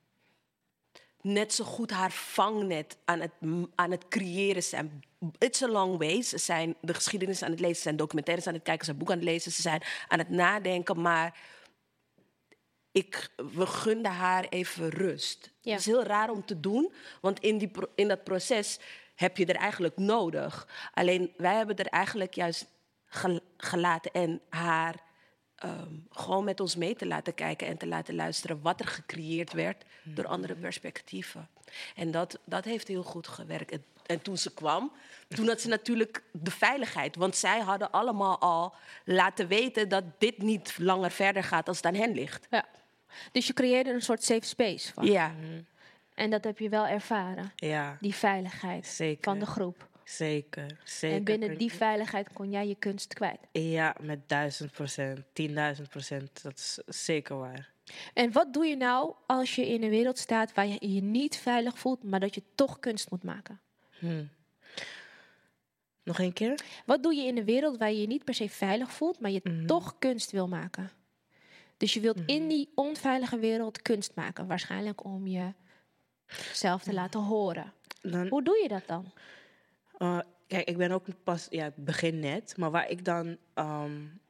net 1.21 1.53
zo 1.53 1.63
goed 1.63 1.91
haar 1.91 2.11
vangnet 2.11 2.97
aan 3.05 3.19
het, 3.19 3.31
aan 3.75 3.91
het 3.91 4.07
creëren 4.07 4.63
zijn. 4.63 5.03
It's 5.37 5.61
a 5.61 5.67
long 5.67 5.97
way. 5.97 6.21
Ze 6.21 6.37
zijn 6.37 6.75
de 6.81 6.93
geschiedenis 6.93 7.43
aan 7.43 7.51
het 7.51 7.59
lezen, 7.59 7.75
ze 7.75 7.81
zijn 7.81 7.95
documentaires 7.95 8.47
aan 8.47 8.53
het 8.53 8.63
kijken, 8.63 8.85
ze 8.85 8.91
zijn 8.91 8.97
boeken 8.97 9.15
aan 9.15 9.25
het 9.25 9.33
lezen, 9.33 9.51
ze 9.51 9.61
zijn 9.61 9.83
aan 10.07 10.19
het 10.19 10.29
nadenken, 10.29 11.01
maar 11.01 11.39
ik, 12.91 13.29
we 13.35 13.65
gunden 13.65 14.11
haar 14.11 14.43
even 14.49 14.89
rust. 14.89 15.51
Ja. 15.61 15.71
Het 15.71 15.79
is 15.79 15.85
heel 15.85 16.03
raar 16.03 16.29
om 16.29 16.45
te 16.45 16.59
doen, 16.59 16.93
want 17.21 17.39
in, 17.39 17.57
die, 17.57 17.71
in 17.95 18.07
dat 18.07 18.23
proces 18.23 18.79
heb 19.15 19.37
je 19.37 19.45
er 19.45 19.55
eigenlijk 19.55 19.97
nodig. 19.97 20.67
Alleen 20.93 21.33
wij 21.37 21.55
hebben 21.55 21.75
er 21.75 21.87
eigenlijk 21.87 22.33
juist 22.33 22.65
gel- 23.05 23.43
gelaten 23.57 24.11
en 24.11 24.41
haar 24.49 24.95
ehm, 25.55 25.93
gewoon 26.09 26.43
met 26.43 26.59
ons 26.59 26.75
mee 26.75 26.95
te 26.95 27.05
laten 27.05 27.33
kijken 27.33 27.67
en 27.67 27.77
te 27.77 27.87
laten 27.87 28.15
luisteren 28.15 28.61
wat 28.61 28.79
er 28.79 28.87
gecreëerd 28.87 29.53
werd 29.53 29.83
door 30.03 30.27
andere 30.27 30.55
perspectieven. 30.55 31.49
En 31.95 32.11
dat, 32.11 32.39
dat 32.45 32.65
heeft 32.65 32.87
heel 32.87 33.03
goed 33.03 33.27
gewerkt. 33.27 33.71
En, 33.71 33.83
en 34.05 34.21
toen 34.21 34.37
ze 34.37 34.53
kwam, 34.53 34.91
toen 35.27 35.47
had 35.47 35.61
ze 35.61 35.67
natuurlijk 35.67 36.23
de 36.31 36.51
veiligheid. 36.51 37.15
Want 37.15 37.35
zij 37.35 37.59
hadden 37.59 37.91
allemaal 37.91 38.39
al 38.39 38.73
laten 39.05 39.47
weten 39.47 39.89
dat 39.89 40.03
dit 40.17 40.37
niet 40.37 40.77
langer 40.77 41.11
verder 41.11 41.43
gaat 41.43 41.67
als 41.67 41.77
het 41.77 41.85
aan 41.85 41.95
hen 41.95 42.13
ligt. 42.13 42.47
Ja. 42.49 42.65
Dus 43.31 43.47
je 43.47 43.53
creëerde 43.53 43.93
een 43.93 44.01
soort 44.01 44.23
safe 44.23 44.45
space 44.45 44.93
van. 44.93 45.05
Ja. 45.05 45.33
En 46.15 46.29
dat 46.29 46.43
heb 46.43 46.59
je 46.59 46.69
wel 46.69 46.87
ervaren. 46.87 47.51
Ja. 47.55 47.97
Die 48.01 48.13
veiligheid 48.15 48.85
Zeker. 48.87 49.23
van 49.23 49.39
de 49.39 49.45
groep. 49.45 49.87
Zeker, 50.03 50.77
zeker. 50.83 51.17
En 51.17 51.23
binnen 51.23 51.57
die 51.57 51.71
veiligheid 51.73 52.33
kon 52.33 52.49
jij 52.51 52.67
je 52.67 52.75
kunst 52.75 53.13
kwijt. 53.13 53.39
Ja, 53.51 53.95
met 54.01 54.29
duizend 54.29 54.71
procent, 54.71 55.23
tienduizend 55.33 55.89
procent. 55.89 56.43
Dat 56.43 56.57
is 56.57 56.79
zeker 56.85 57.37
waar. 57.37 57.69
En 58.13 58.31
wat 58.31 58.53
doe 58.53 58.65
je 58.65 58.75
nou 58.77 59.13
als 59.27 59.55
je 59.55 59.67
in 59.67 59.83
een 59.83 59.89
wereld 59.89 60.17
staat 60.17 60.53
waar 60.53 60.67
je 60.67 60.93
je 60.93 61.01
niet 61.01 61.37
veilig 61.37 61.79
voelt, 61.79 62.03
maar 62.03 62.19
dat 62.19 62.35
je 62.35 62.43
toch 62.55 62.79
kunst 62.79 63.11
moet 63.11 63.23
maken? 63.23 63.59
Hmm. 63.99 64.29
Nog 66.03 66.19
een 66.19 66.33
keer? 66.33 66.59
Wat 66.85 67.03
doe 67.03 67.15
je 67.15 67.23
in 67.27 67.37
een 67.37 67.45
wereld 67.45 67.77
waar 67.77 67.91
je 67.91 68.01
je 68.01 68.07
niet 68.07 68.23
per 68.23 68.33
se 68.33 68.49
veilig 68.49 68.91
voelt, 68.91 69.19
maar 69.19 69.31
je 69.31 69.41
Mhm. 69.43 69.65
toch 69.65 69.95
kunst 69.99 70.31
wil 70.31 70.47
maken? 70.47 70.91
Dus 71.77 71.93
je 71.93 71.99
wilt 71.99 72.19
in 72.25 72.47
die 72.47 72.69
onveilige 72.75 73.39
wereld 73.39 73.81
kunst 73.81 74.15
maken, 74.15 74.47
waarschijnlijk 74.47 75.03
om 75.03 75.27
jezelf 76.27 76.83
te 76.83 76.93
laten 76.93 77.21
horen. 77.21 77.73
Dan, 78.01 78.27
Hoe 78.27 78.43
doe 78.43 78.59
je 78.61 78.67
dat 78.67 78.87
dan? 78.87 79.11
Uh, 79.97 80.19
kijk, 80.47 80.67
ik 80.67 80.77
ben 80.77 80.91
ook 80.91 81.05
pas, 81.23 81.47
ja, 81.49 81.65
ik 81.65 81.75
begin 81.75 82.19
net, 82.19 82.57
maar 82.57 82.71
waar 82.71 82.89
ik 82.89 83.05
dan, 83.05 83.37
um, 83.55 84.21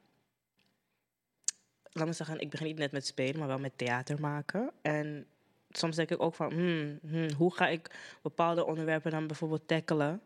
laat 1.92 2.06
me 2.06 2.12
zeggen, 2.12 2.40
ik 2.40 2.50
begin 2.50 2.66
niet 2.66 2.78
net 2.78 2.92
met 2.92 3.06
spelen, 3.06 3.38
maar 3.38 3.48
wel 3.48 3.58
met 3.58 3.78
theater 3.78 4.20
maken. 4.20 4.70
En 4.82 5.26
soms 5.70 5.96
denk 5.96 6.10
ik 6.10 6.22
ook 6.22 6.34
van, 6.34 6.52
hmm, 6.52 6.98
hmm, 7.08 7.32
hoe 7.32 7.54
ga 7.54 7.68
ik 7.68 7.90
bepaalde 8.22 8.66
onderwerpen 8.66 9.10
dan 9.10 9.26
bijvoorbeeld 9.26 9.68
tackelen 9.68 10.22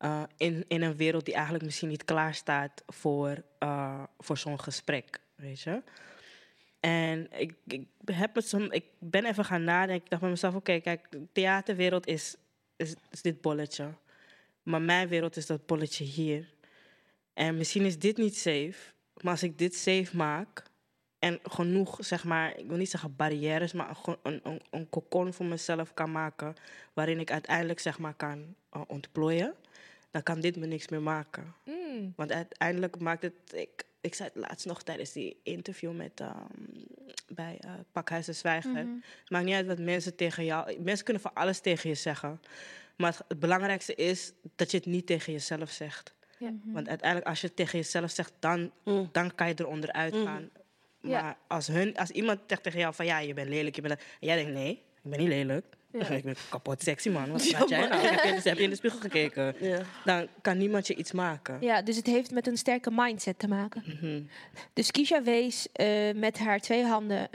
uh, 0.00 0.22
in, 0.36 0.64
in 0.68 0.82
een 0.82 0.96
wereld 0.96 1.24
die 1.24 1.34
eigenlijk 1.34 1.64
misschien 1.64 1.88
niet 1.88 2.04
klaar 2.04 2.34
staat 2.34 2.82
voor, 2.86 3.42
uh, 3.62 4.02
voor 4.18 4.38
zo'n 4.38 4.60
gesprek, 4.60 5.20
weet 5.34 5.60
je? 5.60 5.82
En 6.80 7.28
ik, 7.32 7.54
ik, 7.66 7.86
heb 8.04 8.34
me 8.34 8.40
som, 8.40 8.72
ik 8.72 8.84
ben 8.98 9.24
even 9.24 9.44
gaan 9.44 9.64
nadenken. 9.64 10.04
Ik 10.04 10.10
dacht 10.10 10.22
bij 10.22 10.30
mezelf, 10.30 10.54
oké, 10.54 10.80
kijk, 10.80 11.06
de 11.10 11.26
theaterwereld 11.32 12.06
is, 12.06 12.36
is, 12.76 12.94
is 13.10 13.22
dit 13.22 13.40
bolletje. 13.40 13.88
Maar 14.62 14.82
mijn 14.82 15.08
wereld 15.08 15.36
is 15.36 15.46
dat 15.46 15.66
bolletje 15.66 16.04
hier. 16.04 16.52
En 17.34 17.56
misschien 17.56 17.84
is 17.84 17.98
dit 17.98 18.16
niet 18.16 18.36
safe. 18.36 18.92
Maar 19.20 19.32
als 19.32 19.42
ik 19.42 19.58
dit 19.58 19.74
safe 19.74 20.16
maak... 20.16 20.62
en 21.18 21.38
genoeg, 21.42 21.96
zeg 22.00 22.24
maar, 22.24 22.58
ik 22.58 22.66
wil 22.66 22.76
niet 22.76 22.90
zeggen 22.90 23.16
barrières... 23.16 23.72
maar 23.72 23.96
een, 24.22 24.40
een, 24.42 24.60
een 24.70 24.88
cocon 24.88 25.32
voor 25.32 25.46
mezelf 25.46 25.94
kan 25.94 26.12
maken... 26.12 26.54
waarin 26.92 27.20
ik 27.20 27.30
uiteindelijk, 27.30 27.78
zeg 27.78 27.98
maar, 27.98 28.14
kan 28.14 28.54
uh, 28.76 28.82
ontplooien... 28.86 29.54
dan 30.10 30.22
kan 30.22 30.40
dit 30.40 30.56
me 30.56 30.66
niks 30.66 30.88
meer 30.88 31.02
maken. 31.02 31.54
Mm. 31.64 32.12
Want 32.16 32.32
uiteindelijk 32.32 32.98
maakt 32.98 33.22
het... 33.22 33.34
Ik, 33.52 33.84
ik 34.00 34.14
zei 34.14 34.28
het 34.32 34.48
laatst 34.48 34.66
nog 34.66 34.82
tijdens 34.82 35.12
die 35.12 35.40
interview 35.42 35.92
met, 35.92 36.20
ehm, 36.20 36.34
bij 37.28 37.58
uh, 37.64 37.70
Pakhuis 37.92 38.26
de 38.26 38.32
Zwijger. 38.32 38.70
Mhm. 38.70 38.94
Het 39.20 39.30
maakt 39.30 39.44
niet 39.44 39.54
uit 39.54 39.66
wat 39.66 39.78
mensen 39.78 40.16
tegen 40.16 40.44
jou... 40.44 40.80
Mensen 40.80 41.04
kunnen 41.04 41.22
van 41.22 41.34
alles 41.34 41.60
tegen 41.60 41.88
je 41.88 41.94
zeggen. 41.94 42.40
Maar 42.96 43.10
het, 43.10 43.24
het 43.28 43.38
belangrijkste 43.38 43.94
is 43.94 44.32
dat 44.56 44.70
je 44.70 44.76
het 44.76 44.86
niet 44.86 45.06
tegen 45.06 45.32
jezelf 45.32 45.70
zegt. 45.70 46.14
Ja. 46.38 46.52
Want 46.64 46.88
uiteindelijk, 46.88 47.28
als 47.28 47.40
je 47.40 47.46
het 47.46 47.56
tegen 47.56 47.78
jezelf 47.78 48.10
zegt, 48.10 48.32
dan, 48.38 48.72
dan 49.12 49.34
kan 49.34 49.48
je 49.48 49.54
eronder 49.56 49.92
uitgaan. 49.92 50.42
Mm. 50.42 51.10
Ja. 51.10 51.22
Maar 51.22 51.36
als, 51.46 51.66
hun, 51.66 51.96
als 51.96 52.10
iemand 52.10 52.40
zegt 52.46 52.62
tegen 52.62 52.78
jou 52.78 52.94
van 52.94 53.06
ja, 53.06 53.18
je 53.18 53.34
bent 53.34 53.48
lelijk, 53.48 53.76
je 53.76 53.82
bent 53.82 54.00
en 54.00 54.26
jij 54.26 54.36
denkt 54.36 54.52
nee, 54.52 54.70
ik 54.70 55.10
ben 55.10 55.18
niet 55.18 55.28
lelijk. 55.28 55.64
Ja. 55.92 56.08
Ik 56.08 56.24
ben 56.24 56.34
kapot 56.48 56.82
sexy 56.82 57.08
man. 57.08 57.30
Wat 57.30 57.48
praat 57.50 57.68
jij 57.68 57.88
nou? 57.88 58.06
Heb 58.06 58.42
je, 58.42 58.48
heb 58.48 58.58
je 58.58 58.62
in 58.62 58.70
de 58.70 58.76
spiegel 58.76 59.00
gekeken? 59.00 59.54
Dan 60.04 60.26
kan 60.42 60.58
niemand 60.58 60.86
je 60.86 60.94
iets 60.94 61.12
maken. 61.12 61.56
Ja, 61.60 61.82
dus 61.82 61.96
het 61.96 62.06
heeft 62.06 62.30
met 62.30 62.46
een 62.46 62.56
sterke 62.56 62.90
mindset 62.92 63.38
te 63.38 63.48
maken. 63.48 63.82
Mhm. 63.86 64.22
Dus 64.72 64.90
Kisha 64.90 65.22
wees 65.22 65.68
eh, 65.72 66.14
met 66.14 66.38
haar 66.38 66.60
twee 66.60 66.84
handen 66.84 67.28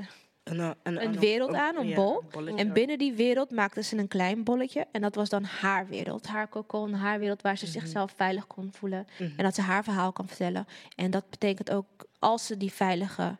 Een, 0.43 0.59
eh, 0.59 0.69
een, 0.83 1.03
een 1.03 1.19
wereld 1.19 1.53
aan, 1.53 1.75
een 1.75 1.93
bol. 1.93 2.23
En 2.55 2.73
binnen 2.73 2.97
die 2.97 3.13
wereld 3.13 3.51
maakte 3.51 3.83
ze 3.83 3.97
een 3.97 4.07
klein 4.07 4.43
bolletje. 4.43 4.87
En 4.91 5.01
dat 5.01 5.15
was 5.15 5.29
dan 5.29 5.43
haar 5.43 5.87
wereld. 5.87 6.27
Haar 6.27 6.49
cocon, 6.49 6.93
haar 6.93 7.19
wereld 7.19 7.41
waar 7.41 7.57
ze 7.57 7.67
zichzelf 7.67 8.13
veilig 8.15 8.47
kon 8.47 8.71
voelen. 8.73 9.07
Mhm. 9.19 9.29
En 9.37 9.43
dat 9.43 9.55
ze 9.55 9.61
haar 9.61 9.83
verhaal 9.83 10.11
kan 10.11 10.27
vertellen. 10.27 10.67
En 10.95 11.11
dat 11.11 11.29
betekent 11.29 11.71
ook, 11.71 11.85
als 12.19 12.45
ze 12.45 12.57
die 12.57 12.71
veilige 12.71 13.37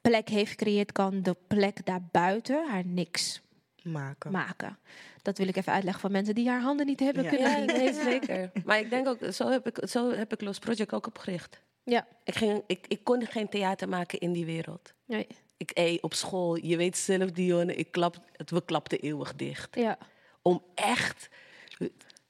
plek 0.00 0.28
heeft 0.28 0.50
gecreëerd, 0.50 0.92
kan 0.92 1.22
de 1.22 1.36
plek 1.46 1.86
daarbuiten 1.86 2.68
haar 2.68 2.86
niks 2.86 3.42
maken. 3.84 4.30
maken. 4.32 4.78
Dat 5.22 5.38
wil 5.38 5.48
ik 5.48 5.56
even 5.56 5.72
uitleggen 5.72 6.00
voor 6.00 6.10
mensen 6.10 6.34
die 6.34 6.48
haar 6.48 6.60
handen 6.60 6.86
niet 6.86 7.00
hebben 7.00 7.22
Ja, 7.22 7.28
kunnen 7.30 7.66
nee, 7.66 7.92
zeker. 7.94 8.50
Maar 8.64 8.78
ik 8.78 8.90
denk 8.90 9.08
ook, 9.08 9.18
zo 9.32 9.48
heb 9.48 9.66
ik, 9.66 9.88
zo 9.88 10.10
heb 10.10 10.32
ik 10.32 10.40
Los 10.40 10.58
Project 10.58 10.92
ook 10.92 11.06
opgericht. 11.06 11.60
Ja. 11.84 12.06
Ik, 12.24 12.34
ging, 12.34 12.62
ik, 12.66 12.84
ik 12.88 13.04
kon 13.04 13.26
geen 13.26 13.48
theater 13.48 13.88
maken 13.88 14.18
in 14.18 14.32
die 14.32 14.44
wereld. 14.46 14.92
Nee. 15.06 15.26
Ik, 15.56 15.70
ey, 15.70 15.98
op 16.00 16.14
school, 16.14 16.56
je 16.56 16.76
weet 16.76 16.96
zelf, 16.96 17.30
Dionne, 17.30 17.74
ik 17.74 17.90
klap, 17.92 18.16
het, 18.32 18.50
we 18.50 18.64
klapten 18.64 19.00
eeuwig 19.00 19.34
dicht. 19.34 19.74
Ja. 19.74 19.98
Om 20.42 20.62
echt... 20.74 21.28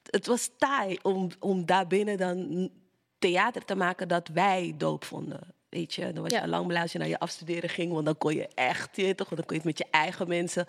Het 0.09 0.25
was 0.25 0.49
taai 0.57 0.97
om, 1.01 1.29
om 1.39 1.65
daarbinnen 1.65 2.17
dan 2.17 2.69
theater 3.19 3.65
te 3.65 3.75
maken 3.75 4.07
dat 4.07 4.27
wij 4.27 4.73
doop 4.77 5.03
vonden. 5.03 5.53
Weet 5.69 5.93
je, 5.93 6.13
dan 6.13 6.21
was 6.21 6.31
je 6.31 6.37
Ja. 6.37 6.43
al 6.43 6.47
lang 6.49 6.67
blij 6.67 6.81
als 6.81 6.91
je 6.91 6.97
naar 6.97 7.07
je 7.07 7.19
afstuderen 7.19 7.69
ging, 7.69 7.91
want 7.91 8.05
dan 8.05 8.17
kon 8.17 8.35
je 8.35 8.47
echt, 8.47 8.95
je 8.95 9.15
toch, 9.15 9.27
dan 9.27 9.45
kon 9.45 9.45
je 9.47 9.55
het 9.55 9.63
met 9.63 9.77
je 9.77 9.87
eigen 9.91 10.27
mensen. 10.27 10.65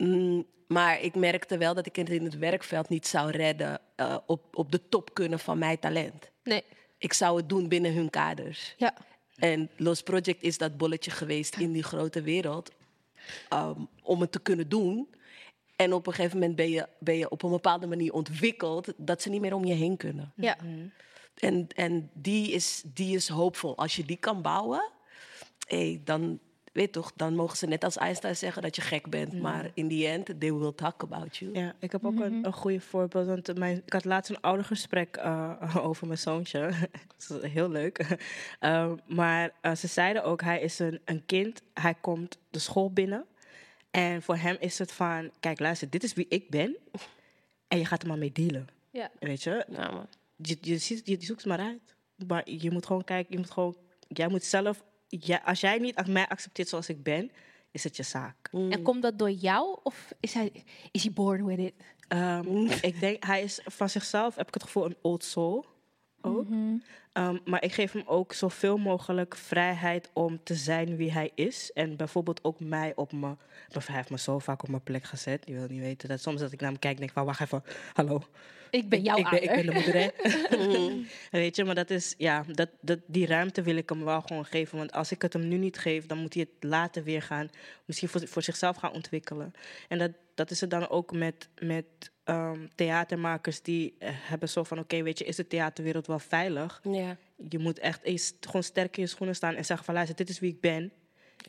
Mm, 0.00 0.46
maar 0.66 1.00
ik 1.00 1.14
merkte 1.14 1.58
wel 1.58 1.74
dat 1.74 1.86
ik 1.86 1.96
het 1.96 2.10
in 2.10 2.24
het 2.24 2.38
werkveld 2.38 2.88
niet 2.88 3.06
zou 3.06 3.30
redden 3.30 3.80
eh, 3.96 4.16
op, 4.26 4.56
op 4.56 4.72
de 4.72 4.88
top 4.88 5.14
kunnen 5.14 5.38
van 5.38 5.58
mijn 5.58 5.78
talent. 5.78 6.30
Nee. 6.44 6.64
Ik 6.98 7.12
zou 7.12 7.36
het 7.36 7.48
doen 7.48 7.68
binnen 7.68 7.94
hun 7.94 8.10
kaders. 8.10 8.74
Ja. 8.76 8.94
En 9.36 9.70
Los 9.76 10.02
Project 10.02 10.42
is 10.42 10.58
dat 10.58 10.76
bolletje 10.76 11.10
geweest 11.10 11.56
in 11.56 11.72
die 11.72 11.82
grote 11.82 12.22
wereld 12.22 12.70
um, 13.52 13.88
om 14.02 14.20
het 14.20 14.32
te 14.32 14.40
kunnen 14.40 14.68
doen. 14.68 15.08
En 15.76 15.92
op 15.92 16.06
een 16.06 16.12
gegeven 16.12 16.38
moment 16.38 16.56
ben 16.56 16.70
je, 16.70 16.88
ben 16.98 17.16
je 17.16 17.28
op 17.28 17.42
een 17.42 17.50
bepaalde 17.50 17.86
manier 17.86 18.12
ontwikkeld 18.12 18.92
dat 18.96 19.22
ze 19.22 19.28
niet 19.28 19.40
meer 19.40 19.54
om 19.54 19.64
je 19.64 19.74
heen 19.74 19.96
kunnen. 19.96 20.32
Ja. 20.36 20.56
En, 21.34 21.66
en 21.74 22.10
die, 22.12 22.50
is, 22.50 22.82
die 22.86 23.16
is 23.16 23.28
hoopvol. 23.28 23.76
Als 23.76 23.96
je 23.96 24.04
die 24.04 24.16
kan 24.16 24.42
bouwen, 24.42 24.90
hey, 25.66 26.00
dan, 26.04 26.40
weet 26.72 26.92
toch, 26.92 27.12
dan 27.16 27.34
mogen 27.34 27.56
ze 27.56 27.66
net 27.66 27.84
als 27.84 27.96
Einstein 27.96 28.36
zeggen 28.36 28.62
dat 28.62 28.76
je 28.76 28.82
gek 28.82 29.10
bent. 29.10 29.40
Maar 29.40 29.70
in 29.74 29.88
the 29.88 30.06
end, 30.06 30.40
they 30.40 30.52
will 30.52 30.72
talk 30.72 31.02
about 31.02 31.36
you. 31.36 31.52
Ja, 31.54 31.74
ik 31.78 31.92
heb 31.92 32.04
ook 32.04 32.20
een, 32.20 32.44
een 32.44 32.52
goede 32.52 32.80
voorbeeld. 32.80 33.26
Want 33.26 33.58
mijn, 33.58 33.82
ik 33.84 33.92
had 33.92 34.04
laatst 34.04 34.30
een 34.30 34.40
oudergesprek 34.40 35.16
eh 35.16 35.76
over 35.88 36.06
mijn 36.06 36.18
zoontje. 36.18 36.72
dat 37.28 37.42
is 37.42 37.50
heel 37.50 37.70
leuk. 37.70 37.98
Eh, 38.60 38.92
maar 39.06 39.52
eh, 39.60 39.74
ze 39.74 39.86
zeiden 39.86 40.24
ook, 40.24 40.42
hij 40.42 40.60
is 40.60 40.78
een, 40.78 41.00
een 41.04 41.26
kind. 41.26 41.62
Hij 41.74 41.94
komt 41.94 42.38
de 42.50 42.58
school 42.58 42.92
binnen. 42.92 43.24
En 43.90 44.22
voor 44.22 44.36
hem 44.36 44.56
is 44.58 44.78
het 44.78 44.92
van, 44.92 45.30
kijk 45.40 45.60
luister, 45.60 45.90
dit 45.90 46.02
is 46.02 46.12
wie 46.12 46.26
ik 46.28 46.50
ben. 46.50 46.76
En 47.68 47.78
je 47.78 47.84
gaat 47.84 48.02
er 48.02 48.08
maar 48.08 48.18
mee 48.18 48.32
dealen. 48.32 48.68
Ja. 48.90 49.10
Weet 49.18 49.42
je? 49.42 49.64
Ja, 49.68 49.90
man. 49.90 50.06
Je, 50.36 50.56
je, 50.60 50.78
ziet, 50.78 51.06
je 51.06 51.16
zoekt 51.20 51.44
het 51.44 51.56
maar 51.56 51.66
uit. 51.66 51.94
Maar 52.26 52.50
je 52.50 52.70
moet 52.70 52.86
gewoon 52.86 53.04
kijken, 53.04 53.32
je 53.32 53.38
moet 53.38 53.50
gewoon... 53.50 53.76
Jij 54.08 54.28
moet 54.28 54.44
zelf... 54.44 54.82
Ja, 55.18 55.40
als 55.44 55.60
jij 55.60 55.78
niet 55.78 56.06
mij 56.06 56.28
accepteert 56.28 56.68
zoals 56.68 56.88
ik 56.88 57.02
ben, 57.02 57.30
is 57.70 57.84
het 57.84 57.96
je 57.96 58.02
zaak. 58.02 58.48
En 58.52 58.82
komt 58.82 59.02
dat 59.02 59.18
door 59.18 59.30
jou 59.30 59.78
of 59.82 60.12
is 60.20 60.34
hij, 60.34 60.64
is 60.90 61.02
hij 61.02 61.12
born 61.12 61.44
with 61.44 61.58
it? 61.58 61.74
Ehm, 62.08 62.66
ik 62.80 63.00
denk, 63.00 63.24
hij 63.24 63.42
is 63.42 63.60
van 63.64 63.88
zichzelf, 63.88 64.34
heb 64.36 64.48
ik 64.48 64.54
het 64.54 64.62
gevoel, 64.62 64.84
een 64.84 64.96
old 65.00 65.24
soul. 65.24 65.66
Ook. 66.22 66.46
Ehm, 67.12 67.36
maar 67.44 67.62
ik 67.64 67.72
geef 67.72 67.92
hem 67.92 68.02
ook 68.06 68.32
zoveel 68.32 68.78
mogelijk 68.78 69.36
vrijheid 69.36 70.10
om 70.12 70.40
te 70.42 70.54
zijn 70.54 70.96
wie 70.96 71.12
hij 71.12 71.30
is. 71.34 71.70
En 71.72 71.96
bijvoorbeeld 71.96 72.44
ook 72.44 72.60
mij 72.60 72.92
op 72.94 73.12
mijn... 73.12 73.38
Hij 73.68 73.94
heeft 73.94 74.10
me 74.10 74.18
zo 74.18 74.38
vaak 74.38 74.62
op 74.62 74.68
mijn 74.68 74.82
plek 74.82 75.04
gezet. 75.04 75.42
Je 75.46 75.54
wil 75.54 75.66
niet 75.68 75.80
weten 75.80 76.08
dat 76.08 76.20
soms 76.20 76.40
dat 76.40 76.52
ik 76.52 76.60
naar 76.60 76.70
hem 76.70 76.78
kijk 76.78 76.98
denk 76.98 77.10
van... 77.10 77.24
Wacht 77.24 77.40
even, 77.40 77.64
hallo. 77.92 78.22
Ik 78.70 78.88
ben 78.88 79.02
jouw 79.02 79.16
ik, 79.16 79.30
ben, 79.30 79.42
ik 79.42 79.50
ben 79.50 79.66
de 79.66 79.72
moeder, 79.72 79.94
hè? 79.94 80.08
Weet 81.40 81.56
je, 81.56 81.64
maar 81.64 81.74
dat 81.74 81.90
is... 81.90 82.14
Ja, 82.18 82.44
dat, 82.52 82.68
dat, 82.80 82.98
die 83.06 83.26
ruimte 83.26 83.62
wil 83.62 83.76
ik 83.76 83.88
hem 83.88 84.04
wel 84.04 84.20
gewoon 84.20 84.44
geven. 84.44 84.78
Want 84.78 84.92
als 84.92 85.12
ik 85.12 85.22
het 85.22 85.32
hem 85.32 85.48
nu 85.48 85.56
niet 85.56 85.78
geef, 85.78 86.06
dan 86.06 86.18
moet 86.18 86.34
hij 86.34 86.46
het 86.52 86.70
later 86.70 87.04
weer 87.04 87.22
gaan... 87.22 87.48
Misschien 87.84 88.08
voor, 88.08 88.28
voor 88.28 88.42
zichzelf 88.42 88.76
gaan 88.76 88.92
ontwikkelen. 88.92 89.52
En 89.88 89.98
dat, 89.98 90.10
dat 90.34 90.50
is 90.50 90.60
het 90.60 90.70
dan 90.70 90.88
ook 90.88 91.12
met... 91.12 91.48
met 91.60 92.10
ehm, 92.30 92.66
theatermakers 92.74 93.62
die 93.62 93.94
eh, 93.98 94.08
hebben 94.12 94.48
zo 94.48 94.62
van... 94.64 94.78
Oké, 94.78 95.02
weet 95.02 95.18
je, 95.18 95.24
is 95.24 95.36
de 95.36 95.46
theaterwereld 95.46 96.06
wel 96.06 96.18
veilig? 96.18 96.80
Ja. 96.82 97.16
Je 97.48 97.58
moet 97.58 97.78
echt 97.78 98.02
eens 98.02 98.34
gewoon 98.40 98.62
sterk 98.62 98.96
in 98.96 99.02
je 99.02 99.08
schoenen 99.08 99.34
staan 99.36 99.54
en 99.54 99.64
zeggen 99.64 99.84
van... 99.84 99.94
Luister, 99.94 100.16
dit 100.16 100.28
is 100.28 100.38
wie 100.38 100.52
ik 100.52 100.60
ben. 100.60 100.92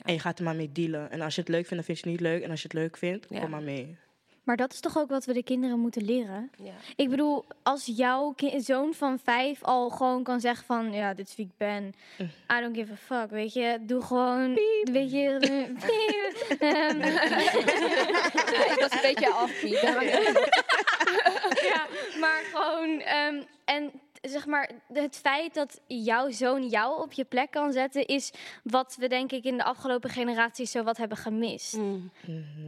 En 0.03 0.13
je 0.13 0.19
gaat 0.19 0.37
er 0.39 0.45
maar 0.45 0.55
mee 0.55 0.71
dealen. 0.71 1.11
En 1.11 1.21
als 1.21 1.35
je 1.35 1.41
het 1.41 1.49
leuk 1.49 1.67
vindt, 1.67 1.75
dan 1.75 1.95
vind 1.95 1.97
je 1.97 2.03
het 2.09 2.13
niet 2.21 2.29
leuk. 2.31 2.43
En 2.43 2.49
als 2.49 2.61
je 2.61 2.67
het 2.67 2.77
leuk 2.77 2.97
vindt, 2.97 3.25
Ja. 3.29 3.39
kom 3.39 3.49
maar 3.49 3.63
mee. 3.63 3.97
Maar 4.51 4.59
dat 4.59 4.73
is 4.73 4.79
toch 4.79 4.97
ook 4.97 5.09
wat 5.09 5.25
we 5.25 5.33
de 5.33 5.43
kinderen 5.43 5.79
moeten 5.79 6.05
leren? 6.05 6.51
Ja. 6.63 6.73
Ik 6.95 7.09
bedoel, 7.09 7.45
als 7.63 7.85
jouw 7.85 8.33
zoon 8.57 8.93
van 8.93 9.19
vijf 9.23 9.63
al 9.63 9.89
gewoon 9.89 10.23
kan 10.23 10.39
zeggen 10.39 10.65
van... 10.65 10.93
Ja, 10.93 11.13
dit 11.13 11.27
is 11.27 11.35
wie 11.35 11.45
ik 11.45 11.51
ben. 11.57 11.93
I 12.57 12.61
don't 12.61 12.75
give 12.75 12.91
a 12.91 12.95
fuck, 12.95 13.29
weet 13.29 13.53
je. 13.53 13.77
Doe 13.81 14.01
gewoon... 14.01 14.53
Weet 14.83 15.11
je... 15.11 15.37
piep. 15.85 16.61
Ik 18.71 18.77
was 18.79 18.91
een 18.91 19.01
beetje 19.01 19.29
afpiep. 19.33 19.81
ja, 21.71 21.87
maar 22.19 22.43
gewoon... 22.53 22.99
ehm, 22.99 23.41
en 23.65 23.91
zeg 24.21 24.45
maar, 24.45 24.69
het 24.93 25.15
feit 25.15 25.53
dat 25.53 25.79
jouw 25.87 26.29
zoon 26.29 26.67
jou 26.67 27.01
op 27.01 27.11
je 27.11 27.23
plek 27.25 27.51
kan 27.51 27.71
zetten... 27.71 28.05
is 28.05 28.31
wat 28.63 28.95
we 28.99 29.07
denk 29.07 29.31
ik 29.31 29.43
in 29.43 29.57
de 29.57 29.63
afgelopen 29.63 30.09
generaties 30.09 30.71
zo 30.71 30.83
wat 30.83 30.97
hebben 30.97 31.17
gemist. 31.17 31.73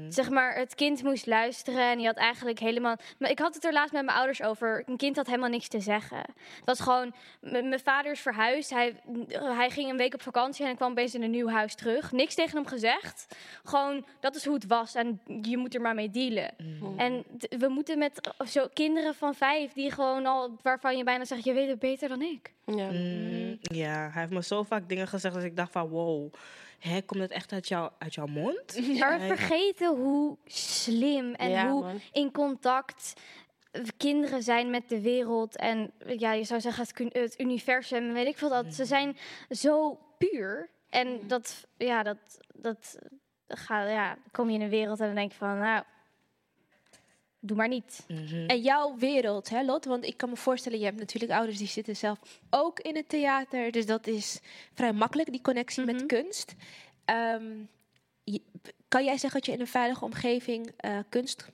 Zeg 0.09 0.29
maar, 0.29 0.55
het 0.55 0.75
kind 0.75 1.03
moest 1.03 1.25
luisteren 1.25 1.89
en 1.91 1.97
die 1.97 2.05
had 2.05 2.15
eigenlijk 2.15 2.59
helemaal... 2.59 2.95
Maar 3.19 3.29
ik 3.29 3.39
had 3.39 3.53
het 3.55 3.63
er 3.65 3.73
laatst 3.73 3.93
met 3.93 4.05
mijn 4.05 4.17
ouders 4.17 4.41
over. 4.41 4.83
Een 4.85 4.97
kind 4.97 5.15
had 5.15 5.25
helemaal 5.27 5.49
niks 5.49 5.67
te 5.67 5.79
zeggen. 5.79 6.17
Het 6.17 6.65
was 6.65 6.79
gewoon... 6.79 7.13
m- 7.41 7.51
Mijn 7.69 7.79
vader 7.79 8.11
is 8.11 8.19
verhuisd. 8.19 8.69
Hij, 8.69 8.95
hij 9.37 9.69
ging 9.69 9.89
een 9.89 9.97
week 9.97 10.13
op 10.13 10.21
vakantie 10.21 10.61
en 10.61 10.67
hij 10.67 10.75
kwam 10.77 10.91
opeens 10.91 11.15
in 11.15 11.23
een 11.23 11.31
nieuw 11.31 11.49
huis 11.49 11.75
terug. 11.75 12.11
Niks 12.11 12.35
tegen 12.35 12.57
hem 12.57 12.67
gezegd. 12.67 13.35
Gewoon, 13.63 14.05
dat 14.19 14.35
is 14.35 14.45
hoe 14.45 14.53
het 14.53 14.65
was 14.67 14.95
en 14.95 15.21
je 15.41 15.57
moet 15.57 15.75
er 15.75 15.81
maar 15.81 15.95
mee 15.95 16.09
dealen. 16.09 16.51
En 16.97 17.23
d- 17.37 17.55
we 17.57 17.67
moeten 17.67 17.97
met 17.97 18.31
zo 18.47 18.67
kinderen 18.73 19.15
van 19.15 19.35
vijf... 19.35 19.73
die 19.73 19.91
gewoon 19.91 20.25
al... 20.25 20.57
waarvan 20.61 20.97
je 20.97 21.03
bijna 21.03 21.25
zegt, 21.25 21.42
je 21.43 21.53
weet 21.53 21.67
het 21.69 21.79
beter 21.79 22.09
dan 22.09 22.21
ik. 22.21 22.53
Ja. 22.65 22.89
Mm, 22.91 23.57
ja, 23.61 24.09
hij 24.11 24.21
heeft 24.21 24.33
me 24.33 24.43
zo 24.43 24.63
vaak 24.63 24.89
dingen 24.89 25.07
gezegd 25.07 25.35
dat 25.35 25.43
ik 25.43 25.55
dacht 25.55 25.71
van... 25.71 25.87
Wow, 25.89 26.33
hè, 26.79 27.01
komt 27.01 27.21
het 27.21 27.31
echt 27.31 27.51
uit, 27.51 27.67
jou, 27.67 27.91
uit 27.97 28.13
jouw 28.13 28.25
mond? 28.25 28.75
Maar 28.99 29.19
we 29.19 29.25
Hij- 29.25 29.27
vergeten 29.37 29.95
hoe 29.95 30.37
slim 30.45 31.33
en 31.33 31.49
Ja, 31.49 31.69
hoe 31.71 31.81
man. 31.81 31.99
in 32.11 32.31
contact 32.31 33.13
kinderen 33.97 34.43
zijn 34.43 34.69
met 34.69 34.89
de 34.89 35.01
wereld. 35.01 35.55
En 35.57 35.91
ja, 36.17 36.31
je 36.33 36.43
zou 36.43 36.61
zeggen 36.61 36.85
het, 36.85 37.13
het 37.13 37.39
universum, 37.39 38.13
weet 38.13 38.27
ik 38.27 38.37
veel 38.37 38.49
dat. 38.49 38.73
Ze 38.73 38.85
zijn 38.85 39.17
zo 39.49 39.99
puur. 40.17 40.69
En 40.89 41.19
dat, 41.27 41.67
ja, 41.77 42.03
dat, 42.03 42.17
dat 42.55 42.97
gaat, 43.47 43.89
ja, 43.89 44.17
kom 44.31 44.49
je 44.49 44.55
in 44.55 44.61
een 44.61 44.69
wereld 44.69 44.99
en 44.99 45.05
dan 45.05 45.15
denk 45.15 45.31
je 45.31 45.37
van, 45.37 45.57
nou, 45.59 45.83
doe 47.45 47.57
maar 47.57 47.67
niet. 47.67 48.03
En 48.47 48.61
jouw 48.61 48.95
wereld, 48.97 49.49
hè, 49.49 49.63
Lot? 49.63 49.85
Want 49.85 50.05
ik 50.05 50.17
kan 50.17 50.29
me 50.29 50.35
voorstellen, 50.35 50.79
je 50.79 50.85
hebt 50.85 50.99
natuurlijk 50.99 51.31
ouders 51.31 51.57
die 51.57 51.67
zitten 51.67 51.95
zelf 51.95 52.19
ook 52.49 52.79
in 52.79 52.95
het 52.95 53.09
theater. 53.09 53.71
Dus 53.71 53.85
dat 53.85 54.07
is 54.07 54.39
vrij 54.73 54.93
makkelijk, 54.93 55.31
die 55.31 55.41
connectie 55.41 55.85
met 55.85 56.05
kunst. 56.05 56.53
Ehm, 57.05 57.51
je- 58.23 58.41
kan 58.87 59.03
jij 59.03 59.17
zeggen 59.17 59.39
dat 59.39 59.45
je 59.45 59.51
in 59.55 59.59
een 59.59 59.67
veilige 59.67 60.05
omgeving 60.05 60.71
eh, 60.77 60.99
kunst 61.09 61.47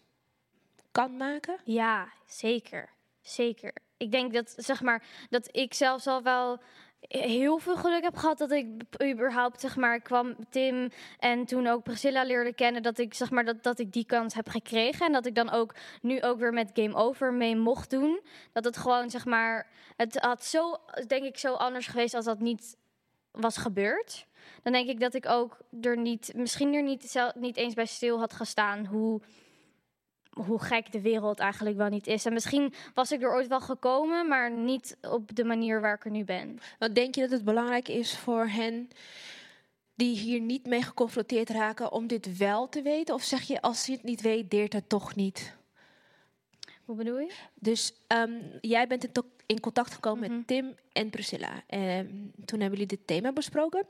kan 0.92 1.18
maken? 1.18 1.58
Ja, 1.64 2.08
zeker. 2.26 2.90
Zeker. 3.22 3.74
Ik 3.98 4.12
denk 4.12 4.34
dat, 4.34 4.54
zeg 4.58 4.82
maar, 4.82 5.04
dat 5.30 5.50
ik 5.52 5.74
zelfs 5.74 6.08
al 6.08 6.22
wel 6.24 6.60
heel 7.08 7.58
veel 7.58 7.76
geluk 7.76 8.04
heb 8.04 8.16
gehad 8.16 8.38
dat 8.38 8.52
ik 8.52 8.68
überhaupt, 9.04 9.62
zeg 9.62 9.76
maar, 9.76 10.02
kwam 10.02 10.36
Tim 10.50 10.90
en 11.20 11.46
toen 11.46 11.68
ook 11.68 11.84
Priscilla 11.84 12.24
leerde 12.24 12.54
kennen, 12.54 12.84
dat 12.84 12.98
ik, 12.98 13.14
zeg 13.14 13.32
maar, 13.32 13.46
dat, 13.46 13.64
dat 13.64 13.80
ik 13.80 13.94
die 13.94 14.06
kans 14.06 14.34
heb 14.34 14.50
gekregen. 14.50 15.06
En 15.06 15.14
dat 15.14 15.26
ik 15.26 15.36
dan 15.36 15.50
ook 15.50 15.76
nu 16.02 16.22
ook 16.22 16.40
weer 16.40 16.54
met 16.54 16.72
Game 16.74 16.96
Over 16.96 17.34
mee 17.34 17.56
mocht 17.56 17.90
doen. 17.90 18.22
Dat 18.52 18.64
het 18.64 18.78
gewoon, 18.78 19.10
zeg 19.10 19.26
maar, 19.26 19.68
het 19.96 20.18
had 20.20 20.46
zo, 20.46 20.78
denk 21.08 21.24
ik, 21.24 21.38
zo 21.38 21.54
anders 21.54 21.88
geweest 21.88 22.14
als 22.14 22.26
dat 22.26 22.40
niet 22.40 22.78
was 23.32 23.58
gebeurd. 23.58 24.26
Dan 24.64 24.74
denk 24.74 24.90
ik 24.90 25.00
dat 25.00 25.14
ik 25.14 25.26
ook 25.26 25.58
er 25.82 25.98
niet, 25.98 26.32
misschien 26.36 26.74
er 26.74 26.84
niet, 26.84 27.32
niet 27.36 27.58
eens 27.58 27.74
bij 27.74 27.86
stil 27.86 28.20
had 28.20 28.34
gestaan 28.34 28.86
hoe 28.86 29.22
hoe 30.30 30.62
gek 30.62 30.92
de 30.92 31.02
wereld 31.02 31.40
eigenlijk 31.40 31.78
wel 31.78 31.90
niet 31.90 32.08
is. 32.08 32.26
En 32.26 32.34
misschien 32.34 32.74
was 32.94 33.12
ik 33.12 33.22
er 33.22 33.34
ooit 33.34 33.48
wel 33.48 33.62
gekomen, 33.62 34.28
maar 34.28 34.52
niet 34.52 34.98
op 35.02 35.36
de 35.36 35.44
manier 35.44 35.82
waar 35.82 35.96
ik 35.96 36.06
er 36.06 36.12
nu 36.12 36.24
ben. 36.24 36.60
Wat 36.80 36.96
denk 36.96 37.16
je 37.16 37.22
dat 37.22 37.32
het 37.32 37.44
belangrijk 37.44 37.88
is 37.88 38.18
voor 38.18 38.48
hen 38.48 38.90
die 39.96 40.18
hier 40.18 40.40
niet 40.40 40.66
mee 40.66 40.82
geconfronteerd 40.82 41.50
raken 41.50 41.92
om 41.92 42.08
dit 42.08 42.38
wel 42.38 42.70
te 42.70 42.82
weten? 42.82 43.16
Of 43.16 43.24
zeg 43.24 43.42
je, 43.42 43.62
als 43.62 43.86
je 43.86 43.92
het 43.92 44.04
niet 44.04 44.22
weet, 44.22 44.52
deert 44.52 44.74
het 44.74 44.90
toch 44.90 45.16
niet? 45.16 45.58
Hoe 46.86 46.96
bedoel 46.96 47.20
je? 47.20 47.34
Dus 47.54 47.94
ehm, 48.08 48.34
jij 48.62 48.88
bent 48.88 49.04
in, 49.04 49.12
in 49.46 49.60
contact 49.60 49.94
gekomen 49.94 50.32
met 50.32 50.48
Tim 50.48 50.76
en 50.92 51.10
Priscilla. 51.10 51.64
En 51.68 52.34
toen 52.46 52.60
hebben 52.60 52.80
jullie 52.80 52.98
dit 52.98 53.08
thema 53.08 53.32
besproken. 53.32 53.86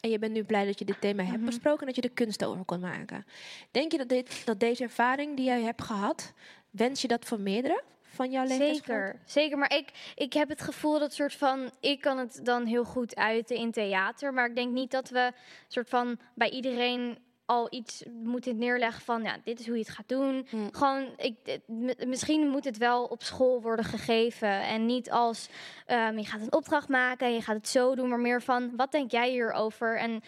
En 0.00 0.10
je 0.10 0.18
bent 0.18 0.32
nu 0.32 0.44
blij 0.44 0.66
dat 0.66 0.78
je 0.78 0.84
dit 0.84 1.00
thema 1.00 1.22
hebt 1.22 1.44
besproken 1.44 1.80
en 1.80 1.86
dat 1.86 1.96
je 1.96 2.02
er 2.02 2.14
kunst 2.14 2.44
over 2.44 2.64
kon 2.64 2.80
maken. 2.80 3.26
Denk 3.70 3.92
je 3.92 3.98
dat, 3.98 4.08
dit, 4.08 4.42
dat 4.44 4.60
deze 4.60 4.82
ervaring 4.82 5.36
die 5.36 5.44
jij 5.44 5.62
hebt 5.62 5.82
gehad, 5.82 6.32
wens 6.70 7.02
je 7.02 7.08
dat 7.08 7.24
voor 7.24 7.40
meerdere 7.40 7.82
van 8.02 8.30
jouw 8.30 8.46
leeftijdsgenoten? 8.46 9.04
Zeker, 9.04 9.20
zeker. 9.24 9.58
Maar 9.58 9.76
ik, 9.76 10.12
ik 10.14 10.32
heb 10.32 10.48
het 10.48 10.62
gevoel 10.62 10.98
dat 10.98 11.14
soort 11.14 11.34
van... 11.34 11.70
Ik 11.80 12.00
kan 12.00 12.18
het 12.18 12.40
dan 12.42 12.66
heel 12.66 12.84
goed 12.84 13.16
uiten 13.16 13.56
in 13.56 13.70
theater. 13.70 14.34
Maar 14.34 14.48
ik 14.48 14.56
denk 14.56 14.72
niet 14.72 14.90
dat 14.90 15.08
we 15.08 15.32
soort 15.68 15.88
van 15.88 16.18
bij 16.34 16.50
iedereen 16.50 17.18
al 17.50 17.66
iets 17.70 18.02
moeten 18.22 18.58
neerleggen 18.58 19.02
van... 19.02 19.22
Ja, 19.22 19.36
dit 19.44 19.60
is 19.60 19.66
hoe 19.66 19.74
je 19.76 19.80
het 19.82 19.90
gaat 19.90 20.08
doen. 20.08 20.46
Gewoon, 20.72 21.08
ik, 21.16 21.36
het- 21.44 22.06
misschien 22.06 22.48
moet 22.48 22.64
het 22.64 22.78
wel 22.78 23.04
op 23.04 23.22
school 23.22 23.62
worden 23.62 23.84
gegeven. 23.84 24.48
En 24.62 24.86
niet 24.86 25.10
als 25.10 25.48
ehm, 25.86 26.18
je 26.18 26.24
gaat 26.24 26.40
een 26.40 26.52
opdracht 26.52 26.88
maken 26.88 27.26
en 27.26 27.32
je 27.34 27.42
gaat 27.42 27.56
het 27.56 27.68
zo 27.68 27.94
doen. 27.94 28.08
Maar 28.08 28.20
meer 28.20 28.42
van, 28.42 28.76
wat 28.76 28.92
denk 28.92 29.10
jij 29.10 29.30
hierover? 29.30 29.98
En 29.98 30.20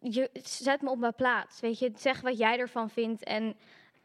je, 0.00 0.30
zet 0.42 0.82
me 0.82 0.90
op 0.90 0.98
mijn 0.98 1.14
plaats. 1.14 1.60
Weet 1.60 1.78
je, 1.78 1.92
zeg 1.96 2.20
wat 2.20 2.38
jij 2.38 2.58
ervan 2.58 2.90
vindt. 2.90 3.24
En 3.24 3.54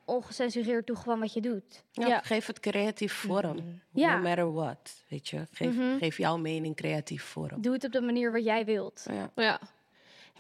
ongecensureerd 0.05 0.87
doe 0.87 0.95
gewoon 0.95 1.19
wat 1.19 1.33
je 1.33 1.41
doet. 1.41 1.83
Ja, 1.91 2.19
Geef 2.23 2.45
het 2.47 2.59
creatief 2.59 3.13
vorm. 3.13 3.81
Ja. 3.91 4.15
No 4.17 4.21
matter 4.27 4.53
what, 4.53 5.03
weet 5.09 5.27
je. 5.27 5.45
Geef, 5.51 5.75
Mhm. 5.75 5.97
geef 5.97 6.17
jouw 6.17 6.37
mening 6.37 6.75
creatief 6.75 7.23
vorm. 7.23 7.61
Doe 7.61 7.73
het 7.73 7.83
op 7.83 7.91
de 7.91 8.01
manier 8.01 8.31
wat 8.31 8.43
jij 8.43 8.65
wilt. 8.65 9.05
Ja. 9.11 9.31
Ja. 9.35 9.59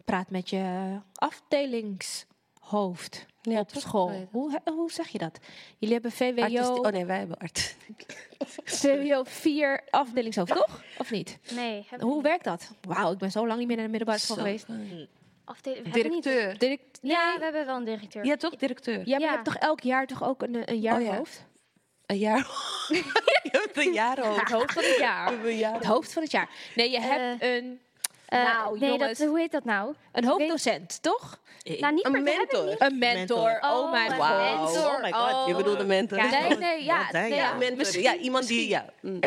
Praat 0.05 0.29
met 0.29 0.49
je 0.49 0.95
afdelingshoofd 1.13 3.25
op 3.43 3.69
school. 3.73 4.27
Hoe, 4.31 4.51
he- 4.51 4.71
hoe 4.71 4.91
zeg 4.91 5.07
je 5.07 5.17
dat? 5.17 5.39
Jullie 5.77 5.93
hebben 5.93 6.11
VWO... 6.11 6.41
Artisti- 6.41 6.79
oh 6.79 6.87
nee, 6.91 7.05
wij 7.05 7.17
hebben 7.17 7.37
art. 7.37 7.75
VWO 8.65 9.23
4 9.23 9.83
afdelingshoofd, 9.89 10.51
toch? 10.55 10.81
Of 10.97 11.11
niet? 11.11 11.39
Nee. 11.51 11.87
Hoe 11.99 12.21
werkt 12.21 12.43
dat? 12.43 12.71
Wauw, 12.81 13.11
ik 13.11 13.17
ben 13.17 13.31
zo 13.31 13.47
lang 13.47 13.59
niet 13.59 13.67
meer 13.67 13.75
naar 13.75 13.85
de 13.85 13.91
middelbare 13.91 14.19
school 14.19 14.37
geweest. 14.37 14.65
Afdeling, 15.45 15.93
hebben 15.93 16.11
niet- 16.11 16.23
Directeur. 16.23 16.57
Direct, 16.57 16.99
Ja, 17.01 17.35
we 17.37 17.43
hebben 17.43 17.65
wel 17.65 17.75
een 17.77 17.83
directeur. 17.83 18.25
Ja, 18.25 18.35
toch? 18.35 18.55
Directeur. 18.55 18.97
Ja, 19.07 19.17
maar 19.17 19.19
je 19.19 19.27
hebt 19.33 19.45
toch 19.45 19.55
elk 19.55 19.79
jaar 19.81 20.07
toch 20.07 20.23
ook 20.23 20.41
een, 20.41 20.69
een 20.71 20.79
jaarhoofd? 20.79 21.45
Een 22.05 22.17
jaar. 22.17 22.37
je 23.43 23.49
hebt 23.51 23.77
een 23.77 23.93
jaarhoofd. 23.93 24.39
Het 24.39 24.51
hoofd 24.51 24.73
van 24.73 24.83
het 24.83 24.97
jaar. 24.97 25.33
Het 25.73 25.85
hoofd 25.85 26.13
van 26.13 26.21
het 26.21 26.31
jaar. 26.31 26.49
Nee, 26.75 26.91
je 26.91 26.99
hebt 26.99 27.41
een... 27.43 27.79
Eh, 28.35 28.43
nou, 28.43 28.79
nee, 28.79 28.89
jongens. 28.89 29.19
dat, 29.19 29.27
hoe 29.27 29.39
heet 29.39 29.51
dat 29.51 29.63
nou? 29.63 29.93
Een 30.11 30.25
hoofddocent, 30.25 31.01
toch? 31.01 31.39
Nou, 31.79 31.93
niet 31.93 32.05
een 32.05 32.23
mentor. 32.23 32.65
niet. 32.65 32.81
Een 32.81 32.97
mentor. 32.97 33.57
Oh, 33.61 33.71
Oh, 33.71 33.91
mijn 33.91 34.11
een 34.11 34.17
god. 34.17 34.37
mentor. 34.37 34.95
Oh 34.95 35.01
my 35.01 35.11
god. 35.11 35.47
Je 35.47 35.55
bedoelt 35.55 35.79
een 35.79 35.87
mentor. 35.87 36.17
Ja, 36.17 36.29
nee, 36.29 36.57
nee, 36.57 36.83
ja. 36.83 37.11
Nee, 37.11 37.29
ja, 37.29 37.35
ja. 37.35 37.53
mentor. 37.53 37.77
Misschien- 37.77 38.01
ja, 38.01 38.15
iemand 38.15 38.47
die... 38.47 38.69
Ja, 38.69 38.85
mm. 39.01 39.19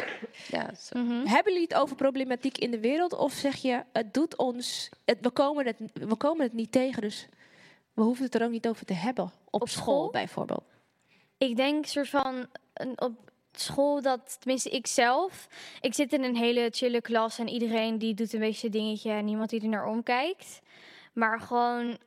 ja 0.49 0.71
zo. 0.81 0.99
Hebben 1.25 1.53
jullie 1.53 1.69
het 1.69 1.75
over 1.75 1.97
problematiek 1.97 2.59
in 2.59 2.71
de 2.71 2.81
wereld? 2.81 3.13
Of 3.13 3.33
zeg 3.33 3.57
je, 3.57 3.83
het 3.93 4.15
doet 4.15 4.37
ons... 4.37 4.89
Het, 5.05 5.19
we, 5.21 5.31
komen 5.31 5.67
het, 5.67 5.77
we 5.93 6.17
komen 6.17 6.43
het 6.43 6.53
niet 6.53 6.73
tegen, 6.73 7.03
dus 7.03 7.29
we 7.93 8.03
hoeven 8.03 8.25
het 8.25 8.35
er 8.35 8.43
ook 8.43 8.51
niet 8.51 8.69
over 8.69 8.85
te 8.87 8.95
hebben. 8.95 9.33
Op, 9.51 9.69
school, 9.69 9.83
school? 9.85 10.11
bijvoorbeeld. 10.11 10.65
Ik 11.39 11.57
denk 11.57 11.87
soort 11.87 12.09
van 12.09 12.47
een, 12.75 13.01
op 13.01 13.28
school 13.61 14.03
dat, 14.03 14.37
tenminste 14.39 14.71
ik 14.71 14.87
zelf, 14.87 15.49
ik 15.81 15.95
zit 15.95 16.13
in 16.13 16.25
een 16.25 16.37
hele 16.37 16.69
chille 16.71 17.01
klas 17.01 17.39
en 17.39 17.49
iedereen 17.49 17.99
die 17.99 18.15
doet 18.15 18.33
een 18.33 18.41
beetje 18.41 18.71
dingetje 18.71 19.11
en 19.11 19.25
niemand 19.25 19.51
die 19.51 19.61
er 19.61 19.69
naar 19.69 19.87
omkijkt. 19.87 20.61
Maar 21.13 21.41
gewoon, 21.41 21.99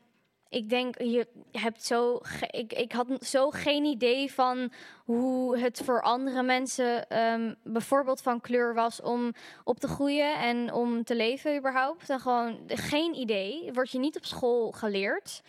ik 0.49 0.69
denk, 0.69 1.01
je 1.01 1.27
hebt 1.51 1.83
zo, 1.83 2.19
ik, 2.51 2.73
ik 2.73 2.91
had 2.91 3.07
zo 3.19 3.49
geen 3.49 3.83
idee 3.83 4.31
van 4.31 4.71
hoe 5.05 5.57
het 5.57 5.81
voor 5.85 6.01
andere 6.01 6.43
mensen, 6.43 7.09
ehm, 7.09 7.53
bijvoorbeeld 7.63 8.21
van 8.21 8.41
kleur 8.41 8.73
was 8.73 9.01
om 9.01 9.33
op 9.63 9.79
te 9.79 9.87
groeien 9.87 10.35
en 10.35 10.73
om 10.73 11.03
te 11.03 11.15
leven 11.15 11.57
überhaupt. 11.57 12.09
En 12.09 12.19
gewoon 12.19 12.59
geen 12.67 13.15
idee, 13.15 13.69
wordt 13.73 13.91
je 13.91 13.99
niet 13.99 14.17
op 14.17 14.25
school 14.25 14.71
geleerd. 14.71 15.41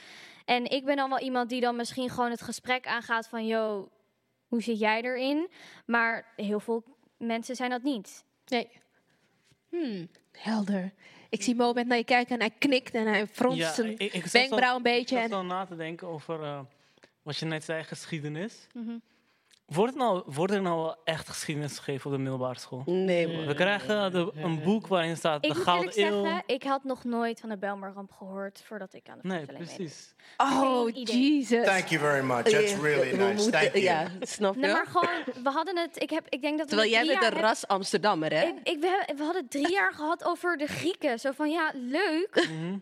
En 0.45 0.65
ik 0.71 0.85
ben 0.85 0.97
dan 0.97 1.09
wel 1.09 1.19
iemand 1.19 1.49
die 1.49 1.61
dan 1.61 1.77
misschien 1.77 2.11
gewoon 2.11 2.31
het 2.31 2.43
gesprek 2.43 2.87
aangaat 2.87 3.29
van, 3.29 3.47
yo, 3.47 3.89
hoe 4.53 4.63
zit 4.63 4.79
jij 4.79 5.03
erin? 5.03 5.49
Maar 5.87 6.33
heel 6.37 6.61
veel 6.61 6.85
mensen 7.17 7.57
zijn 7.57 7.71
dat 7.71 7.83
niet. 7.83 8.25
Nee. 8.47 8.69
Hmm, 9.69 10.09
helder. 10.33 10.93
Ik 11.29 11.43
zie 11.43 11.55
Mo 11.55 11.73
met 11.73 11.87
naar 11.87 11.97
je 11.99 12.05
kijken 12.05 12.35
en 12.35 12.41
hij 12.41 12.51
knikt 12.59 12.95
en 12.95 13.07
hij 13.07 13.27
fronst 13.27 13.59
Ja, 13.59 13.73
zijn 13.73 13.99
ik- 13.99 14.13
ik 14.13 14.23
zat 14.23 14.33
wenkbrauw 14.33 14.77
een 14.77 14.83
beetje. 14.83 15.17
Ik 15.17 15.23
En... 15.23 15.29
zat 15.29 15.41
zo 15.41 15.47
na 15.47 15.65
te 15.65 15.77
denken 15.77 16.09
over 16.09 16.43
eh, 16.43 16.61
wat 17.23 17.37
je 17.37 17.47
net 17.47 17.65
zei, 17.65 17.83
geschiedenis. 17.85 18.67
Mhm. 18.75 18.97
Wordt, 19.67 19.93
het 19.95 20.03
nou, 20.03 20.23
wordt 20.27 20.53
er 20.53 20.63
nou 20.63 20.77
wel 20.77 20.97
echt 21.05 21.29
geschiedenis 21.29 21.79
gegeven 21.79 22.07
op 22.11 22.17
de 22.17 22.23
middelbare 22.23 22.59
school? 22.59 22.83
Nee, 22.87 23.29
man. 23.29 23.47
We 23.47 23.55
krijgen 23.55 24.13
de, 24.13 24.31
een 24.35 24.63
boek 24.63 24.87
waarin 24.87 25.17
staat 25.17 25.45
Ik 25.45 25.51
de 25.51 25.57
moet 25.57 25.65
Gouden 25.67 25.93
eerlijk 25.93 26.15
Eeuw. 26.17 26.25
zeggen, 26.25 26.43
ik 26.47 26.63
had 26.63 26.85
nog 26.85 27.05
nooit 27.05 27.41
van 27.41 27.49
de 27.49 27.59
Belmarramp 27.59 28.13
gehoord 28.13 28.63
voordat 28.67 28.95
ik 28.95 29.09
aan 29.09 29.19
de 29.23 29.29
Nee, 29.29 29.47
precies. 29.47 30.15
Oh. 30.37 30.89
Jesus. 30.95 31.65
Thank 31.67 31.87
you 31.87 32.01
very 32.01 32.25
much. 32.25 32.43
That's 32.43 32.75
really 32.81 33.17
nice. 33.17 33.33
moeten- 33.33 33.51
Thank 33.51 33.73
you. 33.73 33.85
Ja, 33.85 34.07
snap 34.21 34.55
je? 34.55 34.61
Nee, 34.61 34.73
maar 34.73 34.87
gewoon, 34.87 35.09
we 35.43 35.51
hadden 35.51 35.77
het, 35.79 36.03
ik, 36.03 36.11
heb, 36.11 36.27
ik 36.29 36.43
denk 36.43 36.59
dat 36.59 36.65
we 36.71 36.75
Terwijl 36.77 36.91
jij 36.91 37.05
drie 37.05 37.19
bent 37.19 37.31
een 37.33 37.37
heb- 37.39 37.47
ras 37.47 37.67
Amsterdammer, 37.67 38.33
hè? 38.33 38.45
Ik, 38.47 38.55
ik, 38.63 38.81
we, 38.81 39.13
we 39.17 39.23
hadden 39.23 39.49
drie 39.49 39.71
jaar 39.71 39.93
gehad 39.95 40.25
over 40.25 40.57
de 40.57 40.67
Grieken. 40.67 41.19
Zo 41.21 41.31
van, 41.33 41.51
ja, 41.51 41.73
leuk. 41.75 42.49
Mhm. 42.51 42.77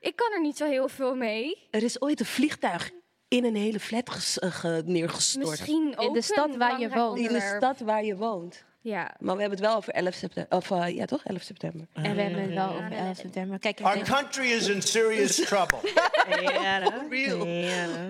Ik 0.00 0.16
kan 0.16 0.32
er 0.32 0.40
niet 0.40 0.56
zo 0.56 0.66
heel 0.66 0.88
veel 0.88 1.14
mee. 1.14 1.68
Er 1.70 1.82
is 1.82 2.00
ooit 2.00 2.20
een 2.20 2.26
vliegtuig 2.26 2.90
in 3.32 3.44
een 3.44 3.56
hele 3.56 3.80
flat 3.80 4.10
ges- 4.10 4.38
eh, 4.38 4.50
ge- 4.52 4.82
neergestort. 4.86 5.48
Misschien 5.48 5.92
ook 5.96 6.06
In 6.06 6.12
de 6.12 6.22
stad 6.22 6.56
waar 6.56 6.80
je 6.80 6.88
woont. 6.88 7.18
In 7.18 7.28
de 7.28 7.54
stad 7.56 7.80
waar 7.80 8.04
je 8.04 8.16
woont. 8.16 8.64
Ja. 8.80 9.14
Maar 9.18 9.34
we 9.34 9.40
hebben 9.40 9.58
het 9.58 9.68
wel 9.68 9.76
over 9.76 9.92
11 9.92 10.14
september. 10.14 10.56
Of 10.58 10.70
eh, 10.70 10.88
ja, 10.96 11.04
toch? 11.04 11.24
11 11.24 11.42
september. 11.42 11.86
En 11.92 12.14
we 12.16 12.20
hebben 12.22 12.42
het 12.42 12.54
wel 12.54 12.68
over 12.68 12.92
11 12.92 13.16
september. 13.16 13.58
Kijk, 13.58 13.78
ik 13.80 13.86
Our 13.86 13.94
denk- 13.94 14.06
country 14.06 14.50
is 14.50 14.68
in 14.68 14.82
serious 14.82 15.36
trouble. 15.46 15.78
Ja, 16.42 16.78
real. 17.10 17.38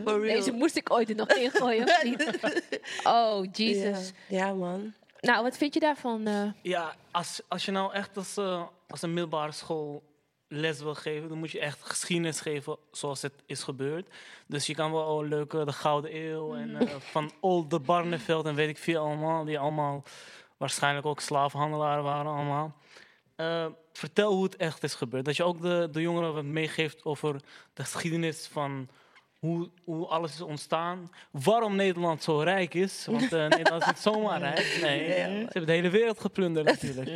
For 0.04 0.20
real. 0.20 0.36
deze 0.36 0.52
moest 0.52 0.76
ik 0.76 0.92
ooit 0.92 1.08
er 1.10 1.16
nog 1.16 1.28
ingooien, 1.32 1.84
of 1.84 2.02
niet? 2.02 2.38
Oh, 3.04 3.44
Jesus. 3.52 4.12
Ja, 4.28 4.46
ja, 4.46 4.52
man. 4.54 4.92
Nou, 5.20 5.42
wat 5.42 5.56
vind 5.56 5.74
je 5.74 5.80
daarvan? 5.80 6.26
eh? 6.26 6.42
Ja, 6.62 6.94
als, 7.10 7.40
als 7.48 7.64
je 7.64 7.70
nou 7.72 7.92
echt 7.92 8.16
als, 8.16 8.36
eh, 8.36 8.62
als 8.88 9.02
een 9.02 9.12
middelbare 9.12 9.52
school 9.52 10.02
les 10.52 10.80
wil 10.80 10.94
geven, 10.94 11.28
dan 11.28 11.38
moet 11.38 11.50
je 11.50 11.60
echt 11.60 11.82
geschiedenis 11.82 12.40
geven 12.40 12.76
zoals 12.90 13.22
het 13.22 13.32
is 13.46 13.62
gebeurd. 13.62 14.08
Dus 14.46 14.66
je 14.66 14.74
kan 14.74 14.92
wel 14.92 15.04
oh, 15.04 15.28
leuke 15.28 15.64
de 15.64 15.72
Gouden 15.72 16.16
Eeuw 16.16 16.54
en 16.54 16.76
eh, 16.76 16.96
van 16.98 17.30
Olde 17.40 17.80
Barneveld 17.80 18.46
en 18.46 18.54
weet 18.54 18.68
ik 18.68 18.78
veel 18.78 19.04
allemaal, 19.04 19.44
die 19.44 19.58
allemaal 19.58 20.02
waarschijnlijk 20.56 21.06
ook 21.06 21.20
slavenhandelaren 21.20 22.04
waren 22.04 22.32
allemaal. 22.32 22.76
Eh, 23.36 23.66
vertel 23.92 24.32
hoe 24.32 24.44
het 24.44 24.56
echt 24.56 24.82
is 24.82 24.94
gebeurd. 24.94 25.24
Dat 25.24 25.36
je 25.36 25.44
ook 25.44 25.62
de, 25.62 25.88
de 25.92 26.00
jongeren 26.00 26.34
wat 26.34 26.44
meegeeft 26.44 27.04
over 27.04 27.40
de 27.74 27.82
geschiedenis 27.82 28.46
van 28.46 28.88
hoe, 29.46 29.68
hoe 29.84 30.06
alles 30.06 30.32
is 30.32 30.40
ontstaan. 30.40 31.10
Waarom 31.30 31.76
Nederland 31.76 32.22
zo 32.22 32.38
rijk 32.38 32.74
is. 32.74 33.06
Want 33.06 33.32
eh, 33.32 33.48
Nederland 33.48 33.82
is 33.82 33.88
niet 33.88 33.98
zomaar 33.98 34.40
rijk. 34.48 34.78
Nee, 34.82 35.06
ze 35.06 35.22
hebben 35.22 35.66
de 35.66 35.72
hele 35.72 35.90
wereld 35.90 36.20
geplunderd 36.20 36.66
natuurlijk. 36.66 37.08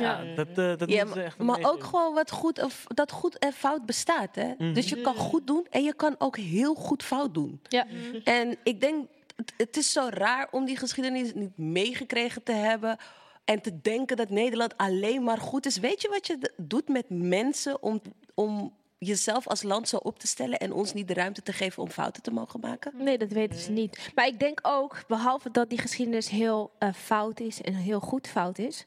Ja, 0.00 0.24
dat, 0.34 0.48
eh, 0.48 0.76
dat 0.76 0.90
Ja, 0.90 1.06
echt 1.06 1.38
maar 1.38 1.58
ook 1.62 1.84
gewoon 1.84 2.14
wat 2.14 2.30
goed, 2.30 2.62
of, 2.62 2.84
dat 2.88 3.12
goed 3.12 3.38
en 3.38 3.52
fout 3.52 3.86
bestaat. 3.86 4.34
Hè? 4.34 4.52
Mhm. 4.58 4.72
Dus 4.72 4.88
je 4.88 5.00
kan 5.00 5.14
goed 5.14 5.46
doen 5.46 5.66
en 5.70 5.82
je 5.82 5.94
kan 5.94 6.14
ook 6.18 6.36
heel 6.36 6.74
goed 6.74 7.02
fout 7.02 7.34
doen. 7.34 7.60
Ja. 7.68 7.86
En 8.24 8.56
ik 8.62 8.80
denk 8.80 9.06
het, 9.36 9.52
het 9.56 9.76
is 9.76 9.92
zo 9.92 10.08
raar 10.10 10.48
om 10.50 10.64
die 10.64 10.76
geschiedenis 10.76 11.34
niet 11.34 11.58
meegekregen 11.58 12.42
te 12.42 12.52
hebben. 12.52 12.96
En 13.44 13.60
te 13.60 13.80
denken 13.80 14.16
dat 14.16 14.30
Nederland 14.30 14.76
alleen 14.76 15.22
maar 15.22 15.38
goed 15.38 15.66
is. 15.66 15.78
Weet 15.78 16.02
je 16.02 16.08
wat 16.08 16.26
je 16.26 16.52
doet 16.56 16.88
met 16.88 17.04
mensen 17.08 17.82
om, 17.82 18.00
om 18.34 18.72
jezelf 19.04 19.48
als 19.48 19.62
land 19.62 19.88
zo 19.88 19.96
op 19.96 20.18
te 20.18 20.26
stellen 20.26 20.58
en 20.58 20.72
ons 20.72 20.92
niet 20.92 21.08
de 21.08 21.14
ruimte 21.14 21.42
te 21.42 21.52
geven 21.52 21.82
om 21.82 21.88
fouten 21.88 22.22
te 22.22 22.30
mogen 22.30 22.60
maken? 22.60 22.92
Nee, 22.96 23.18
dat 23.18 23.30
weten 23.30 23.58
ze 23.58 23.70
niet. 23.70 24.10
Maar 24.14 24.26
ik 24.26 24.38
denk 24.38 24.58
ook, 24.62 25.04
behalve 25.08 25.50
dat 25.50 25.68
die 25.68 25.78
geschiedenis 25.78 26.28
heel 26.28 26.70
eh, 26.78 26.92
fout 26.92 27.40
is 27.40 27.60
en 27.60 27.74
heel 27.74 28.00
goed 28.00 28.28
fout 28.28 28.58
is. 28.58 28.86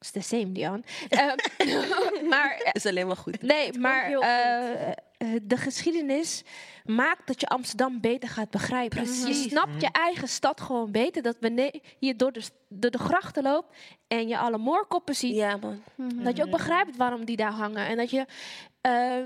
It's 0.00 0.10
the 0.10 0.20
same, 0.22 0.52
Dion. 0.52 0.84
Ehm, 1.08 1.36
maar 2.30 2.70
is 2.72 2.86
alleen 2.86 3.06
maar 3.06 3.16
goed. 3.16 3.42
Nee, 3.42 3.78
maar 3.78 4.12
eh, 4.12 4.88
eh, 4.88 4.94
de 5.42 5.56
geschiedenis 5.56 6.42
maakt 6.84 7.26
dat 7.26 7.40
je 7.40 7.46
Amsterdam 7.46 8.00
beter 8.00 8.28
gaat 8.28 8.50
begrijpen. 8.50 9.00
Je 9.00 9.04
Precies. 9.22 9.48
snapt 9.48 9.80
je 9.80 9.88
eigen 9.92 10.28
stad 10.28 10.60
gewoon 10.60 10.90
beter. 10.90 11.22
Dat 11.22 11.36
wanneer 11.40 11.80
je 11.98 12.16
door 12.16 12.32
de, 12.32 12.42
door 12.68 12.90
de 12.90 12.98
grachten 12.98 13.42
loopt 13.42 13.76
en 14.08 14.28
je 14.28 14.38
alle 14.38 14.58
moorkoppen 14.58 15.14
ziet, 15.14 15.34
Ja, 15.34 15.56
man. 15.56 15.82
dat 16.22 16.36
je 16.36 16.42
ook 16.44 16.50
begrijpt 16.50 16.96
waarom 16.96 17.24
die 17.24 17.36
daar 17.36 17.52
hangen. 17.52 17.86
En 17.86 17.96
dat 17.96 18.10
je, 18.10 18.26
eh, 18.80 19.16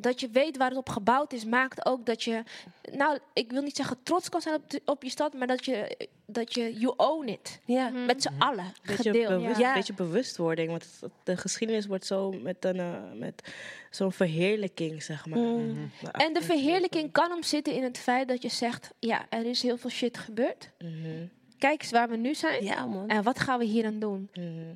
dat 0.00 0.20
je 0.20 0.28
weet 0.28 0.56
waar 0.56 0.68
het 0.68 0.78
op 0.78 0.88
gebouwd 0.88 1.32
is, 1.32 1.44
maakt 1.44 1.86
ook 1.86 2.06
dat 2.06 2.22
je, 2.22 2.42
nou, 2.92 3.18
ik 3.32 3.50
wil 3.50 3.62
niet 3.62 3.76
zeggen 3.76 3.96
trots 4.02 4.28
kan 4.28 4.40
zijn 4.40 4.54
op, 4.54 4.70
de- 4.70 4.82
op 4.84 5.02
je 5.02 5.10
stad, 5.10 5.34
maar 5.34 5.46
dat 5.46 5.64
je, 5.64 6.08
dat 6.26 6.54
je, 6.54 6.72
you 6.78 6.94
own 6.96 7.28
it. 7.28 7.60
Ja. 7.64 7.88
Met 7.88 8.22
z'n 8.22 8.32
allen, 8.38 8.72
beetje, 8.82 9.02
gedeeld. 9.02 9.28
bewust, 9.42 9.58
Ja. 9.60 9.74
beetje 9.74 9.94
bewustwording. 9.94 10.68
Want 10.70 10.98
het- 11.00 11.10
de 11.24 11.36
geschiedenis 11.36 11.86
wordt 11.86 12.06
zo 12.06 12.30
met, 12.32 12.64
een, 12.64 12.78
eh, 12.80 13.02
met 13.14 13.52
zo'n 13.90 14.12
verheerlijking, 14.12 15.02
zeg 15.02 15.26
maar. 15.26 15.38
Mm. 15.38 15.90
En 16.12 16.32
de 16.32 16.42
verheerlijking 16.42 17.12
kan 17.12 17.30
hem 17.30 17.42
zitten 17.42 17.72
in 17.74 17.82
het 17.82 17.98
feit 17.98 18.28
dat 18.28 18.42
je 18.42 18.48
zegt: 18.48 18.90
ja, 18.98 19.26
er 19.28 19.46
is 19.46 19.62
heel 19.62 19.76
veel 19.76 19.90
shit 19.90 20.18
gebeurd. 20.18 20.70
Mhm. 20.78 21.26
Kijk 21.58 21.82
eens 21.82 21.90
waar 21.90 22.08
we 22.08 22.16
nu 22.16 22.34
zijn. 22.34 22.64
Ja, 22.64 22.86
man. 22.86 23.08
En 23.08 23.22
wat 23.22 23.38
gaan 23.40 23.58
we 23.58 23.64
hier 23.64 23.86
aan 23.86 23.98
doen? 23.98 24.30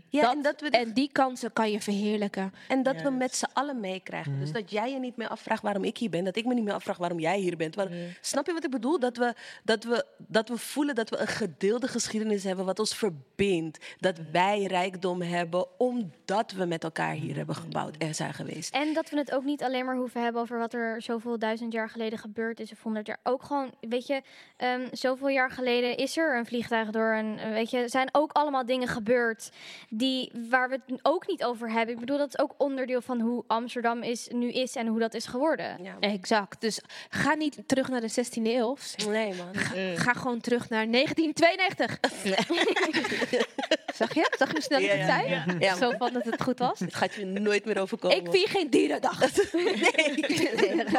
Ja, 0.09 0.21
Dat- 0.23 0.35
en, 0.35 0.43
dat 0.43 0.61
we 0.61 0.71
en 0.71 0.93
die 0.93 1.09
kansen 1.13 1.53
kan 1.53 1.71
je 1.71 1.81
verheerlijken. 1.81 2.53
En 2.69 2.83
dat 2.83 3.03
we 3.03 3.11
met 3.11 3.35
z'n 3.35 3.47
allen 3.53 3.81
meekrijgen. 3.81 4.41
Dus 4.41 4.53
dat 4.53 4.71
jij 4.71 4.93
je 4.93 4.99
niet 4.99 5.17
meer 5.17 5.29
afvraagt 5.29 5.63
waarom 5.63 5.85
ik 5.85 5.99
hier 5.99 6.11
ben. 6.11 6.25
Dat 6.25 6.37
ik 6.37 6.45
me 6.45 6.55
niet 6.55 6.65
meer 6.65 6.73
afvraag 6.75 6.97
waarom 6.97 7.19
jij 7.21 7.39
hier 7.39 7.57
bent. 7.57 7.75
Waar- 7.75 7.91
Snap 8.21 8.47
je 8.47 8.53
wat 8.53 8.65
ik 8.65 8.71
bedoel? 8.71 8.99
Dat 8.99 9.17
we, 9.17 9.35
dat, 9.65 9.85
we, 9.85 10.05
dat 10.19 10.49
we 10.49 10.59
voelen 10.59 10.95
dat 10.95 11.11
we 11.11 11.17
een 11.19 11.27
gedeelde 11.27 11.89
geschiedenis 11.89 12.45
hebben 12.45 12.65
wat 12.65 12.79
ons 12.79 12.95
verbindt. 12.97 13.79
Dat 13.99 14.19
wij 14.33 14.65
rijkdom 14.65 15.23
hebben 15.23 15.67
omdat 15.79 16.53
we 16.57 16.65
met 16.65 16.85
elkaar 16.85 17.15
hier 17.15 17.37
hebben 17.37 17.55
gebouwd 17.55 17.97
en 17.97 18.15
zijn 18.15 18.35
geweest. 18.35 18.75
En 18.75 18.95
dat 18.95 19.11
we 19.11 19.17
het 19.17 19.35
ook 19.35 19.45
niet 19.45 19.63
alleen 19.63 19.85
maar 19.85 19.97
hoeven 19.97 20.23
hebben 20.23 20.43
over 20.43 20.59
wat 20.59 20.75
er 20.75 21.03
zoveel 21.03 21.39
duizend 21.39 21.73
jaar 21.73 21.89
geleden 21.91 22.19
gebeurd 22.19 22.61
is 22.61 22.73
of 22.73 22.83
honderd 22.83 23.07
jaar. 23.07 23.19
Ook 23.23 23.43
gewoon, 23.43 23.71
weet 23.81 24.07
je, 24.07 24.23
ehm, 24.57 24.87
zoveel 24.93 25.29
jaar 25.29 25.51
geleden 25.51 25.97
is 25.97 26.17
er 26.17 26.37
een 26.39 26.47
vliegtuig 26.47 26.71
door 26.91 27.13
een, 27.13 27.39
weet 27.53 27.71
je, 27.71 27.79
er 27.79 27.91
zijn 27.91 28.09
ook 28.13 28.33
allemaal 28.33 28.67
dingen 28.67 28.89
gebeurd 28.89 29.51
die 29.89 30.31
waar 30.51 30.69
we 30.69 30.81
het 30.87 30.99
ook 31.03 31.27
niet 31.27 31.45
over 31.45 31.71
hebben. 31.71 31.95
Ik 31.95 32.01
bedoel, 32.01 32.19
dat 32.19 32.29
is 32.29 32.39
ook 32.39 32.55
onderdeel 32.59 33.01
van 33.01 33.21
hoe 33.21 33.45
Amsterdam 33.47 34.03
is, 34.03 34.29
nu 34.31 34.51
is 34.53 34.77
en 34.77 34.87
hoe 34.87 34.99
dat 34.99 35.15
is 35.15 35.27
geworden. 35.27 35.79
Exact. 36.01 36.61
Dus 36.61 36.81
ga 37.09 37.35
niet 37.35 37.59
terug 37.67 37.89
naar 37.89 38.01
de 38.01 38.11
16e 38.11 38.43
eeuw. 38.43 38.77
Nee, 39.09 39.35
man. 39.35 39.55
Ga, 39.55 39.75
ga 39.97 40.13
gewoon 40.13 40.41
terug 40.41 40.69
naar 40.69 40.91
1992. 40.91 41.99
Zag 43.95 44.15
je? 44.15 44.35
Zag 44.39 44.49
je 44.49 44.53
hoe 44.55 44.63
snel 44.63 44.81
ik 44.81 44.91
het? 44.91 45.63
Ja. 45.63 45.77
Zo 45.77 45.93
van 45.99 46.13
dat 46.13 46.25
het 46.25 46.43
goed 46.43 46.59
was. 46.59 46.79
Het 46.79 46.95
gaat 46.95 47.15
je 47.15 47.25
nooit 47.25 47.65
meer 47.65 47.81
overkomen. 47.81 48.17
Ik 48.17 48.27
vier 48.31 48.49
geen 48.49 48.71
dierendag. 48.71 49.21
nee. 49.53 49.65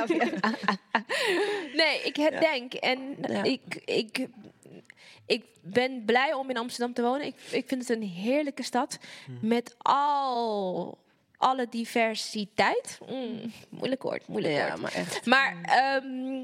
nee, 0.07 0.33
nee, 1.73 2.01
ik 2.03 2.15
herdenk. 2.15 2.73
En 2.73 3.15
Ja. 3.27 3.43
ik, 3.43 3.81
ik, 3.85 4.27
ik 5.25 5.45
ben 5.61 6.05
blij 6.05 6.33
om 6.33 6.49
in 6.49 6.57
Amsterdam 6.57 6.93
te 6.93 7.01
wonen. 7.01 7.25
Ik, 7.25 7.35
ik 7.51 7.67
vind 7.67 7.87
het 7.87 7.97
een 7.97 8.03
heerlijke 8.07 8.63
stad. 8.63 8.97
Met 9.41 9.75
al 9.77 10.97
alle 11.37 11.67
diversiteit. 11.69 12.97
Mm, 13.09 13.51
moeilijk 13.69 14.01
woord, 14.03 14.27
moeilijk 14.27 14.53
Ja, 14.53 14.67
woord. 14.67 14.81
maar 14.81 14.93
echt. 14.93 15.25
Maar 15.25 15.57
ehm, 15.61 16.41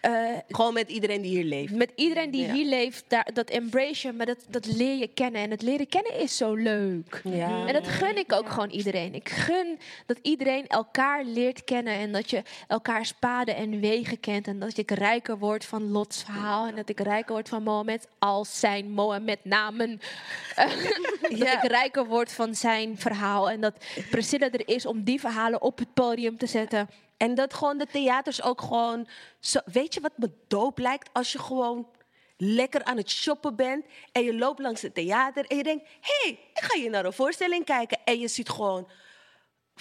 eh, 0.00 0.12
Gewoon 0.48 0.72
met 0.74 0.90
iedereen 0.90 1.22
die 1.22 1.30
hier 1.30 1.44
leeft. 1.44 1.72
met 1.74 1.92
iedereen 1.94 2.30
die 2.30 2.46
Ja. 2.46 2.52
hier 2.52 2.66
leeft, 2.66 3.04
daar, 3.08 3.30
dat 3.32 3.50
embrace 3.50 4.06
je, 4.06 4.12
maar 4.12 4.26
dat, 4.26 4.44
dat 4.48 4.66
leer 4.66 4.96
je 4.96 5.06
kennen. 5.06 5.42
En 5.42 5.50
het 5.50 5.62
leren 5.62 5.88
kennen 5.88 6.14
is 6.14 6.36
zo 6.36 6.54
leuk. 6.54 7.20
Ja. 7.24 7.66
En 7.66 7.72
dat 7.72 7.88
gun 7.88 8.16
ik 8.18 8.32
ook 8.32 8.48
gewoon 8.48 8.70
iedereen. 8.70 9.14
Ik 9.14 9.28
gun 9.28 9.78
dat 10.06 10.18
iedereen 10.22 10.66
elkaar 10.66 11.24
leert 11.24 11.64
kennen 11.64 11.92
en 11.94 12.12
dat 12.12 12.30
je 12.30 12.42
elkaars 12.68 13.12
paden 13.12 13.56
en 13.56 13.80
wegen 13.80 14.20
kent. 14.20 14.46
En 14.46 14.58
dat 14.58 14.76
ik 14.76 14.90
rijker 14.90 15.38
word 15.38 15.64
van 15.64 15.90
Lots 15.90 16.22
verhaal 16.22 16.66
en 16.66 16.74
dat 16.74 16.88
ik 16.88 17.00
rijker 17.00 17.32
word 17.32 17.48
van 17.48 17.62
Mohammed 17.62 18.08
als 18.18 18.60
zijn 18.60 18.90
Mohammed-namen. 18.90 20.00
dat 21.38 21.48
ik 21.62 21.62
rijker 21.70 22.06
word 22.06 22.32
van 22.32 22.54
zijn 22.54 22.98
verhaal 22.98 23.50
en 23.50 23.60
dat 23.60 23.74
Priscilla 24.10 24.50
er 24.50 24.68
is 24.68 24.86
om 24.86 25.02
die 25.02 25.20
verhalen 25.20 25.62
op 25.62 25.78
het 25.78 25.94
podium 25.94 26.36
te 26.38 26.46
zetten. 26.46 26.88
En 27.18 27.34
dat 27.34 27.54
gewoon 27.54 27.78
de 27.78 27.86
theaters 27.86 28.42
ook 28.42 28.60
gewoon... 28.60 29.08
Weet 29.64 29.94
je 29.94 30.00
wat 30.00 30.12
me 30.18 30.30
doop 30.48 30.78
lijkt? 30.78 31.10
Als 31.12 31.32
je 31.32 31.38
gewoon 31.38 31.88
lekker 32.36 32.84
aan 32.84 32.96
het 32.96 33.10
shoppen 33.10 33.56
bent... 33.56 33.84
en 34.12 34.24
je 34.24 34.34
loopt 34.34 34.58
langs 34.58 34.82
het 34.82 34.94
theater 34.94 35.44
en 35.46 35.56
je 35.56 35.62
denkt... 35.62 35.88
hé, 36.00 36.14
hey, 36.22 36.30
ik 36.54 36.62
ga 36.62 36.78
hier 36.78 36.90
naar 36.90 37.04
een 37.04 37.12
voorstelling 37.12 37.64
kijken. 37.64 37.98
En 38.04 38.18
je 38.18 38.28
ziet 38.28 38.48
gewoon 38.48 38.88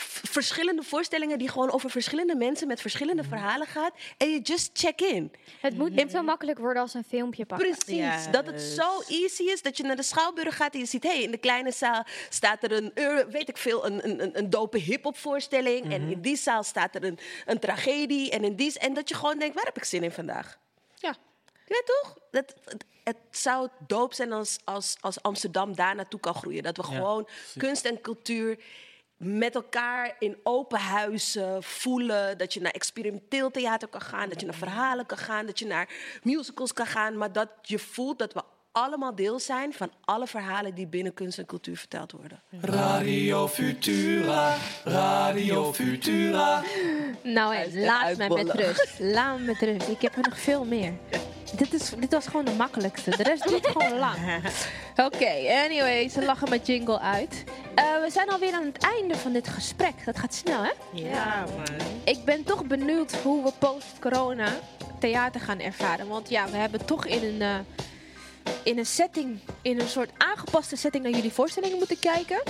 verschillende 0.02 0.84
voorstellingen... 0.84 1.38
die 1.38 1.50
gewoon 1.50 1.72
over 1.72 1.90
verschillende 1.90 2.36
mensen 2.36 2.68
met 2.68 2.82
verschillende 2.82 3.24
verhalen 3.24 3.68
gaat. 3.68 3.94
En 4.18 4.30
je 4.30 4.40
just 4.42 4.70
check 4.74 5.02
in. 5.02 5.32
Het 5.60 5.78
moet 5.78 5.92
niet 5.96 6.12
zo 6.12 6.22
makkelijk 6.24 6.60
worden 6.60 6.82
als 6.82 6.94
een 6.94 7.04
filmpje 7.04 7.46
pakken. 7.46 7.70
Precies, 7.70 8.32
dat 8.32 8.46
het 8.46 8.62
zo 8.62 9.02
easy 9.08 9.44
is 9.44 9.62
dat 9.62 9.78
je 9.78 9.84
naar 9.84 9.96
de 9.96 10.04
Schouwburg 10.04 10.56
gaat 10.56 10.74
en 10.74 10.80
je 10.80 10.86
ziet, 10.86 11.04
hey, 11.04 11.22
in 11.22 11.32
de 11.32 11.38
kleine 11.38 11.72
zaal 11.72 12.06
staat 12.30 12.64
er 12.64 12.72
een, 12.72 12.92
eh, 12.94 13.18
weet 13.30 13.50
ik 13.50 13.58
veel, 13.58 13.86
een, 13.86 14.10
een, 14.10 14.22
een- 14.24 14.38
een 14.38 14.50
dope 14.50 14.78
hip-hop 14.78 15.18
voorstelling. 15.18 15.92
En 15.94 16.10
in 16.12 16.22
die 16.22 16.38
zaal 16.38 16.64
staat 16.64 16.96
er 16.96 17.04
een, 17.04 17.20
een 17.46 17.60
tragedie. 17.60 18.32
En, 18.32 18.44
in 18.44 18.56
die, 18.56 18.80
en 18.80 18.94
dat 18.94 19.10
je 19.10 19.16
gewoon 19.16 19.40
denkt, 19.40 19.56
waar 19.56 19.66
heb 19.66 19.78
ik 19.78 19.84
zin 19.84 20.04
in 20.04 20.12
vandaag? 20.12 20.58
Ja. 20.96 21.16
Je 21.66 21.74
weet 21.74 21.86
toch? 22.02 22.18
Dat, 22.32 22.54
het, 22.66 22.86
het 23.04 23.18
zou 23.32 23.70
doop 23.88 24.14
zijn 24.14 24.32
als, 24.34 24.58
als, 24.64 24.96
als 25.00 25.22
Amsterdam 25.22 25.76
daar 25.76 25.96
naartoe 25.96 26.20
kan 26.20 26.34
groeien. 26.36 26.64
Dat 26.64 26.78
we 26.78 26.84
gewoon 26.84 27.28
kunst 27.58 27.86
en 27.86 28.02
cultuur 28.02 28.58
met 29.18 29.56
elkaar 29.56 30.16
in 30.20 30.38
open 30.44 30.80
huizen 30.80 31.64
voelen. 31.64 32.38
Dat 32.38 32.54
je 32.54 32.62
naar 32.62 32.72
experimenteel 32.72 33.52
theater 33.52 33.88
kan 33.88 34.02
gaan, 34.02 34.30
dat 34.30 34.40
je 34.40 34.46
naar 34.46 34.56
verhalen 34.56 35.06
kan 35.06 35.18
gaan, 35.18 35.46
dat 35.46 35.60
je 35.60 35.66
naar 35.66 35.90
musicals 36.24 36.74
kan 36.74 36.86
gaan. 36.86 37.18
Maar 37.18 37.32
dat 37.32 37.50
je 37.62 37.80
voelt 37.80 38.20
dat 38.20 38.34
we 38.34 38.44
allemaal 38.84 39.16
deel 39.16 39.40
zijn 39.40 39.74
van 39.74 39.92
alle 40.06 40.28
verhalen 40.28 40.76
die 40.76 40.88
binnen 40.88 41.14
kunst 41.14 41.38
en 41.38 41.46
cultuur 41.46 41.78
verteld 41.78 42.12
worden. 42.12 42.42
Radio 42.62 43.48
Futura, 43.48 44.56
Radio 44.84 45.74
Futura. 45.74 46.64
Nou, 47.24 47.56
hé, 47.56 47.86
laat 47.86 48.18
mij 48.18 48.30
met 48.30 48.52
rust. 48.52 49.00
Laat 49.00 49.40
me 49.40 49.46
met 49.46 49.58
rust. 49.58 49.88
Ik 49.88 50.02
heb 50.02 50.16
er 50.16 50.22
nog 50.22 50.40
veel 50.40 50.66
meer. 50.66 50.94
Dit, 51.56 51.74
is, 51.74 51.90
dit 52.00 52.12
was 52.12 52.28
gewoon 52.28 52.46
de 52.46 52.52
makkelijkste. 52.52 53.18
De 53.18 53.24
rest 53.24 53.48
duurt 53.48 53.68
gewoon 53.68 53.98
lang. 53.98 54.18
Oké, 55.08 55.32
anyway, 55.66 56.10
ze 56.10 56.26
lachen 56.26 56.50
met 56.50 56.68
jingle 56.68 57.00
uit. 57.00 57.44
Eh, 57.76 57.84
we 57.84 58.10
zijn 58.12 58.30
alweer 58.30 58.54
aan 58.54 58.66
het 58.66 58.84
einde 58.84 59.16
van 59.16 59.34
dit 59.34 59.48
gesprek. 59.48 60.06
Dat 60.06 60.20
gaat 60.20 60.34
snel, 60.34 60.64
hè? 60.64 60.72
Ja, 60.94 61.46
man. 61.56 61.78
Ik 62.04 62.26
ben 62.26 62.44
toch 62.44 62.66
benieuwd 62.66 63.14
hoe 63.16 63.44
we 63.44 63.52
post-corona 63.60 64.48
theater 65.00 65.42
gaan 65.42 65.60
ervaren. 65.60 66.08
Want 66.08 66.30
ja, 66.30 66.50
we 66.50 66.58
hebben 66.58 66.86
toch 66.86 67.06
in 67.06 67.24
een, 67.24 67.42
eh, 67.42 67.56
in 68.64 68.78
een 68.78 68.86
setting, 68.86 69.40
in 69.62 69.80
een 69.80 69.88
soort 69.88 70.10
aangepaste 70.18 70.76
setting 70.76 71.04
naar 71.04 71.14
jullie 71.14 71.32
voorstellingen 71.32 71.78
moeten 71.78 72.00
kijken. 72.00 72.42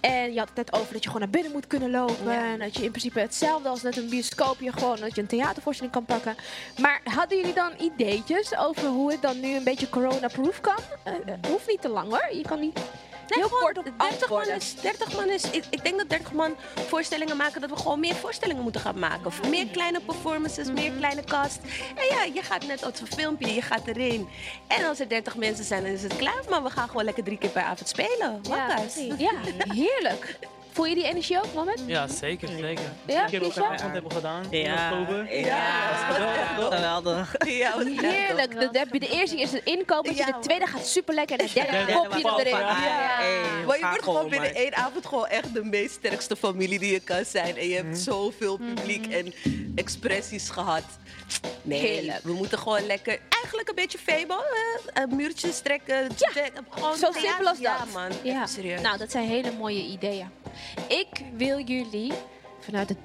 En 0.00 0.32
je 0.32 0.38
had 0.38 0.48
het 0.48 0.56
net 0.56 0.72
over 0.72 0.92
dat 0.92 1.02
je 1.02 1.06
gewoon 1.08 1.22
naar 1.22 1.30
binnen 1.30 1.52
moet 1.52 1.66
kunnen 1.66 1.90
lopen. 1.90 2.32
En 2.32 2.58
dat 2.58 2.76
je 2.76 2.84
in 2.84 2.90
principe 2.90 3.20
hetzelfde 3.20 3.68
als 3.68 3.82
net 3.82 3.96
een 3.96 4.08
bioscoopje 4.08 4.72
gewoon 4.72 4.96
dat 4.96 5.14
je 5.14 5.20
een 5.20 5.26
theatervoorstelling 5.26 5.94
kan 5.94 6.04
pakken. 6.04 6.36
Maar 6.80 7.00
hadden 7.04 7.38
jullie 7.38 7.54
dan 7.54 7.72
ideetjes 7.80 8.56
over 8.56 8.86
hoe 8.88 9.10
het 9.10 9.22
dan 9.22 9.40
nu 9.40 9.56
een 9.56 9.64
beetje 9.64 9.88
corona-proof 9.88 10.60
kan? 10.60 10.78
Eh, 11.04 11.12
eh, 11.12 11.34
hoeft 11.48 11.68
niet 11.68 11.80
te 11.80 11.88
lang 11.88 12.08
hoor. 12.08 12.36
Je 12.36 12.42
kan 12.42 12.60
niet 12.60 12.80
heel 13.26 13.48
kort 13.48 13.78
op 13.78 13.84
30 13.98 14.28
man, 14.28 14.48
is, 14.48 14.74
30 14.74 15.16
man 15.16 15.28
is. 15.28 15.50
Ik, 15.50 15.64
ik 15.70 15.84
denk 15.84 15.98
dat 15.98 16.08
30 16.08 16.32
man 16.32 16.56
voorstellingen 16.74 17.36
maken 17.36 17.60
dat 17.60 17.70
we 17.70 17.76
gewoon 17.76 18.00
meer 18.00 18.14
voorstellingen 18.14 18.62
moeten 18.62 18.80
gaan 18.80 18.98
maken. 18.98 19.26
Of 19.26 19.48
meer 19.48 19.66
kleine 19.66 20.00
performances, 20.00 20.70
meer 20.70 20.92
kleine 20.92 21.24
cast. 21.24 21.58
En 21.94 22.16
ja, 22.16 22.24
je 22.34 22.42
gaat 22.42 22.66
net 22.66 22.84
als 22.84 23.00
een 23.00 23.06
filmpje, 23.06 23.54
je 23.54 23.62
gaat 23.62 23.86
erin. 23.86 24.28
En 24.66 24.84
als 24.84 25.00
er 25.00 25.08
30 25.08 25.36
mensen 25.36 25.64
zijn, 25.64 25.82
dan 25.82 25.92
is 25.92 26.02
het 26.02 26.16
klaar. 26.16 26.42
Maar 26.48 26.62
we 26.62 26.70
gaan 26.70 26.88
gewoon 26.88 27.04
lekker 27.04 27.24
drie 27.24 27.38
keer 27.38 27.50
per 27.50 27.62
avond 27.62 27.88
spelen. 27.88 28.40
Ja, 28.42 28.74
precies. 28.74 29.14
ja, 29.18 29.32
heerlijk. 29.66 30.38
Voel 30.72 30.84
je 30.86 30.94
die 30.94 31.04
energie 31.04 31.36
ook, 31.38 31.54
moment? 31.54 31.82
Ja, 31.86 32.06
zeker, 32.08 32.48
zeker. 32.48 32.84
Ja, 33.06 33.26
Ik 33.26 33.32
heb 33.32 33.42
ook 33.42 33.56
een 33.56 33.62
avond 33.64 33.92
hebben 33.92 34.12
gedaan 34.12 34.44
in 34.50 34.60
Ja. 34.60 34.90
oktober. 34.92 35.38
Ja. 35.38 35.90
Dat 36.08 36.58
was 36.58 36.74
geweldig. 36.74 37.34
Ja, 37.46 37.72
Heerlijk. 38.00 38.54
Heb 38.72 38.92
je 38.92 38.98
de 39.00 39.08
eerste 39.08 39.40
is 39.40 39.52
het 39.52 39.64
inkopertje, 39.64 40.24
de 40.24 40.34
tweede 40.40 40.66
gaat 40.66 40.86
super 40.86 41.14
lekker 41.14 41.38
en 41.38 41.46
de 41.46 41.52
derde 41.52 41.76
Ja, 41.92 41.96
kopje 41.96 42.18
ja, 42.18 42.38
erin. 42.38 42.50
ja. 42.52 42.76
Hey, 42.76 43.64
maar 43.66 43.78
je 43.78 43.84
wordt 43.86 44.02
gewoon 44.02 44.28
binnen 44.28 44.52
maar- 44.52 44.60
één 44.62 44.74
avond 44.76 45.06
gewoon 45.06 45.26
echt 45.26 45.54
de 45.54 45.64
meest 45.64 45.92
sterkste 45.94 46.36
familie 46.36 46.78
die 46.78 46.92
je 46.92 47.00
kan 47.00 47.24
zijn. 47.24 47.56
En 47.56 47.68
je 47.68 47.74
hebt 47.74 47.98
zoveel 47.98 48.56
publiek 48.56 49.06
en 49.06 49.34
expressies 49.74 50.48
gehad. 50.50 50.82
Nee, 51.62 51.80
Heerlijk. 51.80 52.20
we 52.22 52.32
moeten 52.32 52.58
gewoon 52.58 52.86
lekker, 52.86 53.18
eigenlijk 53.28 53.68
een 53.68 53.74
beetje 53.74 53.98
fable, 53.98 54.44
eh, 54.94 55.02
een 55.02 55.16
muurtje 55.16 55.52
strekken. 55.52 56.06
jet- 56.16 56.52
gewoon 56.70 56.96
Zo 56.96 57.12
simpel 57.12 57.46
als 57.48 57.58
dat. 57.58 57.60
Ja 57.60 57.84
man, 57.92 58.10
Ja. 58.22 58.46
Serieus. 58.46 58.80
Nou, 58.80 58.98
dat 58.98 59.10
zijn 59.10 59.26
hele 59.28 59.50
mooie 59.58 59.82
ideeën. 59.84 60.28
Ik 60.88 61.08
wil 61.36 61.60
jullie 61.60 62.12
vanuit 62.60 62.88
het 62.88 62.98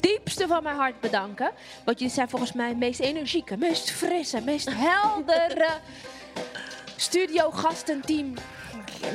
diepste 0.00 0.46
van 0.46 0.62
mijn 0.62 0.76
hart 0.76 1.00
bedanken. 1.00 1.50
Want 1.84 1.98
jullie 1.98 2.14
zijn 2.14 2.28
volgens 2.28 2.52
mij 2.52 2.68
het 2.68 2.78
meest 2.78 3.00
energieke, 3.00 3.56
meest 3.56 3.90
frisse, 3.90 4.40
meest 4.40 4.68
heldere 4.74 5.68
studiogastenteam. 6.96 8.34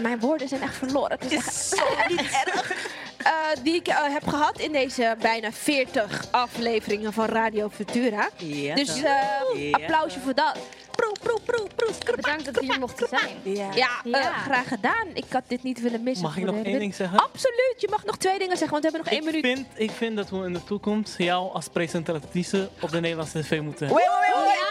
Mijn 0.01 0.19
woorden 0.19 0.47
zijn 0.47 0.61
echt 0.61 0.75
verloren. 0.75 1.17
Het 1.19 1.31
is 1.31 1.37
echt 1.37 1.53
zo 1.55 1.85
niet 2.07 2.21
erg. 2.45 2.91
Eh, 3.17 3.31
die 3.63 3.75
ik 3.75 3.87
eh, 3.87 3.97
heb 4.03 4.27
gehad 4.27 4.59
in 4.59 4.71
deze 4.71 5.15
bijna 5.19 5.51
40 5.51 6.25
afleveringen 6.31 7.13
van 7.13 7.25
Radio 7.25 7.69
Futura. 7.69 8.29
Ja, 8.37 8.75
dus 8.75 8.99
Ja, 8.99 9.41
applausje 9.71 10.19
voor 10.19 10.33
dat. 10.33 10.57
Proe, 10.95 11.11
proe, 11.21 11.39
proe, 11.45 11.67
proe. 11.75 12.15
Bedankt 12.15 12.45
dat 12.45 12.55
we 12.55 12.65
hier 12.65 12.79
mochten 12.79 13.07
zijn. 13.07 13.35
Ja. 13.43 13.69
Ja, 13.73 13.89
Ja. 14.03 14.19
eh, 14.19 14.41
graag 14.43 14.67
gedaan. 14.67 15.07
Ik 15.13 15.23
had 15.29 15.43
dit 15.47 15.63
niet 15.63 15.81
willen 15.81 16.03
missen. 16.03 16.23
Mag 16.25 16.37
ik 16.37 16.43
nog 16.43 16.55
één 16.63 16.79
ding 16.79 16.95
zeggen? 16.95 17.19
Absoluut. 17.19 17.73
Je 17.77 17.87
mag 17.89 18.05
nog 18.05 18.17
twee 18.17 18.39
dingen 18.39 18.57
zeggen, 18.57 18.81
want 18.81 18.83
we 18.83 18.89
hebben 18.91 19.11
nog 19.11 19.19
één 19.19 19.35
Ik 19.35 19.43
minuut. 19.43 19.67
vind, 19.75 19.89
ik 19.89 19.95
vind 19.97 20.15
dat 20.15 20.29
we 20.29 20.37
in 20.45 20.53
de 20.53 20.63
toekomst 20.63 21.17
jou 21.17 21.53
als 21.53 21.67
presentatrice 21.67 22.69
op 22.81 22.89
de 22.91 22.99
Nederlandse 22.99 23.39
tv 23.39 23.61
moeten 23.61 23.87
hebben. 23.87 24.05
wait, 24.05 24.33
wait, 24.33 24.45
wait. 24.45 24.61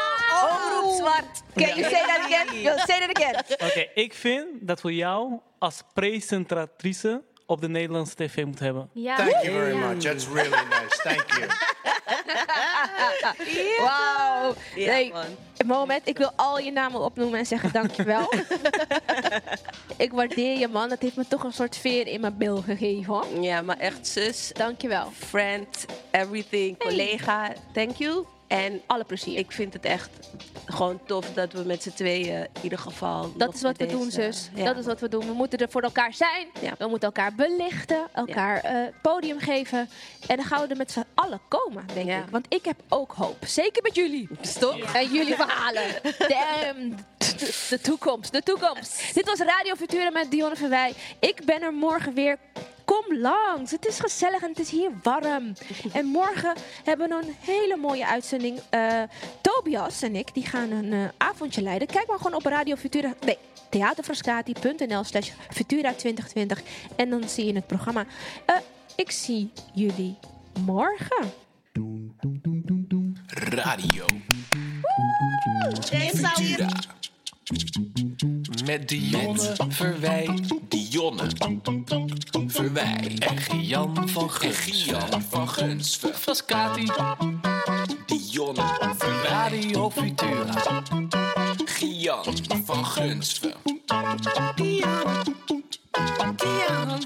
Omroep 0.51 0.97
zwart. 0.97 1.43
Can 1.55 1.67
you 1.79 1.83
say 1.83 2.03
that 2.07 2.19
again? 2.19 2.61
Yo, 2.61 2.77
say 2.77 3.01
that 3.07 3.17
again. 3.23 3.69
Oké, 3.69 3.89
ik 3.95 4.15
vind 4.15 4.47
dat 4.61 4.81
we 4.83 4.95
jou 4.95 5.33
als 5.59 5.83
presentatrice 5.95 7.23
op 7.53 7.61
de 7.61 7.69
Nederlandse 7.69 8.15
tv 8.15 8.45
moeten 8.45 8.65
hebben. 8.65 8.89
Ja. 8.93 9.17
Thank 9.17 9.31
you 9.43 9.53
very 9.53 9.77
much. 9.77 9.99
That's 10.03 10.27
really 10.27 10.49
nice. 10.51 11.01
Thank 11.03 11.25
you. 11.33 11.47
Wauw. 13.87 14.55
Nee, 14.77 15.13
moment. 15.67 16.09
Ik 16.09 16.19
wil 16.19 16.31
al 16.37 16.59
je 16.59 16.73
namen 16.73 17.01
opnoemen 17.01 17.39
en 17.39 17.47
zeggen 17.47 17.73
dankjewel. 17.73 18.33
ik 19.97 20.13
waardeer 20.13 20.59
je, 20.59 20.69
man. 20.69 20.89
Dat 20.89 21.01
heeft 21.01 21.17
me 21.17 21.25
toch 21.29 21.45
een 21.45 21.53
soort 21.53 21.77
veer 21.77 22.07
in 22.07 22.21
mijn 22.21 22.37
bil 22.37 22.63
gegeven, 22.63 23.05
hoor. 23.15 23.27
Ja, 23.41 23.63
maar 23.63 23.79
echt 23.79 24.07
zus, 24.07 24.51
Dankjewel. 24.53 25.11
friend, 25.29 25.85
everything, 26.11 26.79
collega, 26.79 27.53
thank 27.73 27.97
you. 27.97 28.25
En 28.53 28.83
Alle 28.87 29.05
plezier. 29.05 29.39
ik 29.39 29.53
vind 29.53 29.73
het 29.73 29.85
echt 29.85 30.11
gewoon 30.67 31.01
tof 31.07 31.33
dat 31.35 31.53
we 31.53 31.63
met 31.65 31.83
z'n 31.83 31.91
tweeën 31.95 32.37
in 32.41 32.49
ieder 32.63 32.79
geval. 32.79 33.33
Dat 33.37 33.55
is 33.55 33.63
wat 33.63 33.77
we 33.77 33.87
doen, 33.87 34.11
zus. 34.11 34.51
Ja. 34.55 34.65
Dat 34.65 34.77
is 34.77 34.85
wat 34.87 35.01
we 35.01 35.09
doen. 35.09 35.27
We 35.27 35.33
moeten 35.33 35.59
er 35.59 35.71
voor 35.71 35.83
elkaar 35.83 36.15
zijn. 36.15 36.47
Ja. 36.61 36.73
We 36.79 36.87
moeten 36.87 37.09
elkaar 37.09 37.35
belichten, 37.35 38.07
elkaar 38.13 38.61
eh, 38.61 38.75
podium 39.03 39.39
geven. 39.39 39.89
En 40.27 40.37
dan 40.37 40.45
gaan 40.45 40.63
we 40.63 40.67
er 40.69 40.77
met 40.77 40.93
z'n 40.93 41.05
allen 41.15 41.41
komen, 41.49 41.85
denk 41.95 42.07
Ja. 42.07 42.19
ik. 42.19 42.29
Want 42.31 42.47
ik 42.49 42.65
heb 42.65 42.81
ook 42.89 43.13
hoop. 43.13 43.37
Zeker 43.47 43.83
met 43.83 43.95
jullie. 43.95 44.29
Stop. 44.41 44.81
En 44.95 45.13
jullie 45.13 45.35
verhalen. 45.35 45.83
Damn. 46.35 46.97
De, 47.19 47.67
de 47.69 47.81
toekomst, 47.81 48.33
de 48.33 48.43
toekomst. 48.43 49.15
Dit 49.15 49.27
was 49.27 49.39
Radio 49.39 49.75
Futura 49.75 50.11
met 50.11 50.31
Dionne 50.31 50.57
Verwij. 50.57 50.93
Ik 51.21 51.45
ben 51.45 51.63
er 51.63 51.73
morgen 51.73 52.15
weer. 52.15 52.39
Kom 52.93 53.19
langs. 53.19 53.71
Het 53.71 53.87
is 53.87 54.01
gezellig 54.01 54.43
en 54.43 54.49
het 54.49 54.59
is 54.59 54.71
hier 54.71 54.91
warm. 55.03 55.53
En 55.93 56.07
morgen 56.07 56.55
hebben 56.85 57.09
we 57.09 57.15
een 57.15 57.35
hele 57.41 57.77
mooie 57.77 58.07
uitzending. 58.07 58.61
Eh, 58.71 59.03
Tobias 59.41 60.03
en 60.03 60.17
ik 60.17 60.35
die 60.35 60.47
gaan 60.47 60.71
een 60.71 60.93
eh, 60.93 61.09
avondje 61.17 61.63
leiden. 61.63 61.89
Kijk 61.89 62.07
maar 62.07 62.17
gewoon 62.17 62.35
op 62.35 62.45
Radio 62.45 62.77
Futura. 62.77 63.15
Nee, 63.25 63.39
theaterfrascati.nl 63.71 65.05
slash 65.05 65.31
Futura 65.51 65.93
2020. 65.93 66.63
En 66.97 67.11
dan 67.11 67.29
zie 67.29 67.47
je 67.47 67.53
het 67.53 67.67
programma. 67.67 68.07
Eh, 68.47 68.57
ik 68.97 69.11
zie 69.11 69.53
jullie 69.75 70.19
morgen. 70.65 71.33
Radio. 73.27 74.07
Futura. 75.75 76.69
Met 78.65 78.89
Dionne 78.89 79.57
Verwij. 79.69 80.39
Dionne 80.69 81.27
Verwij. 82.47 83.17
En 83.19 83.39
Gian 83.39 84.09
van 84.09 84.31
Gunsven. 84.31 85.01
Gian 85.01 85.23
van 85.23 85.49
Gunsven. 85.49 86.15
Frascati. 86.15 86.91
Dionne 88.07 88.95
Verwij. 88.99 89.29
Radio 89.29 89.91
Futura. 89.91 90.83
Gian 91.65 92.65
van 92.65 92.87
Gunsven. 92.87 93.55
Dionne. 94.55 95.23
Dionne. 96.37 96.99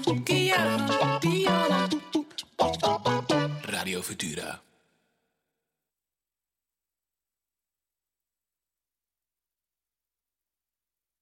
Dionne. 1.19 1.87
Radio 3.61 4.01
Futura. 4.01 4.61